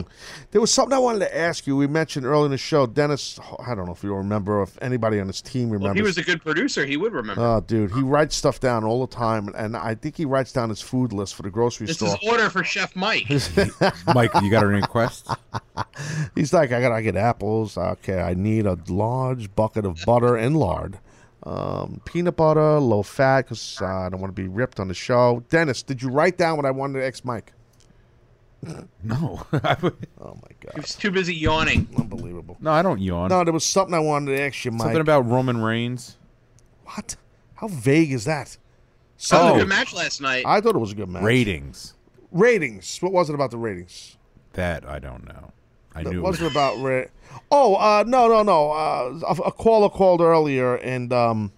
There 0.50 0.60
was 0.60 0.72
something 0.72 0.94
I 0.94 0.98
wanted 0.98 1.20
to 1.20 1.36
ask 1.36 1.66
you. 1.66 1.76
We 1.76 1.86
mentioned 1.86 2.26
earlier 2.26 2.46
in 2.46 2.50
the 2.50 2.58
show, 2.58 2.86
Dennis. 2.86 3.38
I 3.64 3.74
don't 3.74 3.86
know 3.86 3.92
if 3.92 4.02
you 4.02 4.14
remember, 4.14 4.62
if 4.62 4.76
anybody 4.82 5.20
on 5.20 5.26
his 5.26 5.42
team 5.42 5.70
remembers. 5.70 5.88
Well, 5.88 5.94
he 5.94 6.02
was 6.02 6.18
a 6.18 6.22
good 6.22 6.42
producer, 6.42 6.84
he 6.86 6.96
would 6.96 7.12
remember. 7.12 7.42
Oh, 7.42 7.60
dude, 7.60 7.92
he 7.92 8.00
writes 8.00 8.34
stuff 8.34 8.60
down 8.60 8.84
all 8.84 9.06
the 9.06 9.14
time, 9.14 9.48
and 9.56 9.76
I 9.76 9.94
think 9.94 10.16
he 10.16 10.24
writes 10.24 10.52
down 10.52 10.68
his 10.68 10.80
food 10.80 11.12
list 11.12 11.34
for 11.34 11.42
the 11.42 11.50
grocery 11.50 11.86
this 11.86 11.96
store. 11.96 12.10
This 12.10 12.22
is 12.22 12.28
order 12.28 12.50
for 12.50 12.64
Chef 12.64 12.94
Mike. 12.96 13.28
Mike, 14.14 14.30
you 14.42 14.50
got 14.50 14.64
any 14.64 14.80
requests? 14.80 15.28
He's 16.34 16.52
like, 16.52 16.72
I 16.72 16.80
gotta 16.80 17.02
get 17.02 17.16
apples. 17.16 17.76
Okay, 17.76 18.20
I 18.20 18.34
need 18.34 18.66
a 18.66 18.78
large 18.88 19.54
bucket 19.54 19.84
of 19.84 20.02
butter 20.04 20.36
and 20.36 20.56
lard, 20.56 20.98
um, 21.44 22.00
peanut 22.04 22.36
butter, 22.36 22.78
low 22.80 23.02
fat, 23.02 23.42
because 23.42 23.78
uh, 23.80 23.86
I 23.86 24.08
don't 24.08 24.20
want 24.20 24.34
to 24.34 24.42
be 24.42 24.48
ripped 24.48 24.80
on 24.80 24.88
the 24.88 24.94
show. 24.94 25.42
Dennis, 25.50 25.82
did 25.82 26.02
you 26.02 26.08
write 26.08 26.38
down 26.38 26.56
what 26.56 26.66
I 26.66 26.70
wanted 26.70 27.00
to 27.00 27.06
ask 27.06 27.24
Mike? 27.24 27.52
No. 29.02 29.46
oh 29.52 29.58
my 30.22 30.50
god, 30.60 30.72
He 30.74 30.80
was 30.80 30.94
too 30.94 31.10
busy 31.10 31.34
yawning. 31.34 31.86
Unbelievable. 31.98 32.56
No, 32.60 32.70
I 32.72 32.80
don't 32.80 32.98
yawn. 32.98 33.28
No, 33.28 33.44
there 33.44 33.52
was 33.52 33.66
something 33.66 33.94
I 33.94 33.98
wanted 33.98 34.34
to 34.36 34.42
ask 34.42 34.64
you, 34.64 34.70
Mike. 34.70 34.80
Something 34.80 35.02
about 35.02 35.26
Roman 35.26 35.62
Reigns. 35.62 36.16
What? 36.86 37.16
How 37.56 37.68
vague 37.68 38.10
is 38.12 38.24
that? 38.24 38.56
That 39.28 39.42
was 39.42 39.52
Oh. 39.52 39.54
a 39.56 39.58
good 39.58 39.68
match 39.68 39.92
last 39.92 40.22
night. 40.22 40.44
I 40.46 40.62
thought 40.62 40.74
it 40.74 40.78
was 40.78 40.92
a 40.92 40.94
good 40.94 41.10
match. 41.10 41.22
Ratings. 41.22 41.92
Ratings. 42.32 42.96
What 43.02 43.12
was 43.12 43.28
it 43.28 43.34
about 43.34 43.50
the 43.50 43.58
ratings? 43.58 44.16
That 44.54 44.88
I 44.88 44.98
don't 44.98 45.26
know. 45.26 45.52
I 45.94 46.00
It 46.00 46.08
knew. 46.08 46.22
wasn't 46.22 46.50
about 46.50 46.78
ra- 46.80 47.04
Oh, 47.50 47.74
uh, 47.76 48.04
no, 48.06 48.28
no, 48.28 48.42
no. 48.42 48.70
Uh, 48.72 49.20
a, 49.28 49.42
a 49.48 49.52
caller 49.52 49.88
called 49.88 50.20
earlier 50.20 50.76
and 50.76 51.12
um, 51.12 51.52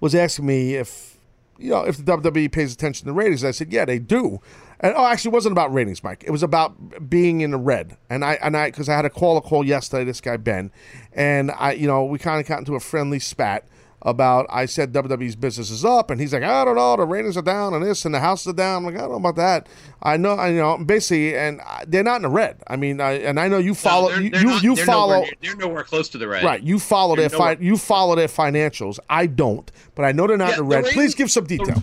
was 0.00 0.14
asking 0.14 0.46
me 0.46 0.74
if 0.74 1.18
you 1.58 1.70
know 1.70 1.84
if 1.84 1.96
the 1.96 2.02
WWE 2.02 2.50
pays 2.52 2.72
attention 2.72 3.06
to 3.06 3.12
ratings. 3.12 3.44
I 3.44 3.50
said, 3.50 3.72
yeah, 3.72 3.84
they 3.84 3.98
do. 3.98 4.40
And 4.80 4.92
oh, 4.96 5.06
actually, 5.06 5.30
it 5.30 5.34
wasn't 5.34 5.52
about 5.52 5.72
ratings, 5.72 6.02
Mike. 6.02 6.24
It 6.26 6.30
was 6.30 6.42
about 6.42 7.08
being 7.08 7.40
in 7.40 7.52
the 7.52 7.56
red. 7.58 7.96
And 8.10 8.24
I 8.24 8.34
and 8.42 8.56
I 8.56 8.70
because 8.70 8.88
I 8.88 8.96
had 8.96 9.04
a 9.04 9.10
caller 9.10 9.40
call 9.40 9.64
yesterday. 9.64 10.04
This 10.04 10.20
guy 10.20 10.36
Ben, 10.36 10.70
and 11.12 11.50
I, 11.52 11.72
you 11.72 11.86
know, 11.86 12.04
we 12.04 12.18
kind 12.18 12.40
of 12.40 12.46
got 12.46 12.58
into 12.58 12.74
a 12.74 12.80
friendly 12.80 13.18
spat 13.20 13.66
about. 14.04 14.46
I 14.50 14.66
said 14.66 14.92
WWE's 14.92 15.36
business 15.36 15.70
is 15.70 15.84
up, 15.84 16.10
and 16.10 16.20
he's 16.20 16.32
like, 16.32 16.42
I 16.42 16.64
don't 16.64 16.76
know, 16.76 16.96
the 16.96 17.04
ratings 17.06 17.36
are 17.36 17.42
down, 17.42 17.74
and 17.74 17.84
this, 17.84 18.04
and 18.04 18.14
the 18.14 18.20
house 18.20 18.46
is 18.46 18.52
down. 18.54 18.78
I'm 18.78 18.84
like, 18.84 18.96
I 18.96 19.06
don't 19.06 19.10
know 19.10 19.28
about 19.28 19.36
that. 19.36 19.68
I 20.02 20.16
know, 20.16 20.32
I 20.34 20.48
you 20.50 20.56
know, 20.58 20.76
basically, 20.78 21.36
and 21.36 21.60
I- 21.62 21.84
they're 21.86 22.02
not 22.02 22.16
in 22.16 22.22
the 22.22 22.28
red. 22.28 22.62
I 22.66 22.76
mean, 22.76 23.00
I, 23.00 23.12
and 23.12 23.40
I 23.40 23.48
know 23.48 23.58
you 23.58 23.74
follow, 23.74 24.10
they're, 24.10 24.20
you 24.20 24.30
they're 24.30 24.40
you, 24.40 24.46
not- 24.46 24.62
you 24.62 24.74
they're 24.76 24.84
follow. 24.86 25.14
Nowhere, 25.14 25.30
they're 25.42 25.56
nowhere 25.56 25.84
close 25.84 26.08
to 26.10 26.18
the 26.18 26.28
red. 26.28 26.44
Right, 26.44 26.62
you 26.62 26.78
follow 26.78 27.16
They're 27.16 27.28
their 27.28 27.38
fi- 27.38 27.56
you 27.60 27.76
follow 27.78 28.14
their 28.14 28.28
financials. 28.28 28.98
I 29.08 29.26
don't, 29.26 29.70
but 29.94 30.04
I 30.04 30.12
know 30.12 30.26
they're 30.26 30.36
not 30.36 30.50
Yeah, 30.50 30.58
in 30.58 30.58
the 30.58 30.62
the 30.64 30.68
red. 30.68 30.84
ratings- 30.84 30.94
Please 30.94 31.14
give 31.14 31.30
some 31.30 31.44
detail. 31.46 31.82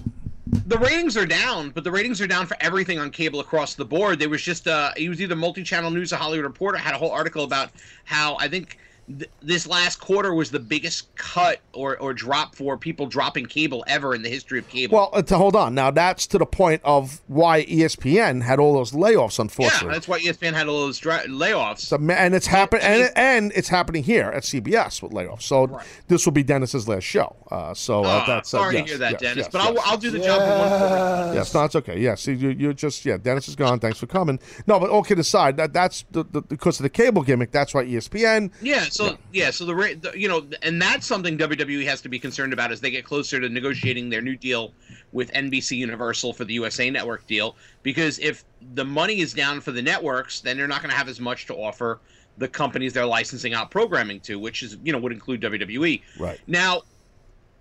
The 0.68 0.78
ratings 0.78 1.16
are 1.16 1.26
down, 1.26 1.70
but 1.70 1.86
the 1.86 1.92
ratings 1.92 2.20
are 2.20 2.28
down 2.28 2.46
for 2.46 2.58
everything 2.60 3.00
on 3.00 3.10
cable 3.10 3.40
across 3.40 3.76
the 3.76 3.86
board. 3.86 4.20
There 4.20 4.28
was 4.28 4.42
just 4.42 4.68
uh, 4.68 4.92
it 4.98 5.08
was 5.08 5.22
either 5.22 5.36
multi-channel 5.36 5.92
news 5.92 6.12
or 6.12 6.18
Hollywood 6.18 6.44
Reporter 6.46 6.78
had 6.78 6.94
a 6.94 6.98
whole 6.98 7.12
article 7.12 7.46
about 7.46 7.70
how 8.04 8.36
I 8.38 8.50
think 8.50 8.78
th- 9.20 9.30
this 9.42 9.68
last 9.68 10.00
quarter 10.00 10.34
was 10.34 10.52
the 10.52 10.60
biggest 10.60 11.14
cut 11.16 11.60
or, 11.74 11.98
or 12.00 12.14
drop 12.14 12.56
for 12.56 12.78
people 12.78 13.06
dropping 13.08 13.46
cable 13.46 13.84
ever 13.88 14.14
in 14.16 14.22
the 14.22 14.30
history 14.30 14.60
of 14.60 14.68
cable. 14.70 14.98
Well, 14.98 15.10
uh, 15.14 15.22
to 15.24 15.38
hold 15.38 15.56
on. 15.56 15.74
Now 15.76 15.92
that's 15.92 16.28
to 16.28 16.38
the 16.38 16.46
point 16.46 16.82
of 16.84 17.22
why 17.28 17.66
ESPN 17.66 18.42
had 18.44 18.60
all 18.60 18.74
those 18.74 18.92
layoffs. 18.92 19.40
Unfortunately, 19.40 19.90
yeah, 19.90 19.94
Unfortunately, 19.94 19.94
that's 19.94 20.08
why 20.08 20.20
ESPN 20.50 20.54
had 20.54 20.68
all 20.68 20.82
those 20.82 21.00
dra- 21.00 21.24
layoffs. 21.28 21.80
So, 21.80 21.98
and 21.98 22.34
it's 22.36 22.48
happening, 22.48 22.84
and, 22.86 23.12
and 23.16 23.52
it's 23.56 23.70
happening 23.70 24.04
here 24.04 24.30
at 24.30 24.44
CBS 24.44 25.02
with 25.02 25.12
layoffs. 25.12 25.44
So 25.44 25.80
this 26.08 26.26
will 26.26 26.34
be 26.34 26.44
Dennis's 26.44 26.88
last 26.88 27.04
show. 27.04 27.36
Uh, 27.50 27.74
so 27.74 28.04
uh, 28.04 28.08
Ah, 28.08 28.24
that's 28.28 28.54
uh, 28.54 28.58
sorry 28.60 28.76
yes, 28.76 28.84
to 28.86 28.90
hear 28.90 28.98
that, 29.00 29.12
yes, 29.14 29.22
Dennis. 29.22 29.38
yes, 29.38 29.50
but 29.52 29.62
I'll, 29.62 29.74
yes. 29.74 29.84
I'll 29.86 29.98
do 29.98 30.12
the 30.12 30.20
job 30.20 30.42
for 30.42 31.26
one. 31.28 31.36
Yes, 31.36 31.54
no, 31.54 31.64
it's 31.66 31.76
okay. 31.76 32.00
Yes, 32.00 32.28
you, 32.28 32.36
you're 32.50 32.74
just 32.74 33.06
yeah. 33.06 33.18
Dennis 33.18 33.48
is 33.48 33.56
gone. 33.56 33.80
Thanks 33.80 33.98
for 34.00 34.08
coming. 34.08 34.40
No, 34.68 34.80
but 34.80 34.90
all 34.90 35.04
kidding 35.04 35.20
aside, 35.22 35.58
that 35.58 35.74
that's 35.74 36.06
the, 36.12 36.24
the, 36.24 36.42
because 36.42 36.80
of 36.80 36.84
the 36.84 36.90
cable 36.90 37.22
gimmick. 37.24 37.52
That's 37.52 37.74
why 37.74 37.86
ESPN. 37.86 38.52
Yeah, 38.62 38.84
so 38.84 39.01
yeah, 39.32 39.52
so 39.52 39.66
the, 39.66 39.74
the 40.02 40.18
you 40.18 40.28
know, 40.28 40.46
and 40.62 40.82
that's 40.82 41.06
something 41.06 41.38
WWE 41.38 41.86
has 41.86 42.02
to 42.02 42.10
be 42.10 42.20
concerned 42.20 42.54
about 42.54 42.72
as 42.72 42.82
they 42.82 42.92
get 42.92 43.06
closer 43.06 43.40
to 43.40 43.50
negotiating 43.50 44.10
their 44.10 44.22
new 44.22 44.36
deal 44.36 44.74
with 45.12 45.32
NBC 45.34 45.78
Universal 45.78 46.34
for 46.34 46.46
the 46.46 46.54
USA 46.54 46.90
Network 46.90 47.26
deal. 47.28 47.56
Because 47.84 48.20
if 48.20 48.44
the 48.74 48.86
money 48.86 49.20
is 49.20 49.34
down 49.34 49.62
for 49.62 49.72
the 49.72 49.82
networks, 49.82 50.42
then 50.42 50.58
they're 50.58 50.68
not 50.68 50.82
going 50.82 50.92
to 50.92 50.98
have 50.98 51.08
as 51.08 51.20
much 51.20 51.46
to 51.48 51.56
offer 51.56 52.00
the 52.38 52.48
companies 52.48 52.94
they're 52.94 53.06
licensing 53.06 53.54
out 53.54 53.72
programming 53.72 54.20
to, 54.22 54.40
which 54.40 54.64
is 54.64 54.78
you 54.84 54.92
know 54.92 55.00
would 55.00 55.12
include 55.12 55.42
WWE. 55.42 56.02
Right. 56.20 56.40
Now, 56.48 56.82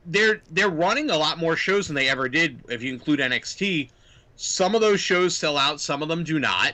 they're 0.07 0.43
they're 0.51 0.71
running 0.71 1.11
a 1.11 1.17
lot 1.17 1.39
more 1.39 1.57
shows 1.57 1.87
than 1.87 1.97
they 1.97 2.09
ever 2.09 2.29
did 2.29 2.61
if 2.69 2.83
you 2.83 2.93
include 2.93 3.21
NXT. 3.21 3.91
Some 4.37 4.75
of 4.75 4.81
those 4.81 5.01
shows 5.01 5.37
sell 5.37 5.59
out, 5.59 5.81
some 5.81 6.03
of 6.03 6.09
them 6.09 6.25
do 6.25 6.39
not. 6.39 6.73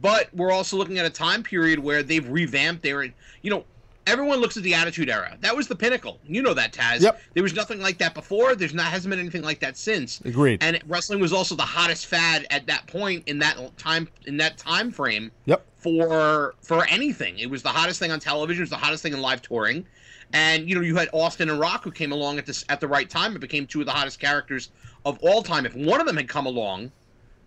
But 0.00 0.32
we're 0.34 0.50
also 0.50 0.76
looking 0.76 0.98
at 0.98 1.04
a 1.04 1.10
time 1.10 1.42
period 1.42 1.78
where 1.78 2.02
they've 2.02 2.26
revamped 2.26 2.82
their 2.82 3.04
you 3.42 3.50
know, 3.50 3.64
everyone 4.10 4.40
looks 4.40 4.56
at 4.56 4.62
the 4.62 4.74
Attitude 4.74 5.08
Era. 5.08 5.36
That 5.40 5.54
was 5.56 5.68
the 5.68 5.76
pinnacle. 5.76 6.18
You 6.26 6.42
know 6.42 6.54
that, 6.54 6.72
Taz. 6.72 7.00
Yep. 7.00 7.20
There 7.34 7.42
was 7.42 7.54
nothing 7.54 7.80
like 7.80 7.98
that 7.98 8.14
before. 8.14 8.54
There's 8.54 8.74
not 8.74 8.86
hasn't 8.86 9.10
been 9.10 9.20
anything 9.20 9.42
like 9.42 9.60
that 9.60 9.76
since. 9.76 10.20
Agreed. 10.22 10.62
And 10.62 10.80
wrestling 10.86 11.20
was 11.20 11.32
also 11.32 11.54
the 11.54 11.62
hottest 11.62 12.06
fad 12.06 12.46
at 12.50 12.66
that 12.66 12.86
point 12.86 13.22
in 13.26 13.38
that 13.38 13.56
time 13.78 14.08
in 14.26 14.36
that 14.38 14.58
time 14.58 14.90
frame 14.90 15.30
Yep. 15.46 15.64
for 15.78 16.54
for 16.62 16.84
anything. 16.86 17.38
It 17.38 17.48
was 17.48 17.62
the 17.62 17.68
hottest 17.68 17.98
thing 18.00 18.10
on 18.10 18.20
television. 18.20 18.62
It 18.62 18.64
was 18.64 18.70
the 18.70 18.76
hottest 18.76 19.02
thing 19.02 19.12
in 19.12 19.20
live 19.22 19.42
touring. 19.42 19.86
And 20.32 20.68
you 20.68 20.74
know, 20.74 20.80
you 20.80 20.96
had 20.96 21.08
Austin 21.12 21.48
and 21.50 21.58
Rock 21.60 21.84
who 21.84 21.90
came 21.90 22.12
along 22.12 22.38
at 22.38 22.46
this 22.46 22.64
at 22.68 22.80
the 22.80 22.88
right 22.88 23.08
time 23.08 23.34
It 23.34 23.40
became 23.40 23.66
two 23.66 23.80
of 23.80 23.86
the 23.86 23.92
hottest 23.92 24.18
characters 24.20 24.70
of 25.04 25.18
all 25.22 25.42
time. 25.42 25.66
If 25.66 25.74
one 25.74 26.00
of 26.00 26.06
them 26.06 26.16
had 26.16 26.28
come 26.28 26.46
along, 26.46 26.92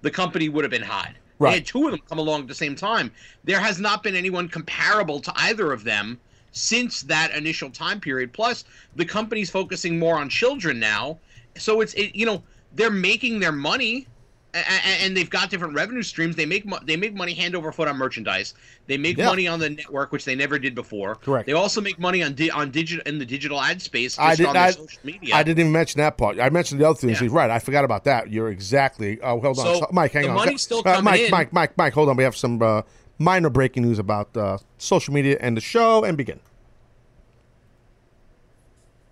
the 0.01 0.11
company 0.11 0.49
would 0.49 0.63
have 0.63 0.71
been 0.71 0.81
hot. 0.81 1.11
They 1.13 1.45
Right. 1.45 1.53
had 1.55 1.65
two 1.65 1.85
of 1.85 1.91
them 1.91 2.01
come 2.07 2.19
along 2.19 2.41
at 2.41 2.47
the 2.47 2.55
same 2.55 2.75
time. 2.75 3.11
There 3.43 3.59
has 3.59 3.79
not 3.79 4.01
been 4.03 4.15
anyone 4.15 4.47
comparable 4.47 5.19
to 5.21 5.33
either 5.35 5.73
of 5.73 5.83
them 5.83 6.19
since 6.53 7.01
that 7.03 7.31
initial 7.35 7.69
time 7.69 7.99
period. 7.99 8.31
Plus, 8.31 8.63
the 8.95 9.05
company's 9.05 9.49
focusing 9.49 9.99
more 9.99 10.15
on 10.17 10.29
children 10.29 10.79
now, 10.79 11.19
so 11.57 11.81
it's 11.81 11.93
it, 11.95 12.15
you 12.15 12.25
know 12.25 12.41
they're 12.75 12.89
making 12.89 13.39
their 13.39 13.51
money, 13.51 14.07
a- 14.55 14.57
a- 14.57 15.03
and 15.05 15.15
they've 15.17 15.29
got 15.29 15.49
different 15.51 15.73
revenue 15.75 16.01
streams. 16.01 16.35
They 16.35 16.45
make 16.45 16.65
mo- 16.65 16.79
they 16.83 16.95
make 16.95 17.13
money 17.13 17.33
hand 17.33 17.55
over 17.55 17.71
foot 17.71 17.87
on 17.87 17.97
merchandise. 17.97 18.53
They 18.87 18.97
make 18.97 19.17
Yeah. 19.17 19.25
money 19.25 19.47
on 19.47 19.59
the 19.59 19.69
network, 19.71 20.11
which 20.11 20.25
they 20.25 20.33
never 20.35 20.57
did 20.59 20.73
before. 20.75 21.15
Correct. 21.15 21.45
They 21.47 21.53
also 21.53 21.81
make 21.81 21.99
money 21.99 22.21
on 22.23 22.33
di- 22.33 22.49
on 22.51 22.69
digital 22.71 23.03
in 23.05 23.17
the 23.19 23.25
digital 23.25 23.59
ad 23.61 23.81
space. 23.81 24.17
I 24.19 24.35
did. 24.35 24.45
on 24.47 24.53
their 24.53 24.63
I, 24.63 24.71
social 24.71 24.99
media. 25.03 25.35
I 25.35 25.43
didn't 25.43 25.59
even 25.59 25.71
mention 25.71 25.99
that 25.99 26.17
part. 26.17 26.39
I 26.39 26.49
mentioned 26.49 26.81
the 26.81 26.87
other 26.89 26.97
things. 26.99 27.21
Yeah. 27.21 27.27
Right. 27.31 27.49
I 27.51 27.59
forgot 27.59 27.85
about 27.85 28.03
that. 28.05 28.31
You're 28.31 28.49
exactly. 28.49 29.19
Oh, 29.21 29.39
hold 29.39 29.45
on, 29.59 29.65
So, 29.65 29.73
So- 29.81 29.87
Mike. 29.91 30.11
Hang 30.13 30.23
the 30.23 30.29
on. 30.29 30.35
money's 30.35 30.61
still 30.61 30.79
Uh, 30.79 30.83
coming 30.83 31.03
Mike, 31.05 31.21
in. 31.21 31.31
Mike. 31.31 31.53
Mike. 31.53 31.77
Mike. 31.77 31.93
Hold 31.93 32.09
on. 32.09 32.17
We 32.17 32.23
have 32.23 32.35
some 32.35 32.61
uh, 32.61 32.81
minor 33.23 33.49
breaking 33.49 33.83
news 33.83 33.99
about 33.99 34.35
uh, 34.35 34.57
social 34.77 35.13
media 35.13 35.37
and 35.39 35.55
the 35.57 35.61
show. 35.61 36.03
And 36.03 36.17
begin. 36.17 36.39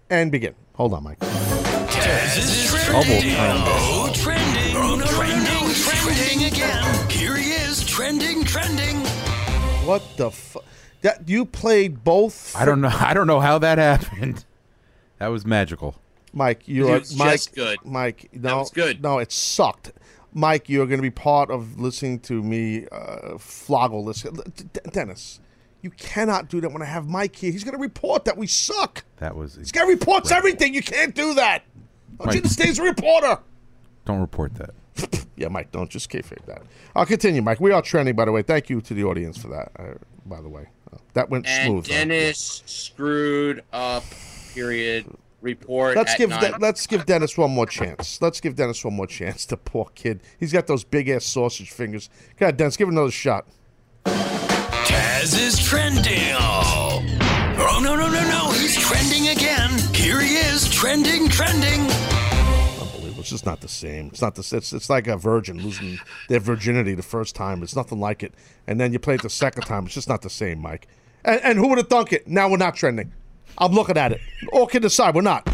And 0.09 0.31
begin. 0.31 0.55
Hold 0.73 0.93
on, 0.93 1.03
Mike. 1.03 1.19
Taz 1.19 2.37
is 2.37 2.69
trending. 2.69 3.21
trend. 3.21 3.63
Oh, 3.65 4.11
trending. 4.13 4.75
Oh, 4.75 5.01
trending. 5.05 5.73
Trending 5.73 6.47
again. 6.47 7.09
Here 7.09 7.35
he 7.35 7.51
is, 7.51 7.85
trending, 7.85 8.43
trending. 8.43 8.97
What 9.85 10.03
the 10.17 10.31
fuck? 10.31 10.65
That 11.01 11.27
you 11.27 11.45
played 11.45 12.03
both? 12.03 12.55
I 12.55 12.65
don't 12.65 12.81
know. 12.81 12.91
I 12.93 13.13
don't 13.13 13.27
know 13.27 13.39
how 13.39 13.57
that 13.59 13.77
happened. 13.77 14.45
That 15.19 15.27
was 15.27 15.45
magical. 15.45 15.95
Mike, 16.33 16.67
you 16.67 16.87
are 16.87 17.01
Mike. 17.15 17.33
just 17.33 17.53
good. 17.55 17.77
Mike, 17.83 18.29
no, 18.33 18.59
was 18.59 18.71
good. 18.71 19.03
No, 19.03 19.19
it 19.19 19.31
sucked. 19.31 19.91
Mike, 20.33 20.69
you're 20.69 20.85
going 20.85 20.97
to 20.99 21.03
be 21.03 21.09
part 21.11 21.51
of 21.51 21.79
listening 21.79 22.19
to 22.21 22.41
me 22.41 22.85
uh, 22.91 23.33
floggle 23.35 24.05
this. 24.07 24.21
D- 24.23 24.79
Dennis, 24.91 25.39
you 25.81 25.89
cannot 25.91 26.47
do 26.47 26.61
that 26.61 26.71
when 26.71 26.81
I 26.81 26.85
have 26.85 27.07
Mike 27.07 27.35
here. 27.35 27.51
He's 27.51 27.63
going 27.63 27.75
to 27.75 27.81
report 27.81 28.25
that 28.25 28.37
we 28.37 28.47
suck. 28.47 29.03
That 29.17 29.35
was. 29.35 29.55
This 29.55 29.71
guy 29.71 29.83
reports 29.83 30.31
everything. 30.31 30.73
You 30.73 30.81
can't 30.83 31.13
do 31.13 31.33
that. 31.33 31.63
Don't 32.17 32.19
you 32.19 32.25
Mike. 32.27 32.35
understand? 32.37 32.69
He's 32.69 32.79
a 32.79 32.83
reporter. 32.83 33.39
Don't 34.05 34.19
report 34.21 34.53
that. 34.55 34.71
Yeah, 35.37 35.47
Mike, 35.47 35.71
don't 35.71 35.89
just 35.89 36.11
kayfabe 36.11 36.45
that. 36.45 36.61
I'll 36.95 37.05
continue, 37.07 37.41
Mike. 37.41 37.59
We 37.59 37.71
are 37.71 37.81
trending, 37.81 38.15
by 38.15 38.25
the 38.25 38.31
way. 38.31 38.43
Thank 38.43 38.69
you 38.69 38.79
to 38.81 38.93
the 38.93 39.03
audience 39.05 39.39
for 39.39 39.47
that. 39.47 39.71
Uh, 39.79 39.93
by 40.27 40.39
the 40.39 40.49
way, 40.49 40.67
uh, 40.93 40.97
that 41.13 41.31
went 41.31 41.47
And 41.47 41.65
smooth. 41.67 41.87
huh? 41.87 41.93
Dennis 41.93 42.61
screwed 42.67 43.63
up. 43.73 44.03
Period. 44.53 45.05
Report. 45.41 45.97
Let's 45.97 46.13
at 46.13 46.17
give 46.17 46.29
nine. 46.29 46.51
De- 46.51 46.57
let's 46.59 46.85
give 46.85 47.05
Dennis 47.05 47.37
one 47.37 47.51
more 47.51 47.65
chance. 47.65 48.21
Let's 48.21 48.39
give 48.39 48.55
Dennis 48.55 48.83
one 48.85 48.93
more 48.93 49.07
chance. 49.07 49.45
The 49.45 49.57
poor 49.57 49.87
kid. 49.95 50.21
He's 50.39 50.53
got 50.53 50.67
those 50.67 50.83
big 50.83 51.09
ass 51.09 51.25
sausage 51.25 51.71
fingers. 51.71 52.09
God, 52.37 52.45
ahead, 52.45 52.57
Dennis. 52.57 52.77
Give 52.77 52.87
it 52.87 52.91
another 52.91 53.11
shot. 53.11 53.47
Taz 54.05 55.39
is 55.39 55.57
trending. 55.63 56.33
Oh. 56.33 57.03
oh, 57.57 57.79
no, 57.83 57.95
no, 57.95 58.07
no, 58.07 58.21
no. 58.29 58.51
He's 58.51 58.77
trending 58.77 59.29
again. 59.29 59.71
Here 59.93 60.19
he 60.19 60.35
is, 60.35 60.69
trending, 60.69 61.27
trending. 61.27 61.81
Unbelievable. 62.79 63.21
It's 63.21 63.29
just 63.29 63.45
not 63.45 63.61
the 63.61 63.67
same. 63.67 64.07
It's 64.07 64.21
not 64.21 64.35
the. 64.35 64.47
It's, 64.55 64.73
it's 64.73 64.89
like 64.89 65.07
a 65.07 65.17
virgin 65.17 65.61
losing 65.63 65.97
their 66.29 66.39
virginity 66.39 66.93
the 66.93 67.03
first 67.03 67.35
time. 67.35 67.63
It's 67.63 67.75
nothing 67.75 67.99
like 67.99 68.21
it. 68.21 68.33
And 68.67 68.79
then 68.79 68.93
you 68.93 68.99
play 68.99 69.15
it 69.15 69.23
the 69.23 69.29
second 69.29 69.63
time. 69.63 69.85
It's 69.85 69.95
just 69.95 70.09
not 70.09 70.21
the 70.21 70.29
same, 70.29 70.59
Mike. 70.59 70.87
And, 71.25 71.41
and 71.43 71.57
who 71.57 71.67
would 71.69 71.79
have 71.79 71.87
thunk 71.87 72.13
it? 72.13 72.27
Now 72.27 72.49
we're 72.49 72.57
not 72.57 72.75
trending. 72.75 73.11
I'm 73.57 73.71
looking 73.73 73.97
at 73.97 74.11
it. 74.11 74.21
All 74.53 74.67
kidding 74.67 74.85
aside, 74.87 75.15
we're 75.15 75.21
not. 75.21 75.47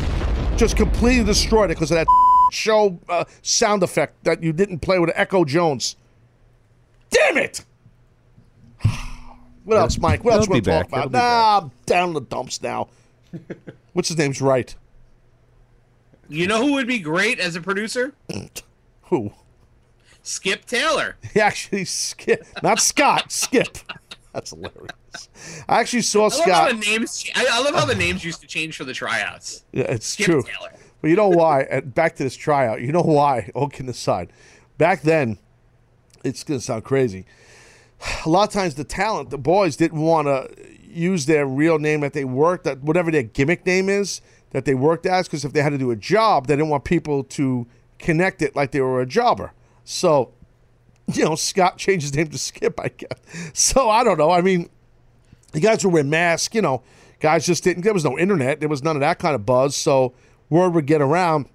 Just 0.55 0.75
completely 0.77 1.23
destroyed 1.23 1.71
it 1.71 1.75
because 1.75 1.91
of 1.91 1.95
that 1.95 2.07
show 2.51 2.99
uh, 3.09 3.25
sound 3.41 3.83
effect 3.83 4.23
that 4.23 4.41
you 4.41 4.53
didn't 4.53 4.79
play 4.79 4.99
with 4.99 5.11
Echo 5.15 5.43
Jones. 5.45 5.95
Damn 7.09 7.37
it! 7.37 7.65
What 9.63 9.77
else, 9.79 9.97
Mike? 9.97 10.23
What 10.23 10.35
else 10.35 10.43
It'll 10.45 10.53
we 10.53 10.61
be 10.61 10.71
want 10.71 10.85
to 10.87 10.91
back. 10.91 11.01
talk 11.01 11.07
It'll 11.07 11.09
about? 11.09 11.11
be 11.11 11.17
Nah, 11.17 11.57
I'm 11.65 11.71
down 11.85 12.07
in 12.09 12.13
the 12.13 12.21
dumps 12.21 12.61
now. 12.61 12.87
What's 13.93 14.07
his 14.07 14.17
name's 14.17 14.39
right? 14.41 14.73
You 16.29 16.47
know 16.47 16.65
who 16.65 16.71
would 16.75 16.87
be 16.87 16.99
great 16.99 17.37
as 17.39 17.57
a 17.57 17.61
producer? 17.61 18.13
Who? 19.03 19.33
Skip 20.23 20.65
Taylor. 20.65 21.17
He 21.33 21.41
actually 21.41 21.83
skip, 21.83 22.45
not 22.63 22.79
Scott. 22.79 23.29
Skip. 23.31 23.77
That's 24.33 24.51
hilarious. 24.51 24.91
I 25.69 25.79
actually 25.79 26.01
saw 26.01 26.21
I 26.21 26.23
love 26.23 26.33
Scott. 26.33 26.69
the 26.71 26.77
names. 26.77 27.29
I, 27.35 27.47
I 27.51 27.61
love 27.63 27.75
how 27.75 27.85
the 27.85 27.95
names 27.95 28.23
used 28.23 28.41
to 28.41 28.47
change 28.47 28.77
for 28.77 28.83
the 28.83 28.93
tryouts. 28.93 29.63
Yeah, 29.71 29.83
it's 29.83 30.07
Skip 30.07 30.25
true. 30.25 30.43
Taylor. 30.43 30.73
But 31.01 31.09
you 31.09 31.15
know 31.15 31.29
why? 31.29 31.61
And 31.63 31.93
back 31.93 32.15
to 32.15 32.23
this 32.23 32.35
tryout. 32.35 32.81
You 32.81 32.91
know 32.91 33.01
why? 33.01 33.51
All 33.55 33.69
kidding 33.69 33.89
aside, 33.89 34.31
back 34.77 35.01
then, 35.01 35.37
it's 36.23 36.43
gonna 36.43 36.59
sound 36.59 36.83
crazy. 36.83 37.25
A 38.25 38.29
lot 38.29 38.47
of 38.47 38.53
times, 38.53 38.75
the 38.75 38.83
talent, 38.83 39.29
the 39.31 39.37
boys 39.37 39.75
didn't 39.75 39.99
want 39.99 40.27
to 40.27 40.49
use 40.83 41.25
their 41.25 41.45
real 41.45 41.79
name 41.79 42.01
that 42.01 42.13
they 42.13 42.25
worked, 42.25 42.63
that 42.63 42.81
whatever 42.81 43.11
their 43.11 43.23
gimmick 43.23 43.65
name 43.65 43.89
is 43.89 44.21
that 44.51 44.65
they 44.65 44.73
worked 44.73 45.05
as, 45.05 45.27
because 45.27 45.43
if 45.45 45.53
they 45.53 45.61
had 45.61 45.71
to 45.71 45.77
do 45.77 45.91
a 45.91 45.95
job, 45.95 46.47
they 46.47 46.55
didn't 46.55 46.69
want 46.69 46.83
people 46.83 47.23
to 47.23 47.67
connect 47.99 48.41
it 48.41 48.55
like 48.55 48.71
they 48.71 48.81
were 48.81 49.01
a 49.01 49.05
jobber. 49.05 49.53
So, 49.83 50.31
you 51.13 51.25
know, 51.25 51.35
Scott 51.35 51.77
changed 51.77 52.03
his 52.03 52.15
name 52.15 52.27
to 52.29 52.37
Skip, 52.37 52.79
I 52.79 52.89
guess. 52.89 53.19
So 53.53 53.89
I 53.89 54.03
don't 54.03 54.17
know. 54.17 54.31
I 54.31 54.41
mean, 54.41 54.69
you 55.53 55.61
guys 55.61 55.83
were 55.83 55.91
wearing 55.91 56.09
masks, 56.09 56.53
you 56.53 56.61
know. 56.61 56.83
Guys 57.19 57.45
just 57.45 57.63
didn't. 57.63 57.83
There 57.83 57.93
was 57.93 58.03
no 58.03 58.17
internet. 58.17 58.59
There 58.59 58.69
was 58.69 58.83
none 58.83 58.95
of 58.95 58.99
that 58.99 59.19
kind 59.19 59.33
of 59.33 59.45
buzz. 59.45 59.75
So 59.75 60.13
word 60.49 60.73
would 60.73 60.85
get 60.85 61.01
around. 61.01 61.47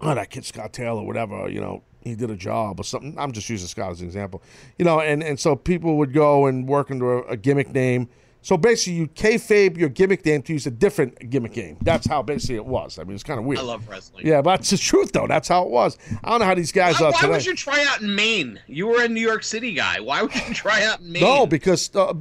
Oh, 0.00 0.14
that 0.14 0.30
kid 0.30 0.44
Scott 0.44 0.72
Taylor, 0.72 1.02
whatever. 1.02 1.48
You 1.48 1.60
know, 1.60 1.82
he 2.02 2.14
did 2.14 2.30
a 2.30 2.36
job 2.36 2.80
or 2.80 2.84
something. 2.84 3.16
I'm 3.18 3.32
just 3.32 3.48
using 3.48 3.68
Scott 3.68 3.92
as 3.92 4.00
an 4.00 4.06
example. 4.06 4.42
You 4.78 4.84
know, 4.84 5.00
and 5.00 5.22
and 5.22 5.38
so 5.38 5.56
people 5.56 5.96
would 5.98 6.12
go 6.12 6.46
and 6.46 6.68
work 6.68 6.90
under 6.90 7.18
a, 7.18 7.32
a 7.32 7.36
gimmick 7.36 7.72
name. 7.72 8.08
So 8.44 8.56
basically, 8.56 8.94
you 8.94 9.06
kayfabe 9.06 9.76
your 9.78 9.88
gimmick 9.88 10.24
name 10.26 10.42
to 10.42 10.52
use 10.52 10.66
a 10.66 10.70
different 10.70 11.30
gimmick 11.30 11.56
name. 11.56 11.78
That's 11.80 12.08
how 12.08 12.22
basically 12.22 12.56
it 12.56 12.66
was. 12.66 12.98
I 12.98 13.04
mean, 13.04 13.14
it's 13.14 13.22
kind 13.22 13.38
of 13.38 13.46
weird. 13.46 13.60
I 13.60 13.62
love 13.62 13.88
wrestling. 13.88 14.26
Yeah, 14.26 14.42
but 14.42 14.60
it's 14.60 14.70
the 14.70 14.78
truth 14.78 15.12
though. 15.12 15.28
That's 15.28 15.46
how 15.46 15.62
it 15.62 15.70
was. 15.70 15.96
I 16.24 16.30
don't 16.30 16.40
know 16.40 16.46
how 16.46 16.56
these 16.56 16.72
guys 16.72 17.00
Why, 17.00 17.06
are 17.06 17.12
why 17.12 17.20
today. 17.20 17.32
would 17.32 17.46
you 17.46 17.54
try 17.54 17.84
out 17.88 18.02
in 18.02 18.14
Maine? 18.16 18.58
You 18.66 18.88
were 18.88 19.04
a 19.04 19.08
New 19.08 19.20
York 19.20 19.44
City 19.44 19.72
guy. 19.72 20.00
Why 20.00 20.22
would 20.22 20.34
you 20.34 20.54
try 20.54 20.84
out 20.84 21.00
in 21.00 21.12
Maine? 21.12 21.22
No, 21.22 21.46
because 21.46 21.94
uh, 21.94 22.12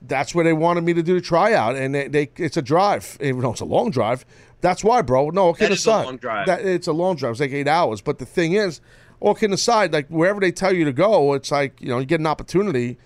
that's 0.00 0.34
where 0.34 0.42
they 0.42 0.54
wanted 0.54 0.84
me 0.84 0.94
to 0.94 1.02
do 1.02 1.14
the 1.14 1.20
tryout, 1.20 1.76
and 1.76 1.94
they, 1.94 2.08
they 2.08 2.30
it's 2.36 2.56
a 2.56 2.62
drive. 2.62 3.18
Even 3.20 3.40
though 3.40 3.52
it's 3.52 3.60
a 3.60 3.66
long 3.66 3.90
drive, 3.90 4.24
that's 4.62 4.82
why, 4.82 5.02
bro. 5.02 5.28
No, 5.28 5.46
all 5.46 5.54
kidding 5.54 5.74
is 5.74 5.86
a 5.86 5.90
long 5.90 6.16
drive. 6.16 6.46
That, 6.46 6.64
it's 6.64 6.86
a 6.86 6.92
long 6.92 7.16
drive. 7.16 7.32
It's 7.32 7.40
like 7.40 7.52
eight 7.52 7.68
hours. 7.68 8.00
But 8.00 8.18
the 8.18 8.26
thing 8.26 8.54
is, 8.54 8.80
all 9.20 9.34
kidding 9.34 9.52
aside, 9.52 9.92
like 9.92 10.08
wherever 10.08 10.40
they 10.40 10.50
tell 10.50 10.74
you 10.74 10.86
to 10.86 10.92
go, 10.92 11.34
it's 11.34 11.50
like 11.50 11.78
you 11.80 11.88
know 11.88 11.98
you 11.98 12.06
get 12.06 12.20
an 12.20 12.26
opportunity. 12.26 12.96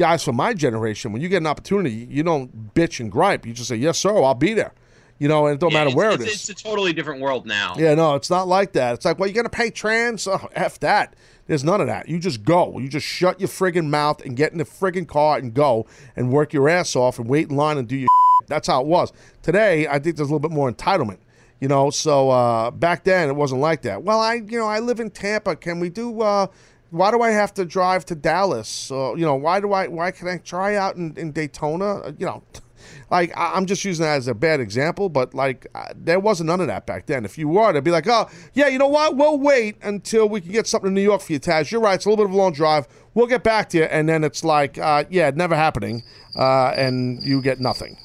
Guys 0.00 0.24
from 0.24 0.34
my 0.36 0.54
generation, 0.54 1.12
when 1.12 1.20
you 1.20 1.28
get 1.28 1.42
an 1.42 1.46
opportunity, 1.46 2.08
you 2.08 2.22
don't 2.22 2.72
bitch 2.72 3.00
and 3.00 3.12
gripe. 3.12 3.44
You 3.44 3.52
just 3.52 3.68
say, 3.68 3.76
"Yes, 3.76 3.98
sir, 3.98 4.16
I'll 4.16 4.32
be 4.32 4.54
there." 4.54 4.72
You 5.18 5.28
know, 5.28 5.46
and 5.46 5.56
it 5.56 5.60
don't 5.60 5.72
Yeah, 5.72 5.84
matter 5.84 5.94
where 5.94 6.12
it's, 6.12 6.22
it 6.22 6.28
is. 6.28 6.48
It's 6.48 6.60
a 6.60 6.64
totally 6.64 6.94
different 6.94 7.20
world 7.20 7.44
now. 7.44 7.74
Yeah, 7.76 7.94
no, 7.94 8.14
it's 8.14 8.30
not 8.30 8.48
like 8.48 8.72
that. 8.72 8.94
It's 8.94 9.04
like, 9.04 9.18
well, 9.18 9.28
you're 9.28 9.34
gonna 9.34 9.50
pay 9.50 9.68
trans? 9.68 10.26
Oh, 10.26 10.48
f 10.54 10.80
that. 10.80 11.14
There's 11.48 11.64
none 11.64 11.82
of 11.82 11.86
that. 11.88 12.08
You 12.08 12.18
just 12.18 12.46
go. 12.46 12.78
You 12.78 12.88
just 12.88 13.04
shut 13.06 13.40
your 13.40 13.50
friggin' 13.50 13.90
mouth 13.90 14.24
and 14.24 14.38
get 14.38 14.52
in 14.52 14.56
the 14.56 14.64
friggin' 14.64 15.06
car 15.06 15.36
and 15.36 15.52
go 15.52 15.84
and 16.16 16.32
work 16.32 16.54
your 16.54 16.66
ass 16.66 16.96
off 16.96 17.18
and 17.18 17.28
wait 17.28 17.50
in 17.50 17.56
line 17.56 17.76
and 17.76 17.86
do 17.86 17.96
your. 17.96 18.08
That's 18.46 18.68
how 18.68 18.80
it 18.80 18.86
was. 18.86 19.12
Today, 19.42 19.86
I 19.86 19.98
think 19.98 20.16
there's 20.16 20.30
a 20.30 20.32
little 20.32 20.38
bit 20.38 20.50
more 20.50 20.72
entitlement. 20.72 21.18
You 21.60 21.68
know, 21.68 21.90
so 21.90 22.30
uh, 22.30 22.70
back 22.70 23.04
then 23.04 23.28
it 23.28 23.36
wasn't 23.36 23.60
like 23.60 23.82
that. 23.82 24.02
Well, 24.02 24.18
I, 24.18 24.36
you 24.36 24.58
know, 24.58 24.66
I 24.66 24.78
live 24.78 24.98
in 24.98 25.10
Tampa. 25.10 25.56
Can 25.56 25.78
we 25.78 25.90
do? 25.90 26.22
Uh, 26.22 26.46
why 26.90 27.10
do 27.10 27.22
I 27.22 27.30
have 27.30 27.54
to 27.54 27.64
drive 27.64 28.04
to 28.06 28.14
Dallas? 28.14 28.90
Uh, 28.90 29.14
you 29.14 29.24
know, 29.24 29.34
why 29.36 29.60
do 29.60 29.72
I? 29.72 29.86
Why 29.88 30.10
can 30.10 30.28
I 30.28 30.38
try 30.38 30.76
out 30.76 30.96
in, 30.96 31.16
in 31.16 31.32
Daytona? 31.32 31.84
Uh, 32.00 32.12
you 32.18 32.26
know, 32.26 32.42
like 33.10 33.36
I- 33.36 33.54
I'm 33.54 33.66
just 33.66 33.84
using 33.84 34.04
that 34.04 34.16
as 34.16 34.28
a 34.28 34.34
bad 34.34 34.60
example, 34.60 35.08
but 35.08 35.34
like 35.34 35.66
uh, 35.74 35.86
there 35.94 36.20
wasn't 36.20 36.48
none 36.48 36.60
of 36.60 36.66
that 36.66 36.86
back 36.86 37.06
then. 37.06 37.24
If 37.24 37.38
you 37.38 37.48
were, 37.48 37.72
they'd 37.72 37.84
be 37.84 37.90
like, 37.90 38.08
oh 38.08 38.28
yeah, 38.54 38.68
you 38.68 38.78
know 38.78 38.88
what? 38.88 39.16
We'll 39.16 39.38
wait 39.38 39.76
until 39.82 40.28
we 40.28 40.40
can 40.40 40.52
get 40.52 40.66
something 40.66 40.88
in 40.88 40.94
New 40.94 41.02
York 41.02 41.20
for 41.22 41.32
you, 41.32 41.40
Taz. 41.40 41.70
You're 41.70 41.80
right. 41.80 41.94
It's 41.94 42.06
a 42.06 42.08
little 42.10 42.24
bit 42.24 42.30
of 42.30 42.34
a 42.34 42.38
long 42.38 42.52
drive. 42.52 42.86
We'll 43.14 43.26
get 43.26 43.42
back 43.42 43.68
to 43.70 43.78
you, 43.78 43.84
and 43.84 44.08
then 44.08 44.22
it's 44.24 44.44
like, 44.44 44.78
uh, 44.78 45.04
yeah, 45.10 45.30
never 45.34 45.56
happening, 45.56 46.02
uh, 46.36 46.68
and 46.76 47.22
you 47.24 47.42
get 47.42 47.60
nothing. 47.60 47.96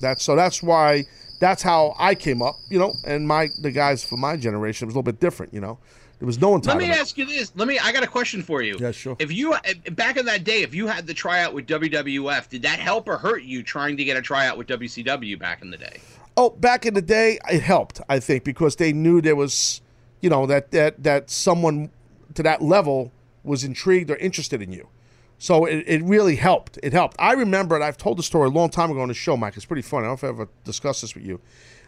That's 0.00 0.22
so. 0.24 0.36
That's 0.36 0.62
why. 0.62 1.04
That's 1.40 1.62
how 1.62 1.94
I 1.98 2.14
came 2.14 2.40
up, 2.42 2.54
you 2.70 2.78
know. 2.78 2.92
And 3.06 3.26
my 3.26 3.50
the 3.60 3.70
guys 3.70 4.04
from 4.04 4.20
my 4.20 4.36
generation 4.36 4.86
was 4.86 4.94
a 4.94 4.98
little 4.98 5.02
bit 5.12 5.20
different, 5.20 5.52
you 5.52 5.60
know. 5.60 5.78
There 6.24 6.28
was 6.28 6.40
no 6.40 6.58
entitlement. 6.58 6.66
Let 6.66 6.78
me 6.78 6.88
ask 6.88 7.18
you 7.18 7.26
this. 7.26 7.52
Let 7.54 7.68
me. 7.68 7.78
I 7.78 7.92
got 7.92 8.02
a 8.02 8.06
question 8.06 8.42
for 8.42 8.62
you. 8.62 8.78
Yeah, 8.80 8.92
sure. 8.92 9.14
If 9.18 9.30
you 9.30 9.54
back 9.92 10.16
in 10.16 10.24
that 10.24 10.42
day, 10.42 10.62
if 10.62 10.74
you 10.74 10.86
had 10.86 11.06
the 11.06 11.12
tryout 11.12 11.52
with 11.52 11.66
WWF, 11.66 12.48
did 12.48 12.62
that 12.62 12.78
help 12.78 13.06
or 13.08 13.18
hurt 13.18 13.42
you 13.42 13.62
trying 13.62 13.98
to 13.98 14.04
get 14.04 14.16
a 14.16 14.22
tryout 14.22 14.56
with 14.56 14.66
WCW 14.66 15.38
back 15.38 15.60
in 15.60 15.70
the 15.70 15.76
day? 15.76 16.00
Oh, 16.38 16.48
back 16.48 16.86
in 16.86 16.94
the 16.94 17.02
day, 17.02 17.38
it 17.52 17.60
helped. 17.60 18.00
I 18.08 18.20
think 18.20 18.42
because 18.42 18.76
they 18.76 18.90
knew 18.90 19.20
there 19.20 19.36
was, 19.36 19.82
you 20.22 20.30
know, 20.30 20.46
that 20.46 20.70
that 20.70 21.02
that 21.02 21.28
someone 21.28 21.90
to 22.32 22.42
that 22.42 22.62
level 22.62 23.12
was 23.42 23.62
intrigued 23.62 24.10
or 24.10 24.16
interested 24.16 24.62
in 24.62 24.72
you. 24.72 24.88
So 25.36 25.66
it, 25.66 25.84
it 25.86 26.02
really 26.04 26.36
helped. 26.36 26.78
It 26.82 26.94
helped. 26.94 27.16
I 27.18 27.34
remember, 27.34 27.74
and 27.74 27.84
I've 27.84 27.98
told 27.98 28.18
the 28.18 28.22
story 28.22 28.46
a 28.46 28.50
long 28.50 28.70
time 28.70 28.90
ago 28.90 29.02
on 29.02 29.08
the 29.08 29.14
show, 29.14 29.36
Mike. 29.36 29.56
It's 29.56 29.66
pretty 29.66 29.82
funny. 29.82 30.06
I 30.06 30.08
don't 30.08 30.22
know 30.22 30.28
if 30.28 30.32
I 30.32 30.42
ever 30.42 30.48
discussed 30.64 31.02
this 31.02 31.14
with 31.14 31.24
you. 31.26 31.38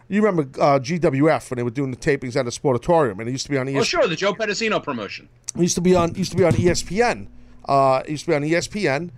You 0.08 0.22
remember 0.22 0.42
uh, 0.60 0.78
GWF 0.78 1.50
when 1.50 1.56
they 1.56 1.62
were 1.62 1.70
doing 1.70 1.90
the 1.90 1.96
tapings 1.96 2.36
at 2.36 2.44
the 2.44 2.50
Sportatorium, 2.50 3.18
and 3.18 3.28
it 3.28 3.32
used 3.32 3.46
to 3.46 3.50
be 3.50 3.58
on 3.58 3.66
ESPN. 3.66 3.80
Oh, 3.80 3.82
sure, 3.82 4.06
the 4.06 4.16
Joe 4.16 4.32
Pedicino 4.32 4.82
promotion. 4.82 5.28
It 5.56 5.62
used 5.62 5.74
to 5.74 5.80
be 5.80 5.94
on 5.94 6.14
used 6.14 6.30
to 6.30 6.36
be 6.36 6.44
on 6.44 6.52
ESPN. 6.52 7.28
Uh, 7.64 8.02
it 8.04 8.10
used 8.12 8.24
to 8.26 8.30
be 8.30 8.36
on 8.36 8.42
ESPN 8.42 9.10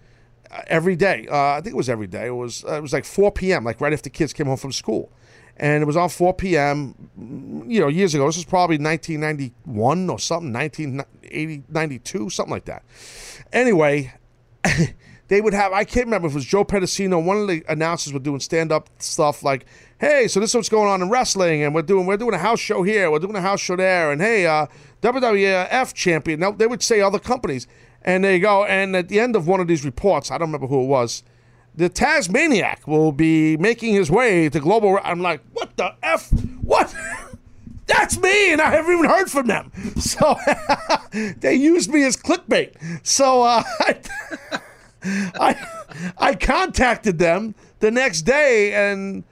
uh, 0.50 0.62
every 0.66 0.96
day. 0.96 1.26
Uh, 1.30 1.36
I 1.36 1.60
think 1.60 1.74
it 1.74 1.76
was 1.76 1.90
every 1.90 2.06
day. 2.06 2.28
It 2.28 2.30
was 2.30 2.64
uh, 2.64 2.74
it 2.74 2.82
was 2.82 2.92
like 2.92 3.04
4 3.04 3.32
p.m. 3.32 3.64
like 3.64 3.80
right 3.80 3.92
after 3.92 4.08
kids 4.08 4.32
came 4.32 4.46
home 4.46 4.56
from 4.56 4.72
school, 4.72 5.12
and 5.58 5.82
it 5.82 5.86
was 5.86 5.96
on 5.96 6.08
4 6.08 6.32
p.m. 6.34 6.94
mm, 7.20 7.70
You 7.70 7.80
know, 7.80 7.88
years 7.88 8.14
ago. 8.14 8.24
This 8.26 8.36
was 8.36 8.46
probably 8.46 8.78
1991 8.78 10.08
or 10.08 10.18
something, 10.18 10.52
1980, 10.54 11.64
92, 11.68 12.30
something 12.30 12.52
like 12.52 12.64
that. 12.64 12.82
Anyway. 13.52 14.14
they 15.28 15.40
would 15.40 15.54
have 15.54 15.72
I 15.72 15.84
can't 15.84 16.06
remember 16.06 16.26
if 16.26 16.32
it 16.32 16.36
was 16.36 16.44
Joe 16.44 16.64
Pedicino. 16.64 17.22
One 17.22 17.36
of 17.36 17.46
the 17.46 17.62
announcers 17.68 18.12
were 18.12 18.18
doing 18.18 18.40
stand 18.40 18.72
up 18.72 18.90
stuff 18.98 19.42
like, 19.44 19.66
"Hey, 19.98 20.28
so 20.28 20.40
this 20.40 20.50
is 20.50 20.54
what's 20.54 20.68
going 20.68 20.88
on 20.88 21.02
in 21.02 21.10
wrestling, 21.10 21.62
and 21.62 21.74
we're 21.74 21.82
doing 21.82 22.06
we're 22.06 22.16
doing 22.16 22.34
a 22.34 22.38
house 22.38 22.60
show 22.60 22.82
here, 22.82 23.10
we're 23.10 23.18
doing 23.18 23.36
a 23.36 23.40
house 23.40 23.60
show 23.60 23.76
there, 23.76 24.10
and 24.12 24.20
hey, 24.20 24.46
uh, 24.46 24.66
WWF 25.02 25.94
champion." 25.94 26.40
Now 26.40 26.52
they 26.52 26.66
would 26.66 26.82
say 26.82 27.00
other 27.00 27.18
companies, 27.18 27.66
and 28.02 28.24
they 28.24 28.38
go, 28.38 28.64
and 28.64 28.94
at 28.96 29.08
the 29.08 29.20
end 29.20 29.36
of 29.36 29.46
one 29.46 29.60
of 29.60 29.66
these 29.68 29.84
reports, 29.84 30.30
I 30.30 30.38
don't 30.38 30.48
remember 30.48 30.66
who 30.66 30.82
it 30.82 30.86
was. 30.86 31.22
The 31.74 31.88
Tasmaniac 31.88 32.86
will 32.88 33.12
be 33.12 33.56
making 33.56 33.94
his 33.94 34.10
way 34.10 34.48
to 34.48 34.58
global. 34.60 34.98
I'm 35.04 35.20
like, 35.20 35.42
what 35.52 35.76
the 35.76 35.94
f? 36.02 36.30
What? 36.62 36.94
That's 37.86 38.20
me, 38.20 38.52
and 38.52 38.60
I 38.60 38.70
haven't 38.70 38.92
even 38.92 39.04
heard 39.06 39.30
from 39.30 39.46
them. 39.46 39.72
So 39.98 40.36
they 41.40 41.54
used 41.54 41.92
me 41.92 42.04
as 42.04 42.16
clickbait. 42.16 42.74
So 43.04 43.42
uh, 43.42 43.62
I, 43.80 43.98
I, 45.02 45.66
I 46.16 46.34
contacted 46.34 47.18
them 47.18 47.54
the 47.80 47.90
next 47.90 48.22
day, 48.22 48.74
and 48.74 49.24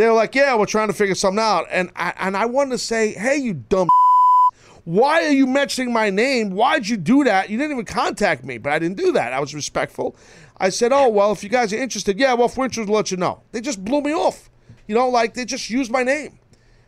they 0.00 0.06
were 0.06 0.14
like, 0.14 0.34
"Yeah, 0.34 0.56
we're 0.56 0.66
trying 0.66 0.88
to 0.88 0.94
figure 0.94 1.14
something 1.14 1.42
out," 1.42 1.66
and 1.70 1.90
I 1.94 2.14
and 2.18 2.36
I 2.36 2.46
wanted 2.46 2.70
to 2.70 2.78
say, 2.78 3.12
"Hey, 3.12 3.36
you 3.36 3.54
dumb." 3.54 3.88
Why 4.84 5.24
are 5.26 5.32
you 5.32 5.46
mentioning 5.46 5.92
my 5.92 6.10
name? 6.10 6.50
Why'd 6.50 6.88
you 6.88 6.96
do 6.96 7.22
that? 7.24 7.50
You 7.50 7.58
didn't 7.58 7.72
even 7.72 7.84
contact 7.84 8.44
me, 8.44 8.58
but 8.58 8.72
I 8.72 8.78
didn't 8.78 8.96
do 8.96 9.12
that. 9.12 9.32
I 9.32 9.40
was 9.40 9.54
respectful. 9.54 10.16
I 10.58 10.70
said, 10.70 10.92
"Oh 10.92 11.08
well, 11.08 11.32
if 11.32 11.44
you 11.44 11.50
guys 11.50 11.72
are 11.72 11.76
interested, 11.78 12.18
yeah, 12.18 12.32
well, 12.34 12.46
if 12.46 12.56
we're 12.56 12.64
interested, 12.64 12.90
we'll 12.90 12.96
let 12.96 13.10
you 13.10 13.16
know." 13.16 13.42
They 13.52 13.60
just 13.60 13.84
blew 13.84 14.00
me 14.00 14.12
off. 14.12 14.48
You 14.86 14.94
know, 14.94 15.08
like 15.08 15.34
they 15.34 15.44
just 15.44 15.70
used 15.70 15.90
my 15.90 16.02
name. 16.02 16.38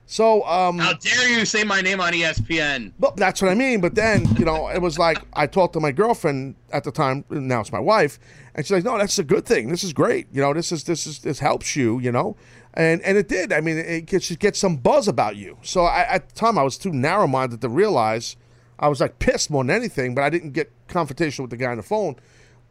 So, 0.07 0.45
um, 0.47 0.79
How 0.79 0.95
dare 0.95 1.39
you 1.39 1.45
say 1.45 1.65
my 1.65 1.81
name 1.81 2.01
on 2.01 2.13
ESPN? 2.13 2.93
but 2.99 3.17
that's 3.17 3.41
what 3.41 3.51
I 3.51 3.55
mean. 3.55 3.81
But 3.81 3.95
then, 3.95 4.27
you 4.37 4.45
know, 4.45 4.69
it 4.69 4.83
was 4.83 4.99
like 4.99 5.19
I 5.33 5.47
talked 5.47 5.75
to 5.75 5.81
my 5.81 5.93
girlfriend 5.93 6.55
at 6.73 6.85
the 6.85 6.91
time. 6.93 7.25
Now 7.31 7.61
it's 7.61 7.73
my 7.73 7.79
wife, 7.79 8.19
and 8.55 8.67
she's 8.67 8.73
like, 8.73 8.85
"No, 8.85 8.99
that's 8.99 9.19
a 9.19 9.25
good 9.25 9.47
thing. 9.47 9.69
This 9.69 9.85
is 9.85 9.93
great. 9.93 10.27
You 10.33 10.41
know, 10.41 10.53
this 10.53 10.73
is 10.73 10.85
this 10.85 11.07
is 11.07 11.21
this 11.21 11.39
helps 11.39 11.77
you. 11.77 11.99
You 12.01 12.13
know." 12.13 12.37
And 12.75 13.03
and 13.03 13.19
it 13.19 13.29
did. 13.29 13.53
I 13.53 13.61
mean, 13.61 13.77
it 13.77 14.07
gets 14.07 14.31
it 14.31 14.39
gets 14.39 14.59
some 14.59 14.77
buzz 14.77 15.07
about 15.09 15.37
you. 15.37 15.59
So 15.63 15.83
I, 15.85 16.03
at 16.03 16.29
the 16.29 16.35
time, 16.35 16.59
I 16.59 16.63
was 16.63 16.79
too 16.79 16.93
narrow 16.93 17.27
minded 17.27 17.61
to 17.61 17.69
realize 17.69 18.37
I 18.79 18.89
was 18.89 19.01
like 19.01 19.19
pissed 19.19 19.51
more 19.51 19.63
than 19.63 19.71
anything. 19.71 20.15
But 20.15 20.25
I 20.25 20.31
didn't 20.31 20.53
get 20.53 20.73
confrontation 20.89 21.43
with 21.43 21.51
the 21.51 21.57
guy 21.57 21.71
on 21.71 21.77
the 21.77 21.83
phone. 21.83 22.17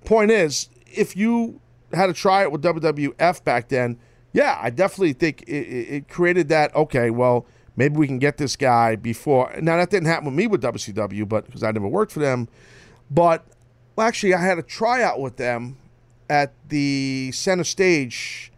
Point 0.03 0.31
is, 0.31 0.69
if 0.87 1.15
you 1.15 1.61
had 1.93 2.07
to 2.07 2.13
try 2.13 2.41
it 2.41 2.51
with 2.51 2.63
WWF 2.63 3.43
back 3.43 3.69
then, 3.69 3.99
yeah, 4.33 4.57
I 4.59 4.71
definitely 4.71 5.13
think 5.13 5.43
it, 5.43 5.51
it 5.51 5.93
it 5.93 6.09
created 6.09 6.49
that. 6.49 6.75
Okay, 6.75 7.11
well, 7.11 7.45
maybe 7.75 7.97
we 7.97 8.07
can 8.07 8.17
get 8.17 8.37
this 8.37 8.55
guy 8.55 8.95
before. 8.95 9.53
Now 9.61 9.77
that 9.77 9.91
didn't 9.91 10.07
happen 10.07 10.25
with 10.25 10.33
me 10.33 10.47
with 10.47 10.63
WCW, 10.63 11.29
but 11.29 11.45
because 11.45 11.63
I 11.63 11.71
never 11.71 11.87
worked 11.87 12.11
for 12.11 12.19
them. 12.19 12.47
But 13.11 13.45
well, 13.95 14.07
actually, 14.07 14.33
I 14.33 14.41
had 14.41 14.57
a 14.57 14.63
tryout 14.63 15.19
with 15.19 15.37
them 15.37 15.77
at 16.29 16.53
the 16.69 17.31
center 17.33 17.63
stage. 17.63 18.50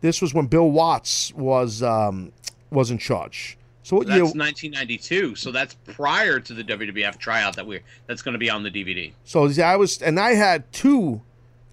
This 0.00 0.22
was 0.22 0.32
when 0.32 0.46
Bill 0.46 0.70
Watts 0.70 1.32
was 1.34 1.82
um, 1.82 2.32
was 2.70 2.90
in 2.90 2.98
charge. 2.98 3.58
So 3.88 3.96
what 3.96 4.06
That's 4.06 4.16
year? 4.16 4.24
1992, 4.24 5.34
so 5.34 5.50
that's 5.50 5.74
prior 5.86 6.40
to 6.40 6.52
the 6.52 6.62
WWF 6.62 7.16
tryout 7.16 7.56
that 7.56 7.66
we 7.66 7.76
are 7.76 7.82
that's 8.06 8.20
going 8.20 8.34
to 8.34 8.38
be 8.38 8.50
on 8.50 8.62
the 8.62 8.70
DVD. 8.70 9.12
So 9.24 9.46
yeah, 9.46 9.70
I 9.70 9.76
was, 9.76 10.02
and 10.02 10.20
I 10.20 10.34
had 10.34 10.70
two, 10.74 11.22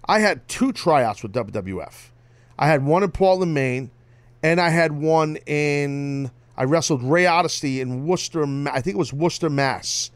I 0.06 0.20
had 0.20 0.48
two 0.48 0.72
tryouts 0.72 1.22
with 1.22 1.34
WWF. 1.34 2.08
I 2.58 2.68
had 2.68 2.86
one 2.86 3.02
in 3.02 3.10
Portland, 3.10 3.52
Maine, 3.52 3.90
and 4.42 4.62
I 4.62 4.70
had 4.70 4.92
one 4.92 5.36
in. 5.44 6.30
I 6.56 6.64
wrestled 6.64 7.02
Ray 7.02 7.26
Odyssey 7.26 7.82
in 7.82 8.06
Worcester. 8.06 8.44
I 8.70 8.80
think 8.80 8.94
it 8.94 8.98
was 8.98 9.12
Worcester, 9.12 9.50
Mass. 9.50 10.10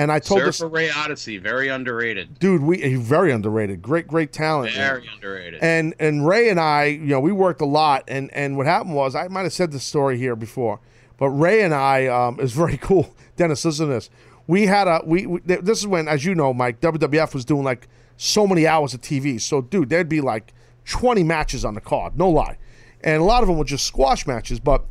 And 0.00 0.10
I 0.10 0.18
told 0.18 0.40
this 0.40 0.56
Surfer 0.56 0.70
Ray 0.70 0.90
Odyssey, 0.90 1.36
very 1.36 1.68
underrated. 1.68 2.38
dude, 2.38 2.62
we 2.62 2.94
very 2.94 3.32
underrated, 3.32 3.82
great, 3.82 4.06
great 4.06 4.32
talent. 4.32 4.72
Very 4.72 5.06
underrated. 5.12 5.62
And 5.62 5.94
and 5.98 6.26
Ray 6.26 6.48
and 6.48 6.58
I, 6.58 6.84
you 6.84 7.08
know, 7.08 7.20
we 7.20 7.32
worked 7.32 7.60
a 7.60 7.66
lot. 7.66 8.04
And 8.08 8.32
and 8.32 8.56
what 8.56 8.64
happened 8.64 8.94
was, 8.94 9.14
I 9.14 9.28
might 9.28 9.42
have 9.42 9.52
said 9.52 9.72
this 9.72 9.84
story 9.84 10.16
here 10.16 10.34
before, 10.34 10.80
but 11.18 11.28
Ray 11.28 11.60
and 11.60 11.74
I, 11.74 12.06
um, 12.06 12.40
is 12.40 12.52
very 12.52 12.76
cool. 12.78 13.14
Dennis, 13.36 13.62
listen 13.62 13.88
to 13.88 13.92
this. 13.92 14.08
We 14.46 14.64
had 14.64 14.88
a 14.88 15.02
we, 15.04 15.26
we 15.26 15.40
this 15.40 15.80
is 15.80 15.86
when, 15.86 16.08
as 16.08 16.24
you 16.24 16.34
know, 16.34 16.54
Mike, 16.54 16.80
WWF 16.80 17.34
was 17.34 17.44
doing 17.44 17.64
like 17.64 17.86
so 18.16 18.46
many 18.46 18.66
hours 18.66 18.94
of 18.94 19.02
TV. 19.02 19.38
So, 19.38 19.60
dude, 19.60 19.90
there'd 19.90 20.08
be 20.08 20.22
like 20.22 20.54
twenty 20.86 21.24
matches 21.24 21.62
on 21.62 21.74
the 21.74 21.80
card, 21.82 22.16
no 22.16 22.30
lie, 22.30 22.56
and 23.02 23.20
a 23.20 23.24
lot 23.24 23.42
of 23.42 23.48
them 23.50 23.58
were 23.58 23.64
just 23.64 23.86
squash 23.86 24.26
matches. 24.26 24.60
But 24.60 24.82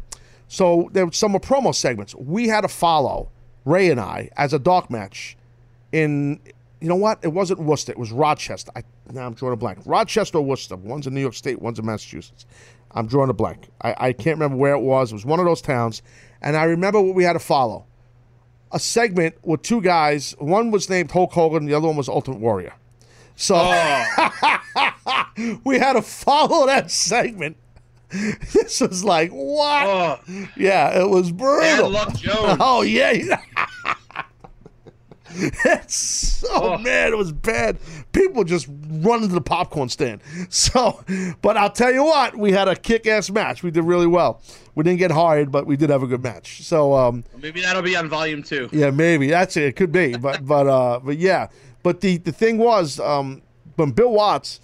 so 0.47 0.87
there 0.93 1.07
were 1.07 1.11
some 1.13 1.33
were 1.33 1.39
promo 1.39 1.73
segments. 1.73 2.13
We 2.13 2.47
had 2.47 2.61
to 2.61 2.67
follow 2.67 3.31
Ray 3.69 3.89
and 3.89 3.99
I 3.99 4.29
as 4.35 4.53
a 4.53 4.59
dark 4.59 4.89
match 4.89 5.37
in 5.91 6.39
you 6.81 6.87
know 6.87 6.95
what? 6.95 7.19
It 7.23 7.29
wasn't 7.33 7.59
Worcester. 7.59 7.91
It 7.91 7.97
was 7.97 8.11
Rochester. 8.11 8.71
I, 8.75 8.83
now 9.11 9.25
I'm 9.25 9.33
drawing 9.33 9.53
a 9.53 9.57
blank. 9.57 9.79
Rochester 9.85 10.37
or 10.37 10.41
Worcester. 10.41 10.77
One's 10.77 11.07
in 11.07 11.13
New 11.13 11.19
York 11.19 11.33
State. 11.33 11.61
One's 11.61 11.77
in 11.77 11.85
Massachusetts. 11.85 12.45
I'm 12.91 13.05
drawing 13.05 13.29
a 13.29 13.33
blank. 13.33 13.67
I, 13.81 13.95
I 13.97 14.13
can't 14.13 14.37
remember 14.37 14.55
where 14.55 14.73
it 14.73 14.79
was. 14.79 15.11
It 15.11 15.15
was 15.15 15.25
one 15.25 15.39
of 15.39 15.45
those 15.45 15.61
towns, 15.61 16.01
and 16.41 16.55
I 16.55 16.63
remember 16.63 17.01
what 17.01 17.15
we 17.15 17.23
had 17.23 17.33
to 17.33 17.39
follow. 17.39 17.85
A 18.71 18.79
segment 18.79 19.35
with 19.43 19.61
two 19.61 19.81
guys. 19.81 20.35
One 20.39 20.71
was 20.71 20.89
named 20.89 21.11
Hulk 21.11 21.33
Hogan. 21.33 21.65
The 21.65 21.73
other 21.73 21.87
one 21.87 21.97
was 21.97 22.07
Ultimate 22.07 22.39
Warrior. 22.39 22.73
So 23.35 23.55
oh. 23.57 24.59
we 25.63 25.79
had 25.79 25.93
to 25.93 26.01
follow 26.01 26.65
that 26.67 26.91
segment. 26.91 27.57
This 28.53 28.81
was 28.81 29.03
like 29.03 29.31
what? 29.31 30.21
Yeah, 30.57 30.99
it 31.01 31.09
was 31.09 31.31
brutal. 31.31 31.91
Bad 31.91 32.07
Luck 32.07 32.15
Jones. 32.15 32.57
Oh 32.61 32.81
yeah. 32.81 33.39
it's 35.35 35.95
so 35.95 36.77
man, 36.79 37.13
it 37.13 37.17
was 37.17 37.31
bad. 37.31 37.77
People 38.11 38.43
just 38.43 38.67
run 38.67 39.21
into 39.21 39.35
the 39.35 39.41
popcorn 39.41 39.87
stand. 39.89 40.21
So, 40.49 41.03
but 41.43 41.55
I'll 41.55 41.69
tell 41.69 41.93
you 41.93 42.03
what, 42.03 42.35
we 42.35 42.51
had 42.51 42.67
a 42.67 42.75
kick-ass 42.75 43.29
match. 43.29 43.61
We 43.61 43.69
did 43.69 43.83
really 43.83 44.07
well. 44.07 44.41
We 44.73 44.83
didn't 44.83 44.97
get 44.99 45.11
hired, 45.11 45.51
but 45.51 45.67
we 45.67 45.77
did 45.77 45.91
have 45.91 46.01
a 46.01 46.07
good 46.07 46.23
match. 46.23 46.63
So, 46.63 46.95
um, 46.95 47.23
Maybe 47.39 47.61
that'll 47.61 47.83
be 47.83 47.95
on 47.95 48.09
volume 48.09 48.41
two. 48.41 48.69
yeah, 48.71 48.89
maybe 48.89 49.27
that's 49.27 49.55
it. 49.55 49.63
It 49.65 49.75
could 49.75 49.91
be, 49.91 50.17
but 50.17 50.45
but 50.45 50.65
uh, 50.67 50.99
but 51.03 51.17
yeah. 51.17 51.47
But 51.83 52.01
the 52.01 52.17
the 52.17 52.31
thing 52.31 52.57
was, 52.57 52.99
um, 52.99 53.43
when 53.75 53.91
Bill 53.91 54.11
Watts 54.11 54.59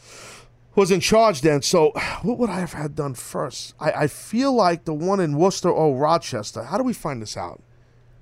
was 0.76 0.92
in 0.92 1.00
charge 1.00 1.42
then, 1.42 1.62
so 1.62 1.92
what 2.22 2.38
would 2.38 2.50
I 2.50 2.60
have 2.60 2.74
had 2.74 2.96
done 2.96 3.14
first? 3.14 3.74
I, 3.80 3.92
I 3.92 4.08
feel 4.08 4.54
like 4.54 4.86
the 4.86 4.94
one 4.94 5.20
in 5.20 5.38
Worcester 5.38 5.70
or 5.70 5.96
Rochester. 5.98 6.64
How 6.64 6.78
do 6.78 6.84
we 6.84 6.94
find 6.94 7.22
this 7.22 7.38
out? 7.38 7.62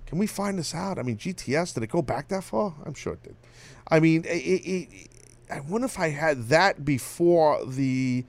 Can 0.06 0.20
we 0.20 0.28
find 0.28 0.60
this 0.60 0.76
out? 0.76 1.00
I 1.00 1.02
mean, 1.02 1.18
GTS 1.18 1.74
did 1.74 1.84
it 1.84 1.90
go 1.90 2.02
back 2.02 2.28
that 2.28 2.44
far? 2.44 2.76
I'm 2.86 2.94
sure 2.94 3.14
it 3.14 3.24
did. 3.24 3.36
I 3.88 4.00
mean, 4.00 4.24
it, 4.26 4.28
it, 4.28 4.70
it, 4.70 5.10
I 5.50 5.60
wonder 5.62 5.86
if 5.86 6.00
I 6.00 6.10
had 6.10 6.50
that 6.50 6.86
before 6.86 7.66
the 7.66 8.26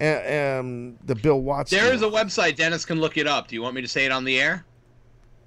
um, 0.00 0.96
the 1.04 1.14
Bill 1.14 1.40
Watts. 1.40 1.70
There 1.70 1.92
is 1.92 2.02
a 2.02 2.06
website. 2.06 2.56
Dennis 2.56 2.84
can 2.84 3.00
look 3.00 3.16
it 3.16 3.26
up. 3.26 3.48
Do 3.48 3.54
you 3.54 3.62
want 3.62 3.74
me 3.74 3.82
to 3.82 3.88
say 3.88 4.04
it 4.04 4.12
on 4.12 4.24
the 4.24 4.38
air? 4.40 4.64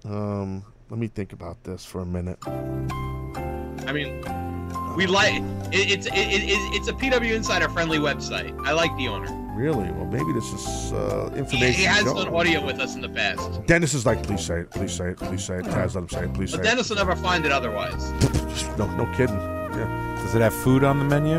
Um, 0.04 0.66
let 0.90 1.00
me 1.00 1.08
think 1.08 1.34
about 1.34 1.64
this 1.64 1.86
for 1.86 2.02
a 2.02 2.06
minute. 2.06 2.38
I 2.48 3.94
mean, 3.94 4.22
we 4.96 5.08
like 5.08 5.42
it, 5.72 5.92
it's 5.92 6.08
it, 6.08 6.14
it, 6.14 6.44
it's 6.74 6.88
a 6.88 6.94
PW 6.94 7.34
Insider 7.34 7.70
friendly 7.70 7.98
website. 7.98 8.58
I 8.66 8.74
like 8.74 8.96
the 8.98 9.08
owner. 9.08 9.38
Really? 9.54 9.92
Well, 9.92 10.06
maybe 10.06 10.32
this 10.34 10.52
is 10.54 10.94
uh, 10.94 11.30
information. 11.36 11.74
he 11.74 11.84
has 11.84 12.04
you 12.06 12.14
done 12.14 12.34
audio 12.34 12.66
with 12.66 12.80
us 12.80 12.96
in 12.96 13.02
the 13.02 13.10
past, 13.10 13.66
Dennis 13.68 13.94
is 13.94 14.06
like, 14.06 14.24
please 14.24 14.44
say 14.44 14.62
it, 14.62 14.72
please 14.72 14.92
say 14.94 15.10
it, 15.10 15.18
please 15.18 15.44
say 15.44 15.58
it. 15.58 15.66
Taz, 15.66 15.94
let 15.94 16.04
him 16.04 16.10
say 16.10 16.24
it, 16.24 16.34
please 16.34 16.52
say 16.52 16.58
but 16.58 16.66
it. 16.66 16.70
Dennis 16.70 16.90
will 16.90 16.98
never 16.98 17.16
find 17.16 17.46
it 17.46 17.52
otherwise. 17.52 18.12
No, 18.78 18.88
no 18.96 19.06
kidding. 19.18 19.36
Yeah. 19.36 20.16
Does 20.22 20.34
it 20.36 20.42
have 20.42 20.54
food 20.54 20.84
on 20.84 20.98
the 21.00 21.06
menu? 21.06 21.36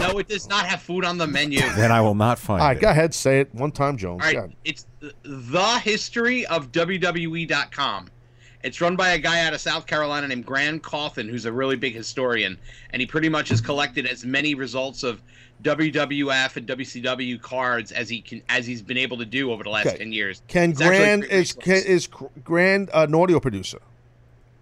No, 0.00 0.18
it 0.18 0.28
does 0.28 0.48
not 0.48 0.66
have 0.66 0.80
food 0.80 1.04
on 1.04 1.18
the 1.18 1.26
menu. 1.26 1.60
Then 1.74 1.90
I 1.90 2.00
will 2.00 2.14
not 2.14 2.38
find 2.38 2.60
it. 2.60 2.62
All 2.62 2.68
right, 2.68 2.76
it. 2.76 2.80
go 2.80 2.90
ahead, 2.90 3.12
say 3.14 3.40
it 3.40 3.54
one 3.54 3.72
time, 3.72 3.96
Jones. 3.96 4.20
All 4.22 4.26
right, 4.28 4.36
God. 4.36 4.54
it's 4.64 4.86
the- 5.00 5.12
the 5.24 5.78
history 5.80 6.46
of 6.46 6.70
WWE.com. 6.72 8.08
It's 8.64 8.80
run 8.80 8.96
by 8.96 9.10
a 9.10 9.18
guy 9.18 9.44
out 9.44 9.52
of 9.52 9.60
South 9.60 9.86
Carolina 9.86 10.26
named 10.26 10.46
Graham 10.46 10.80
Cawthon, 10.80 11.28
who's 11.28 11.44
a 11.44 11.52
really 11.52 11.76
big 11.76 11.94
historian, 11.94 12.58
and 12.90 13.00
he 13.00 13.06
pretty 13.06 13.28
much 13.28 13.50
has 13.50 13.60
collected 13.60 14.06
as 14.06 14.24
many 14.24 14.54
results 14.54 15.02
of 15.02 15.22
WWF 15.62 16.56
and 16.56 16.66
WCW 16.66 17.40
cards 17.40 17.92
as 17.92 18.08
he 18.08 18.20
can 18.22 18.42
as 18.48 18.66
he's 18.66 18.80
been 18.82 18.96
able 18.96 19.18
to 19.18 19.24
do 19.26 19.52
over 19.52 19.62
the 19.62 19.70
last 19.70 19.88
Okay. 19.88 19.98
ten 19.98 20.12
years. 20.12 20.42
Ken 20.48 20.70
It's 20.70 20.80
Grand 20.80 21.24
is 21.24 21.52
Ken, 21.52 21.82
is 21.86 22.08
Grand 22.42 22.88
uh, 22.94 23.04
an 23.08 23.14
audio 23.14 23.38
producer? 23.38 23.78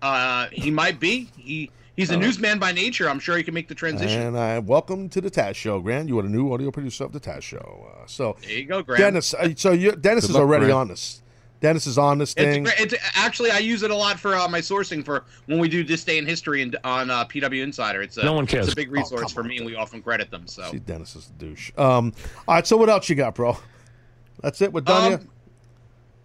Uh, 0.03 0.49
he 0.51 0.71
might 0.73 0.99
be. 0.99 1.31
He 1.37 1.71
he's 1.97 2.11
a 2.11 2.15
All 2.15 2.19
right. 2.21 2.27
newsman 2.27 2.59
by 2.59 2.73
nature. 2.73 3.09
I'm 3.09 3.21
sure 3.21 3.37
he 3.37 3.45
can 3.45 3.55
make 3.55 3.69
the 3.69 3.75
transition. 3.75 4.21
And 4.21 4.37
I 4.37 4.59
welcome 4.59 5.09
to 5.11 5.21
the 5.21 5.31
Taz 5.31 5.55
Show, 5.55 5.81
Grant. 5.81 6.09
You 6.09 6.19
are 6.19 6.23
the 6.23 6.29
new 6.29 6.53
audio 6.53 6.73
producer 6.73 7.05
of 7.05 7.13
the 7.13 7.21
Taz 7.21 7.43
Show. 7.43 7.89
Uh, 7.95 8.07
so 8.07 8.37
There 8.43 8.51
you 8.51 8.65
go, 8.65 8.83
Grant. 8.83 8.99
Dennis. 9.01 9.33
Uh, 9.35 9.51
so 9.57 9.71
you, 9.73 9.93
Dennis 9.93 10.25
Good 10.25 10.31
is 10.31 10.35
luck, 10.35 10.41
already 10.43 10.65
Grant. 10.67 10.79
on 10.81 10.89
this. 10.89 11.22
Dennis 11.63 11.87
is 11.87 11.97
on 11.97 12.19
this 12.19 12.33
It's, 12.33 12.37
thing. 12.43 12.65
great- 12.65 12.79
it's 12.81 12.95
actually 13.15 13.51
I 13.53 13.59
use 13.59 13.83
it 13.83 13.91
a 13.91 13.97
lot 13.97 14.19
for 14.21 14.35
uh, 14.35 14.49
my 14.49 14.59
sourcing 14.61 15.03
for 15.05 15.25
when 15.47 15.59
we 15.61 15.69
do 15.69 15.83
this 15.85 16.03
day 16.05 16.19
in 16.19 16.27
history 16.27 16.61
and 16.61 16.77
on 16.85 17.09
uh, 17.11 17.25
PW 17.25 17.63
Insider. 17.63 18.03
It's 18.03 18.17
a, 18.19 18.25
No 18.25 18.33
one 18.35 18.47
cares. 18.47 18.67
It's 18.67 18.73
a 18.75 18.77
big 18.77 18.89
Oh, 18.89 18.93
resource 18.93 19.21
come 19.23 19.29
for 19.31 19.41
on, 19.43 19.49
me, 19.49 19.57
and 19.59 19.67
we 19.67 19.77
often 19.77 20.03
credit 20.03 20.31
them. 20.31 20.47
So 20.47 20.71
See, 20.71 20.81
Dennis 20.81 21.15
is 21.17 21.29
a 21.31 21.33
douche. 21.39 21.71
Um, 21.79 22.13
all 22.49 22.57
right. 22.57 22.67
So 22.67 22.77
what 22.77 22.91
else 22.91 23.09
you 23.09 23.15
got, 23.15 23.35
bro? 23.37 23.57
That's 24.43 24.61
it. 24.61 24.73
We're 24.73 24.81
done. 24.81 25.15
Um, 25.15 25.29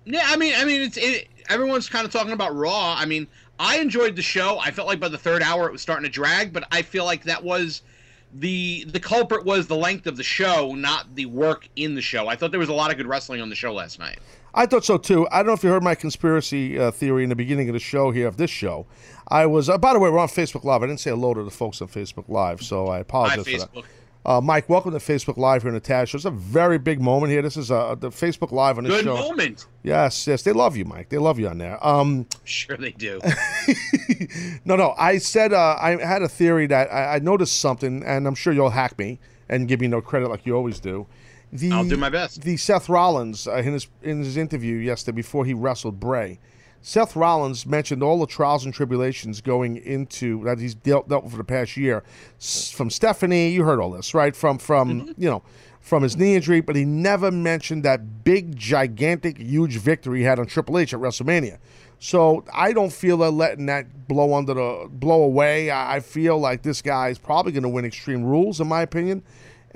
Yeah, 0.06 0.24
I 0.26 0.36
mean, 0.38 0.54
I 0.58 0.66
mean, 0.66 0.82
it's 0.82 0.98
it, 0.98 1.28
everyone's 1.50 1.88
kind 1.88 2.06
of 2.06 2.12
talking 2.12 2.32
about 2.34 2.56
Raw. 2.56 2.96
I 2.98 3.06
mean, 3.06 3.28
I 3.60 3.78
enjoyed 3.80 4.16
the 4.16 4.22
show. 4.24 4.58
I 4.60 4.72
felt 4.72 4.88
like 4.88 5.00
by 5.00 5.08
the 5.10 5.18
third 5.18 5.44
hour 5.44 5.68
it 5.68 5.72
was 5.72 5.82
starting 5.82 6.04
to 6.06 6.12
drag, 6.12 6.52
but 6.52 6.64
I 6.72 6.82
feel 6.82 7.06
like 7.06 7.24
that 7.26 7.44
was 7.44 7.84
the 8.34 8.86
the 8.86 9.00
culprit 9.00 9.46
was 9.46 9.68
the 9.68 9.76
length 9.76 10.08
of 10.08 10.18
the 10.18 10.24
show, 10.24 10.74
not 10.76 11.16
the 11.16 11.26
work 11.26 11.70
in 11.76 11.96
the 11.96 12.02
show. 12.02 12.28
I 12.28 12.36
thought 12.36 12.52
there 12.52 12.60
was 12.60 12.70
a 12.70 12.74
lot 12.74 12.92
of 12.92 12.98
good 12.98 13.08
wrestling 13.08 13.42
on 13.42 13.50
the 13.50 13.56
show 13.56 13.74
last 13.74 14.00
night. 14.00 14.20
I 14.54 14.66
thought 14.66 14.84
so 14.84 14.98
too. 14.98 15.28
I 15.32 15.38
don't 15.38 15.48
know 15.48 15.54
if 15.54 15.64
you 15.64 15.70
heard 15.70 15.84
my 15.84 15.96
conspiracy 15.96 16.80
uh, 16.80 16.92
theory 16.92 17.24
in 17.24 17.30
the 17.30 17.36
beginning 17.36 17.70
of 17.70 17.74
the 17.74 17.80
show 17.80 18.12
here 18.12 18.28
of 18.28 18.38
this 18.38 18.50
show. 18.50 18.88
I 19.28 19.46
was, 19.46 19.70
uh, 19.70 19.78
by 19.78 19.94
the 19.94 20.00
way, 20.00 20.10
we're 20.10 20.20
on 20.20 20.30
Facebook 20.30 20.64
Live. 20.64 20.82
I 20.82 20.88
didn't 20.88 21.00
say 21.00 21.12
hello 21.12 21.34
to 21.34 21.44
the 21.44 21.52
folks 21.52 21.82
on 21.82 21.90
Facebook 21.90 22.28
Live, 22.28 22.62
so 22.62 22.88
I 22.88 23.00
apologize 23.00 23.46
for 23.46 23.52
Facebook. 23.52 23.84
that. 23.84 23.84
Uh, 24.26 24.42
Mike, 24.42 24.68
welcome 24.68 24.92
to 24.92 24.98
Facebook 24.98 25.38
Live 25.38 25.62
here 25.62 25.70
in 25.70 25.76
the 25.76 25.82
Taz 25.82 26.08
Show. 26.10 26.18
It's 26.18 26.26
a 26.26 26.32
very 26.32 26.78
big 26.78 27.00
moment 27.00 27.32
here. 27.32 27.42
This 27.42 27.56
is 27.56 27.72
uh, 27.72 27.96
the 27.96 28.10
Facebook 28.10 28.52
Live 28.52 28.78
on 28.78 28.84
this 28.84 29.02
show. 29.02 29.16
Good 29.16 29.22
moment. 29.22 29.68
Yes, 29.84 30.28
yes, 30.28 30.42
they 30.44 30.52
love 30.52 30.76
you, 30.76 30.84
Mike. 30.84 31.08
They 31.08 31.18
love 31.18 31.40
you 31.40 31.48
on 31.48 31.58
there. 31.60 31.86
Um, 31.86 32.26
Sure, 32.44 32.76
they 32.76 32.92
do. 32.92 33.22
no, 34.66 34.76
no. 34.76 34.94
I 34.98 35.18
said 35.18 35.54
uh, 35.54 35.78
I 35.80 35.92
had 36.06 36.24
a 36.24 36.28
theory 36.28 36.68
that 36.68 36.92
I, 36.92 37.16
I 37.16 37.20
noticed 37.20 37.60
something, 37.62 38.04
and 38.04 38.28
I'm 38.28 38.36
sure 38.36 38.52
you'll 38.52 38.72
hack 38.72 39.00
me 39.00 39.20
and 39.48 39.66
give 39.68 39.80
me 39.80 39.88
no 39.88 40.02
credit 40.02 40.30
like 40.30 40.46
you 40.46 40.56
always 40.56 40.80
do. 40.82 41.08
The, 41.54 41.72
I'll 41.72 41.88
do 41.88 41.96
my 41.96 42.10
best. 42.10 42.42
The 42.42 42.58
Seth 42.58 42.90
Rollins 42.90 43.48
uh, 43.48 43.56
in 43.56 43.72
his 43.72 43.88
in 44.04 44.20
his 44.20 44.36
interview 44.36 44.76
yesterday 44.76 45.16
before 45.16 45.46
he 45.46 45.54
wrestled 45.54 46.02
Bray, 46.02 46.40
Seth 46.82 47.16
Rollins 47.16 47.66
mentioned 47.66 48.02
all 48.02 48.20
the 48.20 48.28
trials 48.28 48.64
and 48.66 48.74
tribulations 48.74 49.42
going 49.42 49.78
into 49.78 50.44
that 50.46 50.60
he's 50.60 50.74
dealt, 50.76 51.10
dealt 51.10 51.24
with 51.24 51.34
for 51.34 51.38
the 51.38 51.44
past 51.44 51.76
year. 51.76 52.04
S- 52.40 52.72
from 52.72 52.90
Stephanie, 52.90 53.50
you 53.50 53.64
heard 53.64 53.80
all 53.80 53.92
this, 53.92 54.14
right? 54.14 54.36
From 54.36 54.58
from 54.58 55.02
Mm-hmm. 55.02 55.22
you 55.22 55.30
know 55.30 55.44
from 55.82 56.04
his 56.04 56.18
knee 56.18 56.36
injury, 56.36 56.60
but 56.60 56.76
he 56.76 56.84
never 56.84 57.32
mentioned 57.32 57.82
that 57.84 58.26
big, 58.26 58.58
gigantic, 58.58 59.38
huge 59.38 59.78
victory 59.78 60.20
he 60.20 60.26
had 60.26 60.38
on 60.38 60.46
Triple 60.46 60.78
H 60.80 60.94
at 60.94 61.00
WrestleMania. 61.00 61.60
So 62.00 62.44
I 62.54 62.74
don't 62.74 62.92
feel 62.92 63.16
they're 63.18 63.30
letting 63.30 63.68
that 63.68 64.08
blow 64.08 64.34
under 64.34 64.54
the 64.54 64.88
blow 64.92 65.24
away. 65.24 65.72
I, 65.72 65.96
I 65.96 66.00
feel 66.02 66.38
like 66.40 66.62
this 66.62 66.82
guy 66.82 67.08
is 67.10 67.18
probably 67.18 67.54
going 67.54 67.64
to 67.64 67.70
win 67.70 67.86
Extreme 67.86 68.26
Rules, 68.26 68.60
in 68.60 68.68
my 68.68 68.82
opinion, 68.82 69.24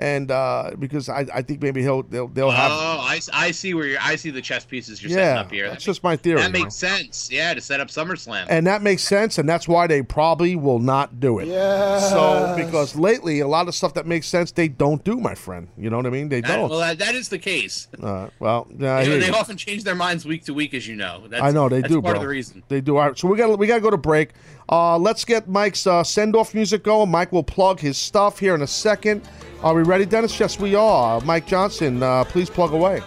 and 0.01 0.31
uh, 0.31 0.71
because 0.79 1.07
I, 1.09 1.25
I 1.33 1.41
think 1.43 1.61
maybe 1.61 1.81
he'll 1.81 2.01
they'll, 2.03 2.27
they'll 2.27 2.49
have 2.49 2.71
oh, 2.71 2.75
I, 3.01 3.19
I 3.31 3.51
see 3.51 3.73
where 3.75 3.85
you're. 3.85 3.99
I 4.01 4.15
see 4.15 4.31
the 4.31 4.41
chess 4.41 4.65
pieces 4.65 5.01
you're 5.01 5.11
Yeah, 5.11 5.17
setting 5.17 5.37
up 5.45 5.51
here. 5.51 5.69
that's 5.69 5.83
just 5.83 6.03
my 6.03 6.15
theory, 6.15 6.41
That 6.41 6.51
man. 6.51 6.63
makes 6.63 6.75
sense. 6.75 7.29
Yeah, 7.31 7.53
to 7.53 7.61
set 7.61 7.79
up 7.79 7.89
SummerSlam. 7.89 8.47
and 8.49 8.65
that 8.67 8.81
makes 8.81 9.03
sense, 9.03 9.37
and 9.37 9.47
that's 9.47 9.67
why 9.67 9.85
they 9.87 10.01
probably 10.01 10.55
will 10.55 10.79
not 10.79 11.19
do 11.19 11.37
it. 11.39 11.47
Yeah. 11.47 11.99
So 11.99 12.55
because 12.57 12.95
lately 12.95 13.39
a 13.41 13.47
lot 13.47 13.67
of 13.67 13.75
stuff 13.75 13.93
that 13.93 14.07
makes 14.07 14.27
sense 14.27 14.51
they 14.51 14.67
don't 14.67 15.03
do, 15.03 15.17
my 15.17 15.35
friend. 15.35 15.67
You 15.77 15.89
know 15.91 15.97
what 15.97 16.07
I 16.07 16.09
mean? 16.09 16.29
They 16.29 16.41
That- 16.41 16.55
don't. 16.57 16.69
well, 16.71 16.79
that, 16.79 16.97
that 16.99 17.13
is 17.15 17.29
the 17.29 17.39
case. 17.39 17.87
Uh, 18.01 18.29
well, 18.39 18.67
yeah, 18.77 18.95
I 18.95 19.05
know, 19.05 19.19
they 19.19 19.27
you. 19.27 19.33
often 19.33 19.55
change 19.55 19.83
their 19.83 19.95
minds 19.95 20.25
week 20.25 20.45
to 20.45 20.53
week, 20.53 20.73
as 20.73 20.87
you 20.87 20.95
know. 20.95 21.27
That's, 21.27 21.43
I 21.43 21.51
know 21.51 21.69
they 21.69 21.81
that's 21.81 21.93
do, 21.93 22.01
Part 22.01 22.13
bro. 22.13 22.19
of 22.19 22.21
the 22.23 22.27
reason. 22.27 22.63
They 22.67 22.81
do. 22.81 22.97
All 22.97 23.07
right, 23.09 23.17
so 23.17 23.27
we 23.27 23.37
got 23.37 23.57
we 23.59 23.67
got 23.67 23.75
to 23.75 23.81
go 23.81 23.91
to 23.91 23.97
break. 23.97 24.31
Uh, 24.71 24.97
let's 24.97 25.25
get 25.25 25.49
Mike's 25.49 25.85
uh, 25.85 26.03
send 26.03 26.35
off 26.35 26.53
music 26.53 26.83
going. 26.83 27.11
Mike 27.11 27.31
will 27.31 27.43
plug 27.43 27.79
his 27.79 27.97
stuff 27.97 28.39
here 28.39 28.55
in 28.55 28.61
a 28.61 28.67
second. 28.67 29.21
Are 29.63 29.75
we 29.75 29.83
ready, 29.83 30.05
Dennis? 30.05 30.39
Yes, 30.39 30.59
we 30.59 30.75
are. 30.75 31.19
Mike 31.21 31.45
Johnson, 31.45 32.01
uh, 32.01 32.23
please 32.23 32.49
plug 32.49 32.71
away. 32.71 33.01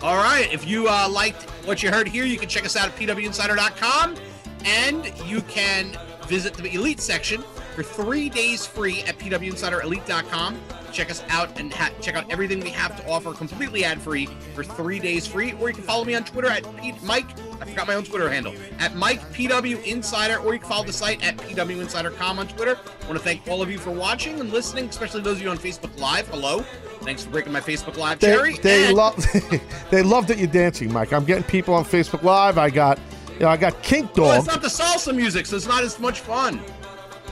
All 0.00 0.16
right. 0.16 0.48
If 0.52 0.66
you 0.66 0.88
uh, 0.88 1.08
liked 1.08 1.42
what 1.66 1.82
you 1.82 1.90
heard 1.90 2.08
here, 2.08 2.24
you 2.24 2.38
can 2.38 2.48
check 2.48 2.64
us 2.64 2.74
out 2.74 2.88
at 2.88 2.96
pwinsider.com 2.96 4.16
and 4.64 5.12
you 5.26 5.42
can 5.42 5.96
visit 6.26 6.54
the 6.54 6.72
Elite 6.74 7.00
section 7.00 7.42
for 7.74 7.82
three 7.82 8.28
days 8.28 8.66
free 8.66 9.02
at 9.02 9.18
pwinsiderelite.com. 9.18 10.58
Check 10.92 11.10
us 11.10 11.22
out 11.28 11.58
and 11.60 11.72
ha- 11.72 11.90
check 12.00 12.14
out 12.16 12.30
everything 12.32 12.60
we 12.60 12.70
have 12.70 12.96
to 13.00 13.08
offer 13.10 13.32
completely 13.32 13.84
ad 13.84 14.00
free 14.00 14.26
for 14.54 14.64
three 14.64 14.98
days 14.98 15.26
free. 15.26 15.52
Or 15.60 15.68
you 15.68 15.74
can 15.74 15.84
follow 15.84 16.04
me 16.04 16.14
on 16.14 16.24
Twitter 16.24 16.48
at 16.48 16.64
Pete 16.80 17.00
Mike. 17.02 17.26
I 17.60 17.66
forgot 17.66 17.86
my 17.86 17.94
own 17.94 18.04
Twitter 18.04 18.30
handle 18.30 18.54
at 18.78 18.94
Mike 18.96 19.20
PW 19.32 19.82
Insider, 19.84 20.38
or 20.38 20.54
you 20.54 20.60
can 20.60 20.68
follow 20.68 20.84
the 20.84 20.92
site 20.92 21.22
at 21.24 21.36
pwinsider.com 21.36 22.38
on 22.38 22.48
Twitter. 22.48 22.78
I 23.02 23.06
want 23.06 23.18
to 23.18 23.24
thank 23.24 23.46
all 23.48 23.60
of 23.62 23.70
you 23.70 23.78
for 23.78 23.90
watching 23.90 24.40
and 24.40 24.50
listening, 24.52 24.86
especially 24.88 25.20
those 25.22 25.36
of 25.38 25.42
you 25.42 25.50
on 25.50 25.58
Facebook 25.58 25.98
Live. 25.98 26.28
Hello. 26.28 26.60
Thanks 27.02 27.24
for 27.24 27.30
breaking 27.30 27.52
my 27.52 27.60
Facebook 27.60 27.96
Live, 27.98 28.18
They, 28.20 28.28
Jerry. 28.28 28.54
they 28.62 28.86
And- 28.86 28.96
love 28.96 29.16
they 29.90 30.02
love 30.02 30.26
that 30.28 30.38
you're 30.38 30.46
dancing, 30.46 30.92
Mike. 30.92 31.12
I'm 31.12 31.24
getting 31.24 31.44
people 31.44 31.74
on 31.74 31.84
Facebook 31.84 32.22
Live. 32.22 32.56
I 32.58 32.70
got 32.70 32.98
you 33.36 33.42
know 33.42 33.48
I 33.48 33.56
got 33.56 33.82
Kink 33.82 34.14
dog. 34.14 34.26
Well, 34.26 34.38
it's 34.38 34.46
not 34.46 34.62
the 34.62 34.68
salsa 34.68 35.14
music, 35.14 35.46
so 35.46 35.56
it's 35.56 35.66
not 35.66 35.84
as 35.84 35.98
much 35.98 36.20
fun. 36.20 36.60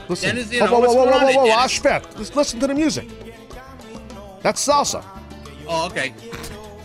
Listen, 0.08 0.36
Dennis, 0.36 0.52
you 0.52 0.60
whoa, 0.60 0.66
know, 0.66 0.72
whoa, 0.72 0.80
what's 0.80 0.94
whoa, 0.94 1.04
whoa, 1.04 1.12
on 1.12 1.22
whoa, 1.22 1.26
there, 1.26 1.36
whoa, 1.38 1.46
Dennis? 1.46 1.78
Ashpet. 1.78 2.34
Listen 2.36 2.60
to 2.60 2.66
the 2.66 2.74
music. 2.74 3.08
That's 4.42 4.66
salsa. 4.66 5.04
Oh, 5.66 5.86
okay. 5.86 6.12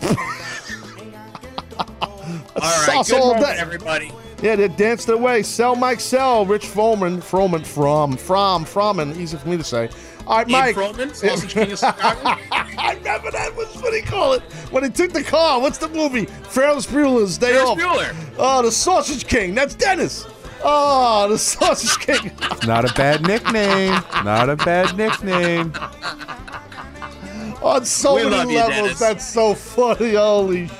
That's 2.54 2.64
All 2.64 2.86
right, 2.86 3.04
salsa 3.04 3.10
good 3.10 3.20
all 3.20 3.40
day. 3.40 3.56
everybody. 3.58 4.12
Yeah, 4.42 4.56
they 4.56 4.68
danced 4.68 5.06
their 5.06 5.18
way. 5.18 5.42
Sell 5.42 5.76
Mike 5.76 6.00
Sell, 6.00 6.46
Rich 6.46 6.66
Froman, 6.66 7.18
Froman, 7.18 7.64
from, 7.64 8.16
from, 8.16 8.64
from, 8.64 9.00
and 9.00 9.16
easy 9.16 9.36
for 9.36 9.48
me 9.48 9.58
to 9.58 9.64
say. 9.64 9.90
All 10.30 10.36
right, 10.38 10.48
Ian 10.48 10.60
Mike. 10.60 10.76
Froman, 10.76 11.12
Sausage 11.14 11.50
King 11.52 11.72
of 11.72 11.78
Chicago. 11.80 12.20
I 12.52 12.94
remember 12.96 13.32
that. 13.32 13.54
What's 13.56 13.74
what 13.82 13.90
do 13.90 13.96
you 13.96 14.04
call 14.04 14.34
it? 14.34 14.42
When 14.70 14.84
he 14.84 14.90
took 14.90 15.12
the 15.12 15.24
car. 15.24 15.60
What's 15.60 15.78
the 15.78 15.88
movie? 15.88 16.26
Ferris 16.26 16.86
Bueller's 16.86 17.36
Day 17.36 17.48
Ferris 17.54 17.68
Off. 17.68 17.78
Bueller. 17.78 18.14
Oh, 18.38 18.62
the 18.62 18.70
Sausage 18.70 19.26
King. 19.26 19.56
That's 19.56 19.74
Dennis. 19.74 20.26
Oh, 20.62 21.26
the 21.28 21.36
Sausage 21.38 21.98
King. 21.98 22.30
Not 22.64 22.88
a 22.88 22.94
bad 22.94 23.22
nickname. 23.22 24.00
Not 24.24 24.48
a 24.48 24.54
bad 24.56 24.96
nickname. 24.96 25.72
On 27.62 27.84
so 27.84 28.14
We 28.14 28.22
many 28.30 28.36
love 28.36 28.70
you, 28.72 28.82
levels. 28.82 28.98
That's 29.00 29.26
so 29.26 29.54
funny. 29.54 30.14
Holy. 30.14 30.68
sh- 30.68 30.72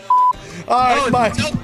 All 0.69 0.79
right, 0.79 1.03
Oh, 1.07 1.11
Mike. 1.11 1.35
tell- 1.35 1.61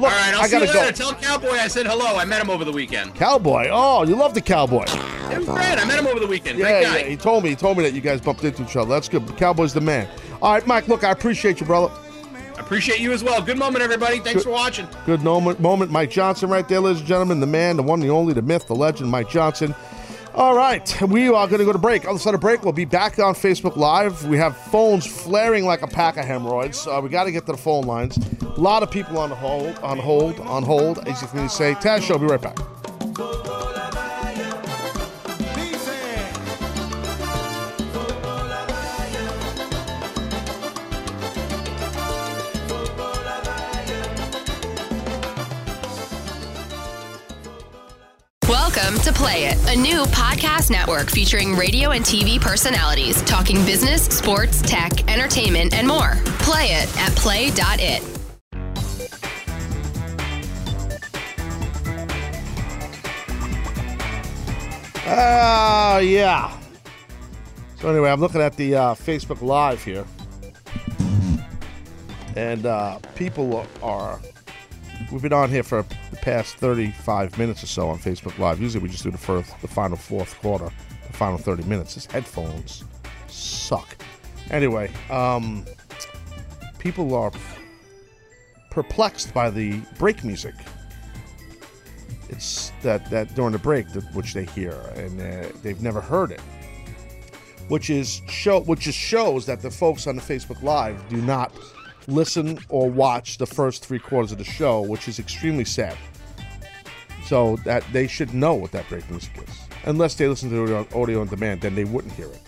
Look, 0.00 0.10
All 0.10 0.18
right, 0.18 0.34
I'll 0.34 0.40
I 0.42 0.46
see 0.46 0.56
you 0.58 0.66
gotta 0.66 0.72
go. 0.78 0.80
later. 0.84 0.92
Tell 0.96 1.14
Cowboy 1.14 1.50
I 1.58 1.68
said 1.68 1.86
hello. 1.86 2.16
I 2.16 2.24
met 2.24 2.40
him 2.40 2.50
over 2.50 2.64
the 2.64 2.72
weekend. 2.72 3.14
Cowboy. 3.14 3.68
Oh, 3.70 4.02
you 4.04 4.16
love 4.16 4.34
the 4.34 4.40
cowboy. 4.40 4.84
It 4.84 5.38
was 5.38 5.46
great. 5.46 5.78
I 5.78 5.84
met 5.84 5.98
him 5.98 6.06
over 6.06 6.18
the 6.20 6.26
weekend. 6.26 6.58
Yeah, 6.58 6.64
Great 6.70 6.82
guy. 6.84 6.98
yeah. 7.00 7.06
He 7.08 7.16
told 7.16 7.44
me. 7.44 7.50
He 7.50 7.56
told 7.56 7.76
me 7.76 7.82
that 7.84 7.92
you 7.92 8.00
guys 8.00 8.20
bumped 8.20 8.42
into 8.44 8.62
each 8.62 8.76
other. 8.76 8.88
That's 8.90 9.08
good. 9.08 9.26
Cowboy's 9.36 9.74
the 9.74 9.80
man. 9.80 10.08
All 10.42 10.52
right, 10.54 10.66
Mike. 10.66 10.88
Look, 10.88 11.04
I 11.04 11.10
appreciate 11.10 11.60
you, 11.60 11.66
brother. 11.66 11.92
I 12.56 12.60
appreciate 12.60 13.00
you 13.00 13.12
as 13.12 13.22
well. 13.24 13.40
Good 13.42 13.58
moment, 13.58 13.82
everybody. 13.82 14.18
Thanks 14.20 14.42
for 14.44 14.50
watching. 14.50 14.86
Good 15.06 15.22
moment, 15.22 15.60
moment. 15.60 15.90
Mike 15.90 16.10
Johnson, 16.10 16.50
right 16.50 16.66
there, 16.68 16.80
ladies 16.80 17.00
and 17.00 17.08
gentlemen. 17.08 17.40
The 17.40 17.46
man, 17.46 17.76
the 17.76 17.82
one, 17.82 18.00
the 18.00 18.10
only, 18.10 18.32
the 18.34 18.42
myth, 18.42 18.66
the 18.66 18.74
legend, 18.74 19.10
Mike 19.10 19.28
Johnson. 19.30 19.74
All 20.34 20.54
right, 20.54 21.02
we 21.02 21.28
are 21.28 21.46
going 21.48 21.58
to 21.58 21.64
go 21.64 21.72
to 21.72 21.78
break. 21.78 22.06
On 22.06 22.14
the 22.14 22.20
side 22.20 22.34
of 22.34 22.40
break, 22.40 22.62
we'll 22.62 22.72
be 22.72 22.84
back 22.84 23.18
on 23.18 23.34
Facebook 23.34 23.76
Live. 23.76 24.24
We 24.26 24.38
have 24.38 24.56
phones 24.56 25.04
flaring 25.04 25.64
like 25.64 25.82
a 25.82 25.88
pack 25.88 26.16
of 26.16 26.24
hemorrhoids. 26.24 26.86
Uh, 26.86 27.00
we 27.02 27.08
got 27.08 27.24
to 27.24 27.32
get 27.32 27.46
to 27.46 27.52
the 27.52 27.58
phone 27.58 27.84
lines. 27.84 28.16
A 28.40 28.60
lot 28.60 28.84
of 28.84 28.92
people 28.92 29.18
on 29.18 29.30
hold, 29.30 29.76
on 29.78 29.98
hold, 29.98 30.38
on 30.40 30.62
hold. 30.62 31.06
as 31.08 31.20
you 31.20 31.28
can 31.28 31.48
say. 31.48 31.74
Taz 31.74 32.02
Show. 32.02 32.16
Be 32.16 32.26
right 32.26 32.40
back. 32.40 33.49
Welcome 48.72 49.00
to 49.00 49.12
Play 49.12 49.46
It, 49.46 49.58
a 49.66 49.74
new 49.76 50.04
podcast 50.04 50.70
network 50.70 51.10
featuring 51.10 51.56
radio 51.56 51.90
and 51.90 52.04
TV 52.04 52.40
personalities 52.40 53.20
talking 53.22 53.56
business, 53.66 54.04
sports, 54.04 54.62
tech, 54.62 55.10
entertainment, 55.10 55.74
and 55.74 55.88
more. 55.88 56.12
Play 56.38 56.66
it 56.66 56.96
at 56.98 57.12
play.it. 57.16 58.02
Ah, 65.04 65.98
yeah. 65.98 66.56
So 67.80 67.88
anyway, 67.88 68.10
I'm 68.10 68.20
looking 68.20 68.40
at 68.40 68.56
the 68.56 68.76
uh, 68.76 68.94
Facebook 68.94 69.42
Live 69.42 69.82
here, 69.82 70.04
and 72.36 72.64
uh, 72.66 73.00
people 73.16 73.66
are. 73.82 74.20
We've 75.10 75.22
been 75.22 75.32
on 75.32 75.50
here 75.50 75.64
for 75.64 75.84
past 76.20 76.56
35 76.56 77.38
minutes 77.38 77.62
or 77.62 77.66
so 77.66 77.88
on 77.88 77.98
Facebook 77.98 78.38
Live. 78.38 78.60
Usually, 78.60 78.82
we 78.82 78.88
just 78.88 79.02
do 79.02 79.10
the 79.10 79.18
first, 79.18 79.58
the 79.60 79.68
final 79.68 79.96
fourth 79.96 80.38
quarter, 80.40 80.70
the 81.06 81.12
final 81.12 81.38
30 81.38 81.64
minutes. 81.64 81.94
These 81.94 82.06
headphones 82.06 82.84
suck. 83.28 83.96
Anyway, 84.50 84.90
um, 85.10 85.64
people 86.78 87.14
are 87.14 87.30
perplexed 88.70 89.32
by 89.34 89.50
the 89.50 89.80
break 89.98 90.24
music. 90.24 90.54
It's 92.28 92.72
that 92.82 93.10
that 93.10 93.34
during 93.34 93.52
the 93.52 93.58
break 93.58 93.86
which 94.12 94.34
they 94.34 94.44
hear, 94.44 94.72
and 94.94 95.20
uh, 95.20 95.48
they've 95.62 95.82
never 95.82 96.00
heard 96.00 96.30
it, 96.30 96.40
which 97.68 97.90
is 97.90 98.22
show 98.28 98.60
which 98.60 98.80
just 98.80 98.98
shows 98.98 99.46
that 99.46 99.60
the 99.62 99.70
folks 99.70 100.06
on 100.06 100.14
the 100.16 100.22
Facebook 100.22 100.62
Live 100.62 101.08
do 101.08 101.16
not 101.16 101.52
listen 102.10 102.58
or 102.68 102.90
watch 102.90 103.38
the 103.38 103.46
first 103.46 103.84
three 103.84 103.98
quarters 103.98 104.32
of 104.32 104.38
the 104.38 104.44
show, 104.44 104.80
which 104.82 105.08
is 105.08 105.18
extremely 105.18 105.64
sad. 105.64 105.96
So 107.26 107.56
that 107.64 107.84
they 107.92 108.06
should 108.06 108.34
know 108.34 108.54
what 108.54 108.72
that 108.72 108.88
break 108.88 109.08
music 109.10 109.32
is, 109.46 109.60
unless 109.84 110.14
they 110.14 110.26
listen 110.26 110.50
to 110.50 110.64
it 110.64 110.72
on 110.72 111.00
audio 111.00 111.20
on 111.20 111.28
demand, 111.28 111.60
then 111.60 111.74
they 111.74 111.84
wouldn't 111.84 112.12
hear 112.14 112.26
it. 112.26 112.42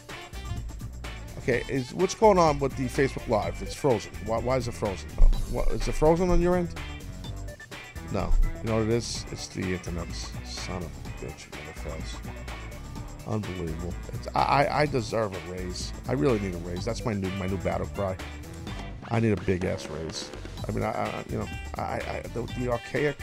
Okay, 1.39 1.65
is 1.69 1.93
what's 1.95 2.15
going 2.15 2.39
on 2.39 2.59
with 2.59 2.77
the 2.77 2.85
Facebook 2.85 3.27
Live? 3.29 3.61
It's 3.63 3.75
frozen. 3.75 4.13
Why, 4.27 4.39
why 4.39 4.57
is 4.57 4.69
it 4.69 4.75
frozen? 4.75 5.09
Oh, 5.21 5.25
What, 5.51 5.69
is 5.69 5.87
it 5.89 5.93
frozen 5.93 6.31
on 6.31 6.41
your 6.41 6.57
end? 6.57 6.73
No. 8.13 8.33
You 8.63 8.69
know 8.71 8.77
what 8.77 8.85
it 8.85 8.91
is? 8.91 9.25
It's 9.33 9.49
the 9.49 9.63
internet. 9.63 10.07
Son 10.45 10.77
of 10.77 10.85
a 10.85 11.25
bitch. 11.25 11.47
Unbelievable. 13.27 13.95
It's, 14.15 14.29
I 14.35 14.69
I 14.71 14.87
deserve 14.87 15.35
a 15.35 15.53
raise. 15.53 15.93
I 16.09 16.13
really 16.13 16.39
need 16.41 16.55
a 16.55 16.59
raise. 16.59 16.85
That's 16.85 17.05
my 17.05 17.13
new 17.13 17.31
my 17.39 17.47
new 17.47 17.57
battle 17.59 17.87
cry. 17.95 18.17
I 19.13 19.21
need 19.21 19.39
a 19.39 19.43
big 19.43 19.65
ass 19.67 19.89
raise. 19.89 20.31
I 20.67 20.73
mean, 20.73 20.83
I, 20.83 20.91
I 20.91 21.25
you 21.29 21.39
know, 21.39 21.49
I, 21.77 21.83
I 21.83 22.23
the, 22.33 22.43
the 22.59 22.71
archaic 22.71 23.19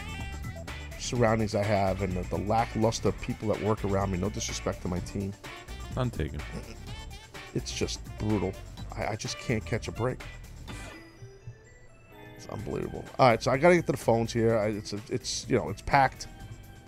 surroundings 0.99 1.55
I 1.55 1.63
have 1.63 2.03
and 2.03 2.13
the, 2.13 2.21
the 2.29 2.37
lackluster 2.37 3.11
people 3.11 3.49
that 3.49 3.59
work 3.63 3.83
around 3.83 4.11
me. 4.11 4.19
No 4.19 4.29
disrespect 4.29 4.83
to 4.83 4.87
my 4.87 4.99
team. 4.99 5.33
I'm 5.97 6.11
taken. 6.11 6.39
It's 7.55 7.73
just 7.73 8.01
brutal. 8.19 8.53
I, 8.95 9.07
I 9.07 9.15
just 9.15 9.39
can't 9.39 9.65
catch 9.65 9.87
a 9.87 9.91
break. 9.91 10.21
It's 12.37 12.47
unbelievable. 12.49 13.03
All 13.17 13.29
right, 13.29 13.41
so 13.41 13.49
I 13.49 13.57
got 13.57 13.69
to 13.69 13.75
get 13.77 13.87
to 13.87 13.93
the 13.93 13.97
phones 13.97 14.31
here. 14.31 14.59
I, 14.59 14.67
it's 14.67 14.93
a, 14.93 14.99
it's 15.09 15.47
you 15.49 15.57
know 15.57 15.69
it's 15.69 15.81
packed. 15.81 16.27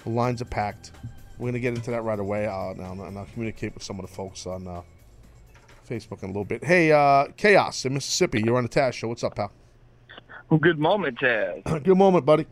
The 0.04 0.12
lines 0.12 0.44
are 0.44 0.46
packed. 0.46 0.92
We're 1.40 1.48
gonna 1.48 1.60
get 1.60 1.74
into 1.74 1.90
that 1.90 2.04
right 2.04 2.20
away. 2.20 2.46
Uh, 2.46 2.74
now, 2.78 2.92
and 2.92 3.18
I'll 3.18 3.26
communicate 3.34 3.74
with 3.74 3.82
some 3.82 4.00
of 4.00 4.08
the 4.08 4.14
folks 4.14 4.46
on 4.46 4.68
uh, 4.68 4.84
Facebook 5.90 6.24
in 6.24 6.30
a 6.30 6.32
little 6.32 6.46
bit. 6.46 6.64
Hey, 6.64 6.92
uh, 6.92 7.28
Chaos 7.38 7.86
in 7.86 7.94
Mississippi, 7.94 8.42
you're 8.44 8.58
on 8.58 8.64
the 8.64 8.70
Taz 8.70 8.94
Show. 8.94 9.08
What's 9.08 9.24
up, 9.24 9.36
pal? 9.36 9.52
Well, 10.50 10.60
good 10.60 10.80
moment, 10.80 11.20
Taz. 11.20 11.64
Good 11.84 11.98
moment, 11.98 12.26
buddy. 12.26 12.46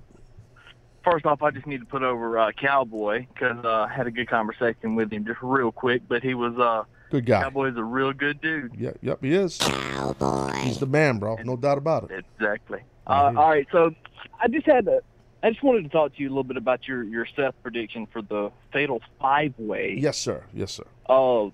First 1.04 1.26
off, 1.26 1.42
I 1.42 1.52
just 1.52 1.68
need 1.68 1.80
to 1.80 1.86
put 1.86 2.02
over 2.02 2.38
uh, 2.38 2.52
Cowboy 2.54 3.26
because 3.34 3.64
uh, 3.66 3.88
I 3.90 3.94
had 3.94 4.08
a 4.08 4.12
good 4.12 4.30
conversation 4.30 4.96
with 4.96 5.12
him 5.12 5.26
just 5.26 5.40
real 5.42 5.72
quick. 5.72 6.04
But 6.08 6.24
he 6.24 6.34
was 6.34 6.58
uh, 6.58 6.84
Good 7.10 7.26
guy. 7.26 7.44
Cowboy's 7.44 7.76
a 7.78 7.84
real 7.84 8.14
good 8.14 8.40
dude. 8.42 8.76
Yep, 8.76 9.00
yep, 9.02 9.20
he 9.22 9.34
is. 9.34 9.58
Cowboy. 9.58 10.52
He's 10.60 10.80
the 10.80 10.86
man, 10.86 11.18
bro. 11.18 11.38
No 11.44 11.58
doubt 11.58 11.78
about 11.78 12.10
it. 12.10 12.26
Exactly. 12.38 12.82
Uh, 13.08 13.34
all 13.36 13.50
right, 13.50 13.68
so 13.72 13.94
I 14.42 14.48
just 14.48 14.66
had 14.66 14.86
to. 14.86 15.02
I 15.42 15.50
just 15.50 15.64
wanted 15.64 15.84
to 15.84 15.90
talk 15.90 16.16
to 16.16 16.22
you 16.22 16.28
a 16.28 16.32
little 16.32 16.44
bit 16.44 16.58
about 16.58 16.88
your 16.88 17.04
your 17.04 17.26
Seth 17.36 17.56
prediction 17.64 18.06
for 18.12 18.22
the 18.22 18.52
Fatal 18.72 19.02
Five 19.20 19.54
Way. 19.58 19.98
Yes, 20.00 20.18
sir. 20.18 20.44
Yes, 20.54 20.74
sir. 20.74 20.86
Uh, 21.08 21.50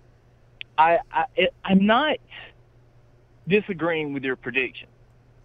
I, 0.77 0.99
I 1.11 1.25
I'm 1.63 1.85
not 1.85 2.17
disagreeing 3.47 4.13
with 4.13 4.23
your 4.23 4.35
prediction. 4.35 4.87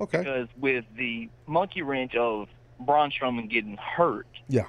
Okay. 0.00 0.18
Because 0.18 0.48
with 0.58 0.84
the 0.96 1.28
monkey 1.46 1.82
wrench 1.82 2.14
of 2.14 2.48
Braun 2.80 3.10
Strowman 3.10 3.50
getting 3.50 3.76
hurt, 3.76 4.26
Yeah. 4.48 4.64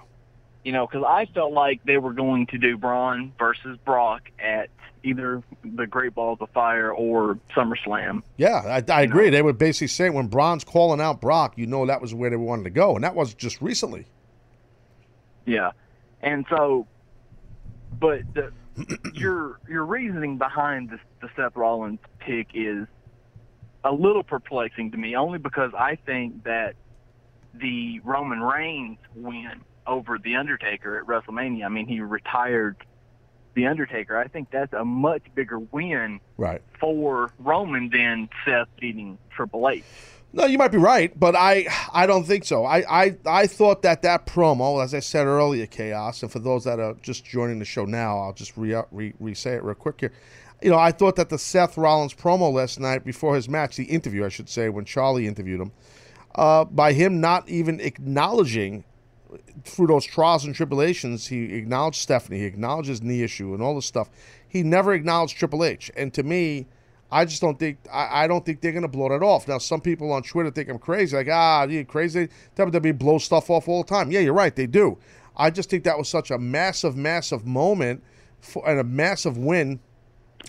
you 0.65 0.73
know, 0.73 0.85
because 0.85 1.05
I 1.07 1.25
felt 1.33 1.53
like 1.53 1.81
they 1.85 1.97
were 1.97 2.11
going 2.13 2.47
to 2.47 2.57
do 2.57 2.77
Braun 2.77 3.31
versus 3.39 3.77
Brock 3.85 4.23
at 4.39 4.69
either 5.03 5.41
the 5.63 5.87
Great 5.87 6.13
Balls 6.13 6.39
of 6.41 6.49
Fire 6.49 6.91
or 6.91 7.39
SummerSlam. 7.55 8.21
Yeah, 8.37 8.81
I, 8.87 8.93
I 8.93 9.01
agree. 9.03 9.29
They 9.29 9.41
would 9.41 9.57
basically 9.57 9.87
say 9.87 10.09
when 10.09 10.27
Braun's 10.27 10.63
calling 10.65 10.99
out 10.99 11.21
Brock, 11.21 11.57
you 11.57 11.65
know 11.65 11.85
that 11.85 12.01
was 12.01 12.13
where 12.13 12.29
they 12.29 12.35
wanted 12.35 12.63
to 12.65 12.69
go, 12.69 12.95
and 12.95 13.03
that 13.05 13.15
was 13.15 13.33
just 13.33 13.61
recently. 13.61 14.05
Yeah, 15.45 15.71
and 16.21 16.45
so, 16.49 16.85
but 17.99 18.21
the, 18.35 18.51
your 19.13 19.59
your 19.69 19.85
reasoning 19.85 20.37
behind 20.37 20.89
the, 20.89 20.99
the 21.21 21.29
Seth 21.35 21.55
Rollins 21.55 21.99
pick 22.19 22.47
is 22.53 22.87
a 23.83 23.91
little 23.91 24.23
perplexing 24.23 24.91
to 24.91 24.97
me, 24.97 25.15
only 25.15 25.39
because 25.39 25.71
I 25.77 25.95
think 26.05 26.43
that 26.43 26.75
the 27.53 27.99
Roman 28.01 28.41
Reigns 28.41 28.97
win 29.15 29.61
over 29.87 30.17
the 30.17 30.35
Undertaker 30.35 30.99
at 30.99 31.05
WrestleMania. 31.05 31.65
I 31.65 31.69
mean, 31.69 31.87
he 31.87 31.99
retired 31.99 32.77
the 33.55 33.67
Undertaker. 33.67 34.17
I 34.17 34.27
think 34.27 34.49
that's 34.51 34.71
a 34.73 34.85
much 34.85 35.23
bigger 35.35 35.59
win 35.59 36.21
Right. 36.37 36.61
for 36.79 37.31
Roman 37.39 37.89
than 37.89 38.29
Seth 38.45 38.67
beating 38.79 39.17
Triple 39.31 39.67
H. 39.67 39.83
No, 40.33 40.45
you 40.45 40.57
might 40.57 40.71
be 40.71 40.77
right, 40.77 41.17
but 41.19 41.35
I 41.35 41.67
I 41.93 42.05
don't 42.05 42.23
think 42.23 42.45
so. 42.45 42.63
I, 42.65 42.83
I, 42.89 43.17
I 43.25 43.47
thought 43.47 43.81
that 43.81 44.01
that 44.03 44.25
promo, 44.25 44.81
as 44.81 44.93
I 44.93 44.99
said 44.99 45.27
earlier, 45.27 45.65
chaos. 45.65 46.23
And 46.23 46.31
for 46.31 46.39
those 46.39 46.63
that 46.63 46.79
are 46.79 46.95
just 47.01 47.25
joining 47.25 47.59
the 47.59 47.65
show 47.65 47.83
now, 47.83 48.17
I'll 48.19 48.33
just 48.33 48.55
re 48.55 48.81
re, 48.91 49.13
re 49.19 49.33
say 49.33 49.55
it 49.55 49.63
real 49.63 49.75
quick 49.75 49.99
here. 49.99 50.13
You 50.61 50.69
know, 50.69 50.77
I 50.77 50.91
thought 50.91 51.15
that 51.17 51.29
the 51.29 51.39
Seth 51.39 51.77
Rollins 51.77 52.13
promo 52.13 52.53
last 52.53 52.79
night 52.79 53.03
before 53.03 53.35
his 53.35 53.49
match, 53.49 53.75
the 53.75 53.85
interview, 53.85 54.23
I 54.23 54.29
should 54.29 54.47
say, 54.47 54.69
when 54.69 54.85
Charly 54.85 55.25
interviewed 55.25 55.59
him, 55.59 55.71
uh, 56.35 56.65
by 56.65 56.93
him 56.93 57.19
not 57.19 57.49
even 57.49 57.79
acknowledging 57.79 58.85
through 59.63 59.87
those 59.87 60.05
trials 60.05 60.45
and 60.45 60.53
tribulations, 60.53 61.27
he 61.27 61.53
acknowledged 61.53 61.97
Stephanie, 61.97 62.39
he 62.39 62.45
acknowledged 62.45 63.03
knee 63.03 63.23
issue 63.23 63.53
and 63.53 63.63
all 63.63 63.75
this 63.75 63.85
stuff. 63.85 64.09
He 64.47 64.63
never 64.63 64.93
acknowledged 64.93 65.37
Triple 65.37 65.63
H. 65.63 65.91
And 65.97 66.13
to 66.13 66.23
me, 66.23 66.67
I 67.11 67.25
just 67.25 67.41
don't 67.41 67.59
think 67.59 67.77
I, 67.91 68.23
I 68.23 68.27
don't 68.27 68.45
think 68.45 68.61
they're 68.61 68.71
gonna 68.71 68.87
blow 68.87 69.09
that 69.09 69.23
off. 69.23 69.47
Now 69.47 69.57
some 69.57 69.81
people 69.81 70.11
on 70.13 70.23
Twitter 70.23 70.51
think 70.51 70.69
I'm 70.69 70.79
crazy, 70.79 71.15
like, 71.15 71.27
ah, 71.29 71.63
you 71.63 71.83
crazy. 71.85 72.29
WWE 72.55 72.97
blows 72.97 73.23
stuff 73.23 73.49
off 73.49 73.67
all 73.67 73.83
the 73.83 73.89
time. 73.89 74.11
Yeah, 74.11 74.21
you're 74.21 74.33
right, 74.33 74.55
they 74.55 74.67
do. 74.67 74.97
I 75.35 75.49
just 75.49 75.69
think 75.69 75.83
that 75.83 75.97
was 75.97 76.09
such 76.09 76.31
a 76.31 76.37
massive, 76.37 76.95
massive 76.95 77.45
moment 77.45 78.03
for, 78.39 78.67
and 78.67 78.79
a 78.79 78.83
massive 78.83 79.37
win 79.37 79.79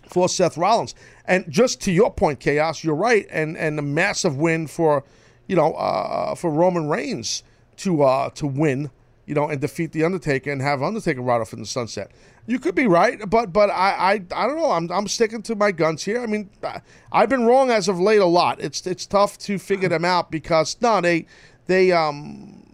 for 0.09 0.29
Seth 0.29 0.57
Rollins. 0.57 0.95
And 1.25 1.51
just 1.51 1.81
to 1.83 1.93
your 1.93 2.13
point, 2.13 2.41
Chaos, 2.41 2.85
you're 2.85 2.95
right, 2.95 3.27
and 3.31 3.57
and 3.57 3.79
a 3.79 3.83
massive 3.83 4.37
win 4.37 4.67
for, 4.67 5.05
you 5.47 5.57
know, 5.57 5.75
uh, 5.75 6.35
for 6.35 6.51
Roman 6.51 6.89
Reigns 6.89 7.43
to 7.79 8.03
uh, 8.03 8.31
to 8.31 8.47
win, 8.47 8.91
you 9.27 9.35
know, 9.35 9.49
and 9.49 9.61
defeat 9.61 9.93
the 9.93 10.05
Undertaker 10.05 10.51
and 10.51 10.61
have 10.61 10.83
Undertaker 10.83 11.21
ride 11.21 11.41
off 11.41 11.53
in 11.53 11.61
the 11.61 11.67
sunset. 11.67 12.11
You 12.47 12.59
could 12.59 12.75
be 12.75 12.87
right, 12.87 13.19
but 13.29 13.53
but 13.53 13.71
I 13.71 13.91
I, 13.91 14.13
I 14.35 14.47
don't 14.47 14.57
know. 14.57 14.73
I'm, 14.73 14.91
I'm 14.91 15.09
sticking 15.09 15.43
to 15.43 15.55
my 15.55 15.71
guns 15.71 16.05
here. 16.05 16.21
I 16.21 16.27
mean, 16.27 16.51
I've 17.13 17.29
been 17.29 17.45
wrong 17.47 17.71
as 17.71 17.89
of 17.89 18.01
late 18.01 18.21
a 18.21 18.27
lot. 18.27 18.61
It's 18.61 18.87
it's 18.87 19.07
tough 19.07 19.39
to 19.39 19.59
figure 19.59 19.89
them 19.89 20.05
out 20.05 20.31
because 20.31 20.77
no, 20.81 21.01
they 21.01 21.27
they 21.67 21.93
um 21.93 22.65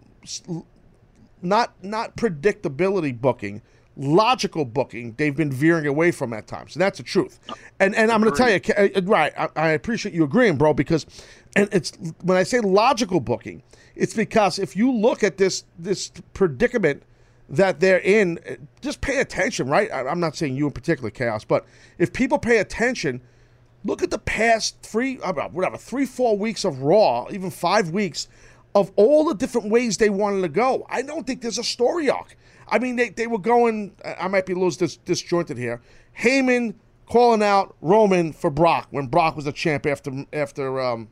not 1.41 1.73
not 1.83 2.15
predictability 2.17 3.19
booking, 3.19 3.61
logical 3.97 4.65
booking. 4.65 5.13
They've 5.17 5.35
been 5.35 5.51
veering 5.51 5.85
away 5.85 6.11
from 6.11 6.33
at 6.33 6.47
times, 6.47 6.75
and 6.75 6.81
that's 6.81 6.97
the 6.97 7.03
truth. 7.03 7.39
And 7.79 7.95
and 7.95 8.11
I'm 8.11 8.21
going 8.21 8.33
to 8.33 8.37
tell 8.37 8.49
you, 8.49 8.93
uh, 8.95 9.01
right? 9.03 9.33
I, 9.37 9.49
I 9.55 9.69
appreciate 9.69 10.15
you 10.15 10.23
agreeing, 10.23 10.57
bro, 10.57 10.73
because 10.73 11.05
and 11.55 11.69
it's 11.71 11.91
when 12.21 12.37
I 12.37 12.43
say 12.43 12.59
logical 12.59 13.19
booking, 13.19 13.63
it's 13.95 14.13
because 14.13 14.59
if 14.59 14.75
you 14.75 14.91
look 14.91 15.23
at 15.23 15.37
this 15.37 15.63
this 15.77 16.11
predicament 16.33 17.03
that 17.49 17.79
they're 17.79 17.99
in, 17.99 18.39
uh, 18.47 18.55
just 18.81 19.01
pay 19.01 19.19
attention, 19.19 19.67
right? 19.67 19.91
I, 19.91 20.07
I'm 20.07 20.19
not 20.19 20.35
saying 20.35 20.55
you 20.55 20.67
in 20.67 20.71
particular, 20.71 21.09
chaos, 21.09 21.43
but 21.43 21.65
if 21.97 22.13
people 22.13 22.39
pay 22.39 22.57
attention. 22.57 23.21
Look 23.85 24.03
at 24.03 24.11
the 24.11 24.19
past 24.19 24.75
three, 24.83 25.21
uh, 25.21 25.31
whatever, 25.31 25.77
three, 25.77 26.05
four 26.05 26.37
weeks 26.37 26.65
of 26.65 26.81
Raw, 26.81 27.27
even 27.31 27.49
five 27.49 27.91
weeks 27.91 28.27
of 28.75 28.91
all 28.95 29.25
the 29.25 29.33
different 29.33 29.69
ways 29.69 29.97
they 29.97 30.09
wanted 30.09 30.41
to 30.41 30.49
go. 30.49 30.85
I 30.89 31.01
don't 31.01 31.25
think 31.25 31.41
there's 31.41 31.57
a 31.57 31.63
story 31.63 32.09
arc. 32.09 32.35
I 32.71 32.79
mean, 32.79 32.95
they, 32.95 33.09
they 33.09 33.27
were 33.27 33.39
going, 33.39 33.95
I 34.03 34.27
might 34.27 34.45
be 34.45 34.53
a 34.53 34.55
little 34.55 34.71
dis- 34.71 34.97
disjointed 34.97 35.57
here. 35.57 35.81
Heyman 36.19 36.75
calling 37.05 37.41
out 37.41 37.75
Roman 37.81 38.33
for 38.33 38.49
Brock 38.49 38.87
when 38.91 39.07
Brock 39.07 39.35
was 39.35 39.47
a 39.47 39.51
champ 39.51 39.85
after 39.85 40.25
after 40.31 40.79
um, 40.79 41.09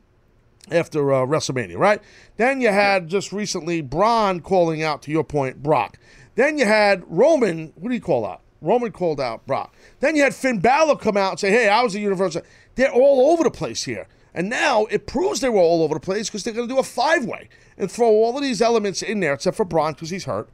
after 0.70 1.12
uh, 1.12 1.26
WrestleMania, 1.26 1.76
right? 1.76 2.00
Then 2.36 2.60
you 2.60 2.68
had 2.68 3.08
just 3.08 3.32
recently 3.32 3.80
Braun 3.80 4.40
calling 4.40 4.82
out, 4.82 5.02
to 5.02 5.10
your 5.10 5.24
point, 5.24 5.62
Brock. 5.62 5.98
Then 6.34 6.58
you 6.58 6.66
had 6.66 7.02
Roman, 7.06 7.72
what 7.76 7.88
do 7.88 7.94
you 7.94 8.00
call 8.00 8.26
out? 8.26 8.42
Roman 8.60 8.92
called 8.92 9.20
out 9.20 9.46
Brock. 9.46 9.74
Then 10.00 10.16
you 10.16 10.22
had 10.22 10.34
Finn 10.34 10.58
Balor 10.58 10.96
come 10.96 11.16
out 11.16 11.32
and 11.32 11.40
say, 11.40 11.50
hey, 11.50 11.68
I 11.68 11.82
was 11.82 11.94
a 11.94 12.00
Universal. 12.00 12.42
They're 12.74 12.92
all 12.92 13.32
over 13.32 13.44
the 13.44 13.50
place 13.50 13.84
here. 13.84 14.06
And 14.34 14.48
now 14.48 14.84
it 14.86 15.06
proves 15.06 15.40
they 15.40 15.48
were 15.48 15.60
all 15.60 15.82
over 15.82 15.94
the 15.94 16.00
place 16.00 16.28
because 16.28 16.44
they're 16.44 16.54
going 16.54 16.68
to 16.68 16.74
do 16.74 16.78
a 16.78 16.84
five 16.84 17.24
way 17.24 17.48
and 17.76 17.90
throw 17.90 18.08
all 18.08 18.36
of 18.36 18.42
these 18.42 18.60
elements 18.60 19.02
in 19.02 19.20
there, 19.20 19.32
except 19.32 19.56
for 19.56 19.64
Braun 19.64 19.94
because 19.94 20.10
he's 20.10 20.24
hurt, 20.24 20.48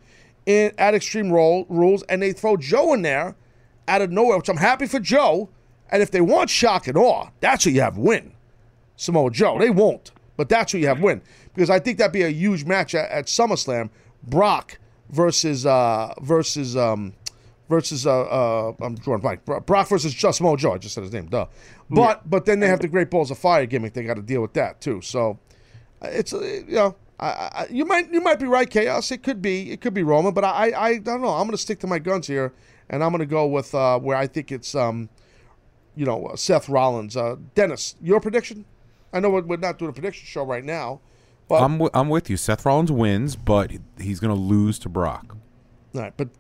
in, 0.47 0.73
at 0.79 0.95
Extreme 0.95 1.33
Roll, 1.33 1.67
Rules. 1.69 2.03
And 2.05 2.23
they 2.23 2.33
throw 2.33 2.57
Joe 2.57 2.93
in 2.95 3.03
there 3.03 3.37
out 3.89 4.03
of 4.03 4.11
nowhere, 4.11 4.37
which 4.37 4.49
I'm 4.49 4.57
happy 4.57 4.87
for 4.87 5.01
Joe. 5.01 5.49
And 5.91 6.03
if 6.03 6.11
they 6.11 6.21
want 6.21 6.51
shock 6.51 6.89
and 6.89 6.97
awe, 6.97 7.29
that's 7.41 7.67
what 7.67 7.75
you 7.75 7.81
have 7.81 7.99
win. 7.99 8.33
Samoa 8.97 9.31
Joe. 9.31 9.59
They 9.59 9.71
won't, 9.71 10.13
but 10.37 10.49
that's 10.49 10.73
what 10.73 10.81
you 10.81 10.87
have 10.87 11.01
win 11.01 11.21
because 11.55 11.71
I 11.71 11.79
think 11.79 11.99
that'd 11.99 12.13
be 12.13 12.23
a 12.23 12.29
huge 12.29 12.65
match 12.65 12.95
at, 12.95 13.11
at 13.11 13.27
SummerSlam. 13.27 13.91
Brock 14.25 14.79
versus 15.11 15.67
uh 15.67 16.15
versus 16.23 16.77
um 16.77 17.13
versus 17.69 18.07
uh, 18.07 18.23
uh 18.23 18.73
I'm 18.81 18.95
drawing 18.97 19.21
blank. 19.21 19.45
Brock 19.45 19.89
versus 19.89 20.13
just 20.15 20.39
Samoa 20.39 20.57
Joe. 20.57 20.75
I 20.75 20.79
just 20.79 20.95
said 20.95 21.05
his 21.05 21.13
name, 21.13 21.27
duh. 21.27 21.47
But 21.91 22.29
but 22.29 22.47
then 22.47 22.61
they 22.61 22.69
have 22.69 22.81
the 22.81 22.89
Great 22.89 23.11
Balls 23.11 23.31
of 23.31 23.39
Fire 23.39 23.67
gimmick. 23.67 23.93
They 23.93 24.03
got 24.05 24.15
to 24.15 24.23
deal 24.23 24.41
with 24.43 24.55
that 24.55 24.81
too. 24.81 25.01
So 25.01 25.39
it's 26.03 26.33
uh, 26.33 26.41
you 26.41 26.75
know. 26.75 26.97
I, 27.21 27.27
I, 27.27 27.67
you 27.71 27.85
might 27.85 28.13
you 28.13 28.21
might 28.21 28.41
be 28.41 28.47
right, 28.47 28.69
chaos. 28.69 29.11
It 29.11 29.23
could 29.23 29.41
be 29.41 29.71
it 29.71 29.81
could 29.81 29.95
be 29.95 30.03
Roman, 30.03 30.35
but 30.35 30.45
I 30.45 30.71
I, 30.71 30.87
I 30.87 30.99
don't 30.99 31.23
know. 31.23 31.29
I'm 31.29 31.47
going 31.47 31.53
to 31.53 31.59
stick 31.59 31.79
to 31.81 31.87
my 31.87 31.99
guns 31.99 32.27
here, 32.27 32.53
and 32.91 33.05
I'm 33.05 33.11
going 33.11 33.21
to 33.21 33.27
go 33.27 33.47
with 33.47 33.75
uh, 33.75 33.99
where 33.99 34.17
I 34.17 34.27
think 34.27 34.51
it's 34.51 34.75
um, 34.75 35.09
you 35.97 36.05
know, 36.05 36.27
uh, 36.27 36.37
Seth 36.37 36.69
Rollins. 36.69 37.17
Uh, 37.17 37.37
Dennis, 37.55 37.95
your 38.03 38.21
prediction? 38.21 38.65
I 39.13 39.21
know 39.21 39.31
we're, 39.31 39.43
we're 39.43 39.57
not 39.57 39.79
doing 39.79 39.91
a 39.91 39.93
prediction 39.93 40.27
show 40.27 40.45
right 40.45 40.65
now, 40.65 41.01
but 41.49 41.63
I'm 41.63 41.75
w- 41.75 41.91
I'm 41.95 42.09
with 42.09 42.29
you. 42.29 42.37
Seth 42.37 42.67
Rollins 42.67 42.91
wins, 42.91 43.37
but 43.37 43.71
he's 43.99 44.19
going 44.19 44.35
to 44.35 44.41
lose 44.41 44.79
to 44.81 44.89
Brock. 44.89 45.37
All 45.95 46.01
right, 46.01 46.13
but 46.17 46.31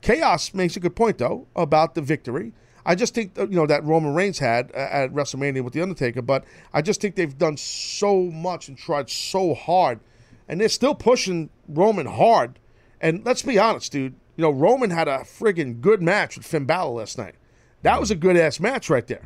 Chaos 0.00 0.54
makes 0.54 0.76
a 0.76 0.80
good 0.80 0.96
point 0.96 1.18
though 1.18 1.46
about 1.54 1.94
the 1.94 2.00
victory. 2.00 2.52
I 2.88 2.94
just 2.94 3.14
think 3.14 3.36
you 3.36 3.48
know 3.48 3.66
that 3.66 3.84
Roman 3.84 4.14
Reigns 4.14 4.38
had 4.38 4.72
uh, 4.74 4.78
at 4.78 5.12
WrestleMania 5.12 5.62
with 5.62 5.74
the 5.74 5.82
Undertaker, 5.82 6.22
but 6.22 6.44
I 6.72 6.80
just 6.80 7.02
think 7.02 7.16
they've 7.16 7.36
done 7.36 7.58
so 7.58 8.22
much 8.22 8.66
and 8.68 8.78
tried 8.78 9.10
so 9.10 9.52
hard, 9.52 10.00
and 10.48 10.58
they're 10.58 10.70
still 10.70 10.94
pushing 10.94 11.50
Roman 11.68 12.06
hard. 12.06 12.58
And 12.98 13.24
let's 13.26 13.42
be 13.42 13.58
honest, 13.58 13.92
dude. 13.92 14.14
You 14.36 14.42
know 14.42 14.50
Roman 14.50 14.88
had 14.88 15.06
a 15.06 15.18
friggin' 15.18 15.82
good 15.82 16.00
match 16.00 16.38
with 16.38 16.46
Finn 16.46 16.64
Balor 16.64 16.92
last 16.92 17.18
night. 17.18 17.34
That 17.82 18.00
was 18.00 18.10
a 18.10 18.16
good 18.16 18.38
ass 18.38 18.58
match 18.58 18.88
right 18.88 19.06
there. 19.06 19.20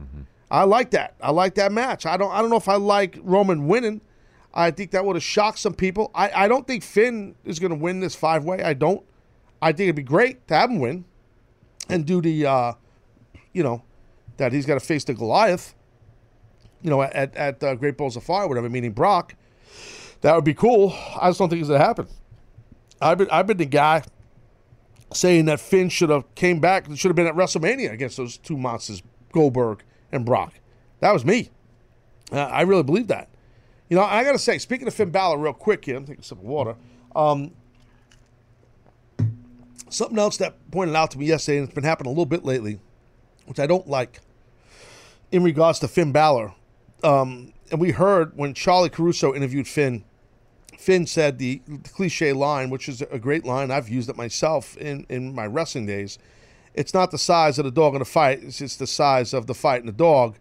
I 0.51 0.65
like 0.65 0.91
that. 0.91 1.15
I 1.21 1.31
like 1.31 1.55
that 1.55 1.71
match. 1.71 2.05
I 2.05 2.17
don't. 2.17 2.33
I 2.33 2.41
don't 2.41 2.51
know 2.51 2.57
if 2.57 2.69
I 2.69 2.77
like 2.77 3.17
Roman 3.23 3.69
winning. 3.69 4.01
I 4.53 4.73
think 4.73 4.91
that 4.91 5.05
would 5.05 5.15
have 5.15 5.23
shocked 5.23 5.61
some 5.61 5.75
people. 5.75 6.11
I, 6.17 6.45
I 6.45 6.49
don't 6.49 6.67
think 6.67 6.83
Finn 6.83 7.37
is 7.45 7.61
going 7.61 7.71
to 7.71 7.79
win 7.79 8.01
this 8.01 8.17
five 8.17 8.45
way. 8.45 8.61
I 8.61 8.75
don't. 8.75 9.05
I 9.63 9.71
think 9.71 9.87
it'd 9.87 9.97
be 9.97 10.03
great 10.03 10.49
to 10.49 10.57
have 10.57 10.69
him 10.69 10.81
win 10.81 11.05
and 11.89 12.05
do 12.05 12.21
the, 12.21 12.47
uh, 12.47 12.73
you 13.53 13.63
know, 13.63 13.83
that 14.37 14.53
he's 14.53 14.67
got 14.67 14.75
to 14.75 14.81
face 14.81 15.05
the 15.05 15.15
Goliath, 15.15 15.75
you 16.83 16.91
know, 16.91 17.03
at, 17.03 17.37
at 17.37 17.63
uh, 17.63 17.75
Great 17.75 17.97
Balls 17.97 18.17
of 18.17 18.25
Fire, 18.25 18.49
whatever, 18.49 18.69
meaning 18.69 18.93
Brock. 18.93 19.35
That 20.23 20.35
would 20.35 20.45
be 20.45 20.55
cool. 20.55 20.95
I 21.21 21.29
just 21.29 21.39
don't 21.39 21.49
think 21.49 21.61
it's 21.61 21.69
going 21.69 21.81
to 21.81 21.87
happen. 21.87 22.07
I've 23.01 23.19
been, 23.19 23.31
I've 23.31 23.47
been 23.47 23.57
the 23.57 23.67
guy 23.67 24.05
saying 25.13 25.47
that 25.47 25.61
Finn 25.61 25.89
should 25.89 26.11
have 26.11 26.33
came 26.35 26.61
back, 26.61 26.87
should 26.95 27.09
have 27.09 27.17
been 27.17 27.27
at 27.27 27.35
WrestleMania 27.35 27.93
against 27.93 28.17
those 28.17 28.39
two 28.39 28.57
monsters, 28.57 29.03
Goldberg 29.33 29.83
and 30.11 30.25
Brock. 30.25 30.55
That 31.01 31.13
was 31.13 31.25
me. 31.25 31.51
Uh, 32.31 32.39
I 32.39 32.63
really 32.63 32.85
believe 32.85 33.09
that. 33.09 33.29
You 33.89 33.97
know, 33.97 34.05
I 34.05 34.25
got 34.25 34.33
to 34.33 34.39
say, 34.39 34.59
speaking 34.59 34.87
of 34.87 34.95
Finn 34.95 35.11
Balor, 35.11 35.39
real 35.39 35.53
quick 35.53 35.85
here, 35.85 35.97
I'm 35.97 36.07
taking 36.07 36.21
a 36.21 36.25
sip 36.25 36.39
of 36.39 36.45
water. 36.45 36.77
Um, 37.15 37.53
something 39.91 40.19
else 40.19 40.39
that 40.39 40.55
pointed 40.71 40.97
out 40.97 41.11
to 41.11 41.19
me 41.19 41.27
yesterday, 41.27 41.59
and 41.59 41.67
it's 41.67 41.75
been 41.75 41.85
happening 41.85 42.07
a 42.07 42.11
little 42.11 42.25
bit 42.25 42.45
lately, 42.45 42.81
which 43.47 43.59
I 43.59 43.67
don't 43.67 43.89
like, 43.89 44.21
in 45.31 45.43
regards 45.43 45.79
to 45.81 45.89
Finn 45.89 46.13
Balor. 46.13 46.53
Um, 47.03 47.53
and 47.71 47.81
we 47.81 47.91
heard 47.91 48.37
when 48.37 48.55
Charly 48.55 48.91
Caruso 48.91 49.35
interviewed 49.35 49.67
Finn, 49.67 50.05
Finn 50.79 51.07
said 51.07 51.39
the, 51.39 51.63
the 51.67 51.89
cliche 51.89 52.33
line, 52.33 52.71
which 52.71 52.89
is 52.89 53.03
a 53.03 53.19
great 53.19 53.45
line. 53.45 53.71
I've 53.71 53.89
used 53.89 54.09
it 54.09 54.17
myself 54.17 54.77
in, 54.77 55.07
in 55.09 55.35
my 55.35 55.47
wrestling 55.47 55.87
days. 55.87 56.19
It's 56.75 56.95
not 56.95 57.11
the 57.11 57.19
size 57.19 57.59
of 57.59 57.65
the 57.65 57.71
dog 57.71 57.95
in 57.95 57.99
the 57.99 58.05
fight, 58.05 58.43
it's 58.43 58.59
just 58.59 58.79
the 58.79 58.87
size 58.87 59.33
of 59.33 59.47
the 59.47 59.55
fight 59.55 59.81
and 59.81 59.89
the 59.89 59.93
dog. 59.93 60.37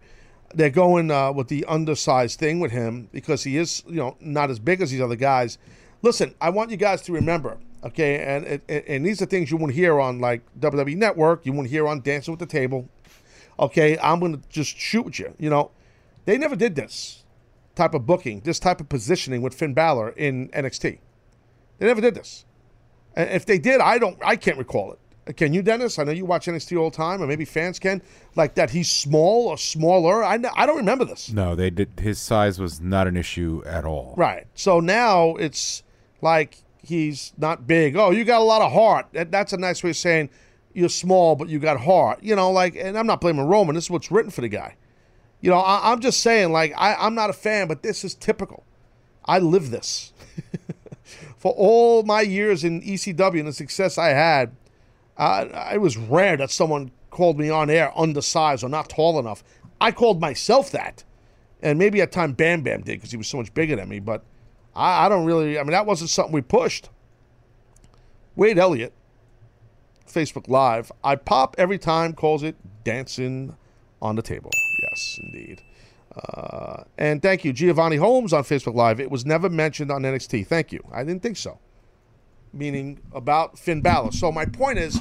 They're 0.54 0.70
going 0.70 1.10
uh, 1.10 1.32
with 1.32 1.48
the 1.48 1.64
undersized 1.66 2.38
thing 2.38 2.60
with 2.60 2.72
him 2.72 3.08
because 3.12 3.44
he 3.44 3.56
is, 3.56 3.82
you 3.86 3.94
know, 3.94 4.16
not 4.20 4.50
as 4.50 4.58
big 4.58 4.82
as 4.82 4.90
these 4.90 5.00
other 5.00 5.16
guys. 5.16 5.58
Listen, 6.02 6.34
I 6.40 6.50
want 6.50 6.70
you 6.70 6.76
guys 6.76 7.00
to 7.02 7.12
remember, 7.12 7.58
okay, 7.84 8.18
and 8.18 8.62
and, 8.68 8.84
and 8.86 9.06
these 9.06 9.20
are 9.22 9.26
things 9.26 9.50
you 9.50 9.56
won't 9.56 9.72
hear 9.72 10.00
on 10.00 10.20
like 10.20 10.42
WWE 10.58 10.96
Network, 10.96 11.46
you 11.46 11.52
won't 11.52 11.68
hear 11.68 11.86
on 11.86 12.00
Dancing 12.00 12.32
with 12.32 12.40
the 12.40 12.46
Table. 12.46 12.88
Okay, 13.58 13.98
I'm 13.98 14.20
gonna 14.20 14.40
just 14.48 14.76
shoot 14.76 15.04
with 15.04 15.18
you. 15.18 15.34
You 15.38 15.50
know, 15.50 15.70
they 16.24 16.38
never 16.38 16.56
did 16.56 16.74
this 16.74 17.24
type 17.74 17.94
of 17.94 18.06
booking, 18.06 18.40
this 18.40 18.58
type 18.58 18.80
of 18.80 18.88
positioning 18.88 19.42
with 19.42 19.54
Finn 19.54 19.74
Balor 19.74 20.10
in 20.10 20.48
NXT. 20.50 20.98
They 21.78 21.86
never 21.86 22.00
did 22.00 22.14
this. 22.14 22.44
And 23.14 23.30
if 23.30 23.46
they 23.46 23.58
did, 23.58 23.80
I 23.80 23.98
don't, 23.98 24.18
I 24.24 24.36
can't 24.36 24.58
recall 24.58 24.92
it. 24.92 25.36
Can 25.36 25.54
you, 25.54 25.62
Dennis? 25.62 25.98
I 25.98 26.04
know 26.04 26.10
you 26.10 26.24
watch 26.24 26.46
NXT 26.46 26.78
all 26.78 26.90
the 26.90 26.96
time, 26.96 27.22
or 27.22 27.28
maybe 27.28 27.44
fans 27.44 27.78
can. 27.78 28.02
Like 28.34 28.56
that, 28.56 28.70
he's 28.70 28.90
small 28.90 29.46
or 29.46 29.56
smaller. 29.56 30.24
I, 30.24 30.34
I 30.56 30.66
don't 30.66 30.78
remember 30.78 31.04
this. 31.04 31.30
No, 31.30 31.54
they 31.54 31.70
did. 31.70 32.00
His 32.00 32.18
size 32.18 32.58
was 32.58 32.80
not 32.80 33.06
an 33.06 33.16
issue 33.16 33.62
at 33.64 33.84
all. 33.84 34.14
Right. 34.16 34.46
So 34.54 34.80
now 34.80 35.36
it's 35.36 35.84
like 36.20 36.58
he's 36.82 37.32
not 37.36 37.66
big. 37.66 37.96
Oh, 37.96 38.10
you 38.10 38.24
got 38.24 38.40
a 38.40 38.44
lot 38.44 38.62
of 38.62 38.72
heart. 38.72 39.06
That, 39.12 39.30
that's 39.30 39.52
a 39.52 39.56
nice 39.56 39.82
way 39.82 39.90
of 39.90 39.96
saying 39.96 40.30
you're 40.74 40.88
small, 40.88 41.36
but 41.36 41.48
you 41.48 41.58
got 41.58 41.80
heart. 41.80 42.22
You 42.22 42.36
know, 42.36 42.50
like, 42.50 42.76
and 42.76 42.98
I'm 42.98 43.06
not 43.06 43.20
blaming 43.20 43.46
Roman. 43.46 43.74
This 43.74 43.84
is 43.84 43.90
what's 43.90 44.10
written 44.10 44.30
for 44.30 44.40
the 44.40 44.48
guy. 44.48 44.76
You 45.40 45.50
know, 45.50 45.58
I, 45.58 45.92
am 45.92 46.00
just 46.00 46.20
saying, 46.20 46.52
like, 46.52 46.72
I, 46.76 46.94
I'm 46.94 47.14
not 47.14 47.30
a 47.30 47.32
fan, 47.32 47.66
but 47.66 47.82
this 47.82 48.04
is 48.04 48.14
typical. 48.14 48.64
I 49.24 49.38
live 49.38 49.70
this. 49.70 50.12
for 51.36 51.52
all 51.52 52.04
my 52.04 52.20
years 52.20 52.62
in 52.62 52.80
ECW 52.80 53.40
and 53.40 53.48
the 53.48 53.52
success 53.52 53.98
I 53.98 54.10
had, 54.10 54.54
uh, 55.16 55.70
it 55.72 55.80
was 55.80 55.96
rare 55.96 56.36
that 56.36 56.50
someone 56.50 56.92
called 57.10 57.38
me 57.38 57.50
on 57.50 57.70
air 57.70 57.92
undersized 57.96 58.64
or 58.64 58.68
not 58.68 58.88
tall 58.88 59.18
enough. 59.18 59.42
I 59.80 59.90
called 59.90 60.20
myself 60.20 60.70
that. 60.70 61.04
And 61.60 61.78
maybe 61.78 62.00
at 62.00 62.12
time 62.12 62.32
Bam 62.32 62.62
Bam 62.62 62.82
did 62.82 62.98
because 62.98 63.10
he 63.10 63.16
was 63.16 63.28
so 63.28 63.36
much 63.36 63.52
bigger 63.54 63.76
than 63.76 63.88
me. 63.88 64.00
But 64.00 64.24
I, 64.74 65.06
I 65.06 65.08
don't 65.08 65.24
really, 65.24 65.58
I 65.58 65.62
mean, 65.62 65.72
that 65.72 65.86
wasn't 65.86 66.10
something 66.10 66.32
we 66.32 66.42
pushed. 66.42 66.90
Wade 68.36 68.58
Elliott, 68.58 68.92
Facebook 70.06 70.48
Live. 70.48 70.90
I 71.04 71.16
pop 71.16 71.54
every 71.58 71.78
time, 71.78 72.14
calls 72.14 72.42
it 72.42 72.56
dancing 72.84 73.56
on 74.00 74.16
the 74.16 74.22
table. 74.22 74.50
Yes, 74.82 75.18
indeed. 75.22 75.62
Uh, 76.16 76.84
and 76.98 77.22
thank 77.22 77.44
you, 77.44 77.52
Giovanni 77.52 77.96
Holmes 77.96 78.32
on 78.32 78.44
Facebook 78.44 78.74
Live. 78.74 79.00
It 79.00 79.10
was 79.10 79.24
never 79.24 79.48
mentioned 79.48 79.90
on 79.90 80.02
NXT. 80.02 80.46
Thank 80.46 80.72
you. 80.72 80.80
I 80.92 81.04
didn't 81.04 81.22
think 81.22 81.36
so 81.36 81.58
meaning 82.52 83.00
about 83.12 83.58
Finn 83.58 83.80
Balor. 83.80 84.12
So 84.12 84.30
my 84.30 84.44
point 84.44 84.78
is, 84.78 85.00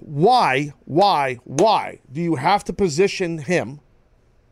why, 0.00 0.72
why, 0.84 1.38
why 1.44 2.00
do 2.12 2.20
you 2.20 2.36
have 2.36 2.64
to 2.64 2.72
position 2.72 3.38
him? 3.38 3.80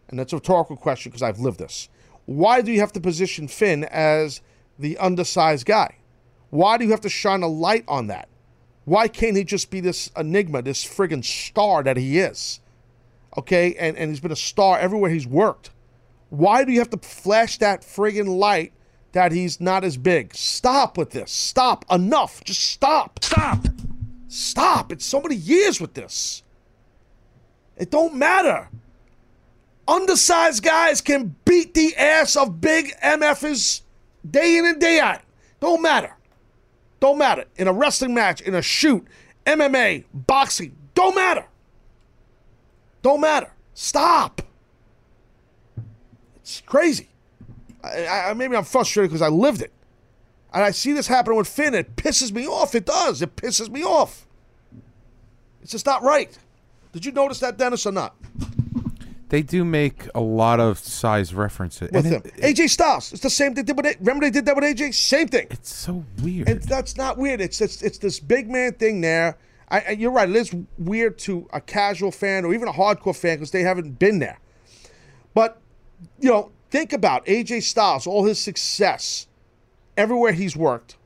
And 0.08 0.18
that's 0.18 0.32
a 0.32 0.36
rhetorical 0.36 0.76
question 0.76 1.10
because 1.10 1.22
I've 1.22 1.38
lived 1.38 1.58
this. 1.58 1.88
Why 2.26 2.62
do 2.62 2.72
you 2.72 2.80
have 2.80 2.92
to 2.92 3.00
position 3.00 3.48
Finn 3.48 3.84
as 3.84 4.40
the 4.78 4.96
undersized 4.98 5.66
guy? 5.66 5.96
Why 6.50 6.78
do 6.78 6.84
you 6.84 6.90
have 6.90 7.00
to 7.02 7.08
shine 7.08 7.42
a 7.42 7.48
light 7.48 7.84
on 7.88 8.08
that? 8.08 8.28
Why 8.84 9.08
can't 9.08 9.36
he 9.36 9.44
just 9.44 9.70
be 9.70 9.80
this 9.80 10.10
enigma, 10.16 10.62
this 10.62 10.84
friggin' 10.84 11.24
star 11.24 11.82
that 11.82 11.96
he 11.96 12.18
is? 12.18 12.60
Okay, 13.38 13.74
and, 13.76 13.96
and 13.96 14.10
he's 14.10 14.20
been 14.20 14.32
a 14.32 14.36
star 14.36 14.78
everywhere 14.78 15.10
he's 15.10 15.26
worked. 15.26 15.70
Why 16.30 16.64
do 16.64 16.72
you 16.72 16.78
have 16.80 16.90
to 16.90 16.98
flash 16.98 17.58
that 17.58 17.82
friggin' 17.82 18.38
light 18.38 18.72
that 19.12 19.32
he's 19.32 19.60
not 19.60 19.84
as 19.84 19.96
big. 19.96 20.34
Stop 20.34 20.98
with 20.98 21.10
this. 21.10 21.30
Stop. 21.30 21.84
Enough. 21.90 22.42
Just 22.44 22.62
stop. 22.62 23.22
Stop. 23.22 23.66
Stop. 24.28 24.90
It's 24.90 25.04
so 25.04 25.20
many 25.20 25.36
years 25.36 25.80
with 25.80 25.94
this. 25.94 26.42
It 27.76 27.90
don't 27.90 28.14
matter. 28.14 28.68
Undersized 29.86 30.62
guys 30.62 31.00
can 31.00 31.34
beat 31.44 31.74
the 31.74 31.96
ass 31.96 32.36
of 32.36 32.60
big 32.60 32.92
MFs 33.02 33.82
day 34.28 34.58
in 34.58 34.66
and 34.66 34.80
day 34.80 35.00
out. 35.00 35.20
Don't 35.60 35.82
matter. 35.82 36.16
Don't 37.00 37.18
matter. 37.18 37.44
In 37.56 37.66
a 37.66 37.72
wrestling 37.72 38.14
match, 38.14 38.40
in 38.40 38.54
a 38.54 38.62
shoot, 38.62 39.06
MMA, 39.44 40.04
boxing, 40.14 40.76
don't 40.94 41.14
matter. 41.14 41.46
Don't 43.02 43.20
matter. 43.20 43.52
Stop. 43.74 44.42
It's 46.36 46.60
crazy. 46.60 47.08
I, 47.82 48.30
I, 48.30 48.34
maybe 48.34 48.56
I'm 48.56 48.64
frustrated 48.64 49.10
because 49.10 49.22
I 49.22 49.28
lived 49.28 49.62
it. 49.62 49.72
And 50.52 50.62
I 50.62 50.70
see 50.70 50.92
this 50.92 51.06
happening 51.06 51.38
with 51.38 51.48
Finn. 51.48 51.74
It 51.74 51.96
pisses 51.96 52.30
me 52.30 52.46
off. 52.46 52.74
It 52.74 52.84
does. 52.84 53.22
It 53.22 53.34
pisses 53.36 53.70
me 53.70 53.82
off. 53.82 54.26
It's 55.62 55.72
just 55.72 55.86
not 55.86 56.02
right. 56.02 56.36
Did 56.92 57.04
you 57.06 57.12
notice 57.12 57.40
that, 57.40 57.56
Dennis, 57.56 57.86
or 57.86 57.92
not? 57.92 58.14
They 59.32 59.42
do 59.42 59.64
make 59.64 60.08
a 60.14 60.20
lot 60.20 60.60
of 60.60 60.78
size 60.78 61.32
references. 61.34 61.90
With 61.90 62.04
him. 62.04 62.22
It, 62.24 62.56
AJ 62.56 62.68
Styles. 62.68 63.12
It's 63.12 63.22
the 63.22 63.30
same 63.30 63.54
thing. 63.54 63.64
did 63.64 63.76
With 63.76 63.96
Remember 63.98 64.26
they 64.26 64.30
did 64.30 64.44
that 64.44 64.54
with 64.54 64.64
AJ? 64.64 64.94
Same 64.94 65.26
thing. 65.26 65.46
It's 65.50 65.74
so 65.74 66.04
weird. 66.22 66.48
And 66.48 66.62
that's 66.62 66.96
not 66.96 67.18
weird. 67.18 67.40
It's 67.40 67.60
it's, 67.60 67.82
it's 67.82 67.98
this 67.98 68.20
big 68.20 68.48
man 68.48 68.74
thing 68.74 69.00
there. 69.00 69.38
I, 69.68 69.92
you're 69.92 70.10
right. 70.10 70.28
It 70.28 70.36
is 70.36 70.54
weird 70.76 71.18
to 71.20 71.48
a 71.52 71.60
casual 71.62 72.12
fan 72.12 72.44
or 72.44 72.52
even 72.52 72.68
a 72.68 72.72
hardcore 72.72 73.16
fan 73.16 73.38
because 73.38 73.52
they 73.52 73.62
haven't 73.62 73.98
been 73.98 74.18
there. 74.18 74.38
But, 75.32 75.58
you 76.20 76.28
know, 76.28 76.52
Think 76.72 76.94
about 76.94 77.26
AJ 77.26 77.64
Styles, 77.64 78.06
all 78.06 78.24
his 78.24 78.40
success, 78.40 79.26
everywhere 79.94 80.32
he's 80.32 80.56
worked. 80.56 80.96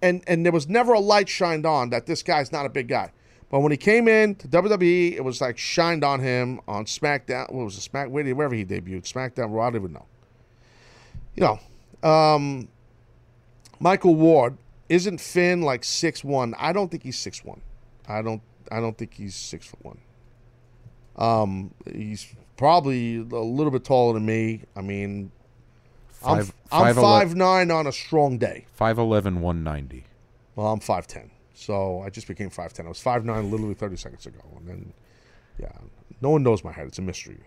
And 0.00 0.22
and 0.26 0.46
there 0.46 0.52
was 0.52 0.66
never 0.66 0.94
a 0.94 0.98
light 0.98 1.28
shined 1.28 1.66
on 1.66 1.90
that 1.90 2.06
this 2.06 2.22
guy's 2.22 2.50
not 2.50 2.64
a 2.64 2.70
big 2.70 2.88
guy. 2.88 3.12
But 3.50 3.60
when 3.60 3.72
he 3.72 3.78
came 3.78 4.08
in 4.08 4.34
to 4.36 4.48
WWE, 4.48 5.14
it 5.14 5.24
was 5.24 5.40
like 5.40 5.56
shined 5.56 6.04
on 6.04 6.20
him 6.20 6.60
on 6.68 6.84
SmackDown. 6.84 7.52
What 7.52 7.64
was 7.64 7.78
it? 7.78 7.80
Smack 7.80 8.10
wherever 8.10 8.54
he 8.54 8.64
debuted. 8.64 9.10
SmackDown, 9.10 9.54
Raw, 9.54 9.66
I 9.66 9.70
don't 9.70 9.82
even 9.82 9.92
know. 9.94 10.06
You 11.34 11.58
know, 12.02 12.08
um, 12.08 12.68
Michael 13.80 14.14
Ward 14.14 14.58
isn't 14.88 15.20
Finn 15.20 15.62
like 15.62 15.84
six 15.84 16.22
one? 16.22 16.54
I 16.58 16.72
don't 16.72 16.90
think 16.90 17.02
he's 17.02 17.18
six 17.18 17.44
one. 17.44 17.60
I 18.06 18.22
don't. 18.22 18.42
I 18.70 18.80
don't 18.80 18.96
think 18.98 19.14
he's 19.14 19.34
six 19.34 19.66
foot 19.66 19.82
one. 19.82 19.98
Um, 21.16 21.74
he's 21.92 22.26
probably 22.56 23.16
a 23.16 23.20
little 23.20 23.70
bit 23.70 23.84
taller 23.84 24.14
than 24.14 24.26
me. 24.26 24.62
I 24.76 24.82
mean, 24.82 25.32
five, 26.08 26.52
I'm, 26.70 26.88
I'm 26.88 26.94
5'9 26.94 27.74
on 27.74 27.86
a 27.86 27.92
strong 27.92 28.38
day. 28.38 28.66
5'11, 28.78 29.38
190. 29.40 30.04
Well, 30.54 30.66
I'm 30.68 30.80
5'10. 30.80 31.30
So 31.58 32.02
I 32.02 32.08
just 32.08 32.28
became 32.28 32.50
5'10. 32.50 32.86
I 32.86 32.88
was 32.88 33.02
5'9 33.02 33.50
literally 33.50 33.74
30 33.74 33.96
seconds 33.96 34.26
ago. 34.26 34.38
And 34.58 34.68
then, 34.68 34.92
yeah, 35.58 35.72
no 36.20 36.30
one 36.30 36.44
knows 36.44 36.62
my 36.62 36.70
height. 36.70 36.86
It's 36.86 37.00
a 37.00 37.02
mystery. 37.02 37.40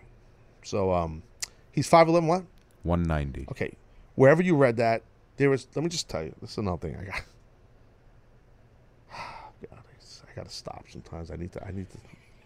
So 0.62 0.92
um, 0.92 1.22
he's 1.70 1.88
5'11 1.88 2.26
what? 2.26 2.44
190. 2.82 3.46
Okay. 3.52 3.74
Wherever 4.14 4.42
you 4.42 4.54
read 4.54 4.76
that, 4.76 5.02
there 5.38 5.48
was, 5.48 5.66
let 5.74 5.82
me 5.82 5.88
just 5.88 6.10
tell 6.10 6.22
you, 6.22 6.34
this 6.42 6.50
is 6.50 6.58
another 6.58 6.76
thing 6.76 6.94
I 7.00 7.04
got. 7.04 7.22
God, 9.70 9.80
I 10.30 10.36
got 10.36 10.44
to 10.44 10.54
stop 10.54 10.84
sometimes. 10.90 11.30
I 11.30 11.36
need 11.36 11.52
to, 11.52 11.66
I 11.66 11.70
need 11.70 11.86
to 11.90 11.98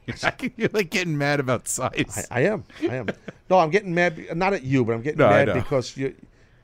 You're 0.57 0.71
like 0.73 0.91
getting 0.91 1.19
mad 1.19 1.41
about 1.41 1.67
size. 1.67 2.29
I, 2.31 2.39
I, 2.39 2.45
am. 2.45 2.63
I 2.83 2.95
am. 2.95 3.09
No, 3.51 3.59
I'm 3.59 3.71
getting 3.71 3.93
mad. 3.93 4.37
Not 4.37 4.53
at 4.53 4.63
you, 4.63 4.85
but 4.85 4.93
I'm 4.93 5.03
getting 5.03 5.19
no, 5.19 5.29
mad 5.29 5.53
because 5.53 5.97
you. 5.97 6.15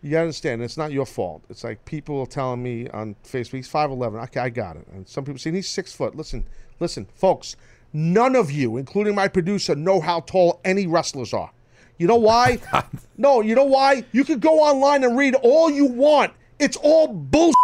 You 0.02 0.10
gotta 0.10 0.22
understand? 0.22 0.62
It's 0.62 0.76
not 0.76 0.90
your 0.90 1.06
fault. 1.06 1.44
It's 1.48 1.62
like 1.62 1.84
people 1.84 2.20
are 2.20 2.26
telling 2.26 2.62
me 2.62 2.88
on 2.88 3.14
Facebook, 3.24 3.52
he's 3.52 3.68
five 3.68 3.90
eleven. 3.90 4.20
Okay, 4.20 4.40
I 4.40 4.48
got 4.48 4.76
it. 4.76 4.86
And 4.92 5.08
some 5.08 5.24
people 5.24 5.38
saying 5.38 5.54
he's 5.54 5.68
six 5.68 5.92
foot. 5.92 6.16
Listen, 6.16 6.44
listen, 6.80 7.06
folks. 7.14 7.56
None 7.92 8.34
of 8.34 8.50
you, 8.50 8.78
including 8.78 9.14
my 9.14 9.28
producer, 9.28 9.74
know 9.74 10.00
how 10.00 10.20
tall 10.20 10.60
any 10.64 10.86
wrestlers 10.86 11.32
are. 11.32 11.52
You 11.98 12.06
know 12.06 12.16
why? 12.16 12.58
no, 13.16 13.42
you 13.42 13.54
know 13.54 13.64
why? 13.64 14.04
You 14.12 14.24
could 14.24 14.40
go 14.40 14.60
online 14.60 15.04
and 15.04 15.16
read 15.16 15.34
all 15.36 15.70
you 15.70 15.84
want. 15.84 16.32
It's 16.58 16.76
all 16.78 17.08
bullshit. 17.08 17.54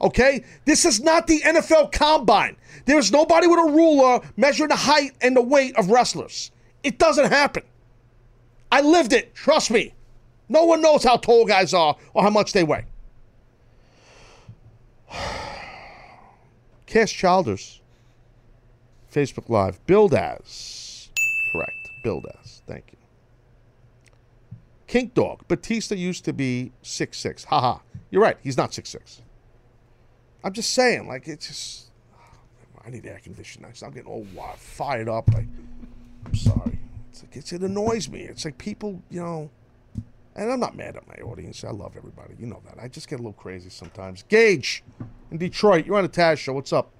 Okay? 0.00 0.44
This 0.66 0.84
is 0.84 1.00
not 1.00 1.26
the 1.26 1.40
NFL 1.40 1.90
combine. 1.90 2.56
There's 2.84 3.10
nobody 3.10 3.46
with 3.46 3.58
a 3.58 3.72
ruler 3.72 4.20
measuring 4.36 4.68
the 4.68 4.76
height 4.76 5.12
and 5.20 5.36
the 5.36 5.42
weight 5.42 5.74
of 5.76 5.90
wrestlers. 5.90 6.52
It 6.82 6.98
doesn't 6.98 7.30
happen. 7.32 7.64
I 8.70 8.82
lived 8.82 9.12
it. 9.12 9.34
Trust 9.34 9.70
me. 9.70 9.93
No 10.48 10.64
one 10.64 10.82
knows 10.82 11.04
how 11.04 11.16
tall 11.16 11.44
guys 11.44 11.72
are 11.72 11.96
or 12.12 12.22
how 12.22 12.30
much 12.30 12.52
they 12.52 12.64
weigh. 12.64 12.84
Cash 16.86 17.12
Childers, 17.12 17.80
Facebook 19.12 19.48
Live, 19.48 19.84
billed 19.86 20.14
as 20.14 21.08
Correct. 21.52 21.90
build 22.02 22.26
ass. 22.38 22.62
Thank 22.66 22.84
you. 22.92 22.98
Kink 24.86 25.14
Dog. 25.14 25.46
Batista 25.48 25.94
used 25.94 26.24
to 26.24 26.32
be 26.32 26.72
six 26.82 27.18
six. 27.18 27.44
Haha. 27.44 27.78
You're 28.10 28.22
right. 28.22 28.36
He's 28.42 28.56
not 28.56 28.74
six 28.74 28.90
six. 28.90 29.22
I'm 30.42 30.52
just 30.52 30.70
saying, 30.74 31.08
like 31.08 31.26
it's 31.26 31.46
just. 31.46 31.90
I 32.86 32.90
need 32.90 33.06
air 33.06 33.18
conditioning. 33.22 33.72
I'm 33.82 33.92
getting 33.92 34.10
all 34.10 34.26
fired 34.56 35.08
up. 35.08 35.32
Like, 35.32 35.46
I'm 36.26 36.34
sorry. 36.34 36.78
It's 37.10 37.22
like 37.22 37.34
it's, 37.34 37.52
it 37.52 37.62
annoys 37.62 38.10
me. 38.10 38.20
It's 38.20 38.44
like 38.44 38.58
people, 38.58 39.02
you 39.10 39.20
know. 39.20 39.50
And 40.36 40.50
I'm 40.50 40.60
not 40.60 40.76
mad 40.76 40.96
at 40.96 41.06
my 41.06 41.14
audience. 41.22 41.62
I 41.62 41.70
love 41.70 41.96
everybody. 41.96 42.34
You 42.38 42.46
know 42.46 42.60
that. 42.66 42.82
I 42.82 42.88
just 42.88 43.08
get 43.08 43.16
a 43.16 43.22
little 43.22 43.34
crazy 43.34 43.70
sometimes. 43.70 44.24
Gage 44.24 44.82
in 45.30 45.38
Detroit. 45.38 45.86
You're 45.86 45.96
on 45.96 46.02
the 46.02 46.08
Taz 46.08 46.38
show. 46.38 46.52
What's 46.52 46.72
up? 46.72 46.90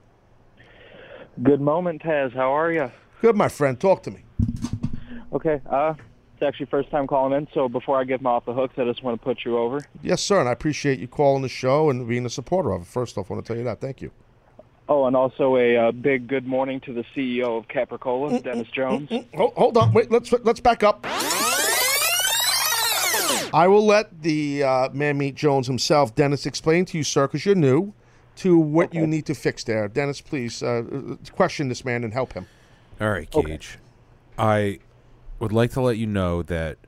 Good 1.43 1.61
moment, 1.61 2.03
Taz. 2.03 2.33
How 2.33 2.57
are 2.57 2.71
you? 2.71 2.93
Good, 3.21 3.37
my 3.37 3.49
friend. 3.49 3.79
Talk 3.79 4.05
to 4.05 4.13
me. 4.13 4.21
Okay. 5.33 5.61
Uh, 5.69 5.95
it's 6.35 6.43
actually 6.43 6.67
first 6.67 6.91
time 6.91 7.09
calling 7.09 7.37
in, 7.37 7.49
so 7.55 7.69
before 7.69 7.99
I 7.99 8.05
get 8.05 8.23
my 8.23 8.31
off 8.31 8.45
the 8.45 8.53
hooks, 8.53 8.75
I 8.79 8.85
just 8.85 9.03
want 9.03 9.21
to 9.21 9.25
put 9.25 9.45
you 9.45 9.59
over. 9.59 9.81
Yes, 10.03 10.23
sir. 10.23 10.39
And 10.39 10.49
I 10.49 10.53
appreciate 10.53 11.01
you 11.01 11.09
calling 11.09 11.43
the 11.43 11.49
show 11.49 11.91
and 11.91 12.07
being 12.07 12.27
a 12.27 12.31
supporter 12.31 12.73
of 12.73 12.83
it. 12.83 12.87
First 12.87 13.19
off, 13.19 13.31
I 13.31 13.35
want 13.35 13.47
to 13.47 13.53
tell 13.53 13.59
you 13.59 13.65
that. 13.65 13.81
Thank 13.81 14.01
you. 14.01 14.13
Oh, 14.89 15.07
and 15.07 15.17
also 15.17 15.57
a 15.57 15.77
uh, 15.77 15.93
big 15.93 16.29
good 16.29 16.47
morning 16.47 16.79
to 16.81 16.93
the 16.93 17.05
CEO 17.17 17.59
of 17.59 17.67
Capricola, 17.69 18.43
Dennis 18.43 18.69
Jones. 18.69 19.11
Hold, 19.35 19.55
hold 19.55 19.77
on. 19.79 19.93
Wait. 19.93 20.11
Let's 20.11 20.31
let's 20.45 20.61
back 20.61 20.83
up. 20.83 21.07
I 23.55 23.69
will 23.69 23.87
let 23.87 24.23
the 24.23 24.65
uh, 24.65 24.89
man 24.93 25.17
meet 25.17 25.37
Jones 25.37 25.69
himself, 25.69 26.13
Dennis, 26.17 26.45
explain 26.45 26.87
to 26.87 26.99
you, 26.99 27.05
sir, 27.05 27.29
because 27.29 27.47
you're 27.47 27.55
new, 27.55 27.95
to 28.39 28.59
what 28.59 28.93
you 28.93 29.07
need 29.07 29.27
to 29.27 29.35
fix 29.35 29.63
there. 29.63 29.87
Dennis, 29.87 30.21
please 30.21 30.61
uh, 30.61 30.83
question 31.31 31.69
this 31.69 31.85
man 31.85 32.03
and 32.03 32.13
help 32.13 32.33
him. 32.33 32.49
All 33.01 33.11
right, 33.11 33.31
Gage. 33.31 33.79
I 34.37 34.81
would 35.39 35.53
like 35.53 35.71
to 35.71 35.81
let 35.81 35.99
you 35.99 36.07
know 36.09 36.43
that 36.43 36.79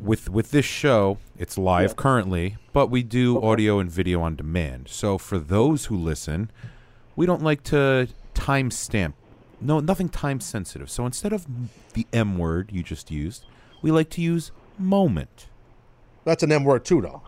with 0.00 0.30
with 0.30 0.52
this 0.52 0.64
show, 0.64 1.18
it's 1.36 1.58
live 1.58 1.96
currently, 1.96 2.56
but 2.72 2.86
we 2.86 3.02
do 3.02 3.42
audio 3.42 3.80
and 3.80 3.90
video 3.90 4.20
on 4.20 4.36
demand. 4.36 4.86
So 4.88 5.18
for 5.18 5.40
those 5.40 5.86
who 5.86 5.96
listen, 5.96 6.52
we 7.16 7.26
don't 7.26 7.42
like 7.42 7.64
to 7.64 8.06
timestamp. 8.32 9.14
No, 9.60 9.80
nothing 9.80 10.08
time 10.08 10.38
sensitive. 10.38 10.88
So 10.88 11.04
instead 11.04 11.32
of 11.32 11.48
the 11.94 12.06
M 12.12 12.38
word 12.38 12.70
you 12.72 12.84
just 12.84 13.10
used, 13.10 13.44
we 13.82 13.90
like 13.90 14.10
to 14.10 14.20
use 14.20 14.52
moment. 14.78 15.48
That's 16.26 16.42
an 16.42 16.50
M 16.50 16.64
word 16.64 16.84
too, 16.84 17.00
though. 17.00 17.22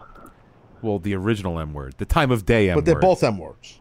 Well, 0.83 0.99
the 0.99 1.15
original 1.15 1.59
M 1.59 1.73
word, 1.73 1.95
the 1.99 2.05
time 2.05 2.33
of 2.33 2.45
day 2.45 2.69
M 2.69 2.75
word. 2.75 2.85
But 2.85 2.85
they're 2.85 3.01
both 3.01 3.23
M 3.23 3.39
words. 3.39 3.81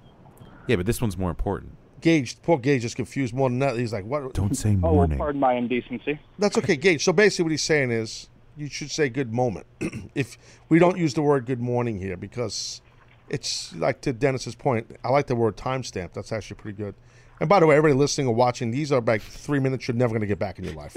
Yeah, 0.68 0.76
but 0.76 0.86
this 0.86 1.02
one's 1.02 1.18
more 1.18 1.32
important. 1.32 1.76
Gage, 2.02 2.40
poor 2.44 2.60
Gage 2.60 2.86
is 2.86 2.94
confused 2.94 3.34
more 3.34 3.50
than 3.50 3.58
that. 3.60 3.76
He's 3.78 3.92
like, 3.92 4.06
what? 4.06 4.36
Don't 4.36 4.56
say 4.56 4.78
Oh, 4.84 4.94
well, 4.94 5.08
pardon 5.08 5.42
my 5.42 5.56
indecency. 5.56 6.20
That's 6.38 6.56
okay, 6.60 6.76
Gage. 6.76 7.04
So 7.04 7.14
basically, 7.14 7.44
what 7.44 7.52
he's 7.52 7.64
saying 7.64 7.90
is 7.90 8.30
you 8.56 8.70
should 8.70 8.92
say 8.92 9.10
good 9.10 9.34
moment. 9.34 9.66
if 10.16 10.38
we 10.70 10.78
don't 10.78 10.98
use 10.98 11.16
the 11.16 11.24
word 11.24 11.48
good 11.48 11.60
morning 11.60 11.98
here 11.98 12.16
because 12.16 12.82
it's 13.28 13.76
like 13.76 14.02
to 14.02 14.14
Dennis's 14.14 14.54
point, 14.54 14.98
I 15.04 15.10
like 15.10 15.26
the 15.26 15.36
word 15.36 15.58
timestamp. 15.58 16.14
That's 16.14 16.32
actually 16.32 16.58
pretty 16.58 16.78
good. 16.78 16.94
And 17.40 17.50
by 17.50 17.60
the 17.60 17.66
way, 17.66 17.76
everybody 17.76 17.98
listening 18.00 18.28
or 18.28 18.36
watching, 18.36 18.70
these 18.70 18.92
are 18.92 19.02
like 19.02 19.24
three 19.24 19.60
minutes 19.60 19.88
you're 19.88 19.98
never 19.98 20.12
going 20.12 20.22
to 20.22 20.28
get 20.28 20.40
back 20.40 20.60
in 20.60 20.66
your 20.66 20.76
life. 20.76 20.96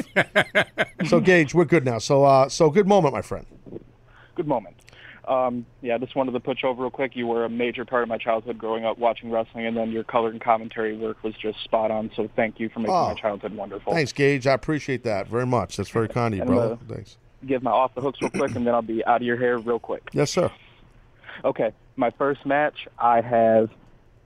so 1.07 1.21
Gage, 1.21 1.55
we're 1.55 1.65
good 1.65 1.87
now. 1.87 1.97
So 1.99 2.25
uh, 2.25 2.51
so 2.51 2.69
good 2.69 2.87
moment, 2.87 3.15
my 3.15 3.23
friend. 3.23 3.47
Good 4.35 4.49
moment. 4.49 4.77
Um, 5.29 5.67
yeah, 5.83 5.95
I 5.95 5.99
just 5.99 6.17
wanted 6.17 6.33
to 6.33 6.41
put 6.41 6.63
you 6.63 6.69
over 6.71 6.83
real 6.83 6.91
quick. 6.91 7.15
You 7.15 7.27
were 7.27 7.45
a 7.45 7.49
major 7.51 7.85
part 7.85 8.03
of 8.03 8.09
my 8.09 8.17
childhood 8.19 8.57
growing 8.59 8.85
up 8.87 8.99
watching 8.99 9.31
wrestling, 9.31 9.67
and 9.67 9.77
then 9.77 9.91
your 9.93 10.03
color 10.03 10.31
and 10.31 10.41
commentary 10.41 10.97
work 10.97 11.23
was 11.23 11.35
just 11.35 11.63
spot 11.63 11.91
on. 11.91 12.11
So 12.17 12.29
thank 12.37 12.59
you 12.59 12.69
for 12.71 12.81
making 12.81 12.95
Oh. 12.95 13.09
my 13.09 13.15
childhood 13.15 13.55
wonderful. 13.55 13.93
Thanks, 13.93 14.13
Gage. 14.13 14.47
I 14.47 14.55
appreciate 14.55 15.05
that 15.05 15.29
very 15.29 15.47
much. 15.47 15.77
That's 15.77 15.91
very 15.91 16.09
kind 16.09 16.35
of 16.35 16.39
you, 16.41 16.45
brother. 16.47 16.75
uh, 16.75 16.95
Thanks. 16.95 17.17
Give 17.47 17.63
my 17.63 17.71
off 17.71 17.95
the 17.95 18.01
hooks 18.01 18.21
real 18.21 18.31
quick, 18.31 18.55
and 18.57 18.67
then 18.67 18.75
I'll 18.75 18.83
be 18.83 19.05
out 19.05 19.17
of 19.17 19.23
your 19.23 19.37
hair 19.37 19.59
real 19.59 19.79
quick. 19.79 20.09
Yes, 20.13 20.31
sir. 20.31 20.51
Okay, 21.45 21.71
my 21.97 22.11
first 22.11 22.45
match, 22.45 22.89
I 22.99 23.21
have 23.21 23.71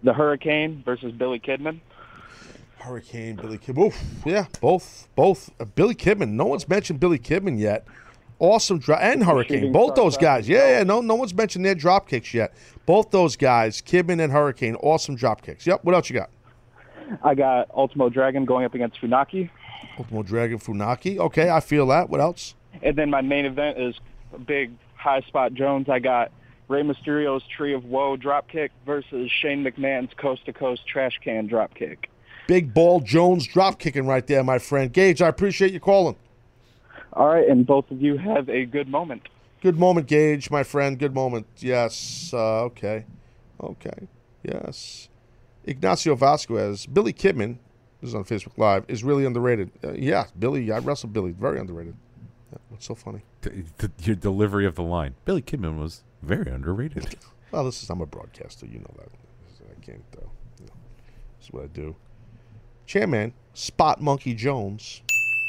the 0.02 0.12
Hurricane 0.12 0.82
versus 0.84 1.12
Billy 1.12 1.38
Kidman. 1.40 1.80
Hurricane, 2.78 3.36
Billy 3.36 3.58
Kidman. 3.58 3.86
Oof, 3.86 4.02
yeah, 4.26 4.46
both, 4.60 5.08
both. 5.14 5.50
Uh, 5.60 5.64
Billy 5.64 5.94
Kidman. 5.94 6.30
No 6.30 6.44
one's 6.46 6.68
mentioned 6.68 7.00
Billy 7.00 7.18
Kidman 7.18 7.58
yet. 7.58 7.86
Awesome 8.38 8.78
drop 8.78 9.00
and 9.00 9.22
Hurricane. 9.22 9.72
Both 9.72 9.94
those 9.94 10.16
guys. 10.16 10.48
Yeah, 10.48 10.78
yeah. 10.78 10.82
No, 10.82 11.00
no 11.00 11.14
one's 11.14 11.34
mentioned 11.34 11.64
their 11.64 11.74
drop 11.74 12.08
kicks 12.08 12.34
yet. 12.34 12.52
Both 12.86 13.10
those 13.10 13.36
guys, 13.36 13.80
Kidman 13.80 14.22
and 14.22 14.32
Hurricane, 14.32 14.74
awesome 14.76 15.14
drop 15.14 15.42
kicks. 15.42 15.66
Yep. 15.66 15.84
What 15.84 15.94
else 15.94 16.10
you 16.10 16.14
got? 16.14 16.30
I 17.22 17.34
got 17.34 17.70
Ultimo 17.74 18.08
Dragon 18.08 18.44
going 18.44 18.64
up 18.64 18.74
against 18.74 19.00
Funaki. 19.00 19.50
Ultimo 19.98 20.22
Dragon 20.22 20.58
Funaki. 20.58 21.18
Okay, 21.18 21.50
I 21.50 21.60
feel 21.60 21.86
that. 21.88 22.10
What 22.10 22.20
else? 22.20 22.54
And 22.82 22.96
then 22.96 23.10
my 23.10 23.20
main 23.20 23.44
event 23.44 23.78
is 23.78 23.94
big 24.46 24.72
high 24.96 25.20
spot 25.20 25.54
Jones. 25.54 25.88
I 25.88 25.98
got 26.00 26.32
Rey 26.68 26.82
Mysterio's 26.82 27.42
Tree 27.46 27.74
of 27.74 27.84
Woe 27.84 28.16
drop 28.16 28.48
kick 28.48 28.72
versus 28.84 29.30
Shane 29.30 29.64
McMahon's 29.64 30.12
coast 30.14 30.46
to 30.46 30.52
coast 30.52 30.86
trash 30.86 31.20
can 31.22 31.46
drop 31.46 31.74
kick. 31.74 32.10
Big 32.46 32.74
Ball 32.74 33.00
Jones 33.00 33.46
drop 33.46 33.78
kicking 33.78 34.06
right 34.06 34.26
there, 34.26 34.42
my 34.42 34.58
friend. 34.58 34.92
Gage, 34.92 35.22
I 35.22 35.28
appreciate 35.28 35.72
you 35.72 35.80
calling. 35.80 36.16
All 37.14 37.28
right, 37.28 37.48
and 37.48 37.66
both 37.66 37.90
of 37.90 38.02
you 38.02 38.16
have 38.18 38.48
a 38.48 38.64
good 38.64 38.88
moment. 38.88 39.22
Good 39.62 39.78
moment, 39.78 40.08
Gage, 40.08 40.50
my 40.50 40.62
friend. 40.62 40.98
Good 40.98 41.14
moment. 41.14 41.46
Yes. 41.58 42.30
Uh, 42.34 42.64
okay. 42.64 43.06
Okay. 43.60 44.08
Yes. 44.42 45.08
Ignacio 45.64 46.14
Vasquez, 46.14 46.84
Billy 46.86 47.12
Kidman, 47.14 47.56
this 48.00 48.08
is 48.08 48.14
on 48.14 48.24
Facebook 48.24 48.58
Live, 48.58 48.84
is 48.88 49.02
really 49.02 49.24
underrated. 49.24 49.70
Uh, 49.82 49.92
yeah, 49.92 50.26
Billy, 50.38 50.70
I 50.70 50.78
wrestled 50.78 51.14
Billy. 51.14 51.32
Very 51.32 51.58
underrated. 51.58 51.96
Yeah, 52.52 52.58
what's 52.68 52.84
so 52.84 52.94
funny? 52.94 53.22
Th- 53.40 53.64
th- 53.78 53.92
your 54.02 54.16
delivery 54.16 54.66
of 54.66 54.74
the 54.74 54.82
line. 54.82 55.14
Billy 55.24 55.40
Kidman 55.40 55.78
was 55.78 56.02
very 56.22 56.50
underrated. 56.50 57.16
Well, 57.50 57.62
this 57.66 57.84
is 57.84 57.88
I'm 57.88 58.00
a 58.00 58.06
broadcaster. 58.06 58.66
You 58.66 58.80
know 58.80 58.94
that. 58.98 59.08
I 59.70 59.80
can't. 59.80 60.02
Uh, 60.16 60.22
you 60.58 60.66
know, 60.66 60.72
this 61.38 61.46
is 61.46 61.52
what 61.52 61.62
I 61.62 61.66
do. 61.68 61.94
Chairman 62.84 63.32
Spot 63.52 64.00
Monkey 64.02 64.34
Jones. 64.34 65.02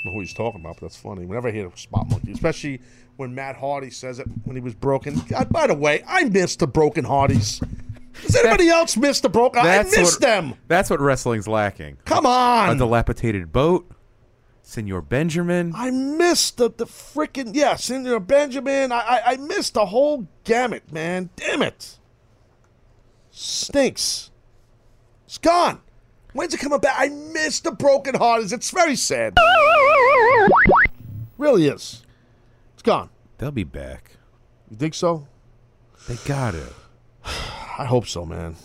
Know 0.06 0.12
who 0.12 0.20
he's 0.20 0.36
talking 0.36 0.62
about, 0.62 0.76
but 0.76 0.82
that's 0.82 0.98
funny. 0.98 1.26
Whenever 1.26 1.48
I 1.48 1.52
hear 1.52 1.72
Spot 1.76 2.08
Monkey, 2.08 2.32
especially 2.32 2.80
when 3.16 3.34
Matt 3.34 3.56
Hardy 3.56 3.90
says 3.90 4.20
it 4.20 4.28
when 4.44 4.56
he 4.56 4.62
was 4.62 4.76
broken. 4.76 5.20
God, 5.28 5.50
by 5.50 5.66
the 5.66 5.74
way, 5.74 6.04
I 6.08 6.26
missed 6.26 6.60
the 6.60 6.68
Broken 6.68 7.04
Hardys. 7.04 7.60
Does 8.22 8.36
anybody 8.36 8.70
else 8.70 8.96
miss 8.96 9.20
the 9.20 9.30
Broken? 9.30 9.66
I 9.66 9.82
missed 9.82 9.98
what- 9.98 10.22
them. 10.22 10.54
That's 10.68 10.92
what 10.92 11.00
wrestling's 11.00 11.48
lacking. 11.48 11.98
Come 12.06 12.28
on. 12.28 12.70
A 12.70 12.76
dilapidated 12.78 13.52
boat. 13.52 13.90
Senor 14.62 15.02
Benjamin. 15.02 15.74
I 15.76 15.90
missed 15.90 16.58
the, 16.58 16.70
the 16.70 16.86
freaking 16.86 17.56
yeah, 17.56 17.76
Senor 17.76 18.20
Benjamin. 18.20 18.92
I, 18.92 19.00
I 19.00 19.22
I 19.34 19.38
missed 19.38 19.74
the 19.74 19.88
whole 19.88 20.28
gamut, 20.44 20.92
man. 20.92 21.32
Damn 21.36 21.64
it. 21.64 21.98
Stinks. 23.32 24.30
It's 25.26 25.40
gone. 25.40 25.82
When's 26.36 26.54
it 26.54 26.60
coming 26.60 26.80
back? 26.80 26.96
I 26.98 27.08
missed 27.08 27.64
the 27.64 27.72
broken 27.72 28.14
Hardys. 28.14 28.52
It's 28.52 28.70
very 28.70 28.98
sad. 28.98 29.38
really 31.38 31.68
is. 31.68 32.04
It's 32.74 32.84
gone. 32.84 33.10
They'll 33.38 33.52
be 33.52 33.64
back. 33.64 34.18
You 34.70 34.76
think 34.76 34.96
so? 34.96 35.30
They 36.10 36.18
got 36.26 36.54
it. 36.54 36.74
I 37.24 37.86
hope 37.86 38.06
so, 38.06 38.26
man. 38.26 38.58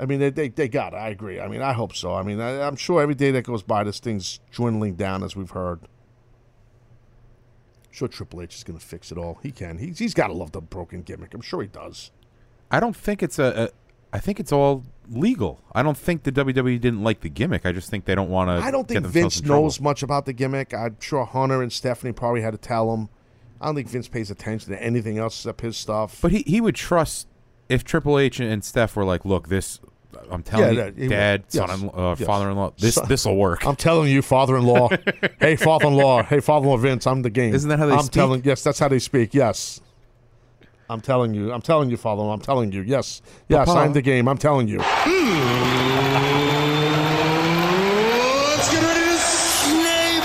I 0.00 0.06
mean, 0.06 0.18
they, 0.18 0.30
they, 0.30 0.48
they 0.48 0.66
got 0.66 0.94
it. 0.94 0.96
I 0.96 1.10
agree. 1.10 1.38
I 1.38 1.46
mean, 1.46 1.62
I 1.62 1.74
hope 1.74 1.94
so. 1.94 2.12
I 2.12 2.24
mean, 2.24 2.40
I, 2.40 2.60
I'm 2.66 2.74
sure 2.74 3.00
every 3.00 3.14
day 3.14 3.30
that 3.30 3.44
goes 3.44 3.62
by, 3.62 3.84
this 3.84 4.00
thing's 4.00 4.40
dwindling 4.50 4.96
down, 4.96 5.22
as 5.22 5.36
we've 5.36 5.50
heard. 5.50 5.78
sure 7.92 8.08
Triple 8.08 8.42
H 8.42 8.56
is 8.56 8.64
going 8.64 8.80
to 8.80 8.84
fix 8.84 9.12
it 9.12 9.16
all. 9.16 9.38
He 9.44 9.52
can. 9.52 9.78
He's, 9.78 10.00
he's 10.00 10.12
got 10.14 10.26
to 10.26 10.32
love 10.32 10.50
the 10.50 10.60
broken 10.60 11.02
gimmick. 11.02 11.34
I'm 11.34 11.40
sure 11.40 11.62
he 11.62 11.68
does. 11.68 12.10
I 12.68 12.80
don't 12.80 12.96
think 12.96 13.22
it's 13.22 13.38
a. 13.38 13.70
I 14.12 14.18
think 14.18 14.38
it's 14.40 14.52
all 14.52 14.84
legal. 15.08 15.60
I 15.74 15.82
don't 15.82 15.96
think 15.96 16.22
the 16.24 16.32
WWE 16.32 16.80
didn't 16.80 17.02
like 17.02 17.20
the 17.20 17.28
gimmick. 17.30 17.64
I 17.64 17.72
just 17.72 17.90
think 17.90 18.04
they 18.04 18.14
don't 18.14 18.28
want 18.30 18.48
to. 18.48 18.64
I 18.66 18.70
don't 18.70 18.86
think 18.86 19.06
Vince 19.06 19.42
knows 19.42 19.80
much 19.80 20.02
about 20.02 20.26
the 20.26 20.32
gimmick. 20.32 20.74
I'm 20.74 20.96
sure 21.00 21.24
Hunter 21.24 21.62
and 21.62 21.72
Stephanie 21.72 22.12
probably 22.12 22.42
had 22.42 22.52
to 22.52 22.58
tell 22.58 22.92
him. 22.94 23.08
I 23.60 23.66
don't 23.66 23.74
think 23.76 23.88
Vince 23.88 24.08
pays 24.08 24.30
attention 24.30 24.72
to 24.72 24.82
anything 24.82 25.18
else 25.18 25.38
except 25.38 25.60
his 25.60 25.76
stuff. 25.76 26.18
But 26.20 26.32
he, 26.32 26.42
he 26.46 26.60
would 26.60 26.74
trust 26.74 27.28
if 27.68 27.84
Triple 27.84 28.18
H 28.18 28.40
and 28.40 28.62
Steph 28.64 28.96
were 28.96 29.04
like, 29.04 29.24
"Look, 29.24 29.48
this, 29.48 29.78
I'm 30.30 30.42
telling 30.42 30.76
Yeah, 30.76 30.86
you, 30.88 30.92
would. 31.04 31.08
Dad, 31.08 31.44
Yes. 31.50 31.70
uh, 31.94 32.16
Yes. 32.18 32.26
father-in-law, 32.26 32.72
this 32.78 32.96
Son- 32.96 33.08
this 33.08 33.24
will 33.24 33.36
work." 33.36 33.64
I'm 33.66 33.76
telling 33.76 34.10
you, 34.10 34.20
father-in-law. 34.20 34.88
hey, 35.40 35.56
father-in-law. 35.56 36.24
Hey, 36.24 36.40
father-in-law 36.40 36.76
Vince. 36.78 37.06
I'm 37.06 37.22
the 37.22 37.30
game. 37.30 37.54
Isn't 37.54 37.70
that 37.70 37.78
how 37.78 37.86
they 37.86 37.94
I'm 37.94 38.00
speak? 38.02 38.12
telling. 38.12 38.42
Yes, 38.44 38.62
that's 38.64 38.78
how 38.80 38.88
they 38.88 38.98
speak. 38.98 39.32
Yes. 39.32 39.80
I'm 40.92 41.00
telling 41.00 41.32
you. 41.32 41.50
I'm 41.52 41.62
telling 41.62 41.88
you, 41.88 41.96
father-in-law. 41.96 42.34
I'm 42.34 42.40
telling 42.40 42.70
you. 42.70 42.82
Yes. 42.82 43.22
Yes, 43.48 43.66
Papa. 43.66 43.80
I'm 43.80 43.94
the 43.94 44.02
game. 44.02 44.28
I'm 44.28 44.36
telling 44.36 44.68
you. 44.68 44.76
Let's 44.78 44.90
get 48.70 48.82
ready 48.82 49.00
to 49.00 49.16
snap 49.16 50.24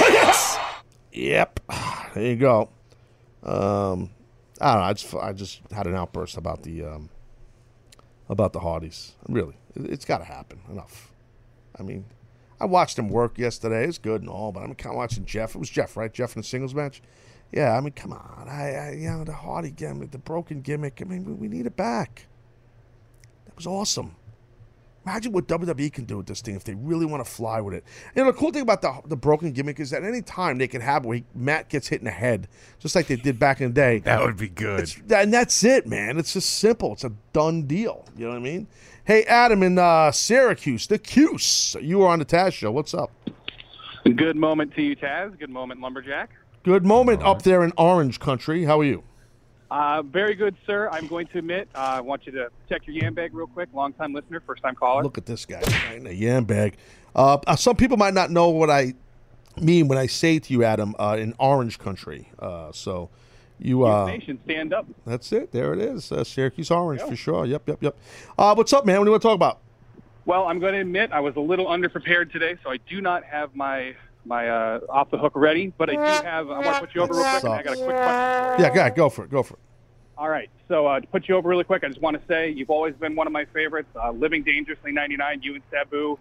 yes. 0.12 0.58
Yep. 1.12 1.60
There 2.14 2.24
you 2.24 2.36
go. 2.36 2.68
Um, 3.42 4.10
I 4.60 4.72
don't 4.72 4.80
know. 4.82 4.86
I 4.86 4.92
just 4.92 5.14
I 5.14 5.32
just 5.32 5.60
had 5.72 5.88
an 5.88 5.96
outburst 5.96 6.36
about 6.36 6.62
the 6.62 6.84
um, 6.84 7.10
about 8.28 8.52
the 8.52 8.60
Hardys. 8.60 9.16
Really, 9.28 9.56
it's 9.74 10.04
got 10.04 10.18
to 10.18 10.24
happen. 10.24 10.60
Enough. 10.70 11.10
I 11.76 11.82
mean, 11.82 12.04
I 12.60 12.66
watched 12.66 12.98
him 12.98 13.08
work 13.08 13.38
yesterday. 13.38 13.86
It's 13.86 13.98
good 13.98 14.20
and 14.20 14.30
all, 14.30 14.52
but 14.52 14.62
I'm 14.62 14.74
kind 14.74 14.92
of 14.92 14.98
watching 14.98 15.24
Jeff. 15.24 15.54
It 15.54 15.58
was 15.58 15.70
Jeff, 15.70 15.96
right? 15.96 16.12
Jeff 16.12 16.36
in 16.36 16.42
the 16.42 16.46
singles 16.46 16.74
match. 16.74 17.00
Yeah, 17.52 17.76
I 17.76 17.80
mean, 17.80 17.92
come 17.92 18.12
on. 18.12 18.46
I, 18.48 18.74
I 18.74 18.90
you 18.92 19.10
know, 19.10 19.24
the 19.24 19.32
Hardy 19.32 19.70
gimmick, 19.70 20.10
the 20.10 20.18
broken 20.18 20.60
gimmick. 20.60 21.00
I 21.00 21.04
mean, 21.04 21.24
we, 21.24 21.32
we 21.32 21.48
need 21.48 21.66
it 21.66 21.76
back. 21.76 22.26
That 23.46 23.56
was 23.56 23.66
awesome. 23.66 24.14
Imagine 25.06 25.32
what 25.32 25.48
WWE 25.48 25.90
can 25.92 26.04
do 26.04 26.18
with 26.18 26.26
this 26.26 26.42
thing 26.42 26.56
if 26.56 26.64
they 26.64 26.74
really 26.74 27.06
want 27.06 27.24
to 27.24 27.30
fly 27.30 27.60
with 27.62 27.72
it. 27.72 27.84
You 28.14 28.22
know, 28.22 28.30
the 28.30 28.36
cool 28.36 28.50
thing 28.50 28.62
about 28.62 28.82
the 28.82 29.00
the 29.06 29.16
broken 29.16 29.50
gimmick 29.52 29.80
is 29.80 29.90
that 29.90 30.04
any 30.04 30.20
time 30.20 30.58
they 30.58 30.68
can 30.68 30.82
have 30.82 31.06
where 31.06 31.16
he, 31.16 31.24
Matt 31.34 31.70
gets 31.70 31.88
hit 31.88 32.00
in 32.00 32.04
the 32.04 32.10
head, 32.10 32.48
just 32.78 32.94
like 32.94 33.06
they 33.06 33.16
did 33.16 33.38
back 33.38 33.62
in 33.62 33.68
the 33.68 33.74
day. 33.74 34.00
That 34.00 34.20
would 34.20 34.36
be 34.36 34.50
good. 34.50 34.80
It's, 34.80 35.00
and 35.10 35.32
that's 35.32 35.64
it, 35.64 35.86
man. 35.86 36.18
It's 36.18 36.34
just 36.34 36.50
simple. 36.58 36.92
It's 36.92 37.04
a 37.04 37.12
done 37.32 37.62
deal. 37.62 38.04
You 38.14 38.26
know 38.26 38.32
what 38.32 38.36
I 38.36 38.42
mean? 38.42 38.68
Hey, 39.10 39.24
Adam 39.24 39.64
in 39.64 39.76
uh, 39.76 40.12
Syracuse, 40.12 40.86
the 40.86 40.96
Cuse. 40.96 41.74
You 41.80 42.02
are 42.02 42.12
on 42.12 42.20
the 42.20 42.24
Taz 42.24 42.52
show. 42.52 42.70
What's 42.70 42.94
up? 42.94 43.10
Good 44.04 44.36
moment 44.36 44.72
to 44.76 44.82
you, 44.82 44.94
Taz. 44.94 45.36
Good 45.36 45.50
moment, 45.50 45.80
Lumberjack. 45.80 46.30
Good 46.62 46.86
moment 46.86 47.20
up 47.24 47.42
there 47.42 47.64
in 47.64 47.72
Orange 47.76 48.20
Country. 48.20 48.62
How 48.62 48.78
are 48.78 48.84
you? 48.84 49.02
Uh, 49.68 50.02
very 50.02 50.36
good, 50.36 50.54
sir. 50.64 50.88
I'm 50.92 51.08
going 51.08 51.26
to 51.26 51.38
admit, 51.38 51.68
uh, 51.74 51.78
I 51.78 52.00
want 52.00 52.24
you 52.24 52.30
to 52.34 52.50
check 52.68 52.86
your 52.86 53.02
yam 53.02 53.14
bag 53.14 53.34
real 53.34 53.48
quick. 53.48 53.68
Long 53.74 53.92
time 53.94 54.12
listener, 54.12 54.44
first 54.46 54.62
time 54.62 54.76
caller. 54.76 55.02
Look 55.02 55.18
at 55.18 55.26
this 55.26 55.44
guy 55.44 55.60
right 55.88 55.96
in 55.96 56.06
a 56.06 56.12
yam 56.12 56.44
bag. 56.44 56.76
Uh, 57.12 57.38
uh, 57.48 57.56
some 57.56 57.74
people 57.74 57.96
might 57.96 58.14
not 58.14 58.30
know 58.30 58.50
what 58.50 58.70
I 58.70 58.94
mean 59.60 59.88
when 59.88 59.98
I 59.98 60.06
say 60.06 60.38
to 60.38 60.52
you, 60.52 60.62
Adam, 60.62 60.94
uh, 61.00 61.16
in 61.18 61.34
Orange 61.40 61.80
Country. 61.80 62.28
Uh, 62.38 62.70
so 62.70 63.10
you. 63.60 63.86
Uh, 63.86 64.06
Nation, 64.06 64.38
stand 64.44 64.72
up. 64.72 64.86
that's 65.06 65.32
it. 65.32 65.52
There 65.52 65.72
it 65.72 65.78
is. 65.80 66.10
Uh, 66.10 66.24
Syracuse 66.24 66.70
Orange 66.70 67.02
for 67.02 67.16
sure. 67.16 67.46
Yep, 67.46 67.68
yep, 67.68 67.82
yep. 67.82 67.96
Uh, 68.38 68.54
what's 68.54 68.72
up, 68.72 68.86
man? 68.86 68.98
What 68.98 69.04
do 69.04 69.08
you 69.08 69.12
want 69.12 69.22
to 69.22 69.28
talk 69.28 69.34
about? 69.34 69.60
Well, 70.26 70.46
I'm 70.46 70.60
going 70.60 70.74
to 70.74 70.80
admit 70.80 71.12
I 71.12 71.20
was 71.20 71.36
a 71.36 71.40
little 71.40 71.66
underprepared 71.66 72.32
today, 72.32 72.56
so 72.62 72.70
I 72.70 72.78
do 72.88 73.00
not 73.00 73.24
have 73.24 73.54
my 73.54 73.94
my 74.24 74.48
uh, 74.48 74.80
off 74.88 75.10
the 75.10 75.18
hook 75.18 75.32
ready. 75.34 75.72
But 75.76 75.90
I 75.90 75.94
do 75.94 76.24
have. 76.26 76.50
I 76.50 76.60
want 76.60 76.74
to 76.74 76.80
put 76.80 76.94
you 76.94 77.02
over 77.02 77.14
real 77.14 77.22
quick. 77.40 77.44
I 77.44 77.62
got 77.62 77.72
a 77.72 77.76
quick 77.76 77.96
question. 77.96 78.64
Yeah, 78.64 78.74
go 78.74 78.80
ahead. 78.80 78.94
Go 78.94 79.08
for 79.08 79.24
it. 79.24 79.30
Go 79.30 79.42
for 79.42 79.54
it. 79.54 79.60
All 80.18 80.28
right. 80.28 80.50
So 80.68 80.86
uh, 80.86 81.00
to 81.00 81.06
put 81.06 81.28
you 81.28 81.36
over 81.36 81.48
really 81.48 81.64
quick, 81.64 81.82
I 81.82 81.88
just 81.88 82.02
want 82.02 82.20
to 82.20 82.22
say 82.28 82.50
you've 82.50 82.70
always 82.70 82.94
been 82.94 83.16
one 83.16 83.26
of 83.26 83.32
my 83.32 83.46
favorites. 83.46 83.88
Uh, 83.96 84.10
Living 84.12 84.42
Dangerously 84.42 84.92
99, 84.92 85.40
you 85.42 85.54
and 85.54 85.62
Sabu, 85.70 86.18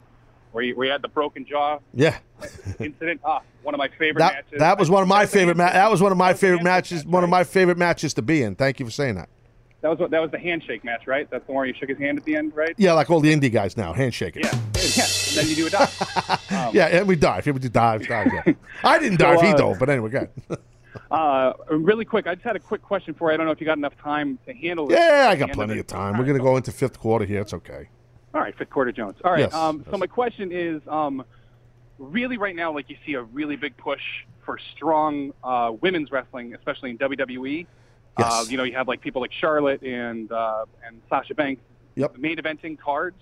where 0.51 0.63
you, 0.63 0.75
where 0.75 0.87
you 0.87 0.91
had 0.91 1.01
the 1.01 1.07
broken 1.07 1.45
jaw 1.45 1.79
Yeah. 1.93 2.17
incident. 2.79 3.21
Ah, 3.23 3.41
one 3.63 3.73
of 3.75 3.79
my 3.79 3.87
favorite 3.89 4.19
That, 4.19 4.33
matches. 4.33 4.59
that 4.59 4.79
was 4.79 4.89
one 4.89 5.01
of 5.01 5.07
my 5.07 5.25
favorite. 5.25 5.57
Ma- 5.57 5.71
that 5.71 5.91
was 5.91 6.01
one 6.01 6.11
of 6.11 6.17
my 6.17 6.33
favorite 6.33 6.63
matches. 6.63 7.05
One 7.05 7.23
of 7.23 7.29
my 7.29 7.43
favorite 7.43 7.77
matches 7.77 8.13
to 8.15 8.21
be 8.21 8.41
in. 8.43 8.55
Thank 8.55 8.79
you 8.79 8.85
for 8.85 8.91
saying 8.91 9.15
that. 9.15 9.29
That 9.81 9.89
was 9.89 9.99
what, 9.99 10.11
that 10.11 10.21
was 10.21 10.29
the 10.31 10.39
handshake 10.39 10.83
match, 10.83 11.07
right? 11.07 11.29
That's 11.29 11.45
the 11.45 11.51
one 11.53 11.59
where 11.59 11.65
you 11.67 11.73
shook 11.73 11.87
his 11.87 11.97
hand 11.97 12.17
at 12.17 12.25
the 12.25 12.35
end, 12.35 12.53
right? 12.53 12.75
Yeah, 12.77 12.93
like 12.93 13.09
all 13.09 13.21
the 13.21 13.33
indie 13.33 13.51
guys 13.51 13.77
now, 13.77 13.93
handshaking. 13.93 14.43
Yeah, 14.43 14.51
yeah. 14.53 15.03
And 15.29 15.37
then 15.37 15.47
you 15.47 15.55
do 15.55 15.67
a 15.67 15.69
dive. 15.69 16.39
Um, 16.51 16.71
yeah, 16.75 16.87
and 16.87 17.07
we 17.07 17.15
dive. 17.15 17.45
We 17.45 17.53
do 17.53 17.69
dive, 17.69 18.05
dive. 18.07 18.27
Yeah. 18.33 18.53
I 18.83 18.97
didn't 18.99 19.19
dive. 19.19 19.39
So, 19.39 19.45
he 19.45 19.51
uh, 19.53 19.57
dove. 19.57 19.79
But 19.79 19.89
anyway, 19.89 20.09
go. 20.09 20.27
Uh, 21.11 21.53
really 21.69 22.03
quick, 22.03 22.25
I 22.27 22.33
just 22.33 22.43
had 22.45 22.55
a 22.55 22.59
quick 22.59 22.81
question 22.81 23.13
for 23.13 23.29
you. 23.29 23.35
I 23.35 23.37
don't 23.37 23.45
know 23.45 23.51
if 23.51 23.61
you 23.61 23.65
got 23.65 23.77
enough 23.77 23.95
time 23.97 24.39
to 24.47 24.53
handle 24.53 24.89
it. 24.91 24.95
Yeah, 24.95 25.27
I 25.29 25.35
got 25.35 25.51
plenty 25.51 25.77
of 25.79 25.85
time. 25.87 26.17
We're 26.17 26.25
gonna 26.25 26.39
go 26.39 26.57
into 26.57 26.71
fifth 26.71 26.99
quarter 26.99 27.23
here. 27.25 27.41
It's 27.41 27.53
okay. 27.53 27.89
All 28.33 28.41
right, 28.41 28.55
fifth 28.57 28.69
quarter 28.69 28.91
Jones. 28.91 29.15
All 29.23 29.31
right. 29.31 29.39
Yes, 29.41 29.53
um, 29.53 29.83
so 29.89 29.97
my 29.97 30.07
question 30.07 30.51
is, 30.51 30.81
um, 30.87 31.23
really 31.97 32.37
right 32.37 32.55
now, 32.55 32.71
like 32.71 32.89
you 32.89 32.97
see 33.05 33.13
a 33.15 33.21
really 33.23 33.55
big 33.55 33.75
push 33.77 34.01
for 34.45 34.59
strong 34.75 35.33
uh, 35.43 35.73
women's 35.81 36.11
wrestling, 36.11 36.53
especially 36.55 36.91
in 36.91 36.97
WWE. 36.97 37.65
Uh, 37.65 37.65
Yes. 38.19 38.51
you 38.51 38.57
know, 38.57 38.63
you 38.63 38.73
have 38.73 38.87
like 38.87 39.01
people 39.01 39.21
like 39.21 39.31
Charlotte 39.31 39.81
and 39.81 40.31
uh, 40.31 40.65
and 40.85 41.01
Sasha 41.09 41.33
Banks 41.33 41.61
Yep. 41.95 42.17
main 42.17 42.37
eventing 42.37 42.77
cards. 42.77 43.17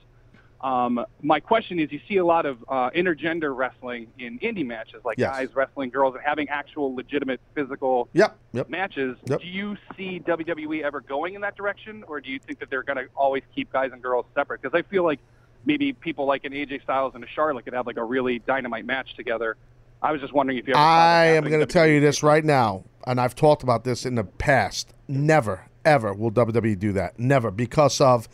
Um, 0.62 1.06
my 1.22 1.40
question 1.40 1.80
is, 1.80 1.92
you 1.92 2.00
see 2.08 2.18
a 2.18 2.26
lot 2.26 2.46
of 2.48 2.58
uh, 2.68 2.90
intergender 2.92 3.56
wrestling 3.56 4.08
in 4.18 4.40
indie 4.40 4.66
matches, 4.66 5.02
like 5.06 5.18
Yes. 5.20 5.30
guys 5.36 5.56
wrestling 5.56 5.90
girls 5.92 6.16
and 6.16 6.24
having 6.24 6.50
actual 6.50 6.96
legitimate 6.96 7.40
physical 7.54 8.10
Yep. 8.14 8.36
Yep. 8.54 8.70
matches. 8.70 9.18
Yep. 9.26 9.42
Do 9.42 9.48
you 9.48 9.78
see 9.96 10.20
WWE 10.20 10.82
ever 10.84 11.02
going 11.02 11.36
in 11.36 11.42
that 11.42 11.56
direction, 11.56 12.04
or 12.08 12.20
do 12.22 12.32
you 12.32 12.40
think 12.40 12.60
that 12.60 12.70
they're 12.72 12.84
going 12.84 12.98
to 12.98 13.06
always 13.16 13.44
keep 13.54 13.72
guys 13.72 13.92
and 13.94 14.02
girls 14.02 14.26
separate? 14.34 14.62
Because 14.62 14.76
I 14.78 14.82
feel 14.90 15.04
like 15.04 15.20
maybe 15.66 15.94
people 15.94 16.26
like 16.26 16.44
an 16.44 16.54
AJ 16.54 16.82
Styles 16.84 17.14
and 17.14 17.24
a 17.24 17.28
Charlotte 17.28 17.66
could 17.66 17.74
have 17.74 17.86
like 17.86 17.98
a 17.98 18.04
really 18.04 18.40
dynamite 18.40 18.86
match 18.86 19.16
together. 19.16 19.58
I 20.02 20.12
was 20.12 20.22
just 20.22 20.34
wondering 20.34 20.58
if 20.58 20.68
you 20.68 20.74
ever. 20.74 20.82
I 20.82 21.26
am 21.26 21.44
going 21.46 21.60
to 21.60 21.66
tell 21.66 21.86
you 21.88 22.00
this 22.00 22.24
right 22.24 22.44
now, 22.46 22.84
and 23.06 23.20
I've 23.22 23.36
talked 23.36 23.62
about 23.64 23.84
this 23.84 24.06
in 24.06 24.16
the 24.16 24.24
past. 24.24 24.94
Never, 25.08 25.66
ever 25.86 26.14
will 26.14 26.32
WWE 26.32 26.78
do 26.80 26.94
that. 26.94 27.20
Never, 27.20 27.52
because 27.52 28.00
of 28.02 28.28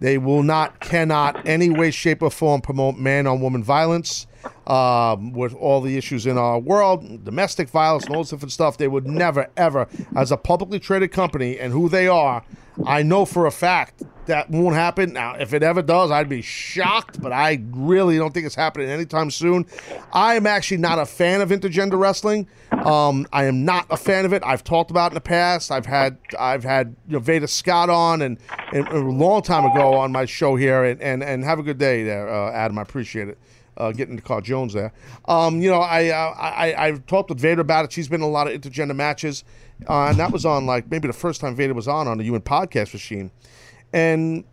they 0.00 0.18
will 0.18 0.42
not, 0.42 0.80
cannot, 0.80 1.46
any 1.46 1.70
way, 1.70 1.90
shape, 1.90 2.22
or 2.22 2.30
form 2.30 2.60
promote 2.60 2.96
man 2.96 3.26
on 3.26 3.40
woman 3.40 3.64
violence. 3.64 4.26
Um, 4.66 5.32
with 5.32 5.54
all 5.54 5.80
the 5.80 5.96
issues 5.96 6.26
in 6.26 6.38
our 6.38 6.58
world, 6.58 7.24
domestic 7.24 7.68
violence, 7.68 8.06
and 8.06 8.16
all 8.16 8.22
this 8.22 8.30
different 8.30 8.52
stuff, 8.52 8.78
they 8.78 8.88
would 8.88 9.06
never, 9.06 9.48
ever, 9.56 9.88
as 10.16 10.32
a 10.32 10.36
publicly 10.36 10.80
traded 10.80 11.12
company 11.12 11.58
and 11.58 11.72
who 11.72 11.88
they 11.88 12.08
are, 12.08 12.42
I 12.84 13.02
know 13.02 13.24
for 13.24 13.46
a 13.46 13.50
fact 13.50 14.02
that 14.26 14.50
won't 14.50 14.74
happen. 14.74 15.12
Now, 15.12 15.34
if 15.34 15.54
it 15.54 15.62
ever 15.62 15.82
does, 15.82 16.10
I'd 16.10 16.28
be 16.28 16.42
shocked, 16.42 17.22
but 17.22 17.32
I 17.32 17.62
really 17.70 18.18
don't 18.18 18.34
think 18.34 18.44
it's 18.44 18.54
happening 18.54 18.88
anytime 18.90 19.30
soon. 19.30 19.66
I 20.12 20.34
am 20.34 20.46
actually 20.46 20.78
not 20.78 20.98
a 20.98 21.06
fan 21.06 21.40
of 21.40 21.50
intergender 21.50 21.98
wrestling. 21.98 22.48
Um, 22.72 23.26
I 23.32 23.44
am 23.44 23.64
not 23.64 23.86
a 23.88 23.96
fan 23.96 24.24
of 24.24 24.32
it. 24.32 24.42
I've 24.44 24.64
talked 24.64 24.90
about 24.90 25.12
in 25.12 25.14
the 25.14 25.20
past. 25.20 25.70
I've 25.70 25.86
had 25.86 26.18
I've 26.38 26.64
had 26.64 26.96
you 27.06 27.14
know, 27.14 27.18
Veda 27.20 27.48
Scott 27.48 27.88
on 27.88 28.20
and, 28.22 28.38
and 28.72 28.86
a 28.88 28.98
long 28.98 29.42
time 29.42 29.64
ago 29.64 29.94
on 29.94 30.12
my 30.12 30.24
show 30.24 30.56
here, 30.56 30.84
and, 30.84 31.00
and, 31.00 31.22
and 31.22 31.44
have 31.44 31.58
a 31.58 31.62
good 31.62 31.78
day 31.78 32.02
there, 32.02 32.28
uh, 32.28 32.52
Adam. 32.52 32.78
I 32.78 32.82
appreciate 32.82 33.28
it. 33.28 33.38
Uh, 33.76 33.92
getting 33.92 34.16
to 34.16 34.22
call 34.22 34.40
Jones 34.40 34.72
there. 34.72 34.92
Um, 35.26 35.60
you 35.60 35.70
know, 35.70 35.80
I, 35.80 36.08
uh, 36.08 36.34
I 36.38 36.86
I've 36.86 37.06
talked 37.06 37.28
with 37.28 37.40
Veda 37.40 37.60
about 37.60 37.84
it. 37.84 37.92
She's 37.92 38.08
been 38.08 38.22
in 38.22 38.26
a 38.26 38.30
lot 38.30 38.50
of 38.50 38.58
intergender 38.60 38.96
matches, 38.96 39.44
uh, 39.88 40.06
and 40.06 40.16
that 40.18 40.32
was 40.32 40.46
on 40.46 40.66
like 40.66 40.90
maybe 40.90 41.06
the 41.08 41.14
first 41.14 41.40
time 41.40 41.54
Veda 41.54 41.74
was 41.74 41.88
on 41.88 42.08
on 42.08 42.18
the 42.18 42.24
UN 42.24 42.40
podcast 42.40 42.92
machine. 42.92 43.30
And 43.92 44.44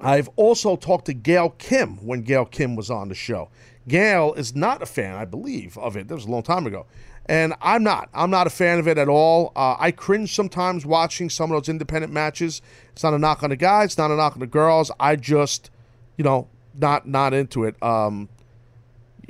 I've 0.00 0.28
also 0.36 0.76
talked 0.76 1.06
to 1.06 1.14
Gail 1.14 1.50
Kim 1.50 2.04
when 2.04 2.22
Gail 2.22 2.44
Kim 2.44 2.76
was 2.76 2.90
on 2.90 3.08
the 3.08 3.14
show. 3.14 3.50
Gail 3.88 4.32
is 4.34 4.54
not 4.54 4.82
a 4.82 4.86
fan, 4.86 5.16
I 5.16 5.24
believe, 5.24 5.76
of 5.78 5.96
it. 5.96 6.08
That 6.08 6.14
was 6.14 6.24
a 6.24 6.30
long 6.30 6.42
time 6.42 6.66
ago. 6.66 6.86
And 7.26 7.54
I'm 7.62 7.84
not. 7.84 8.08
I'm 8.12 8.30
not 8.30 8.46
a 8.46 8.50
fan 8.50 8.78
of 8.80 8.88
it 8.88 8.98
at 8.98 9.08
all. 9.08 9.52
Uh, 9.54 9.76
I 9.78 9.92
cringe 9.92 10.34
sometimes 10.34 10.84
watching 10.84 11.30
some 11.30 11.52
of 11.52 11.56
those 11.56 11.68
independent 11.68 12.12
matches. 12.12 12.62
It's 12.92 13.04
not 13.04 13.14
a 13.14 13.18
knock 13.18 13.42
on 13.42 13.50
the 13.50 13.56
guys. 13.56 13.90
It's 13.90 13.98
not 13.98 14.10
a 14.10 14.16
knock 14.16 14.32
on 14.34 14.40
the 14.40 14.46
girls. 14.46 14.90
I 14.98 15.16
just, 15.16 15.70
you 16.16 16.24
know, 16.24 16.48
not 16.74 17.06
not 17.06 17.32
into 17.32 17.64
it. 17.64 17.80
Um, 17.82 18.28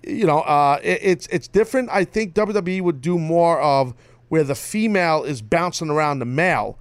you 0.06 0.26
know, 0.26 0.40
uh, 0.40 0.78
it, 0.82 0.98
it's 1.02 1.26
it's 1.28 1.48
different. 1.48 1.88
I 1.92 2.04
think 2.04 2.34
WWE 2.34 2.80
would 2.82 3.00
do 3.00 3.18
more 3.18 3.60
of 3.60 3.94
where 4.28 4.44
the 4.44 4.54
female 4.54 5.22
is 5.24 5.42
bouncing 5.42 5.90
around 5.90 6.18
the 6.18 6.24
male 6.24 6.78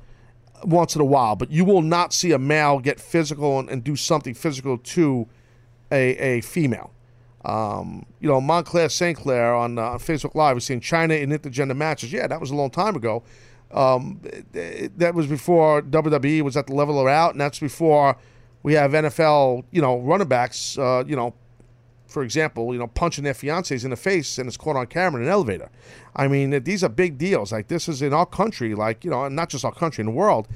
once 0.64 0.96
in 0.96 1.02
a 1.02 1.06
while, 1.06 1.36
but 1.36 1.52
you 1.52 1.66
will 1.66 1.82
not 1.82 2.14
see 2.14 2.32
a 2.32 2.40
male 2.40 2.80
get 2.80 3.00
physical 3.00 3.60
and, 3.60 3.70
and 3.70 3.84
do 3.84 3.96
something 3.96 4.34
physical 4.34 4.78
to 4.78 5.28
a, 5.92 6.16
a 6.18 6.42
female. 6.42 6.92
Um, 7.44 8.06
you 8.20 8.30
know, 8.30 8.40
Montclair 8.40 8.88
St. 8.90 9.18
Clair 9.18 9.56
on, 9.56 9.80
uh, 9.80 9.82
on 9.82 10.00
Facebook 10.00 10.36
Live 10.36 10.56
was 10.56 10.64
saying 10.66 10.82
Chyna 10.82 11.20
in 11.20 11.32
intergender 11.32 11.76
matches. 11.76 12.14
Yeah, 12.14 12.28
that 12.28 12.40
was 12.40 12.52
a 12.52 12.56
long 12.56 12.70
time 12.70 12.96
ago. 12.96 13.24
Um, 13.72 14.22
it- 14.24 14.46
it- 14.56 15.00
that 15.00 15.16
was 15.16 15.26
before 15.28 15.82
WWE 15.82 16.44
was 16.44 16.56
at 16.56 16.68
the 16.68 16.76
level 16.76 16.98
they're 17.04 17.10
out, 17.10 17.32
and 17.32 17.42
that's 17.42 17.60
before 17.60 18.16
we 18.64 18.74
have 18.74 18.92
NFL, 18.92 19.64
you 19.72 19.82
know, 19.82 20.00
running 20.00 20.28
backs, 20.28 20.78
uh, 20.78 21.04
you 21.08 21.16
know, 21.16 21.34
for 22.12 22.24
example, 22.24 22.74
you 22.74 22.80
know, 22.80 22.88
punching 22.88 23.24
their 23.24 23.34
fiancés 23.34 23.84
in 23.84 23.90
the 23.90 23.96
face 23.96 24.38
and 24.38 24.48
it's 24.48 24.58
caught 24.58 24.76
on 24.76 24.86
camera 24.88 25.22
in 25.22 25.28
an 25.28 25.32
elevator. 25.32 25.70
I 26.16 26.28
mean, 26.28 26.64
these 26.64 26.84
are 26.84 26.90
big 26.90 27.18
deals. 27.18 27.52
Like 27.52 27.68
this 27.68 27.88
is 27.88 28.02
in 28.02 28.14
our 28.14 28.26
country, 28.26 28.76
like 28.76 29.04
you 29.04 29.10
know, 29.10 29.28
not 29.30 29.50
just 29.50 29.64
our 29.64 29.72
country 29.74 30.02
in 30.02 30.08
the 30.08 30.12
world. 30.12 30.48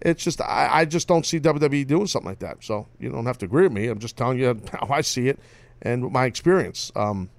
It's 0.00 0.24
just 0.24 0.40
I, 0.40 0.68
I 0.72 0.84
just 0.84 1.06
don't 1.06 1.24
see 1.24 1.38
WWE 1.38 1.86
doing 1.86 2.06
something 2.06 2.30
like 2.30 2.40
that. 2.40 2.64
So 2.64 2.88
you 2.98 3.10
don't 3.10 3.26
have 3.26 3.38
to 3.38 3.44
agree 3.44 3.64
with 3.64 3.72
me. 3.72 3.86
I'm 3.88 3.98
just 3.98 4.16
telling 4.16 4.38
you 4.38 4.60
how 4.72 4.88
I 4.90 5.02
see 5.02 5.28
it 5.28 5.38
and 5.82 6.10
my 6.10 6.24
experience. 6.24 6.90
Um, 6.96 7.30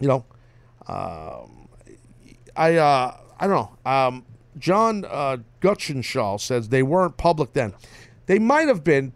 you 0.00 0.08
know, 0.08 0.24
um, 0.86 1.68
I 2.54 2.76
uh, 2.76 3.16
I 3.38 3.46
don't 3.46 3.56
know. 3.56 3.90
Um, 3.90 4.26
John 4.58 5.04
uh, 5.08 5.38
says 6.38 6.68
they 6.68 6.82
weren't 6.82 7.16
public 7.16 7.54
then. 7.54 7.72
They 8.26 8.38
might 8.38 8.68
have 8.68 8.84
been. 8.84 9.12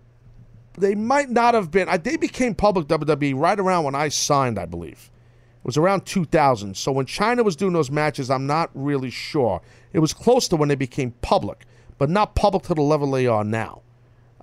They 0.76 0.94
might 0.94 1.30
not 1.30 1.54
have 1.54 1.70
been. 1.70 1.88
I, 1.88 1.96
they 1.96 2.16
became 2.16 2.54
public 2.54 2.86
WWE 2.88 3.38
right 3.38 3.58
around 3.58 3.84
when 3.84 3.94
I 3.94 4.08
signed, 4.08 4.58
I 4.58 4.66
believe. 4.66 5.10
It 5.58 5.66
was 5.66 5.76
around 5.76 6.04
2000. 6.04 6.76
So 6.76 6.92
when 6.92 7.06
Chyna 7.06 7.44
was 7.44 7.56
doing 7.56 7.72
those 7.72 7.90
matches, 7.90 8.30
I'm 8.30 8.46
not 8.46 8.70
really 8.74 9.10
sure. 9.10 9.60
It 9.92 10.00
was 10.00 10.12
close 10.12 10.48
to 10.48 10.56
when 10.56 10.68
they 10.68 10.74
became 10.74 11.12
public, 11.22 11.64
but 11.98 12.10
not 12.10 12.34
public 12.34 12.64
to 12.64 12.74
the 12.74 12.82
level 12.82 13.10
they 13.10 13.26
are 13.26 13.44
now. 13.44 13.82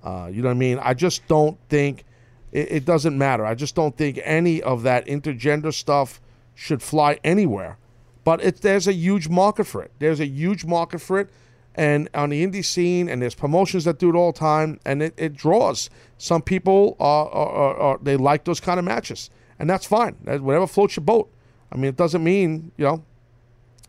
Uh, 0.02 0.28
you 0.32 0.42
know 0.42 0.48
what 0.48 0.54
I 0.54 0.58
mean? 0.58 0.78
I 0.82 0.94
just 0.94 1.26
don't 1.28 1.58
think 1.68 2.04
it, 2.50 2.72
it 2.72 2.84
doesn't 2.84 3.16
matter. 3.16 3.44
I 3.44 3.54
just 3.54 3.74
don't 3.74 3.96
think 3.96 4.18
any 4.24 4.62
of 4.62 4.82
that 4.82 5.06
intergender 5.06 5.72
stuff 5.72 6.20
should 6.54 6.82
fly 6.82 7.18
anywhere. 7.22 7.78
But 8.24 8.42
it, 8.42 8.60
there's 8.60 8.86
a 8.86 8.92
huge 8.92 9.28
market 9.28 9.64
for 9.64 9.82
it. 9.82 9.90
There's 9.98 10.20
a 10.20 10.26
huge 10.26 10.64
market 10.64 11.00
for 11.00 11.18
it, 11.18 11.30
and 11.74 12.08
on 12.14 12.30
the 12.30 12.46
indie 12.46 12.64
scene, 12.64 13.08
and 13.08 13.22
there's 13.22 13.34
promotions 13.34 13.84
that 13.84 13.98
do 13.98 14.10
it 14.10 14.16
all 14.16 14.32
the 14.32 14.38
time, 14.38 14.78
and 14.84 15.02
it, 15.02 15.14
it 15.16 15.34
draws. 15.34 15.88
Some 16.18 16.42
people 16.42 16.96
are, 17.00 17.28
are, 17.30 17.76
are, 17.76 17.98
they 18.02 18.16
like 18.16 18.44
those 18.44 18.60
kind 18.60 18.78
of 18.78 18.84
matches, 18.84 19.30
and 19.58 19.68
that's 19.68 19.86
fine. 19.86 20.14
Whatever 20.24 20.66
floats 20.66 20.96
your 20.96 21.04
boat. 21.04 21.32
I 21.70 21.76
mean, 21.76 21.86
it 21.86 21.96
doesn't 21.96 22.22
mean 22.22 22.72
you 22.76 22.84
know, 22.84 23.04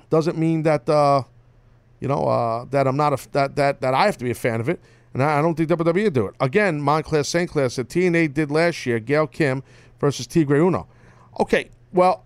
doesn't 0.10 0.38
mean 0.38 0.64
that 0.64 0.88
uh, 0.88 1.24
you 2.00 2.08
know 2.08 2.24
uh, 2.24 2.66
that 2.72 2.88
I'm 2.88 2.98
not 2.98 3.14
a 3.14 3.32
that 3.32 3.56
that 3.58 3.82
that 3.82 3.94
I 3.94 4.06
have 4.06 4.18
to 4.18 4.24
be 4.24 4.32
a 4.32 4.36
fan 4.36 4.62
of 4.62 4.70
it. 4.70 4.80
And 5.14 5.22
I, 5.22 5.40
I 5.40 5.42
don't 5.42 5.56
think 5.56 5.70
WWE 5.70 6.04
would 6.06 6.14
do 6.14 6.26
it. 6.28 6.36
Again, 6.40 6.82
Montclair 6.82 7.24
St. 7.24 7.50
Clair 7.50 7.70
said 7.70 7.90
TNA 7.90 8.34
did 8.34 8.50
last 8.50 8.86
year, 8.86 9.00
Gail 9.00 9.28
Kim 9.28 9.62
versus 10.00 10.26
Tigre 10.26 10.58
Uno. 10.58 10.88
Okay, 11.40 11.70
well, 11.92 12.26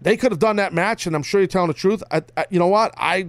they 0.00 0.16
could 0.16 0.32
have 0.32 0.40
done 0.40 0.56
that 0.56 0.72
match, 0.72 1.06
and 1.06 1.14
I'm 1.14 1.22
sure 1.22 1.40
you're 1.40 1.46
telling 1.46 1.68
the 1.68 1.74
truth. 1.74 2.02
I, 2.10 2.22
I, 2.36 2.46
you 2.50 2.58
know 2.58 2.66
what? 2.66 2.92
I 2.96 3.28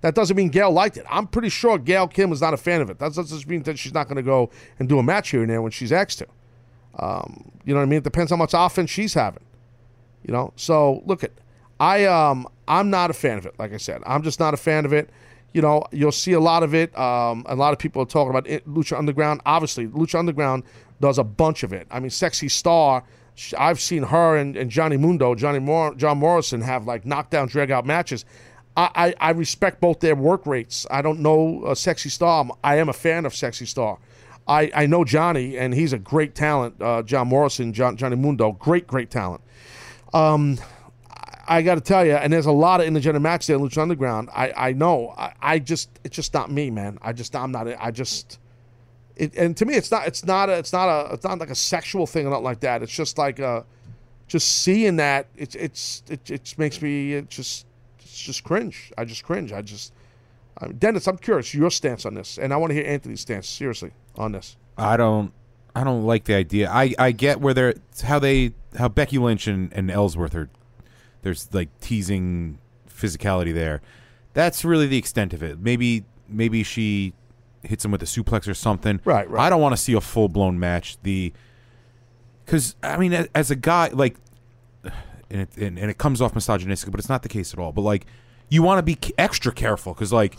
that 0.00 0.14
doesn't 0.14 0.36
mean 0.36 0.48
Gail 0.48 0.70
liked 0.70 0.96
it. 0.96 1.04
I'm 1.08 1.26
pretty 1.26 1.48
sure 1.48 1.78
Gail 1.78 2.06
Kim 2.08 2.30
was 2.30 2.40
not 2.40 2.54
a 2.54 2.56
fan 2.56 2.80
of 2.80 2.90
it. 2.90 2.98
That 2.98 3.14
doesn't 3.14 3.46
mean 3.46 3.62
that 3.64 3.78
she's 3.78 3.94
not 3.94 4.06
going 4.06 4.16
to 4.16 4.22
go 4.22 4.50
and 4.78 4.88
do 4.88 4.98
a 4.98 5.02
match 5.02 5.30
here 5.30 5.40
and 5.40 5.50
there 5.50 5.62
when 5.62 5.72
she's 5.72 5.92
asked 5.92 6.18
to. 6.18 6.26
Um, 6.98 7.50
you 7.64 7.74
know 7.74 7.80
what 7.80 7.86
I 7.86 7.88
mean? 7.88 7.98
It 7.98 8.04
depends 8.04 8.30
how 8.30 8.36
much 8.36 8.52
offense 8.54 8.90
she's 8.90 9.14
having. 9.14 9.44
You 10.26 10.32
know, 10.32 10.52
so 10.56 11.02
look 11.06 11.24
at 11.24 11.32
I 11.80 12.04
um 12.06 12.46
I'm 12.66 12.90
not 12.90 13.10
a 13.10 13.14
fan 13.14 13.38
of 13.38 13.46
it. 13.46 13.54
Like 13.58 13.72
I 13.72 13.76
said, 13.76 14.02
I'm 14.04 14.22
just 14.22 14.40
not 14.40 14.52
a 14.52 14.56
fan 14.56 14.84
of 14.84 14.92
it. 14.92 15.10
You 15.52 15.62
know, 15.62 15.84
you'll 15.90 16.12
see 16.12 16.32
a 16.32 16.40
lot 16.40 16.62
of 16.62 16.74
it. 16.74 16.96
Um, 16.98 17.44
a 17.48 17.56
lot 17.56 17.72
of 17.72 17.78
people 17.78 18.02
are 18.02 18.06
talking 18.06 18.30
about 18.30 18.46
it, 18.46 18.68
Lucha 18.68 18.98
Underground. 18.98 19.40
Obviously, 19.46 19.86
Lucha 19.86 20.18
Underground 20.18 20.64
does 21.00 21.18
a 21.18 21.24
bunch 21.24 21.62
of 21.62 21.72
it. 21.72 21.86
I 21.90 22.00
mean, 22.00 22.10
Sexy 22.10 22.48
Star. 22.48 23.04
I've 23.56 23.80
seen 23.80 24.02
her 24.02 24.36
and, 24.36 24.56
and 24.56 24.68
Johnny 24.68 24.96
Mundo, 24.96 25.36
Johnny 25.36 25.60
Mor- 25.60 25.94
John 25.94 26.18
Morrison 26.18 26.60
have 26.60 26.86
like 26.86 27.06
knockdown, 27.06 27.46
drag 27.46 27.70
out 27.70 27.86
matches. 27.86 28.24
I, 28.78 28.90
I, 28.94 29.14
I 29.20 29.30
respect 29.30 29.80
both 29.80 29.98
their 29.98 30.14
work 30.14 30.46
rates. 30.46 30.86
I 30.88 31.02
don't 31.02 31.18
know 31.18 31.64
uh, 31.64 31.74
Sexy 31.74 32.08
Star. 32.08 32.48
I 32.62 32.76
am 32.76 32.88
a 32.88 32.92
fan 32.92 33.26
of 33.26 33.34
Sexy 33.34 33.66
Star. 33.66 33.98
I, 34.46 34.70
I 34.72 34.86
know 34.86 35.04
Johnny, 35.04 35.58
and 35.58 35.74
he's 35.74 35.92
a 35.92 35.98
great 35.98 36.36
talent. 36.36 36.80
Uh, 36.80 37.02
John 37.02 37.26
Morrison, 37.26 37.72
John, 37.72 37.96
Johnny 37.96 38.14
Mundo, 38.14 38.52
great, 38.52 38.86
great 38.86 39.10
talent. 39.10 39.42
Um, 40.14 40.58
I 41.48 41.62
got 41.62 41.74
to 41.74 41.80
tell 41.80 42.06
you, 42.06 42.12
and 42.12 42.32
there's 42.32 42.46
a 42.46 42.52
lot 42.52 42.80
of 42.80 42.86
intergender 42.86 43.20
matches 43.20 43.48
there 43.48 43.56
in 43.56 43.62
Lucha 43.62 43.82
Underground. 43.82 44.28
I, 44.32 44.52
I 44.56 44.72
know. 44.72 45.12
I, 45.18 45.32
I 45.42 45.58
just, 45.58 45.90
it's 46.04 46.14
just 46.14 46.32
not 46.32 46.50
me, 46.50 46.70
man. 46.70 46.98
I 47.02 47.12
just, 47.12 47.34
I'm 47.34 47.50
not. 47.50 47.66
I 47.80 47.90
just, 47.90 48.38
it, 49.16 49.34
and 49.36 49.56
to 49.56 49.66
me, 49.66 49.74
it's 49.74 49.90
not. 49.90 50.06
It's 50.06 50.24
not. 50.24 50.50
A, 50.50 50.58
it's 50.58 50.72
not 50.72 50.88
a. 50.88 51.14
It's 51.14 51.24
not 51.24 51.38
like 51.40 51.50
a 51.50 51.54
sexual 51.54 52.06
thing 52.06 52.26
or 52.26 52.30
nothing 52.30 52.44
like 52.44 52.60
that. 52.60 52.82
It's 52.82 52.92
just 52.92 53.18
like 53.18 53.40
uh 53.40 53.62
just 54.28 54.62
seeing 54.62 54.96
that. 54.96 55.26
It's, 55.36 55.54
it's, 55.54 56.02
it, 56.08 56.30
it 56.30 56.54
makes 56.58 56.80
me. 56.80 57.14
It 57.14 57.28
just, 57.28 57.66
just 58.20 58.44
cringe. 58.44 58.92
I 58.96 59.04
just 59.04 59.24
cringe. 59.24 59.52
I 59.52 59.62
just. 59.62 59.92
I 60.60 60.66
mean, 60.66 60.78
Dennis, 60.78 61.06
I'm 61.06 61.18
curious 61.18 61.54
your 61.54 61.70
stance 61.70 62.04
on 62.04 62.14
this, 62.14 62.36
and 62.36 62.52
I 62.52 62.56
want 62.56 62.70
to 62.70 62.74
hear 62.74 62.84
Anthony's 62.84 63.20
stance 63.20 63.48
seriously 63.48 63.92
on 64.16 64.32
this. 64.32 64.56
I 64.76 64.96
don't 64.96 65.32
I 65.74 65.84
don't 65.84 66.04
like 66.04 66.24
the 66.24 66.34
idea. 66.34 66.68
I, 66.70 66.94
I 66.98 67.12
get 67.12 67.40
where 67.40 67.54
they're 67.54 67.74
how 68.02 68.18
they 68.18 68.52
how 68.76 68.88
Becky 68.88 69.18
Lynch 69.18 69.46
and, 69.46 69.72
and 69.72 69.90
Ellsworth 69.90 70.34
are 70.34 70.50
there's 71.22 71.52
like 71.52 71.68
teasing 71.80 72.58
physicality 72.88 73.54
there. 73.54 73.80
That's 74.34 74.64
really 74.64 74.86
the 74.86 74.98
extent 74.98 75.32
of 75.32 75.42
it. 75.42 75.60
Maybe 75.60 76.04
maybe 76.28 76.64
she 76.64 77.14
hits 77.62 77.84
him 77.84 77.90
with 77.90 78.02
a 78.02 78.06
suplex 78.06 78.48
or 78.48 78.54
something. 78.54 79.00
Right, 79.04 79.28
right. 79.30 79.46
I 79.46 79.50
don't 79.50 79.60
want 79.60 79.76
to 79.76 79.80
see 79.80 79.92
a 79.92 80.00
full 80.00 80.28
blown 80.28 80.58
match. 80.58 80.98
The 81.02 81.32
because 82.44 82.74
I 82.82 82.96
mean, 82.96 83.28
as 83.34 83.50
a 83.50 83.56
guy, 83.56 83.90
like, 83.92 84.16
and 85.30 85.42
it, 85.42 85.56
and, 85.56 85.78
and 85.78 85.90
it 85.90 85.98
comes 85.98 86.20
off 86.20 86.34
misogynistic, 86.34 86.90
but 86.90 87.00
it's 87.00 87.08
not 87.08 87.22
the 87.22 87.28
case 87.28 87.52
at 87.52 87.58
all. 87.58 87.72
But 87.72 87.82
like, 87.82 88.06
you 88.48 88.62
want 88.62 88.78
to 88.78 88.82
be 88.82 88.98
extra 89.18 89.52
careful 89.52 89.94
because 89.94 90.12
like 90.12 90.36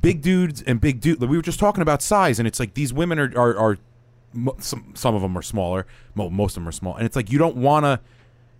big 0.00 0.22
dudes 0.22 0.62
and 0.62 0.80
big 0.80 1.00
dude. 1.00 1.20
We 1.20 1.36
were 1.36 1.42
just 1.42 1.58
talking 1.58 1.82
about 1.82 2.02
size, 2.02 2.38
and 2.38 2.46
it's 2.48 2.60
like 2.60 2.74
these 2.74 2.92
women 2.92 3.18
are 3.18 3.32
are, 3.36 3.56
are 3.56 3.78
some 4.58 4.92
some 4.94 5.14
of 5.14 5.22
them 5.22 5.36
are 5.36 5.42
smaller, 5.42 5.86
mo- 6.14 6.30
most 6.30 6.56
of 6.56 6.62
them 6.62 6.68
are 6.68 6.72
small, 6.72 6.96
and 6.96 7.06
it's 7.06 7.16
like 7.16 7.30
you 7.30 7.38
don't 7.38 7.56
want 7.56 7.84
to. 7.84 8.00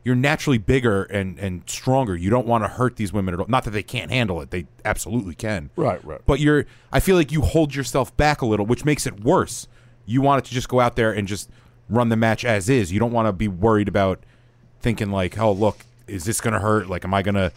You're 0.05 0.15
naturally 0.15 0.59
bigger 0.59 1.05
and 1.05 1.39
and 1.39 1.63
stronger. 1.67 2.15
You 2.15 2.29
don't 2.29 2.47
want 2.47 2.63
to 2.63 2.69
hurt 2.69 2.97
these 2.97 3.11
women 3.11 3.33
at 3.33 3.41
all. 3.41 3.47
Not 3.49 3.65
that 3.65 3.71
they 3.71 3.83
can't 3.83 4.11
handle 4.11 4.43
it; 4.43 4.51
they 4.51 4.67
absolutely 4.85 5.35
can. 5.35 5.71
Right, 5.77 6.05
right. 6.05 6.21
But 6.27 6.41
you're. 6.41 6.67
I 6.93 7.01
feel 7.01 7.17
like 7.17 7.33
you 7.33 7.41
hold 7.41 7.75
yourself 7.75 8.15
back 8.17 8.43
a 8.43 8.47
little, 8.47 8.67
which 8.67 8.85
makes 8.85 9.07
it 9.07 9.21
worse. 9.21 9.67
You 10.05 10.21
want 10.21 10.45
it 10.45 10.49
to 10.49 10.53
just 10.53 10.69
go 10.69 10.81
out 10.81 10.97
there 10.97 11.11
and 11.11 11.27
just 11.27 11.49
run 11.89 12.11
the 12.11 12.17
match 12.17 12.45
as 12.45 12.69
is. 12.69 12.93
You 12.93 13.01
don't 13.01 13.13
want 13.13 13.29
to 13.29 13.33
be 13.33 13.49
worried 13.49 13.89
about 13.89 14.23
thinking 14.85 15.11
like, 15.11 15.37
oh 15.39 15.51
look, 15.51 15.79
is 16.07 16.25
this 16.25 16.41
gonna 16.41 16.61
hurt? 16.61 16.89
Like, 16.89 17.05
am 17.05 17.15
I 17.15 17.23
gonna? 17.23 17.51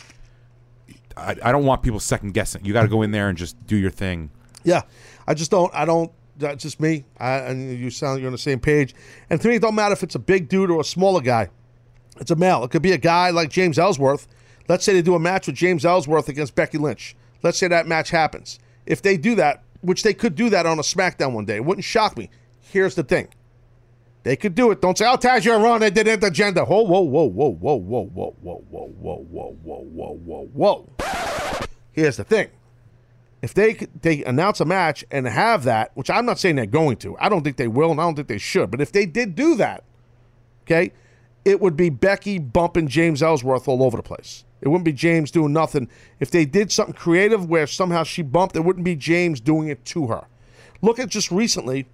I, 1.15 1.35
I 1.43 1.51
don't 1.51 1.65
want 1.65 1.83
people 1.83 1.99
second 1.99 2.33
guessing. 2.33 2.63
You 2.63 2.73
got 2.73 2.83
to 2.83 2.87
go 2.87 3.01
in 3.01 3.11
there 3.11 3.27
and 3.27 3.37
just 3.37 3.65
do 3.65 3.75
your 3.75 3.89
thing. 3.89 4.29
Yeah, 4.63 4.83
I 5.27 5.33
just 5.33 5.51
don't. 5.51 5.73
I 5.73 5.85
don't. 5.85 6.11
That's 6.37 6.61
just 6.61 6.79
me. 6.79 7.05
I, 7.19 7.37
and 7.39 7.77
you 7.77 7.89
sound 7.89 8.19
you're 8.19 8.27
on 8.27 8.31
the 8.31 8.37
same 8.37 8.59
page. 8.59 8.93
And 9.29 9.41
to 9.41 9.47
me, 9.47 9.55
it 9.55 9.61
don't 9.61 9.75
matter 9.75 9.93
if 9.93 10.03
it's 10.03 10.15
a 10.15 10.19
big 10.19 10.47
dude 10.47 10.69
or 10.69 10.81
a 10.81 10.83
smaller 10.83 11.21
guy. 11.21 11.49
It's 12.19 12.31
a 12.31 12.35
male. 12.35 12.63
It 12.63 12.71
could 12.71 12.83
be 12.83 12.91
a 12.91 12.97
guy 12.97 13.31
like 13.31 13.49
James 13.49 13.79
Ellsworth. 13.79 14.27
Let's 14.69 14.83
say 14.85 14.93
they 14.93 15.01
do 15.01 15.15
a 15.15 15.19
match 15.19 15.47
with 15.47 15.55
James 15.55 15.85
Ellsworth 15.85 16.29
against 16.29 16.53
Becky 16.55 16.77
Lynch. 16.77 17.15
Let's 17.41 17.57
say 17.57 17.67
that 17.67 17.87
match 17.87 18.11
happens. 18.11 18.59
If 18.85 19.01
they 19.01 19.17
do 19.17 19.35
that, 19.35 19.63
which 19.81 20.03
they 20.03 20.13
could 20.13 20.35
do 20.35 20.49
that 20.51 20.65
on 20.65 20.77
a 20.77 20.83
SmackDown 20.83 21.33
one 21.33 21.45
day, 21.45 21.55
it 21.55 21.65
wouldn't 21.65 21.85
shock 21.85 22.17
me. 22.17 22.29
Here's 22.61 22.95
the 22.95 23.03
thing. 23.03 23.29
They 24.27 24.35
could 24.35 24.55
do 24.55 24.71
it. 24.71 24.81
Don't 24.81 24.97
say, 24.97 25.05
"Oh, 25.07 25.15
Taz, 25.15 25.45
you're 25.45 25.57
wrong. 25.57 25.79
They 25.79 25.89
did 25.89 26.05
intergender." 26.05 26.67
Whoa, 26.67 26.81
whoa, 26.81 26.99
whoa, 26.99 27.23
whoa, 27.23 27.49
whoa, 27.55 27.77
whoa, 27.77 28.01
whoa, 28.11 28.35
whoa, 28.41 28.65
whoa, 28.67 28.93
whoa, 28.99 29.25
whoa, 29.31 29.57
whoa, 29.63 29.87
whoa, 29.93 30.49
whoa, 30.53 30.85
whoa. 30.91 31.65
Here's 31.93 32.17
the 32.17 32.25
thing. 32.25 32.49
If 33.41 33.53
they 33.53 33.75
they 34.01 34.25
announce 34.25 34.59
a 34.59 34.65
match 34.65 35.05
and 35.11 35.25
have 35.29 35.63
that, 35.63 35.91
which 35.93 36.09
I'm 36.09 36.25
not 36.25 36.39
saying 36.39 36.57
they're 36.57 36.65
going 36.65 36.97
to, 36.97 37.15
I 37.19 37.29
don't 37.29 37.41
think 37.41 37.55
they 37.55 37.69
will, 37.69 37.89
and 37.89 38.01
I 38.01 38.03
don't 38.03 38.15
think 38.15 38.27
they 38.27 38.37
should. 38.37 38.69
But 38.69 38.81
if 38.81 38.91
they 38.91 39.05
did 39.05 39.33
do 39.33 39.55
that, 39.55 39.85
okay, 40.63 40.91
it 41.45 41.61
would 41.61 41.77
be 41.77 41.89
Becky 41.89 42.37
bumping 42.37 42.89
James 42.89 43.23
Ellsworth 43.23 43.69
all 43.69 43.81
over 43.81 43.95
the 43.95 44.03
place. 44.03 44.43
It 44.59 44.67
wouldn't 44.67 44.83
be 44.83 44.91
James 44.91 45.31
doing 45.31 45.53
nothing. 45.53 45.87
If 46.19 46.31
they 46.31 46.43
did 46.43 46.69
something 46.69 46.95
creative 46.95 47.47
where 47.47 47.65
somehow 47.65 48.03
she 48.03 48.23
bumped, 48.23 48.57
it 48.57 48.65
wouldn't 48.65 48.83
be 48.83 48.97
James 48.97 49.39
doing 49.39 49.69
it 49.69 49.85
to 49.85 50.07
her. 50.07 50.27
Look 50.81 50.99
at 50.99 51.07
just 51.07 51.31
recently 51.31 51.87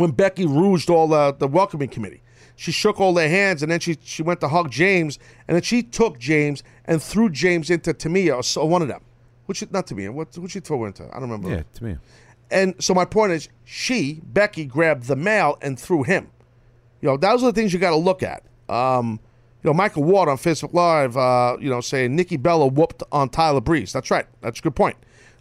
when 0.00 0.12
Becky 0.12 0.46
rouged 0.46 0.88
all 0.88 1.08
the, 1.08 1.32
the 1.38 1.46
welcoming 1.46 1.88
committee. 1.88 2.22
She 2.56 2.72
shook 2.72 3.00
all 3.00 3.14
their 3.14 3.28
hands 3.28 3.62
and 3.62 3.70
then 3.70 3.80
she, 3.80 3.96
she 4.02 4.22
went 4.22 4.40
to 4.40 4.48
hug 4.48 4.70
James 4.70 5.18
and 5.46 5.54
then 5.54 5.62
she 5.62 5.82
took 5.82 6.18
James 6.18 6.62
and 6.86 7.02
threw 7.02 7.28
James 7.28 7.70
into 7.70 7.92
Tamina 7.92 8.36
or 8.36 8.42
so, 8.42 8.64
one 8.64 8.82
of 8.82 8.88
them. 8.88 9.02
Which 9.46 9.68
not 9.70 9.86
Tamina, 9.86 10.12
what 10.12 10.36
would 10.38 10.50
she 10.50 10.60
throw 10.60 10.84
into? 10.84 11.04
I 11.04 11.20
don't 11.20 11.30
remember. 11.30 11.50
Yeah, 11.50 11.62
to 11.74 11.84
me. 11.84 11.96
And 12.50 12.74
so 12.82 12.94
my 12.94 13.04
point 13.04 13.32
is, 13.32 13.48
she 13.64 14.20
Becky 14.24 14.64
grabbed 14.64 15.04
the 15.04 15.16
male 15.16 15.58
and 15.60 15.78
threw 15.78 16.02
him. 16.02 16.30
You 17.00 17.10
know, 17.10 17.16
those 17.16 17.42
are 17.42 17.46
the 17.46 17.52
things 17.52 17.72
you 17.72 17.78
got 17.78 17.90
to 17.90 17.96
look 17.96 18.22
at. 18.22 18.42
Um, 18.68 19.20
you 19.62 19.68
know, 19.68 19.74
Michael 19.74 20.04
Ward 20.04 20.28
on 20.28 20.36
Facebook 20.36 20.72
Live, 20.72 21.16
uh, 21.16 21.56
you 21.60 21.68
know, 21.68 21.80
saying 21.80 22.16
Nikki 22.16 22.36
Bella 22.36 22.66
whooped 22.66 23.02
on 23.12 23.28
Tyler 23.28 23.60
Breeze. 23.60 23.92
That's 23.92 24.10
right. 24.10 24.26
That's 24.40 24.58
a 24.58 24.62
good 24.62 24.76
point. 24.76 24.96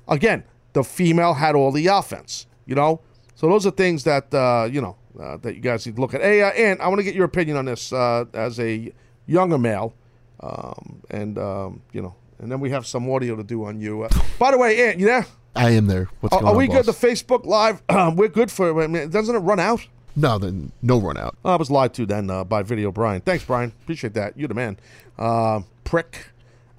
Again, 0.07 0.44
the 0.73 0.84
female 0.84 1.36
had 1.36 1.56
all 1.56 1.72
the 1.72 1.88
offense. 1.88 2.45
You 2.65 2.76
know, 2.76 3.02
so 3.40 3.48
those 3.48 3.66
are 3.66 3.72
things 3.72 4.03
that 4.03 4.34
uh, 4.34 4.68
you 4.70 4.82
know 4.82 4.98
uh, 5.18 5.38
that 5.38 5.56
you 5.56 5.61
guys 5.61 5.86
need 5.86 5.95
to 5.95 6.02
look 6.02 6.14
at. 6.14 6.20
Hey, 6.20 6.41
uh, 6.41 6.49
Ant, 6.49 6.82
I 6.82 6.90
want 6.90 6.99
to 6.99 7.03
get 7.03 7.16
your 7.16 7.24
opinion 7.24 7.56
on 7.56 7.66
this 7.66 7.94
uh, 7.94 8.26
as 8.34 8.60
a 8.60 8.91
younger 9.28 9.57
male, 9.57 9.94
um, 10.41 11.02
and 11.10 11.38
um, 11.38 11.82
you 11.94 12.02
know, 12.02 12.16
and 12.40 12.52
then 12.52 12.60
we 12.60 12.70
have 12.72 12.86
some 12.86 13.10
audio 13.10 13.38
to 13.38 13.44
do 13.44 13.64
on 13.64 13.80
you. 13.80 14.03
Uh, 14.03 14.10
by 14.38 14.52
the 14.52 14.57
way, 14.57 14.90
Ant, 14.90 14.99
you 14.99 15.06
there? 15.06 15.26
I 15.56 15.72
am 15.72 15.88
there. 15.88 16.10
What's 16.20 16.36
Are, 16.36 16.41
going 16.41 16.49
are 16.49 16.52
on, 16.52 16.57
we 16.57 16.68
good? 16.68 16.86
boss? 16.86 16.99
The 16.99 17.07
Facebook 17.07 17.45
Live, 17.45 17.82
we're 18.18 18.28
good 18.28 18.52
for. 18.52 18.84
I 18.84 18.88
mean, 18.88 19.10
doesn't 19.10 19.34
it 19.34 19.40
run 19.40 19.60
out? 19.60 19.88
No, 20.18 20.38
then 20.38 20.74
no 20.82 20.99
run 20.99 21.16
out. 21.16 21.38
I 21.45 21.56
was 21.56 21.72
lied 21.72 21.94
to 21.94 22.06
then 22.06 22.30
uh, 22.30 22.44
by 22.44 22.64
Video 22.64 22.91
Brian. 22.91 23.22
Thanks, 23.22 23.45
Brian. 23.45 23.72
Appreciate 23.84 24.16
that. 24.16 24.38
You're 24.38 24.49
the 24.49 24.53
man. 24.53 24.78
Uh, 25.18 25.61
prick. 25.86 26.28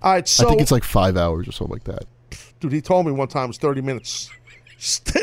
All 0.02 0.12
right, 0.12 0.28
so 0.28 0.44
I 0.44 0.48
think 0.50 0.60
it's 0.60 0.72
like 0.72 0.84
five 0.84 1.16
hours 1.16 1.48
or 1.48 1.52
something 1.52 1.72
like 1.72 1.84
that. 1.84 2.04
dude, 2.60 2.72
he 2.72 2.82
told 2.82 3.06
me 3.06 3.12
one 3.12 3.28
time 3.28 3.44
it 3.44 3.48
was 3.48 3.58
30 3.58 3.80
minutes. 3.80 4.30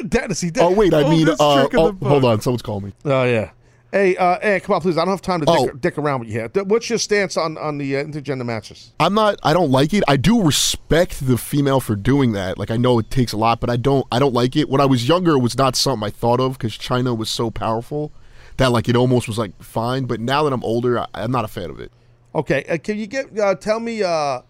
Dennis. 0.07 0.43
Oh 0.59 0.71
wait, 0.73 0.93
I 0.93 1.09
mean, 1.09 1.25
this 1.25 1.39
uh, 1.39 1.67
oh, 1.73 1.91
hold 2.03 2.25
on, 2.25 2.41
someone's 2.41 2.61
calling 2.61 2.85
me. 2.85 2.93
Oh 3.05 3.23
yeah. 3.23 3.51
Hey, 3.91 4.17
uh, 4.17 4.38
hey, 4.41 4.59
come 4.59 4.75
on, 4.75 4.81
please. 4.81 4.97
I 4.97 5.05
don't 5.05 5.13
have 5.13 5.21
time 5.21 5.39
to 5.39 5.45
dick, 5.45 5.55
Oh. 5.57 5.69
dick 5.71 5.97
around 5.97 6.19
with 6.19 6.29
you 6.29 6.39
here. 6.41 6.63
What's 6.65 6.89
your 6.89 6.99
stance 6.99 7.38
on 7.38 7.57
on 7.57 7.77
the 7.77 7.97
uh, 7.97 8.03
intergender 8.03 8.45
matches? 8.45 8.91
I'm 8.99 9.13
not. 9.13 9.39
I 9.43 9.53
don't 9.53 9.71
like 9.71 9.93
it. 9.93 10.03
I 10.07 10.17
do 10.17 10.43
respect 10.43 11.25
the 11.25 11.38
female 11.38 11.79
for 11.79 11.95
doing 11.95 12.34
that. 12.34 12.57
Like 12.57 12.69
I 12.69 12.77
know 12.77 12.99
it 12.99 13.09
takes 13.09 13.31
a 13.31 13.38
lot, 13.38 13.59
but 13.61 13.69
I 13.69 13.77
don't. 13.77 14.05
I 14.11 14.19
don't 14.19 14.34
like 14.34 14.55
it. 14.55 14.69
When 14.69 14.81
I 14.81 14.85
was 14.85 15.07
younger, 15.07 15.31
it 15.31 15.39
was 15.39 15.57
not 15.57 15.75
something 15.75 16.05
I 16.05 16.09
thought 16.11 16.39
of 16.41 16.57
because 16.57 16.73
Chyna 16.77 17.17
was 17.17 17.29
so 17.29 17.49
powerful 17.49 18.11
that 18.57 18.71
like 18.71 18.89
it 18.89 18.95
almost 18.97 19.27
was 19.27 19.38
like 19.38 19.53
fine. 19.63 20.03
But 20.05 20.19
now 20.19 20.43
that 20.43 20.51
I'm 20.53 20.63
older, 20.63 20.99
I, 20.99 21.07
I'm 21.13 21.31
not 21.31 21.45
a 21.45 21.47
fan 21.47 21.69
of 21.69 21.79
it. 21.79 21.91
Okay, 22.35 22.65
uh, 22.65 22.77
can 22.77 22.97
you 22.99 23.07
get 23.07 23.39
uh, 23.39 23.55
tell 23.55 23.79
me 23.79 24.03
uh, 24.03 24.41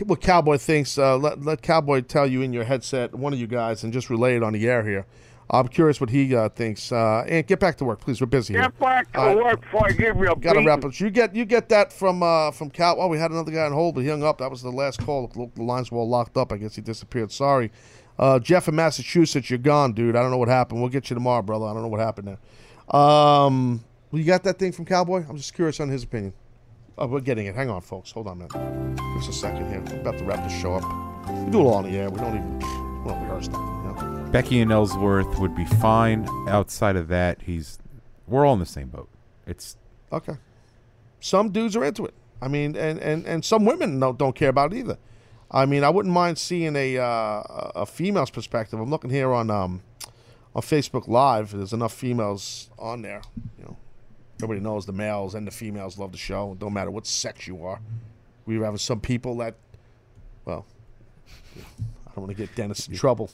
what 0.00 0.20
Cowboy 0.20 0.56
thinks? 0.58 0.96
Uh, 0.98 1.16
let 1.16 1.42
let 1.42 1.62
Cowboy 1.62 2.00
tell 2.02 2.26
you 2.26 2.42
in 2.42 2.52
your 2.52 2.64
headset, 2.64 3.14
one 3.14 3.32
of 3.32 3.38
you 3.38 3.46
guys, 3.46 3.84
and 3.84 3.92
just 3.92 4.10
relay 4.10 4.36
it 4.36 4.42
on 4.42 4.52
the 4.52 4.68
air 4.68 4.82
here. 4.84 5.06
I'm 5.50 5.68
curious 5.68 6.00
what 6.00 6.08
he 6.08 6.34
uh, 6.34 6.48
thinks. 6.48 6.90
Uh, 6.92 7.24
and 7.28 7.46
get 7.46 7.60
back 7.60 7.76
to 7.76 7.84
work, 7.84 8.00
please. 8.00 8.20
We're 8.20 8.26
busy 8.26 8.54
here. 8.54 8.62
Get 8.62 8.78
back 8.78 9.12
to 9.12 9.20
Uh, 9.20 9.34
work 9.34 9.60
before 9.60 9.86
I 9.86 9.92
give 9.92 10.16
you 10.16 10.30
a 10.30 10.36
Got 10.36 10.54
to 10.54 10.64
wrap 10.64 10.82
up. 10.84 10.98
You 10.98 11.10
get 11.10 11.34
you 11.34 11.44
get 11.44 11.68
that 11.68 11.92
from 11.92 12.22
uh, 12.22 12.52
from 12.52 12.70
Cal. 12.70 12.96
Oh, 12.98 13.08
we 13.08 13.18
had 13.18 13.30
another 13.30 13.50
guy 13.52 13.64
on 13.66 13.72
hold, 13.72 13.94
but 13.96 14.00
he 14.02 14.08
hung 14.08 14.22
up. 14.22 14.38
That 14.38 14.50
was 14.50 14.62
the 14.62 14.70
last 14.70 15.00
call. 15.04 15.26
The 15.28 15.62
lines 15.62 15.90
were 15.92 15.98
all 15.98 16.08
locked 16.08 16.36
up. 16.38 16.52
I 16.52 16.56
guess 16.56 16.74
he 16.76 16.80
disappeared. 16.80 17.30
Sorry, 17.32 17.70
uh, 18.18 18.38
Jeff 18.38 18.66
in 18.68 18.74
Massachusetts. 18.76 19.50
You're 19.50 19.58
gone, 19.58 19.92
dude. 19.92 20.16
I 20.16 20.22
don't 20.22 20.30
know 20.30 20.38
what 20.38 20.48
happened. 20.48 20.80
We'll 20.80 20.90
get 20.90 21.10
you 21.10 21.14
tomorrow, 21.14 21.42
brother. 21.42 21.66
I 21.66 21.74
don't 21.74 21.82
know 21.82 21.88
what 21.88 22.00
happened 22.00 22.28
there. 22.28 22.38
Um, 22.98 23.84
Well, 24.10 24.20
you 24.20 24.24
got 24.26 24.42
that 24.44 24.58
thing 24.58 24.72
from 24.72 24.84
Cowboy? 24.86 25.24
I'm 25.28 25.36
just 25.36 25.54
curious 25.54 25.80
on 25.80 25.88
his 25.88 26.02
opinion. 26.04 26.32
Oh, 26.98 27.06
we're 27.06 27.20
getting 27.20 27.46
it. 27.46 27.54
Hang 27.54 27.70
on, 27.70 27.80
folks. 27.80 28.10
Hold 28.12 28.26
on 28.26 28.42
a 28.42 28.56
minute. 28.56 28.96
Give 28.96 29.16
us 29.16 29.28
a 29.28 29.32
second 29.32 29.68
here. 29.68 29.80
We're 29.80 30.00
about 30.00 30.18
to 30.18 30.24
wrap 30.24 30.46
the 30.46 30.54
show 30.60 30.74
up. 30.74 30.84
We 31.44 31.50
do 31.50 31.60
it 31.60 31.64
all 31.64 31.74
on 31.74 31.84
the 31.84 31.96
air. 31.96 32.10
We 32.10 32.18
don't 32.18 32.36
even 32.36 32.58
we 32.58 33.10
don't 33.10 33.22
rehearse 33.22 33.48
that. 33.48 33.56
You 33.56 33.58
know? 33.58 34.28
Becky 34.30 34.60
and 34.60 34.70
Ellsworth 34.70 35.38
would 35.38 35.54
be 35.54 35.64
fine. 35.64 36.28
Outside 36.48 36.96
of 36.96 37.08
that, 37.08 37.42
he's 37.42 37.78
we're 38.26 38.46
all 38.46 38.54
in 38.54 38.60
the 38.60 38.66
same 38.66 38.88
boat. 38.88 39.08
It's 39.46 39.76
Okay. 40.12 40.34
Some 41.20 41.50
dudes 41.50 41.76
are 41.76 41.84
into 41.84 42.04
it. 42.04 42.14
I 42.40 42.48
mean, 42.48 42.76
and 42.76 42.98
and, 42.98 43.26
and 43.26 43.44
some 43.44 43.64
women 43.64 43.98
don't, 43.98 44.18
don't 44.18 44.34
care 44.34 44.50
about 44.50 44.72
it 44.74 44.78
either. 44.78 44.98
I 45.50 45.66
mean, 45.66 45.84
I 45.84 45.90
wouldn't 45.90 46.12
mind 46.14 46.38
seeing 46.38 46.76
a 46.76 46.98
uh, 46.98 47.42
a 47.74 47.86
female's 47.86 48.30
perspective. 48.30 48.78
I'm 48.80 48.90
looking 48.90 49.10
here 49.10 49.32
on 49.32 49.50
um 49.50 49.82
on 50.54 50.62
Facebook 50.62 51.08
Live. 51.08 51.52
There's 51.52 51.72
enough 51.72 51.94
females 51.94 52.70
on 52.78 53.02
there. 53.02 53.22
You 53.58 53.64
know, 53.64 53.76
everybody 54.42 54.62
knows 54.64 54.86
the 54.86 54.92
males 54.92 55.34
and 55.34 55.46
the 55.46 55.50
females 55.50 55.98
love 55.98 56.12
the 56.12 56.18
show. 56.18 56.56
Don't 56.58 56.72
matter 56.72 56.90
what 56.90 57.06
sex 57.06 57.46
you 57.46 57.64
are. 57.64 57.80
We 58.44 58.58
have 58.60 58.80
some 58.80 59.00
people 59.00 59.36
that, 59.38 59.54
well, 60.44 60.66
I 61.56 62.10
don't 62.14 62.24
want 62.26 62.30
to 62.30 62.34
get 62.34 62.54
Dennis 62.56 62.88
in 62.88 62.94
trouble. 62.96 63.30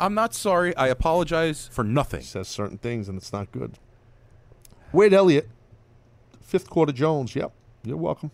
I'm 0.00 0.14
not 0.14 0.34
sorry. 0.34 0.74
I 0.76 0.88
apologize 0.88 1.68
for 1.70 1.84
nothing. 1.84 2.22
Says 2.22 2.48
certain 2.48 2.78
things 2.78 3.08
and 3.08 3.18
it's 3.18 3.32
not 3.32 3.52
good. 3.52 3.74
Wade 4.92 5.12
Elliott, 5.12 5.48
fifth 6.40 6.70
quarter 6.70 6.92
Jones. 6.92 7.36
Yep, 7.36 7.52
you're 7.84 7.96
welcome. 7.98 8.30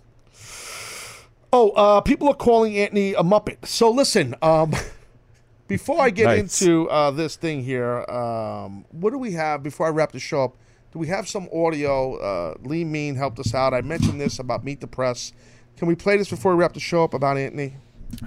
Oh, 1.53 1.71
uh, 1.71 2.01
people 2.01 2.29
are 2.29 2.35
calling 2.35 2.77
Anthony 2.77 3.15
a 3.15 3.23
muppet. 3.23 3.67
So 3.67 3.91
listen, 3.91 4.37
um, 4.41 4.73
before 5.67 6.01
I 6.01 6.11
get 6.11 6.27
Nice. 6.27 6.63
into 6.63 6.89
uh, 6.91 7.11
this 7.11 7.35
thing 7.35 7.65
here, 7.65 8.05
um, 8.09 8.85
what 8.93 9.11
do 9.11 9.19
we 9.19 9.33
have 9.33 9.63
before 9.65 9.87
I 9.87 9.91
wrap 9.91 10.13
the 10.13 10.21
show 10.21 10.45
up? 10.45 10.57
Do 10.95 11.01
we 11.01 11.09
have 11.09 11.29
some 11.29 11.49
audio? 11.53 12.15
Uh, 12.19 12.55
Lee 12.63 12.85
Mean 12.85 13.17
helped 13.17 13.41
us 13.41 13.53
out. 13.53 13.75
I 13.75 13.81
mentioned 13.81 14.21
this 14.21 14.39
about 14.39 14.65
Meet 14.65 14.81
the 14.81 14.87
Press. 14.87 15.33
Can 15.77 15.89
we 15.89 15.97
play 15.97 16.17
this 16.17 16.31
before 16.31 16.55
we 16.55 16.61
wrap 16.61 16.73
the 16.73 16.79
show 16.79 17.03
up 17.03 17.15
about 17.15 17.37
Anthony? 17.37 17.75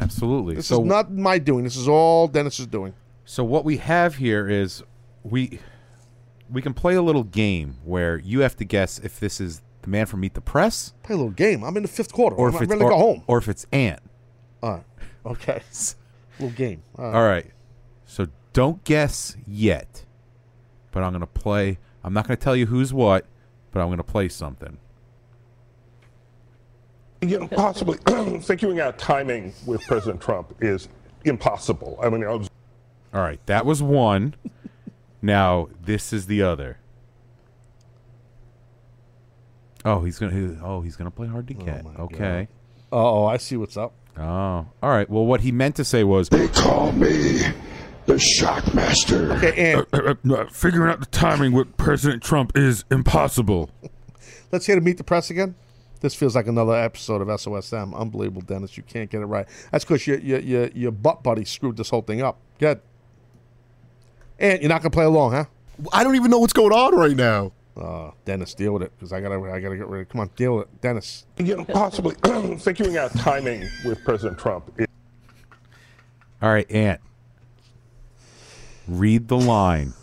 Absolutely. 0.01 0.55
This 0.55 0.67
so 0.67 0.81
is 0.81 0.85
not 0.85 1.09
my 1.09 1.39
doing. 1.39 1.63
This 1.63 1.77
is 1.77 1.87
all 1.87 2.27
Dennis 2.27 2.59
is 2.59 2.67
doing. 2.67 2.93
So 3.23 3.41
what 3.45 3.63
we 3.63 3.77
have 3.77 4.15
here 4.15 4.49
is 4.49 4.83
we 5.23 5.61
we 6.49 6.61
can 6.61 6.73
play 6.73 6.95
a 6.95 7.01
little 7.01 7.23
game 7.23 7.77
where 7.85 8.17
you 8.17 8.41
have 8.41 8.57
to 8.57 8.65
guess 8.65 8.99
if 8.99 9.17
this 9.17 9.39
is 9.39 9.61
the 9.83 9.89
man 9.89 10.05
from 10.05 10.19
Meet 10.19 10.33
the 10.33 10.41
Press 10.41 10.93
Play 11.03 11.13
a 11.13 11.17
little 11.17 11.31
game. 11.31 11.63
I'm 11.63 11.77
in 11.77 11.83
the 11.83 11.89
fifth 11.89 12.11
quarter. 12.11 12.35
or 12.35 12.49
I'm 12.49 12.55
if 12.55 12.61
it's 12.63 12.69
ready 12.69 12.79
to 12.81 12.85
or, 12.85 12.89
go 12.89 12.97
home. 12.97 13.23
or 13.27 13.37
if 13.37 13.47
it's 13.47 13.65
Ant. 13.71 14.01
All 14.61 14.71
right. 14.71 14.83
Okay. 15.25 15.61
little 16.39 16.53
game. 16.53 16.83
All 16.97 17.05
right. 17.05 17.15
All 17.15 17.25
right. 17.25 17.51
So 18.05 18.27
don't 18.51 18.83
guess 18.83 19.37
yet. 19.47 20.03
But 20.91 21.03
I'm 21.03 21.11
going 21.11 21.21
to 21.21 21.27
play 21.27 21.79
I'm 22.07 22.13
not 22.13 22.25
going 22.25 22.37
to 22.37 22.41
tell 22.41 22.55
you 22.55 22.67
who's 22.67 22.93
what, 22.93 23.25
but 23.71 23.81
I'm 23.81 23.87
going 23.87 23.97
to 23.97 24.03
play 24.03 24.29
something. 24.29 24.77
You 27.21 27.39
know, 27.39 27.47
possibly 27.49 27.97
figuring 28.41 28.79
out 28.79 28.97
timing 28.97 29.53
with 29.65 29.81
President 29.87 30.21
Trump 30.21 30.55
is 30.61 30.87
impossible. 31.25 31.99
I 32.01 32.09
mean, 32.09 32.23
I 32.23 32.33
was 32.33 32.49
All 33.13 33.19
right, 33.19 33.45
that 33.47 33.65
was 33.65 33.83
one. 33.83 34.35
now 35.21 35.67
this 35.83 36.13
is 36.13 36.27
the 36.27 36.43
other. 36.43 36.77
Oh, 39.83 40.01
he's 40.01 40.17
gonna. 40.17 40.31
He, 40.31 40.57
oh, 40.63 40.79
he's 40.79 40.95
gonna 40.95 41.11
play 41.11 41.27
hard 41.27 41.49
to 41.49 41.55
oh, 41.55 41.65
get. 41.65 41.85
okay. 41.99 42.47
Oh, 42.89 43.25
I 43.25 43.35
see 43.35 43.57
what's 43.57 43.75
up. 43.75 43.93
Oh, 44.17 44.23
all 44.23 44.89
right. 44.89 45.09
Well, 45.09 45.25
what 45.25 45.41
he 45.41 45.51
meant 45.51 45.75
to 45.75 45.83
say 45.83 46.05
was 46.05 46.29
they 46.29 46.47
call 46.47 46.93
me 46.93 47.41
the 48.07 48.13
Shockmaster. 48.13 49.37
Okay, 49.37 49.73
and 49.73 49.85
uh, 49.93 50.15
uh, 50.33 50.33
uh, 50.33 50.49
figuring 50.49 50.89
out 50.89 51.01
the 51.01 51.05
timing 51.07 51.51
with 51.51 51.75
President 51.77 52.23
Trump 52.23 52.57
is 52.57 52.85
impossible. 52.89 53.69
Let's 54.51 54.65
hear 54.65 54.75
to 54.75 54.81
meet 54.81 54.97
the 54.97 55.03
press 55.03 55.29
again. 55.29 55.55
This 55.99 56.15
feels 56.15 56.35
like 56.35 56.47
another 56.47 56.73
episode 56.73 57.21
of 57.21 57.27
SOSM. 57.27 57.93
Unbelievable, 57.95 58.41
Dennis. 58.41 58.77
You 58.77 58.83
can't 58.83 59.09
get 59.09 59.21
it 59.21 59.25
right. 59.25 59.45
That's 59.71 59.83
because 59.83 60.07
your, 60.07 60.19
your 60.19 60.39
your 60.39 60.67
your 60.69 60.91
butt 60.91 61.21
buddy 61.21 61.43
screwed 61.43 61.75
this 61.75 61.89
whole 61.89 62.01
thing 62.01 62.21
up. 62.21 62.39
Good. 62.59 62.79
And 64.39 64.61
you're 64.61 64.69
not 64.69 64.81
gonna 64.81 64.91
play 64.91 65.05
along, 65.05 65.33
huh? 65.33 65.45
I 65.91 66.03
don't 66.03 66.15
even 66.15 66.31
know 66.31 66.39
what's 66.39 66.53
going 66.53 66.71
on 66.71 66.95
right 66.95 67.15
now. 67.15 67.51
Uh, 67.75 68.11
Dennis, 68.25 68.53
deal 68.53 68.73
with 68.73 68.83
it 68.83 68.91
because 68.95 69.11
I 69.11 69.21
gotta 69.21 69.35
I 69.35 69.59
gotta 69.59 69.75
get 69.75 69.87
ready. 69.87 70.05
Come 70.05 70.21
on, 70.21 70.29
deal 70.35 70.57
with 70.57 70.67
it, 70.67 70.81
Dennis. 70.81 71.25
you 71.37 71.57
know, 71.57 71.65
possibly 71.65 72.15
figuring 72.59 72.95
out 72.97 73.11
timing 73.15 73.67
with 73.83 74.03
President 74.05 74.39
Trump 74.39 74.71
is 74.77 74.87
All 76.41 76.49
right, 76.49 76.69
Ant. 76.71 77.01
Read 78.87 79.27
the 79.27 79.37
line. 79.37 79.93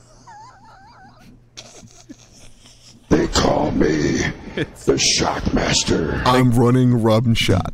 They 3.09 3.27
call 3.29 3.71
me 3.71 4.19
the 4.57 4.97
Shockmaster. 4.99 6.23
I'm 6.27 6.51
running 6.51 7.01
rub 7.01 7.27
and 7.27 7.37
shot. 7.39 7.73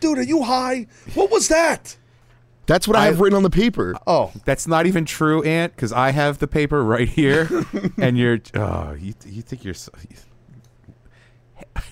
Dude, 0.00 0.18
are 0.18 0.22
you 0.22 0.42
high? 0.42 0.86
What 1.14 1.30
was 1.30 1.48
that? 1.48 1.96
That's 2.66 2.86
what 2.88 2.96
I, 2.96 3.06
have 3.06 3.20
written 3.20 3.36
on 3.36 3.42
the 3.42 3.50
paper. 3.50 3.94
Oh, 4.06 4.32
that's 4.44 4.66
not 4.66 4.86
even 4.86 5.04
true, 5.04 5.42
Aunt, 5.42 5.74
because 5.74 5.92
I 5.92 6.10
have 6.10 6.38
the 6.38 6.46
paper 6.46 6.82
right 6.82 7.08
here, 7.08 7.48
and 7.98 8.16
you're. 8.16 8.38
Oh, 8.54 8.94
you 8.98 9.14
you 9.26 9.42
think 9.42 9.64
you're. 9.64 9.74
So, 9.74 9.92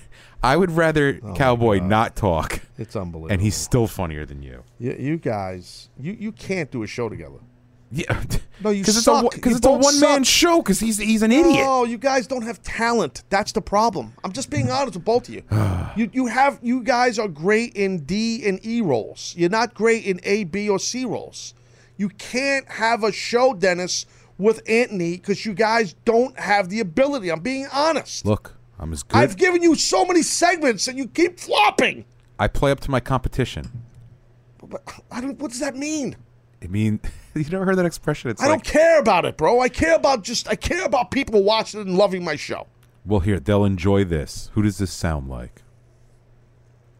I 0.43 0.57
would 0.57 0.71
rather 0.71 1.19
oh 1.23 1.33
Cowboy 1.33 1.79
not 1.79 2.15
talk. 2.15 2.59
Oh 2.61 2.67
It's 2.77 2.95
unbelievable. 2.95 3.31
and 3.33 3.41
he's 3.41 3.55
still 3.55 3.87
funnier 3.87 4.25
than 4.25 4.41
you. 4.41 4.63
You, 4.79 4.95
you 4.99 5.17
guys, 5.17 5.89
you 5.99 6.13
you 6.13 6.31
can't 6.31 6.71
do 6.71 6.83
a 6.83 6.87
show 6.87 7.07
together. 7.07 7.39
Yeah, 7.95 8.23
no, 8.63 8.71
you 8.71 8.81
because 8.81 8.97
it's 8.97 9.07
a 9.07 9.21
suck. 9.21 9.31
because 9.33 9.51
You 9.51 9.57
it's 9.57 9.65
a 9.65 9.69
both 9.69 9.83
one 9.83 9.99
man 9.99 10.23
suck. 10.23 10.33
show. 10.33 10.57
Because 10.63 10.79
he's 10.79 10.97
he's 10.97 11.21
an 11.21 11.31
idiot. 11.31 11.63
No, 11.63 11.83
you 11.83 11.99
guys 11.99 12.25
don't 12.25 12.41
have 12.41 12.61
talent. 12.63 13.23
That's 13.29 13.51
the 13.51 13.61
problem. 13.61 14.13
I'm 14.23 14.31
just 14.31 14.49
being 14.49 14.67
mm. 14.67 14.75
honest 14.75 14.95
with 14.95 15.05
both 15.05 15.27
of 15.27 15.35
you. 15.35 15.43
you 15.95 16.09
you 16.11 16.25
have 16.25 16.57
you 16.63 16.81
guys 16.81 17.19
are 17.19 17.27
great 17.27 17.75
in 17.75 17.99
D 17.99 18.47
and 18.47 18.65
E 18.65 18.81
roles. 18.81 19.35
You're 19.37 19.51
not 19.51 19.75
great 19.75 20.05
in 20.05 20.19
A, 20.23 20.43
B, 20.45 20.69
or 20.69 20.79
C 20.79 21.05
roles. 21.05 21.53
You 21.95 22.09
can't 22.09 22.67
have 22.67 23.03
a 23.03 23.11
show, 23.11 23.53
Dennis, 23.53 24.07
with 24.39 24.67
Anthony 24.67 25.17
because 25.17 25.45
you 25.45 25.53
guys 25.53 25.93
don't 26.03 26.37
have 26.39 26.69
the 26.69 26.79
ability. 26.79 27.31
I'm 27.31 27.41
being 27.41 27.67
honest. 27.71 28.25
Look, 28.25 28.55
I'm 28.79 28.91
as 28.91 29.03
good. 29.03 29.17
I've 29.17 29.37
given 29.37 29.61
you 29.61 29.75
so 29.75 30.03
many 30.03 30.23
segments 30.23 30.87
and 30.87 30.97
you 30.97 31.07
keep 31.07 31.39
flopping. 31.39 32.05
I 32.39 32.47
play 32.47 32.71
up 32.71 32.79
to 32.81 32.91
my 32.91 32.99
competition. 32.99 33.83
But 34.57 34.81
I 35.11 35.21
don't. 35.21 35.37
What 35.37 35.51
does 35.51 35.59
that 35.59 35.75
mean? 35.75 36.15
I 36.63 36.67
mean, 36.67 36.99
you 37.35 37.43
never 37.45 37.65
heard 37.65 37.77
that 37.77 37.85
expression? 37.85 38.29
It's 38.29 38.41
I 38.41 38.47
like, 38.47 38.63
don't 38.63 38.73
care 38.73 38.99
about 38.99 39.25
it, 39.25 39.37
bro. 39.37 39.59
I 39.59 39.69
care 39.69 39.95
about 39.95 40.23
just. 40.23 40.47
I 40.47 40.55
care 40.55 40.85
about 40.85 41.11
people 41.11 41.43
watching 41.43 41.81
and 41.81 41.97
loving 41.97 42.23
my 42.23 42.35
show. 42.35 42.67
well, 43.05 43.19
here 43.19 43.39
they'll 43.39 43.65
enjoy 43.65 44.03
this. 44.05 44.49
Who 44.53 44.61
does 44.61 44.77
this 44.77 44.91
sound 44.91 45.29
like? 45.29 45.61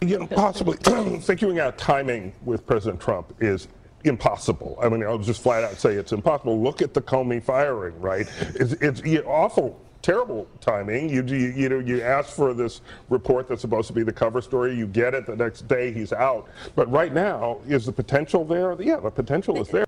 you 0.02 0.19
know, 0.19 0.27
possibly 0.27 0.77
figuring 1.22 1.60
out 1.60 1.77
timing 1.77 2.34
with 2.44 2.65
President 2.65 2.99
Trump 3.02 3.34
is 3.40 3.68
impossible. 4.03 4.77
I 4.81 4.90
mean, 4.90 5.03
I'll 5.03 5.18
just 5.18 5.41
flat 5.41 5.64
out 5.64 5.80
say 5.80 5.94
it's 5.94 6.11
impossible. 6.11 6.61
Look 6.61 6.81
at 6.81 6.94
the 6.94 7.02
Comey 7.02 7.41
firing, 7.41 7.99
right? 8.02 8.27
It's, 8.56 8.73
it's 8.73 9.02
yeah, 9.03 9.22
awful, 9.22 9.80
terrible 10.03 10.47
timing. 10.61 11.09
You, 11.09 11.23
you 11.23 11.38
you 11.55 11.69
know 11.69 11.80
you 11.80 12.03
ask 12.03 12.30
for 12.30 12.53
this 12.53 12.81
report 13.09 13.47
that's 13.47 13.61
supposed 13.61 13.88
to 13.88 13.93
be 13.93 14.03
the 14.03 14.13
cover 14.13 14.39
story. 14.41 14.75
You 14.75 14.85
get 14.85 15.15
it 15.15 15.25
the 15.25 15.35
next 15.35 15.67
day. 15.67 15.91
He's 15.91 16.13
out. 16.13 16.47
But 16.75 16.91
right 16.91 17.11
now, 17.11 17.59
is 17.67 17.88
the 17.88 17.91
potential 17.91 18.45
there? 18.45 18.80
Yeah, 18.80 18.97
the 18.97 19.09
potential 19.09 19.59
is 19.59 19.69
there. 19.69 19.85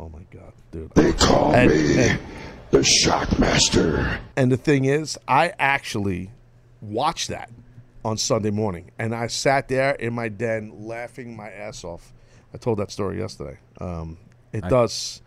Oh 0.00 0.08
my 0.08 0.22
God, 0.32 0.52
dude! 0.72 0.90
They 0.96 1.12
call 1.12 1.54
And- 1.54 1.70
me 1.70 1.98
and- 1.98 2.20
the 2.72 2.80
Shockmaster. 2.80 4.18
And 4.36 4.50
the 4.50 4.56
thing 4.56 4.86
is, 4.86 5.16
I 5.28 5.52
actually 5.60 6.32
watched 6.80 7.28
that 7.28 7.48
on 8.04 8.16
Sunday 8.18 8.50
morning, 8.50 8.90
and 8.98 9.14
I 9.14 9.28
sat 9.28 9.68
there 9.68 9.92
in 9.92 10.12
my 10.12 10.28
den 10.28 10.72
laughing 10.86 11.36
my 11.36 11.48
ass 11.50 11.84
off. 11.84 12.12
I 12.52 12.58
told 12.58 12.78
that 12.80 12.90
story 12.90 13.18
yesterday. 13.20 13.58
Um, 13.80 14.18
it 14.52 14.64
I- 14.64 14.68
does. 14.68 15.22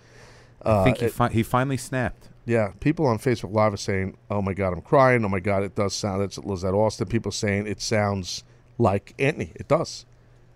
I 0.62 0.84
think 0.84 0.98
he, 0.98 1.06
it- 1.06 1.14
fi- 1.14 1.30
he 1.30 1.44
finally 1.44 1.78
snapped. 1.78 2.28
Yeah, 2.48 2.72
people 2.80 3.06
on 3.06 3.20
Facebook 3.20 3.52
Live 3.52 3.74
are 3.74 3.78
saying, 3.78 4.18
"Oh 4.32 4.42
my 4.42 4.54
God, 4.54 4.72
I'm 4.72 4.82
crying." 4.82 5.24
Oh 5.26 5.30
my 5.30 5.42
God, 5.42 5.64
it 5.64 5.76
does 5.76 5.94
sound. 5.94 6.24
It's 6.24 6.38
Lizette 6.38 6.74
Austin. 6.74 7.08
People 7.08 7.32
saying 7.32 7.68
it 7.68 7.82
sounds 7.82 8.46
like 8.78 9.14
Anthony. 9.20 9.52
It 9.56 9.68
does. 9.68 10.06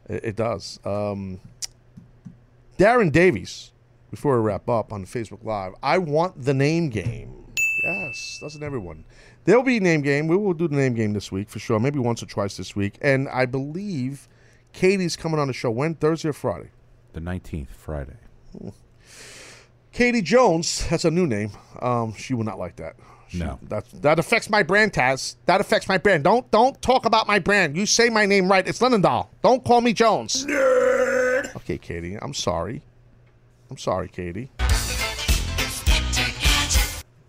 It, 0.07 0.23
it 0.23 0.35
does. 0.37 0.79
Um, 0.85 1.41
Darren 2.77 3.11
Davies. 3.11 3.67
Before 4.09 4.35
we 4.35 4.45
wrap 4.45 4.67
up 4.67 4.91
on 4.91 5.05
Facebook 5.05 5.41
Live, 5.45 5.73
I 5.81 5.97
want 5.97 6.43
the 6.43 6.53
name 6.53 6.89
game. 6.89 7.45
Yes, 7.83 8.39
doesn't 8.41 8.61
everyone? 8.61 9.05
There'll 9.45 9.63
be 9.63 9.77
a 9.77 9.79
name 9.79 10.01
game. 10.01 10.27
We 10.27 10.35
will 10.35 10.53
do 10.53 10.67
the 10.67 10.75
name 10.75 10.95
game 10.95 11.13
this 11.13 11.31
week 11.31 11.49
for 11.49 11.59
sure. 11.59 11.79
Maybe 11.79 11.97
once 11.97 12.21
or 12.21 12.25
twice 12.25 12.57
this 12.57 12.75
week. 12.75 12.97
And 13.01 13.29
I 13.29 13.45
believe 13.45 14.27
Katie's 14.73 15.15
coming 15.15 15.39
on 15.39 15.47
the 15.47 15.53
show. 15.53 15.71
When 15.71 15.95
Thursday 15.95 16.27
or 16.29 16.33
Friday? 16.33 16.71
The 17.13 17.21
19th, 17.21 17.69
Friday. 17.69 18.17
Katie 19.91 20.21
Jones. 20.21 20.87
That's 20.89 21.05
a 21.05 21.11
new 21.11 21.27
name. 21.27 21.51
Um, 21.81 22.13
she 22.13 22.33
will 22.33 22.43
not 22.43 22.57
like 22.59 22.77
that. 22.77 22.95
She- 23.27 23.37
No. 23.39 23.59
that 23.69 23.85
that 24.01 24.19
affects 24.19 24.49
my 24.49 24.61
brand, 24.63 24.91
Taz. 24.93 25.35
That 25.45 25.61
affects 25.61 25.87
my 25.87 25.97
brand. 25.97 26.23
Don't 26.23 26.49
don't 26.51 26.81
talk 26.81 27.05
about 27.05 27.27
my 27.27 27.39
brand. 27.39 27.77
You 27.77 27.85
say 27.85 28.09
my 28.09 28.25
name 28.25 28.49
right. 28.51 28.67
It's 28.67 28.79
Linendoll. 28.79 29.27
Don't 29.41 29.63
call 29.63 29.79
me 29.81 29.93
Jones. 29.93 30.45
Nerd. 30.45 31.55
Okay, 31.55 31.77
Katie. 31.77 32.17
I'm 32.21 32.33
sorry. 32.33 32.81
I'm 33.69 33.77
sorry, 33.77 34.09
Katie. 34.09 34.49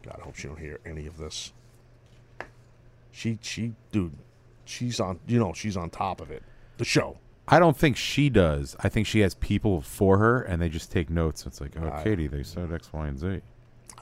God, 0.02 0.16
I 0.18 0.24
hope 0.24 0.34
she 0.36 0.48
don't 0.48 0.58
hear 0.58 0.80
any 0.84 1.06
of 1.06 1.18
this. 1.18 1.52
She 3.12 3.38
she 3.42 3.72
dude, 3.92 4.12
she's 4.64 4.98
on 4.98 5.20
you 5.26 5.38
know, 5.38 5.52
she's 5.52 5.76
on 5.76 5.90
top 5.90 6.20
of 6.20 6.30
it. 6.30 6.42
The 6.78 6.84
show. 6.84 7.18
I 7.52 7.58
don't 7.58 7.76
think 7.76 7.98
she 7.98 8.30
does. 8.30 8.74
I 8.80 8.88
think 8.88 9.06
she 9.06 9.20
has 9.20 9.34
people 9.34 9.82
for 9.82 10.16
her, 10.16 10.40
and 10.40 10.62
they 10.62 10.70
just 10.70 10.90
take 10.90 11.10
notes. 11.10 11.44
It's 11.44 11.60
like, 11.60 11.72
oh, 11.78 11.86
I- 11.92 12.02
Katie, 12.02 12.26
they 12.26 12.42
said 12.42 12.72
X, 12.72 12.90
Y, 12.94 13.06
and 13.06 13.18
Z. 13.18 13.42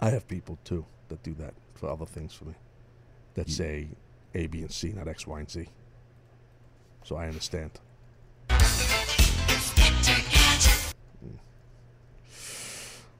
I 0.00 0.10
have 0.10 0.28
people 0.28 0.56
too 0.62 0.86
that 1.08 1.20
do 1.24 1.34
that 1.34 1.54
for 1.74 1.90
other 1.90 2.06
things 2.06 2.32
for 2.32 2.44
me. 2.44 2.54
That 3.34 3.50
say 3.50 3.88
A, 4.36 4.46
B, 4.46 4.60
and 4.60 4.70
C, 4.70 4.92
not 4.92 5.08
X, 5.08 5.26
Y, 5.26 5.40
and 5.40 5.50
Z. 5.50 5.66
So 7.02 7.16
I 7.16 7.26
understand. 7.26 7.72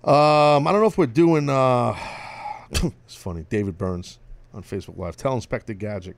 Um, 0.02 0.66
I 0.66 0.72
don't 0.72 0.80
know 0.80 0.86
if 0.86 0.96
we're 0.96 1.06
doing. 1.06 1.50
Uh, 1.50 1.96
it's 2.70 3.16
funny. 3.16 3.44
David 3.50 3.76
Burns 3.76 4.18
on 4.54 4.62
Facebook 4.62 4.96
Live. 4.96 5.16
Tell 5.16 5.34
Inspector 5.34 5.74
Gadget 5.74 6.16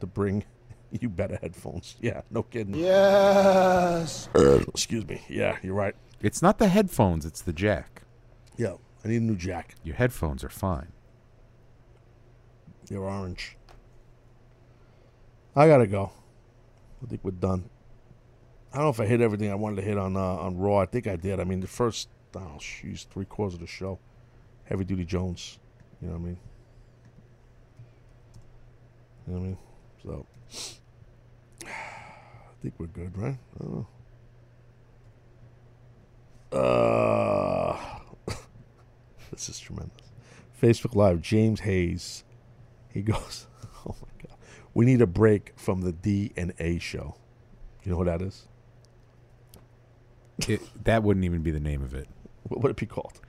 to 0.00 0.06
bring 0.06 0.44
you 1.00 1.08
better 1.08 1.38
headphones. 1.40 1.96
Yeah, 2.00 2.22
no 2.30 2.42
kidding. 2.42 2.74
Yes. 2.74 4.28
Excuse 4.34 5.06
me. 5.06 5.22
Yeah, 5.28 5.56
you're 5.62 5.74
right. 5.74 5.94
It's 6.20 6.42
not 6.42 6.58
the 6.58 6.68
headphones; 6.68 7.24
it's 7.24 7.40
the 7.40 7.52
jack. 7.52 8.02
Yo, 8.56 8.80
I 9.04 9.08
need 9.08 9.22
a 9.22 9.24
new 9.24 9.36
jack. 9.36 9.74
Your 9.82 9.96
headphones 9.96 10.44
are 10.44 10.48
fine. 10.48 10.88
You're 12.88 13.04
orange. 13.04 13.56
I 15.56 15.66
gotta 15.66 15.86
go. 15.86 16.12
I 17.02 17.06
think 17.06 17.24
we're 17.24 17.32
done. 17.32 17.68
I 18.72 18.76
don't 18.76 18.84
know 18.86 18.90
if 18.90 19.00
I 19.00 19.06
hit 19.06 19.20
everything 19.20 19.50
I 19.50 19.54
wanted 19.54 19.76
to 19.76 19.82
hit 19.82 19.98
on 19.98 20.16
uh, 20.16 20.20
on 20.20 20.56
Raw. 20.56 20.78
I 20.78 20.86
think 20.86 21.06
I 21.06 21.16
did. 21.16 21.40
I 21.40 21.44
mean, 21.44 21.60
the 21.60 21.66
first, 21.66 22.08
oh, 22.36 22.58
she's 22.58 23.04
three 23.04 23.24
quarters 23.24 23.54
of 23.54 23.60
the 23.60 23.66
show, 23.66 23.98
Heavy 24.64 24.84
Duty 24.84 25.04
Jones. 25.04 25.58
You 26.00 26.08
know 26.08 26.14
what 26.14 26.20
I 26.20 26.24
mean? 26.24 26.38
You 29.26 29.32
know 29.32 29.38
what 29.38 29.44
I 29.44 29.48
mean? 29.48 29.58
So, 30.02 30.26
I 30.50 30.81
think 32.62 32.74
we're 32.78 32.86
good, 32.86 33.18
right? 33.18 33.36
I 33.56 33.64
don't 33.64 33.86
know. 36.52 36.58
Uh, 36.58 37.76
this 39.32 39.48
is 39.48 39.58
tremendous. 39.58 40.12
Facebook 40.60 40.94
Live, 40.94 41.20
James 41.20 41.60
Hayes. 41.60 42.22
He 42.90 43.02
goes, 43.02 43.48
"Oh 43.86 43.96
my 44.00 44.28
god, 44.28 44.36
we 44.74 44.84
need 44.84 45.02
a 45.02 45.06
break 45.06 45.54
from 45.56 45.80
the 45.80 45.92
D 45.92 46.32
and 46.36 46.52
A 46.60 46.78
show." 46.78 47.16
You 47.82 47.90
know 47.90 47.98
what 47.98 48.06
that 48.06 48.22
is? 48.22 48.46
It, 50.46 50.60
that 50.84 51.02
wouldn't 51.02 51.24
even 51.24 51.42
be 51.42 51.50
the 51.50 51.60
name 51.60 51.82
of 51.82 51.94
it. 51.94 52.08
What 52.44 52.62
would 52.62 52.70
it 52.70 52.76
be 52.76 52.86
called? 52.86 53.20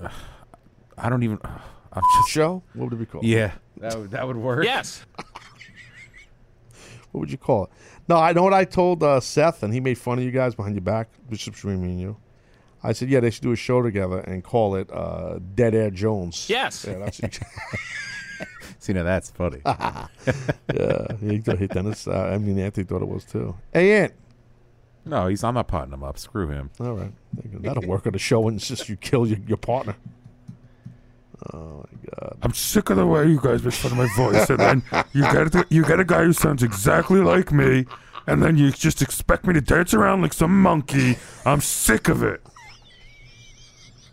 I 0.96 1.08
don't 1.10 1.22
even. 1.22 1.38
I'm 1.90 2.02
just 2.20 2.30
show. 2.30 2.62
What 2.74 2.90
would 2.90 2.92
it 2.92 2.96
be 3.00 3.06
called? 3.06 3.24
Yeah, 3.24 3.52
that 3.78 3.98
would, 3.98 4.10
that 4.12 4.26
would 4.26 4.36
work. 4.36 4.64
Yes. 4.64 5.04
What 7.12 7.20
would 7.20 7.30
you 7.30 7.38
call 7.38 7.64
it? 7.64 7.70
No, 8.08 8.16
I 8.16 8.32
know 8.32 8.42
what 8.42 8.54
I 8.54 8.64
told 8.64 9.02
uh, 9.02 9.20
Seth, 9.20 9.62
and 9.62 9.72
he 9.72 9.80
made 9.80 9.98
fun 9.98 10.18
of 10.18 10.24
you 10.24 10.30
guys 10.30 10.54
behind 10.54 10.74
your 10.74 10.82
back, 10.82 11.08
Bishop 11.28 11.56
Stream 11.56 11.82
and 11.82 12.00
you. 12.00 12.16
I 12.82 12.92
said, 12.92 13.08
yeah, 13.08 13.20
they 13.20 13.30
should 13.30 13.42
do 13.42 13.52
a 13.52 13.56
show 13.56 13.82
together 13.82 14.20
and 14.20 14.44
call 14.44 14.76
it 14.76 14.90
uh, 14.92 15.40
Dead 15.54 15.74
Air 15.74 15.90
Jones. 15.90 16.48
Yes. 16.48 16.86
Yeah, 16.88 16.98
that's 16.98 17.20
See, 18.78 18.92
now 18.92 19.02
that's 19.02 19.30
funny. 19.30 19.60
yeah, 19.66 20.06
he 21.20 21.38
thought 21.38 21.58
he 21.58 21.66
Dennis. 21.66 22.06
Uh, 22.06 22.30
I 22.32 22.38
mean, 22.38 22.58
Anthony 22.58 22.84
thought 22.84 23.02
it 23.02 23.08
was 23.08 23.24
too. 23.24 23.56
Hey, 23.72 24.02
Ant. 24.02 24.14
No, 25.04 25.26
he's. 25.26 25.42
I'm 25.42 25.54
not 25.54 25.68
potting 25.68 25.92
him 25.92 26.04
up. 26.04 26.18
Screw 26.18 26.48
him. 26.48 26.70
All 26.80 26.92
right, 26.92 27.12
that'll 27.32 27.86
work 27.88 28.06
on 28.06 28.12
the 28.12 28.18
show, 28.18 28.46
and 28.46 28.58
it's 28.58 28.68
just 28.68 28.88
you 28.88 28.96
kill 28.96 29.26
your, 29.26 29.38
your 29.46 29.56
partner. 29.56 29.96
Oh 31.52 31.86
my 31.92 32.10
god. 32.10 32.38
I'm 32.42 32.52
sick 32.52 32.90
of 32.90 32.96
the 32.96 33.06
way 33.06 33.26
you 33.26 33.40
guys 33.40 33.62
make 33.62 33.74
fun 33.74 33.92
of 33.92 33.98
my 33.98 34.08
voice, 34.16 34.50
and 34.50 34.58
then 34.58 34.82
you 35.12 35.22
get 35.22 35.54
a, 35.54 35.66
you 35.70 35.84
get 35.84 36.00
a 36.00 36.04
guy 36.04 36.24
who 36.24 36.32
sounds 36.32 36.62
exactly 36.62 37.20
like 37.20 37.52
me, 37.52 37.86
and 38.26 38.42
then 38.42 38.56
you 38.56 38.72
just 38.72 39.02
expect 39.02 39.46
me 39.46 39.54
to 39.54 39.60
dance 39.60 39.94
around 39.94 40.22
like 40.22 40.32
some 40.32 40.60
monkey. 40.60 41.16
I'm 41.46 41.60
sick 41.60 42.08
of 42.08 42.22
it. 42.22 42.42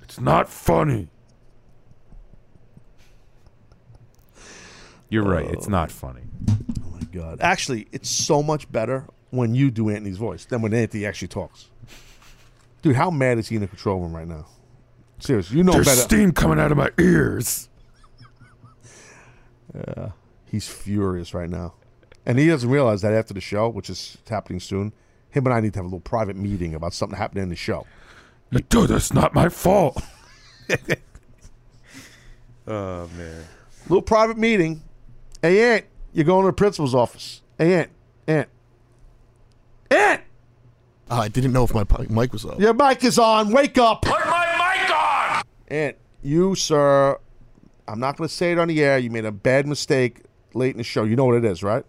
It's 0.03 0.19
not 0.19 0.47
funny. 0.49 1.07
You're 5.09 5.23
right. 5.23 5.45
It's 5.45 5.67
not 5.67 5.89
oh. 5.89 5.93
funny. 5.93 6.21
Oh 6.49 6.89
my 6.91 7.01
god. 7.11 7.41
Actually, 7.41 7.87
it's 7.91 8.09
so 8.09 8.43
much 8.43 8.71
better 8.71 9.07
when 9.31 9.55
you 9.55 9.71
do 9.71 9.89
Anthony's 9.89 10.17
voice 10.17 10.45
than 10.45 10.61
when 10.61 10.73
Anthony 10.73 11.05
actually 11.05 11.27
talks. 11.27 11.69
Dude, 12.81 12.95
how 12.95 13.09
mad 13.09 13.39
is 13.39 13.47
he 13.47 13.55
in 13.55 13.61
the 13.61 13.67
control 13.67 13.99
room 13.99 14.15
right 14.15 14.27
now? 14.27 14.45
Seriously, 15.19 15.57
you 15.57 15.63
know 15.63 15.71
There's 15.73 15.85
better. 15.87 16.01
steam 16.01 16.31
coming 16.31 16.59
out 16.59 16.71
of 16.71 16.77
my 16.77 16.91
ears. 16.99 17.69
Yeah, 19.73 20.11
he's 20.45 20.67
furious 20.67 21.33
right 21.33 21.49
now, 21.49 21.73
and 22.25 22.37
he 22.39 22.47
doesn't 22.47 22.69
realize 22.69 23.01
that 23.01 23.13
after 23.13 23.33
the 23.33 23.41
show, 23.41 23.67
which 23.69 23.89
is 23.89 24.17
happening 24.29 24.59
soon, 24.59 24.93
him 25.29 25.45
and 25.45 25.53
I 25.53 25.59
need 25.59 25.73
to 25.73 25.79
have 25.79 25.85
a 25.85 25.87
little 25.87 25.99
private 25.99 26.35
meeting 26.35 26.73
about 26.75 26.93
something 26.93 27.17
happening 27.17 27.43
in 27.43 27.49
the 27.49 27.55
show. 27.55 27.85
Dude, 28.69 28.89
that's 28.89 29.13
not 29.13 29.33
my 29.33 29.49
fault. 29.49 30.01
Oh 32.67 33.07
man. 33.15 33.43
Little 33.83 34.01
private 34.01 34.37
meeting. 34.37 34.81
Hey, 35.41 35.75
Aunt, 35.75 35.85
you're 36.13 36.25
going 36.25 36.41
to 36.43 36.47
the 36.47 36.53
principal's 36.53 36.95
office. 36.95 37.43
Hey, 37.59 37.75
Aunt, 37.75 37.89
Aunt, 38.27 38.49
Aunt. 39.91 40.21
Uh, 41.09 41.15
I 41.19 41.27
didn't 41.27 41.53
know 41.53 41.63
if 41.63 41.73
my 41.75 41.85
mic 42.09 42.33
was 42.33 42.43
up. 42.43 42.59
Your 42.59 42.73
mic 42.73 43.03
is 43.03 43.19
on. 43.19 43.51
Wake 43.51 43.77
up. 43.77 44.03
Put 45.67 45.73
my 45.73 45.77
mic 45.77 45.81
on. 45.81 45.87
Aunt, 45.87 45.97
you, 46.21 46.55
sir, 46.55 47.17
I'm 47.87 47.99
not 47.99 48.17
going 48.17 48.27
to 48.27 48.33
say 48.33 48.51
it 48.51 48.59
on 48.59 48.67
the 48.67 48.83
air. 48.83 48.97
You 48.97 49.09
made 49.09 49.25
a 49.25 49.31
bad 49.31 49.67
mistake 49.67 50.23
late 50.53 50.71
in 50.71 50.77
the 50.77 50.83
show. 50.83 51.03
You 51.03 51.15
know 51.15 51.25
what 51.25 51.35
it 51.35 51.45
is, 51.45 51.63
right? 51.63 51.85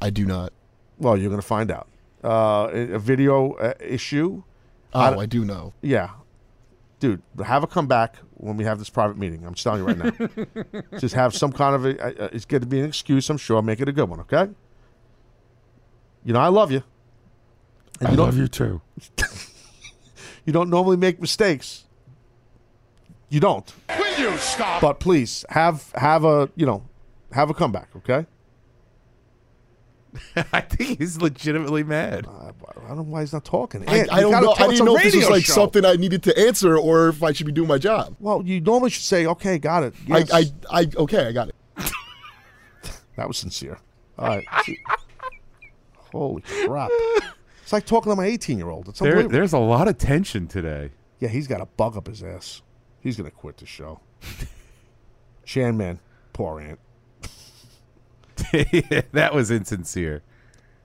I 0.00 0.10
do 0.10 0.24
not. 0.24 0.52
Well, 0.98 1.16
you're 1.16 1.30
going 1.30 1.40
to 1.40 1.46
find 1.46 1.70
out. 1.70 1.88
Uh, 2.22 2.70
a 2.72 2.94
a 2.94 2.98
video 2.98 3.52
uh, 3.54 3.74
issue. 3.80 4.42
Oh, 4.94 5.18
I 5.18 5.26
do 5.26 5.44
know. 5.44 5.72
Yeah. 5.82 6.10
Dude, 7.00 7.20
have 7.44 7.62
a 7.62 7.66
comeback 7.66 8.16
when 8.34 8.56
we 8.56 8.64
have 8.64 8.78
this 8.78 8.88
private 8.88 9.18
meeting. 9.18 9.44
I'm 9.46 9.52
just 9.54 9.64
telling 9.64 9.80
you 9.80 9.86
right 9.86 9.98
now. 10.64 10.92
just 10.98 11.14
have 11.14 11.34
some 11.34 11.52
kind 11.52 11.74
of 11.74 11.84
a. 11.84 12.22
Uh, 12.24 12.28
it's 12.32 12.44
going 12.46 12.62
to 12.62 12.66
be 12.66 12.78
an 12.80 12.86
excuse, 12.86 13.28
I'm 13.28 13.36
sure. 13.36 13.60
Make 13.60 13.80
it 13.80 13.88
a 13.88 13.92
good 13.92 14.08
one, 14.08 14.20
okay? 14.20 14.48
You 16.24 16.32
know, 16.32 16.40
I 16.40 16.48
love 16.48 16.70
you. 16.72 16.82
And 18.00 18.08
I 18.08 18.10
you 18.12 18.16
don't- 18.16 18.26
love 18.26 18.38
you 18.38 18.48
too. 18.48 18.80
You 20.46 20.52
don't 20.52 20.68
normally 20.68 20.98
make 20.98 21.22
mistakes. 21.22 21.84
You 23.28 23.40
don't. 23.40 23.72
Will 23.98 24.18
you 24.18 24.36
stop? 24.38 24.80
But 24.80 25.00
please 25.00 25.44
have 25.48 25.90
have 25.94 26.24
a 26.24 26.48
you 26.56 26.66
know 26.66 26.82
have 27.32 27.50
a 27.50 27.54
comeback, 27.54 27.88
okay? 27.96 28.26
I 30.52 30.60
think 30.60 30.98
he's 31.00 31.20
legitimately 31.20 31.82
mad. 31.82 32.26
Uh, 32.26 32.52
I 32.84 32.88
don't 32.88 32.96
know 32.98 33.02
why 33.02 33.20
he's 33.20 33.32
not 33.32 33.44
talking. 33.44 33.82
I, 33.88 34.06
I 34.10 34.20
don't 34.20 34.30
know. 34.30 34.54
talk- 34.54 34.60
I 34.60 34.68
didn't 34.68 34.84
know 34.84 34.96
if 34.96 35.02
this 35.02 35.16
was 35.16 35.30
like 35.30 35.44
show. 35.44 35.52
something 35.54 35.84
I 35.84 35.94
needed 35.94 36.22
to 36.24 36.38
answer 36.38 36.76
or 36.78 37.08
if 37.08 37.22
I 37.22 37.32
should 37.32 37.46
be 37.46 37.52
doing 37.52 37.68
my 37.68 37.78
job. 37.78 38.14
Well, 38.20 38.42
you 38.44 38.60
normally 38.60 38.90
should 38.90 39.02
say, 39.02 39.26
"Okay, 39.26 39.58
got 39.58 39.82
it." 39.82 39.94
Yes. 40.06 40.30
I, 40.32 40.44
I, 40.70 40.86
okay, 40.96 41.26
I 41.26 41.32
got 41.32 41.48
it. 41.48 41.54
that 43.16 43.26
was 43.26 43.38
sincere. 43.38 43.78
All 44.18 44.28
right. 44.28 44.46
Holy 46.12 46.42
crap! 46.42 46.90
It's 47.62 47.72
like 47.72 47.86
talking 47.86 48.12
to 48.12 48.16
my 48.16 48.26
18 48.26 48.56
year 48.58 48.70
old. 48.70 48.88
It's 48.88 49.00
There, 49.00 49.26
there's 49.26 49.52
a 49.52 49.58
lot 49.58 49.88
of 49.88 49.98
tension 49.98 50.46
today. 50.46 50.90
Yeah, 51.18 51.28
he's 51.28 51.48
got 51.48 51.60
a 51.60 51.66
bug 51.66 51.96
up 51.96 52.06
his 52.06 52.22
ass. 52.22 52.62
He's 53.04 53.18
gonna 53.18 53.30
quit 53.30 53.58
the 53.58 53.66
show. 53.66 54.00
Chan 55.44 55.76
man, 55.76 56.00
poor 56.32 56.58
ant. 56.58 56.80
that 59.12 59.34
was 59.34 59.50
insincere. 59.50 60.22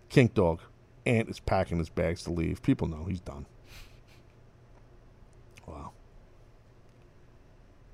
Kink 0.09 0.33
dog. 0.33 0.59
Ant 1.05 1.29
is 1.29 1.39
packing 1.39 1.77
his 1.77 1.87
bags 1.87 2.23
to 2.23 2.31
leave. 2.31 2.61
People 2.61 2.87
know 2.87 3.05
he's 3.05 3.21
done. 3.21 3.45
Wow. 5.65 5.91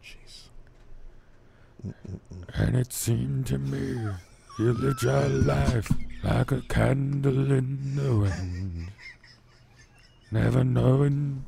Jeez. 0.04 0.48
And 2.56 2.76
it 2.76 2.92
seemed 2.92 3.46
to 3.46 3.60
me 3.60 4.10
you 4.58 4.74
lived 4.74 5.04
your 5.04 5.30
life 5.30 5.92
like 6.24 6.52
a 6.52 6.62
candle 6.62 7.52
in 7.52 7.96
the 7.96 8.16
wind, 8.16 8.88
never 10.32 10.64
knowing 10.64 11.46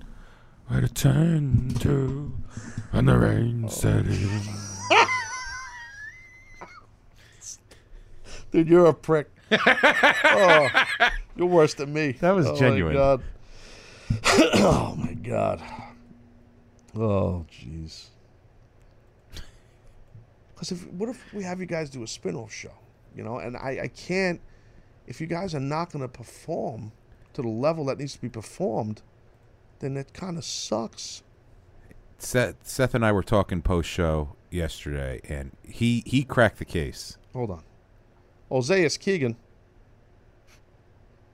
where 0.67 0.81
to 0.81 0.89
turn 0.89 1.73
to 1.79 2.33
when 2.91 3.05
the 3.05 3.17
rain 3.17 3.69
set 3.69 4.05
in. 4.05 4.41
Dude, 8.51 8.67
you're 8.67 8.85
a 8.85 8.93
prick. 8.93 9.29
oh, 9.51 10.67
you're 11.35 11.47
worse 11.47 11.73
than 11.73 11.93
me. 11.93 12.13
That 12.13 12.31
was 12.31 12.47
oh 12.47 12.55
genuine. 12.55 12.95
My 12.95 12.99
God. 12.99 13.23
oh 14.55 14.95
my 14.97 15.13
god. 15.13 15.61
Oh 16.95 17.45
jeez. 17.51 18.07
Because 20.53 20.71
if 20.71 20.87
what 20.87 21.09
if 21.09 21.33
we 21.33 21.43
have 21.43 21.59
you 21.59 21.65
guys 21.65 21.89
do 21.89 22.03
a 22.03 22.07
spin-off 22.07 22.51
show, 22.51 22.71
you 23.15 23.23
know? 23.23 23.37
And 23.39 23.55
I 23.55 23.79
I 23.83 23.87
can't. 23.89 24.41
If 25.05 25.21
you 25.21 25.27
guys 25.27 25.55
are 25.55 25.61
not 25.61 25.91
going 25.91 26.01
to 26.01 26.09
perform 26.09 26.91
to 27.33 27.41
the 27.41 27.47
level 27.47 27.85
that 27.85 27.97
needs 27.97 28.13
to 28.13 28.21
be 28.21 28.27
performed, 28.27 29.01
then 29.79 29.93
that 29.95 30.13
kind 30.13 30.37
of 30.37 30.43
sucks. 30.45 31.23
Seth, 32.17 32.55
Seth 32.63 32.95
and 32.95 33.05
I 33.05 33.11
were 33.11 33.23
talking 33.23 33.61
post 33.61 33.89
show, 33.89 34.35
yesterday, 34.51 35.21
and 35.27 35.55
he 35.63 36.03
he 36.05 36.23
cracked 36.23 36.59
the 36.59 36.65
case. 36.65 37.17
Hold 37.33 37.51
on. 37.51 37.63
Oseas 38.51 38.99
Keegan. 38.99 39.35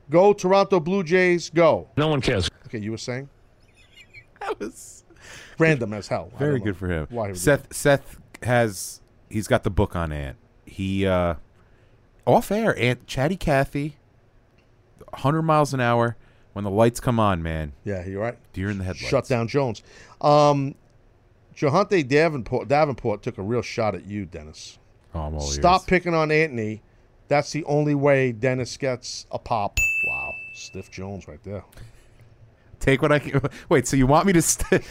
Go 0.09 0.33
Toronto 0.33 0.79
Blue 0.79 1.03
Jays, 1.03 1.49
go. 1.49 1.89
No 1.95 2.07
one 2.07 2.21
cares. 2.21 2.49
Okay, 2.65 2.79
you 2.79 2.91
were 2.91 2.97
saying? 2.97 3.29
That 4.41 4.59
was 4.59 5.05
random 5.57 5.93
as 5.93 6.09
hell. 6.09 6.29
Very 6.37 6.59
good 6.59 6.75
for 6.75 6.89
him. 6.89 7.07
Why 7.09 7.27
he 7.27 7.31
would 7.31 7.39
Seth 7.39 7.73
Seth 7.73 8.19
has 8.41 8.99
he's 9.29 9.47
got 9.47 9.63
the 9.63 9.69
book 9.69 9.95
on 9.95 10.11
Ant. 10.11 10.35
He 10.65 11.05
uh 11.05 11.35
off 12.25 12.51
air, 12.51 12.77
Ant 12.77 13.07
Chatty 13.07 13.37
Cathy, 13.37 13.95
hundred 15.13 15.43
miles 15.43 15.73
an 15.73 15.79
hour. 15.79 16.17
When 16.53 16.63
the 16.63 16.71
lights 16.71 16.99
come 16.99 17.19
on, 17.19 17.41
man. 17.41 17.73
Yeah, 17.83 18.05
you're 18.05 18.21
right. 18.21 18.37
Deer 18.53 18.69
in 18.69 18.77
the 18.77 18.83
headlights. 18.83 19.07
Shut 19.09 19.27
down 19.27 19.47
Jones. 19.47 19.81
Um, 20.21 20.75
Johante 21.55 22.07
Davenport, 22.07 22.67
Davenport 22.67 23.23
took 23.23 23.37
a 23.37 23.41
real 23.41 23.61
shot 23.61 23.95
at 23.95 24.05
you, 24.05 24.25
Dennis. 24.25 24.77
Oh, 25.15 25.21
I'm 25.21 25.35
all 25.35 25.41
Stop 25.41 25.81
ears. 25.81 25.85
picking 25.87 26.13
on 26.13 26.31
Anthony. 26.31 26.81
That's 27.27 27.51
the 27.51 27.63
only 27.65 27.95
way 27.95 28.31
Dennis 28.31 28.77
gets 28.77 29.25
a 29.31 29.39
pop. 29.39 29.79
Wow, 30.07 30.31
stiff 30.53 30.91
Jones 30.91 31.27
right 31.27 31.41
there. 31.43 31.63
Take 32.79 33.01
what 33.01 33.11
I 33.11 33.19
can. 33.19 33.41
Wait, 33.69 33.87
so 33.87 33.95
you 33.95 34.05
want 34.07 34.27
me 34.27 34.33
to? 34.33 34.41
St- 34.41 34.83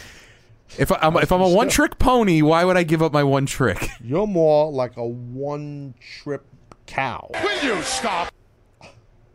if 0.79 0.91
I, 0.91 0.99
I'm 1.03 1.17
if 1.19 1.31
I'm 1.31 1.43
a 1.43 1.49
one 1.49 1.69
trick 1.69 1.99
pony, 1.99 2.41
why 2.43 2.65
would 2.65 2.77
I 2.77 2.83
give 2.83 3.03
up 3.03 3.13
my 3.13 3.23
one 3.23 3.47
trick? 3.47 3.87
You're 4.03 4.27
more 4.27 4.73
like 4.73 4.97
a 4.97 5.07
one 5.07 5.95
trip 6.01 6.45
cow. 6.87 7.31
Will 7.43 7.63
you 7.77 7.83
stop? 7.83 8.33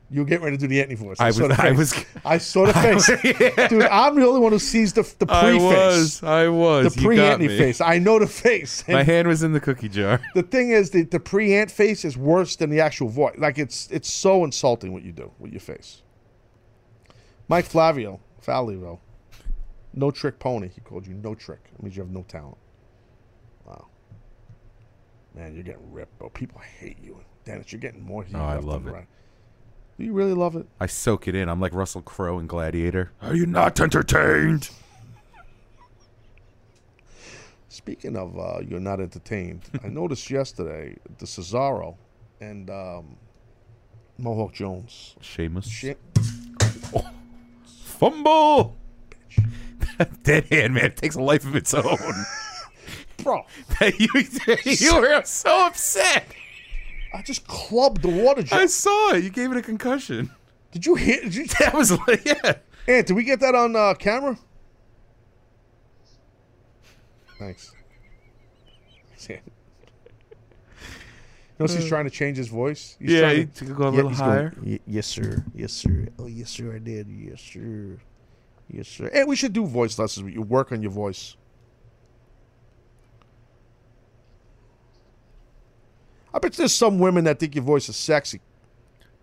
You 0.10 0.24
get 0.24 0.42
ready 0.42 0.56
to 0.56 0.62
do 0.62 0.68
the 0.68 0.80
Anthony 0.80 0.96
voice. 0.96 1.18
I 1.20 1.32
saw 1.32 1.48
was- 1.48 1.58
the 1.58 1.64
I 1.64 1.70
face. 1.70 1.78
was- 1.78 2.06
I 2.24 2.38
saw 2.38 2.66
the 2.66 2.74
face. 2.74 3.10
was- 3.58 3.70
Dude, 3.70 3.84
I'm 3.84 4.16
the 4.16 4.26
only 4.26 4.40
one 4.40 4.54
who 4.54 4.60
sees 4.60 4.94
the 4.94 5.02
the 5.20 5.26
pre 5.26 5.60
face. 5.60 5.62
I 5.62 5.88
was, 5.88 6.24
I 6.24 6.48
was. 6.48 6.96
The 6.96 7.02
pre 7.02 7.16
got 7.18 7.40
face. 7.40 7.82
I 7.82 8.00
know 8.00 8.18
the 8.18 8.28
face. 8.28 8.86
My 8.88 9.04
hand 9.04 9.28
was 9.28 9.44
in 9.44 9.52
the 9.52 9.60
cookie 9.60 9.90
jar. 9.90 10.22
The 10.34 10.44
thing 10.44 10.70
is, 10.72 10.92
the 10.92 11.04
the 11.04 11.20
pre 11.20 11.54
Ant 11.56 11.70
face 11.70 12.06
is 12.06 12.16
worse 12.18 12.56
than 12.56 12.70
the 12.70 12.80
actual 12.80 13.10
voice. 13.10 13.36
Like 13.38 13.58
it's 13.58 13.90
it's 13.92 14.12
so 14.12 14.46
insulting 14.46 14.94
what 14.94 15.04
you 15.04 15.12
do 15.12 15.30
with 15.40 15.52
your 15.52 15.60
face. 15.60 16.04
Mike 17.50 17.66
Flavio, 17.66 18.20
Flavio, 18.40 19.00
no 19.94 20.12
trick 20.12 20.40
pony. 20.40 20.70
He 20.74 20.80
called 20.82 21.06
you 21.06 21.16
no 21.16 21.36
trick. 21.36 21.70
It 21.74 21.84
means 21.84 21.98
you 21.98 22.04
have 22.04 22.12
no 22.12 22.24
talent. 22.24 22.58
Wow. 23.66 23.88
Man, 25.36 25.54
you're 25.54 25.64
getting 25.64 25.92
ripped, 25.92 26.18
bro. 26.18 26.30
People 26.30 26.62
hate 26.80 26.98
you. 27.04 27.20
Dennis, 27.46 27.72
you're 27.72 27.80
getting 27.82 28.02
more 28.04 28.24
heat. 28.24 28.36
Oh, 28.36 28.40
I 28.42 28.58
love 28.58 28.88
it. 28.88 28.92
right. 28.92 29.08
Do 29.98 30.04
you 30.04 30.14
really 30.14 30.34
love 30.34 30.56
it? 30.56 30.68
I 30.80 30.86
soak 30.86 31.28
it 31.28 31.34
in. 31.36 31.50
I'm 31.50 31.60
like 31.60 31.74
Russell 31.74 32.02
Crowe 32.04 32.38
in 32.40 32.46
Gladiator. 32.48 33.12
Are 33.22 33.36
you 33.36 33.46
not 33.48 33.80
entertained? 33.80 34.70
Speaking 37.70 38.16
of 38.16 38.38
uh, 38.38 38.60
you're 38.68 38.80
not 38.80 39.00
entertained, 39.00 39.62
I 39.84 39.88
noticed 39.88 40.30
yesterday 40.30 40.96
the 41.18 41.26
Cesaro 41.26 41.96
and 42.42 42.70
um, 42.70 43.18
Mohawk 44.18 44.54
Jones. 44.54 45.16
Sheamus. 45.22 45.68
She- 45.68 45.96
Fumble. 47.84 48.76
Dead 50.24 50.46
hand, 50.52 50.76
man. 50.76 50.86
It 50.86 50.98
takes 50.98 51.16
a 51.16 51.22
life 51.22 51.44
of 51.46 51.56
its 51.56 51.74
own. 51.74 51.98
Bro. 53.24 53.46
you, 53.98 54.08
you 54.64 54.96
were 55.00 55.22
so 55.26 55.66
upset. 55.66 56.28
I 57.18 57.24
just 57.24 57.48
clubbed 57.48 58.04
the 58.04 58.10
water 58.10 58.44
jar. 58.44 58.60
I 58.60 58.66
saw 58.68 59.14
it. 59.14 59.24
You 59.24 59.32
gave 59.32 59.52
it 59.52 59.58
a 59.58 59.62
concussion. 59.64 60.30
Did 60.72 60.86
you 60.86 60.94
hear? 60.96 61.20
Did 61.22 61.34
you, 61.36 61.46
that 61.60 61.74
was 61.74 61.92
like, 62.08 62.24
yeah. 62.24 62.54
Ant, 62.88 63.08
did 63.08 63.14
we 63.16 63.24
get 63.24 63.40
that 63.40 63.56
on 63.56 63.76
uh, 63.76 63.96
camera? 63.96 64.38
Thanks. 67.40 67.72
Ant. 69.30 69.42
Notice 71.60 71.76
he's 71.76 71.88
trying 71.88 72.06
to 72.06 72.12
change 72.12 72.38
his 72.38 72.50
voice. 72.50 72.96
He's 73.00 73.10
Yeah, 73.14 73.22
trying 73.22 73.36
he 73.38 73.46
to 73.48 73.52
took 73.52 73.70
it 73.70 73.86
a 73.86 73.90
little 73.90 74.10
he's 74.12 74.20
going, 74.20 74.30
higher. 74.32 74.54
"Y- 74.64 74.80
yes, 74.86 75.08
sir. 75.08 75.44
Yes, 75.56 75.74
sir. 75.74 76.08
Oh, 76.20 76.28
yes, 76.28 76.52
sir. 76.52 76.76
I 76.76 76.78
did. 76.80 77.08
Yes, 77.10 77.42
sir. 77.42 77.98
Yes, 78.70 78.88
sir. 78.88 79.10
And 79.12 79.28
we 79.28 79.36
should 79.36 79.54
do 79.54 79.66
voice 79.66 79.98
lessons. 79.98 80.32
You 80.32 80.44
work 80.44 80.72
on 80.72 80.84
your 80.84 80.92
voice. 80.92 81.36
I 86.38 86.40
bet 86.40 86.54
there's 86.54 86.72
some 86.74 87.00
women 87.00 87.24
that 87.24 87.40
think 87.40 87.56
your 87.56 87.64
voice 87.64 87.90
is 87.90 87.96
sexy. 87.96 88.42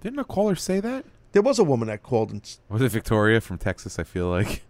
Didn't 0.00 0.18
a 0.18 0.24
caller 0.24 0.56
say 0.56 0.80
that? 0.80 1.04
There 1.30 1.42
was 1.42 1.60
a 1.60 1.64
woman 1.64 1.86
that 1.86 2.02
called 2.02 2.32
and. 2.32 2.42
s- 2.42 2.58
Was 2.68 2.82
it 2.82 2.88
Victoria 2.90 3.40
from 3.40 3.56
Texas? 3.56 4.00
I 4.00 4.02
feel 4.02 4.28
like. 4.28 4.64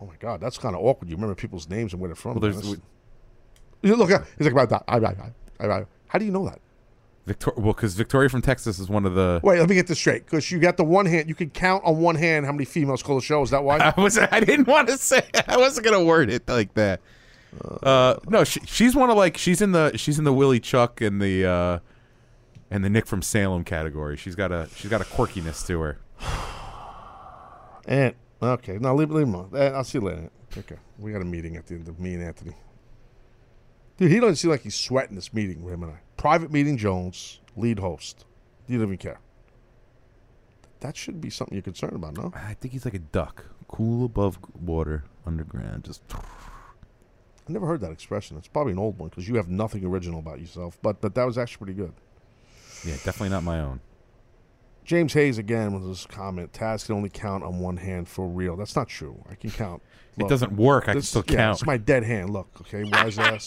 Oh 0.00 0.06
my 0.06 0.14
God, 0.20 0.40
that's 0.40 0.58
kind 0.58 0.76
of 0.76 0.84
awkward. 0.84 1.10
You 1.10 1.16
remember 1.16 1.34
people's 1.34 1.68
names 1.68 1.92
and 1.92 2.00
where 2.00 2.06
they're 2.06 2.14
from. 2.14 2.34
Well, 2.38 2.52
there's-. 2.52 2.76
You 3.82 3.96
look 3.96 4.12
at. 4.12 4.24
He's 4.38 4.46
like 4.46 4.52
about 4.52 4.68
that. 4.70 4.84
I, 4.86 4.98
I, 4.98 5.32
I, 5.58 5.66
I, 5.80 5.84
how 6.06 6.20
do 6.20 6.24
you 6.24 6.30
know 6.30 6.44
that? 6.48 6.60
Victoria. 7.26 7.60
well, 7.60 7.72
because 7.74 7.94
Victoria 7.94 8.28
from 8.28 8.40
Texas 8.40 8.78
is 8.78 8.88
one 8.88 9.04
of 9.06 9.14
the. 9.14 9.40
Wait, 9.42 9.58
let 9.58 9.68
me 9.68 9.74
get 9.74 9.88
this 9.88 9.98
straight. 9.98 10.24
Because 10.24 10.52
you 10.52 10.60
got 10.60 10.76
the 10.76 10.84
one 10.84 11.04
hand, 11.04 11.28
you 11.28 11.34
can 11.34 11.50
count 11.50 11.82
on 11.84 11.98
one 11.98 12.14
hand 12.14 12.46
how 12.46 12.52
many 12.52 12.64
females 12.64 13.02
call 13.02 13.16
the 13.16 13.22
show. 13.22 13.42
Is 13.42 13.50
that 13.50 13.64
why? 13.64 13.78
I 13.96 14.00
was. 14.00 14.16
I 14.18 14.38
didn't 14.38 14.68
want 14.68 14.86
to 14.88 14.96
say. 14.98 15.22
I 15.48 15.56
wasn't 15.56 15.84
gonna 15.84 16.04
word 16.04 16.30
it 16.30 16.48
like 16.48 16.74
that. 16.74 17.00
Uh, 17.82 18.16
no, 18.28 18.44
she, 18.44 18.60
she's 18.60 18.94
one 18.94 19.10
of 19.10 19.16
like 19.16 19.36
she's 19.36 19.60
in 19.62 19.72
the 19.72 19.96
she's 19.96 20.18
in 20.18 20.24
the 20.24 20.32
Willie 20.32 20.60
Chuck 20.60 21.00
and 21.00 21.20
the 21.20 21.46
uh, 21.46 21.78
and 22.70 22.84
the 22.84 22.90
Nick 22.90 23.06
from 23.06 23.22
Salem 23.22 23.64
category. 23.64 24.16
She's 24.16 24.34
got 24.34 24.52
a 24.52 24.68
she's 24.74 24.90
got 24.90 25.00
a 25.00 25.04
quirkiness 25.04 25.66
to 25.66 25.80
her. 25.80 25.98
And 27.86 28.14
okay, 28.42 28.76
now 28.76 28.94
leave, 28.94 29.10
leave 29.10 29.26
him 29.26 29.32
alone. 29.32 29.50
Eh, 29.56 29.70
I'll 29.70 29.82
see 29.82 29.96
you 29.96 30.04
later. 30.04 30.30
Okay, 30.58 30.76
we 30.98 31.10
got 31.10 31.22
a 31.22 31.24
meeting 31.24 31.56
at 31.56 31.66
the 31.66 31.76
end 31.76 31.88
of 31.88 31.98
me 31.98 32.12
and 32.12 32.22
Anthony. 32.22 32.52
Dude, 33.96 34.10
he 34.10 34.20
doesn't 34.20 34.36
seem 34.36 34.50
like 34.50 34.60
he's 34.60 34.74
sweating 34.74 35.16
this 35.16 35.32
meeting 35.32 35.62
with 35.62 35.72
him 35.72 35.84
and 35.84 35.92
I. 35.92 36.00
Private 36.18 36.52
meeting, 36.52 36.76
Jones, 36.76 37.40
lead 37.56 37.78
host. 37.78 38.26
You 38.66 38.76
don't 38.76 38.88
even 38.88 38.98
care. 38.98 39.20
That 40.80 40.96
should 40.98 41.18
be 41.18 41.30
something 41.30 41.54
you're 41.54 41.62
concerned 41.62 41.94
about, 41.94 42.16
no? 42.16 42.30
I 42.36 42.54
think 42.54 42.72
he's 42.72 42.84
like 42.84 42.94
a 42.94 42.98
duck, 43.00 43.46
cool 43.68 44.04
above 44.04 44.38
water, 44.54 45.04
underground. 45.26 45.84
Just 45.84 46.02
I 47.48 47.52
never 47.52 47.66
heard 47.66 47.80
that 47.80 47.92
expression. 47.92 48.36
It's 48.36 48.48
probably 48.48 48.72
an 48.72 48.78
old 48.78 48.98
one 48.98 49.08
because 49.08 49.26
you 49.26 49.36
have 49.36 49.48
nothing 49.48 49.84
original 49.84 50.18
about 50.18 50.40
yourself. 50.40 50.78
But 50.82 51.00
but 51.00 51.14
that 51.14 51.24
was 51.24 51.38
actually 51.38 51.58
pretty 51.58 51.80
good. 51.80 51.92
yeah, 52.84 52.94
definitely 53.04 53.30
not 53.30 53.42
my 53.42 53.60
own. 53.60 53.80
James 54.84 55.12
Hayes 55.12 55.36
again 55.36 55.72
with 55.74 55.86
his 55.86 56.06
comment. 56.06 56.52
Taz 56.52 56.86
can 56.86 56.94
only 56.94 57.10
count 57.10 57.44
on 57.44 57.58
one 57.58 57.76
hand 57.76 58.08
for 58.08 58.26
real. 58.26 58.56
That's 58.56 58.74
not 58.74 58.88
true. 58.88 59.22
I 59.30 59.34
can 59.34 59.50
count. 59.50 59.82
It 60.16 60.28
doesn't 60.28 60.52
work. 60.56 60.88
I 60.88 60.92
can 60.92 61.02
still 61.02 61.24
yeah, 61.28 61.36
count. 61.36 61.58
It's 61.58 61.66
my 61.66 61.76
dead 61.76 62.04
hand. 62.04 62.30
Look, 62.30 62.48
okay, 62.62 62.84
wise 62.84 63.18
ass. 63.18 63.46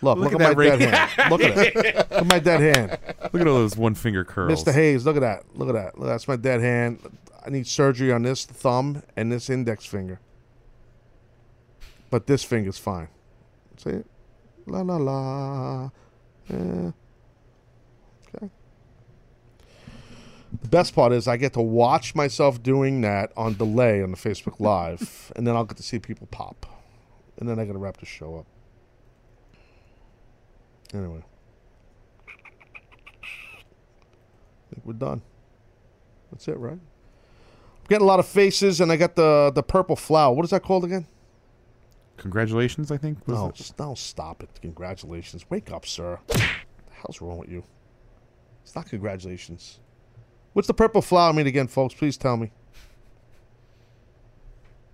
Look, 0.00 0.18
look, 0.18 0.32
Look 0.32 0.40
at, 0.40 0.50
at 0.50 0.56
my 0.56 0.64
that 0.64 0.78
dead 0.78 0.94
hand. 0.94 1.30
Look 1.30 1.40
at 1.42 1.58
it. 1.58 1.74
Look 1.74 2.12
at 2.12 2.26
my 2.26 2.38
dead 2.38 2.60
hand. 2.60 2.90
Look 3.32 3.42
at 3.42 3.48
all 3.48 3.54
those 3.54 3.76
one 3.76 3.94
finger 3.94 4.24
curls. 4.24 4.64
Mr. 4.64 4.72
Hayes, 4.72 5.04
look 5.04 5.16
at 5.16 5.20
that. 5.20 5.44
Look 5.54 5.68
at 5.68 5.74
that. 5.74 5.98
Look, 5.98 6.06
that's 6.06 6.28
my 6.28 6.36
dead 6.36 6.60
hand. 6.60 7.00
I 7.44 7.50
need 7.50 7.66
surgery 7.66 8.12
on 8.12 8.22
this 8.22 8.44
thumb 8.44 9.02
and 9.16 9.32
this 9.32 9.50
index 9.50 9.84
finger. 9.84 10.20
But 12.10 12.28
this 12.28 12.44
finger's 12.44 12.78
fine. 12.78 13.08
See 13.78 13.90
it? 13.90 14.06
La 14.66 14.82
la 14.82 14.96
la. 14.96 15.90
Yeah. 16.48 16.90
Okay. 18.34 18.50
The 20.62 20.68
best 20.68 20.94
part 20.94 21.12
is 21.12 21.28
I 21.28 21.36
get 21.36 21.52
to 21.54 21.60
watch 21.60 22.14
myself 22.14 22.62
doing 22.62 23.00
that 23.02 23.32
on 23.36 23.54
delay 23.54 24.02
on 24.02 24.10
the 24.10 24.16
Facebook 24.16 24.56
Live, 24.60 25.32
and 25.36 25.46
then 25.46 25.56
I'll 25.56 25.64
get 25.64 25.76
to 25.76 25.82
see 25.82 25.98
people 25.98 26.26
pop. 26.30 26.66
And 27.38 27.48
then 27.48 27.58
I 27.58 27.64
got 27.64 27.74
to 27.74 27.78
wrap 27.78 27.98
the 27.98 28.06
show 28.06 28.36
up. 28.36 28.46
Anyway. 30.92 31.22
I 32.26 34.74
think 34.74 34.84
we're 34.84 34.94
done. 34.94 35.22
That's 36.32 36.48
it, 36.48 36.58
right? 36.58 36.72
I'm 36.72 36.80
getting 37.88 38.04
a 38.04 38.08
lot 38.08 38.18
of 38.18 38.26
faces, 38.26 38.80
and 38.80 38.90
I 38.90 38.96
got 38.96 39.14
the 39.14 39.52
the 39.54 39.62
purple 39.62 39.96
flower. 39.96 40.34
What 40.34 40.44
is 40.44 40.50
that 40.50 40.62
called 40.62 40.84
again? 40.84 41.06
Congratulations, 42.18 42.90
I 42.90 42.96
think. 42.96 43.26
was 43.26 43.38
No, 43.38 43.48
it? 43.48 43.72
no, 43.78 43.94
stop 43.94 44.42
it. 44.42 44.50
Congratulations. 44.60 45.48
Wake 45.50 45.70
up, 45.72 45.86
sir. 45.86 46.18
What 46.26 46.36
the 46.36 46.42
hell's 46.92 47.20
wrong 47.20 47.38
with 47.38 47.48
you? 47.48 47.64
It's 48.62 48.74
not 48.74 48.86
congratulations. 48.86 49.80
What's 50.52 50.68
the 50.68 50.74
purple 50.74 51.00
flower 51.00 51.32
mean 51.32 51.46
again, 51.46 51.68
folks? 51.68 51.94
Please 51.94 52.16
tell 52.16 52.36
me. 52.36 52.50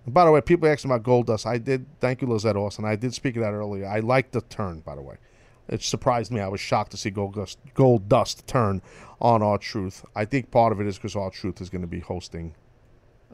And 0.05 0.13
by 0.13 0.23
the 0.25 0.31
way, 0.31 0.39
people 0.41 0.69
asking 0.69 0.91
about 0.91 1.03
Goldust. 1.03 1.45
I 1.45 1.57
did. 1.57 1.85
Thank 1.99 2.21
you, 2.21 2.27
Lizette 2.27 2.55
Austin. 2.55 2.85
I 2.85 2.95
did 2.95 3.13
speak 3.13 3.35
of 3.37 3.41
that 3.43 3.53
earlier. 3.53 3.87
I 3.87 3.99
like 3.99 4.31
the 4.31 4.41
turn, 4.41 4.81
by 4.81 4.95
the 4.95 5.01
way. 5.01 5.15
It 5.67 5.81
surprised 5.81 6.31
me. 6.31 6.41
I 6.41 6.47
was 6.47 6.59
shocked 6.59 6.91
to 6.91 6.97
see 6.97 7.09
Goldust, 7.09 7.57
gold 7.73 8.07
dust 8.07 8.45
turn 8.45 8.83
on 9.19 9.41
R-Truth. 9.41 10.05
I 10.15 10.25
think 10.25 10.51
part 10.51 10.71
of 10.71 10.79
it 10.79 10.85
is 10.85 10.97
because 10.97 11.15
R-Truth 11.15 11.59
is 11.59 11.71
going 11.71 11.81
to 11.81 11.87
be 11.87 12.01
hosting. 12.01 12.53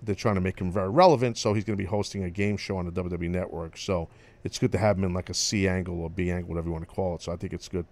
They're 0.03 0.15
trying 0.15 0.35
to 0.35 0.41
make 0.41 0.59
him 0.59 0.71
very 0.71 0.89
relevant, 0.89 1.37
so 1.37 1.53
he's 1.53 1.63
going 1.63 1.77
to 1.77 1.81
be 1.81 1.87
hosting 1.87 2.23
a 2.23 2.29
game 2.29 2.57
show 2.57 2.77
on 2.77 2.85
the 2.85 2.91
WWE 2.91 3.29
Network. 3.29 3.77
So 3.77 4.09
it's 4.43 4.57
good 4.57 4.71
to 4.71 4.77
have 4.77 4.97
him 4.97 5.03
in 5.03 5.13
like 5.13 5.29
a 5.29 5.33
C 5.33 5.67
angle 5.67 6.01
or 6.01 6.09
B 6.09 6.31
angle, 6.31 6.49
whatever 6.49 6.67
you 6.67 6.73
want 6.73 6.87
to 6.87 6.93
call 6.93 7.15
it. 7.15 7.21
So 7.21 7.31
I 7.31 7.35
think 7.35 7.53
it's 7.53 7.67
good. 7.67 7.85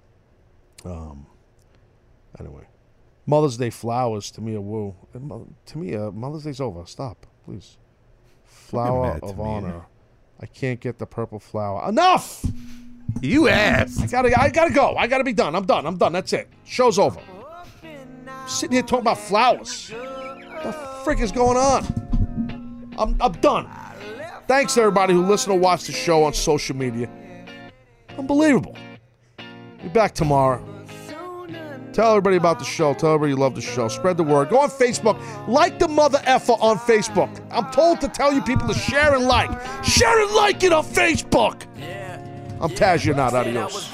Um. 0.86 1.28
Anyway, 2.40 2.68
Mother's 3.26 3.58
Day 3.58 3.70
flowers 3.70 4.32
to 4.32 4.42
me 4.42 4.56
a 4.56 4.62
woo. 4.62 4.96
To 5.68 5.78
me, 5.78 5.96
uh, 5.96 6.12
Mother's 6.12 6.44
Day's 6.44 6.60
over. 6.60 6.86
Stop, 6.86 7.26
please. 7.44 7.78
Flower 8.44 9.20
of 9.22 9.36
to 9.36 9.42
honor. 9.42 9.86
I 10.40 10.46
can't 10.46 10.80
get 10.80 10.98
the 11.00 11.06
purple 11.06 11.40
flower. 11.40 11.88
Enough. 11.90 12.46
You 13.22 13.50
ass. 13.50 14.02
I 14.02 14.08
gotta, 14.08 14.40
I 14.40 14.50
gotta 14.50 14.74
go. 14.74 14.96
I 14.96 15.08
gotta 15.08 15.24
be 15.24 15.34
done. 15.34 15.56
I'm 15.56 15.66
done. 15.66 15.86
I'm 15.86 15.98
done. 15.98 16.14
That's 16.14 16.32
it. 16.34 16.48
Show's 16.66 16.98
over. 16.98 17.20
sitting 18.48 18.74
here 18.74 18.84
talking 18.84 19.00
about 19.00 19.18
flowers. 19.18 19.90
The 19.90 20.89
frick 21.00 21.20
is 21.20 21.32
going 21.32 21.58
on? 21.58 22.94
I'm, 22.98 23.16
I'm 23.22 23.32
done. 23.34 23.68
Thanks 24.48 24.74
to 24.74 24.82
everybody 24.82 25.14
who 25.14 25.26
listened 25.26 25.54
or 25.54 25.60
watched 25.60 25.88
the 25.88 25.94
show 25.94 26.24
on 26.24 26.34
social 26.34 26.76
media. 26.76 27.10
Unbelievable. 28.18 28.76
Be 29.82 29.90
back 29.90 30.14
tomorrow. 30.14 30.66
Tell 31.94 32.12
everybody 32.12 32.38
about 32.38 32.60
the 32.60 32.66
show. 32.66 32.94
Tell 32.94 33.14
everybody 33.14 33.32
you 33.32 33.38
love 33.38 33.56
the 33.56 33.62
show. 33.62 33.88
Spread 33.88 34.18
the 34.18 34.24
word. 34.24 34.50
Go 34.50 34.60
on 34.60 34.70
Facebook. 34.70 35.20
Like 35.48 35.80
the 35.80 35.88
mother 35.88 36.22
effer 36.26 36.54
on 36.54 36.78
Facebook. 36.78 37.30
I'm 37.52 37.72
told 37.72 38.00
to 38.02 38.08
tell 38.08 38.32
you 38.34 38.42
people 38.42 38.68
to 38.68 38.74
share 38.74 39.16
and 39.16 39.26
like. 39.26 39.50
Share 39.84 40.22
and 40.22 40.32
like 40.36 40.64
it 40.64 40.72
on 40.72 40.84
Facebook. 40.84 41.64
I'm 42.62 42.70
Taz. 42.72 43.06
You're 43.06 43.16
not 43.16 43.34
adios. 43.34 43.94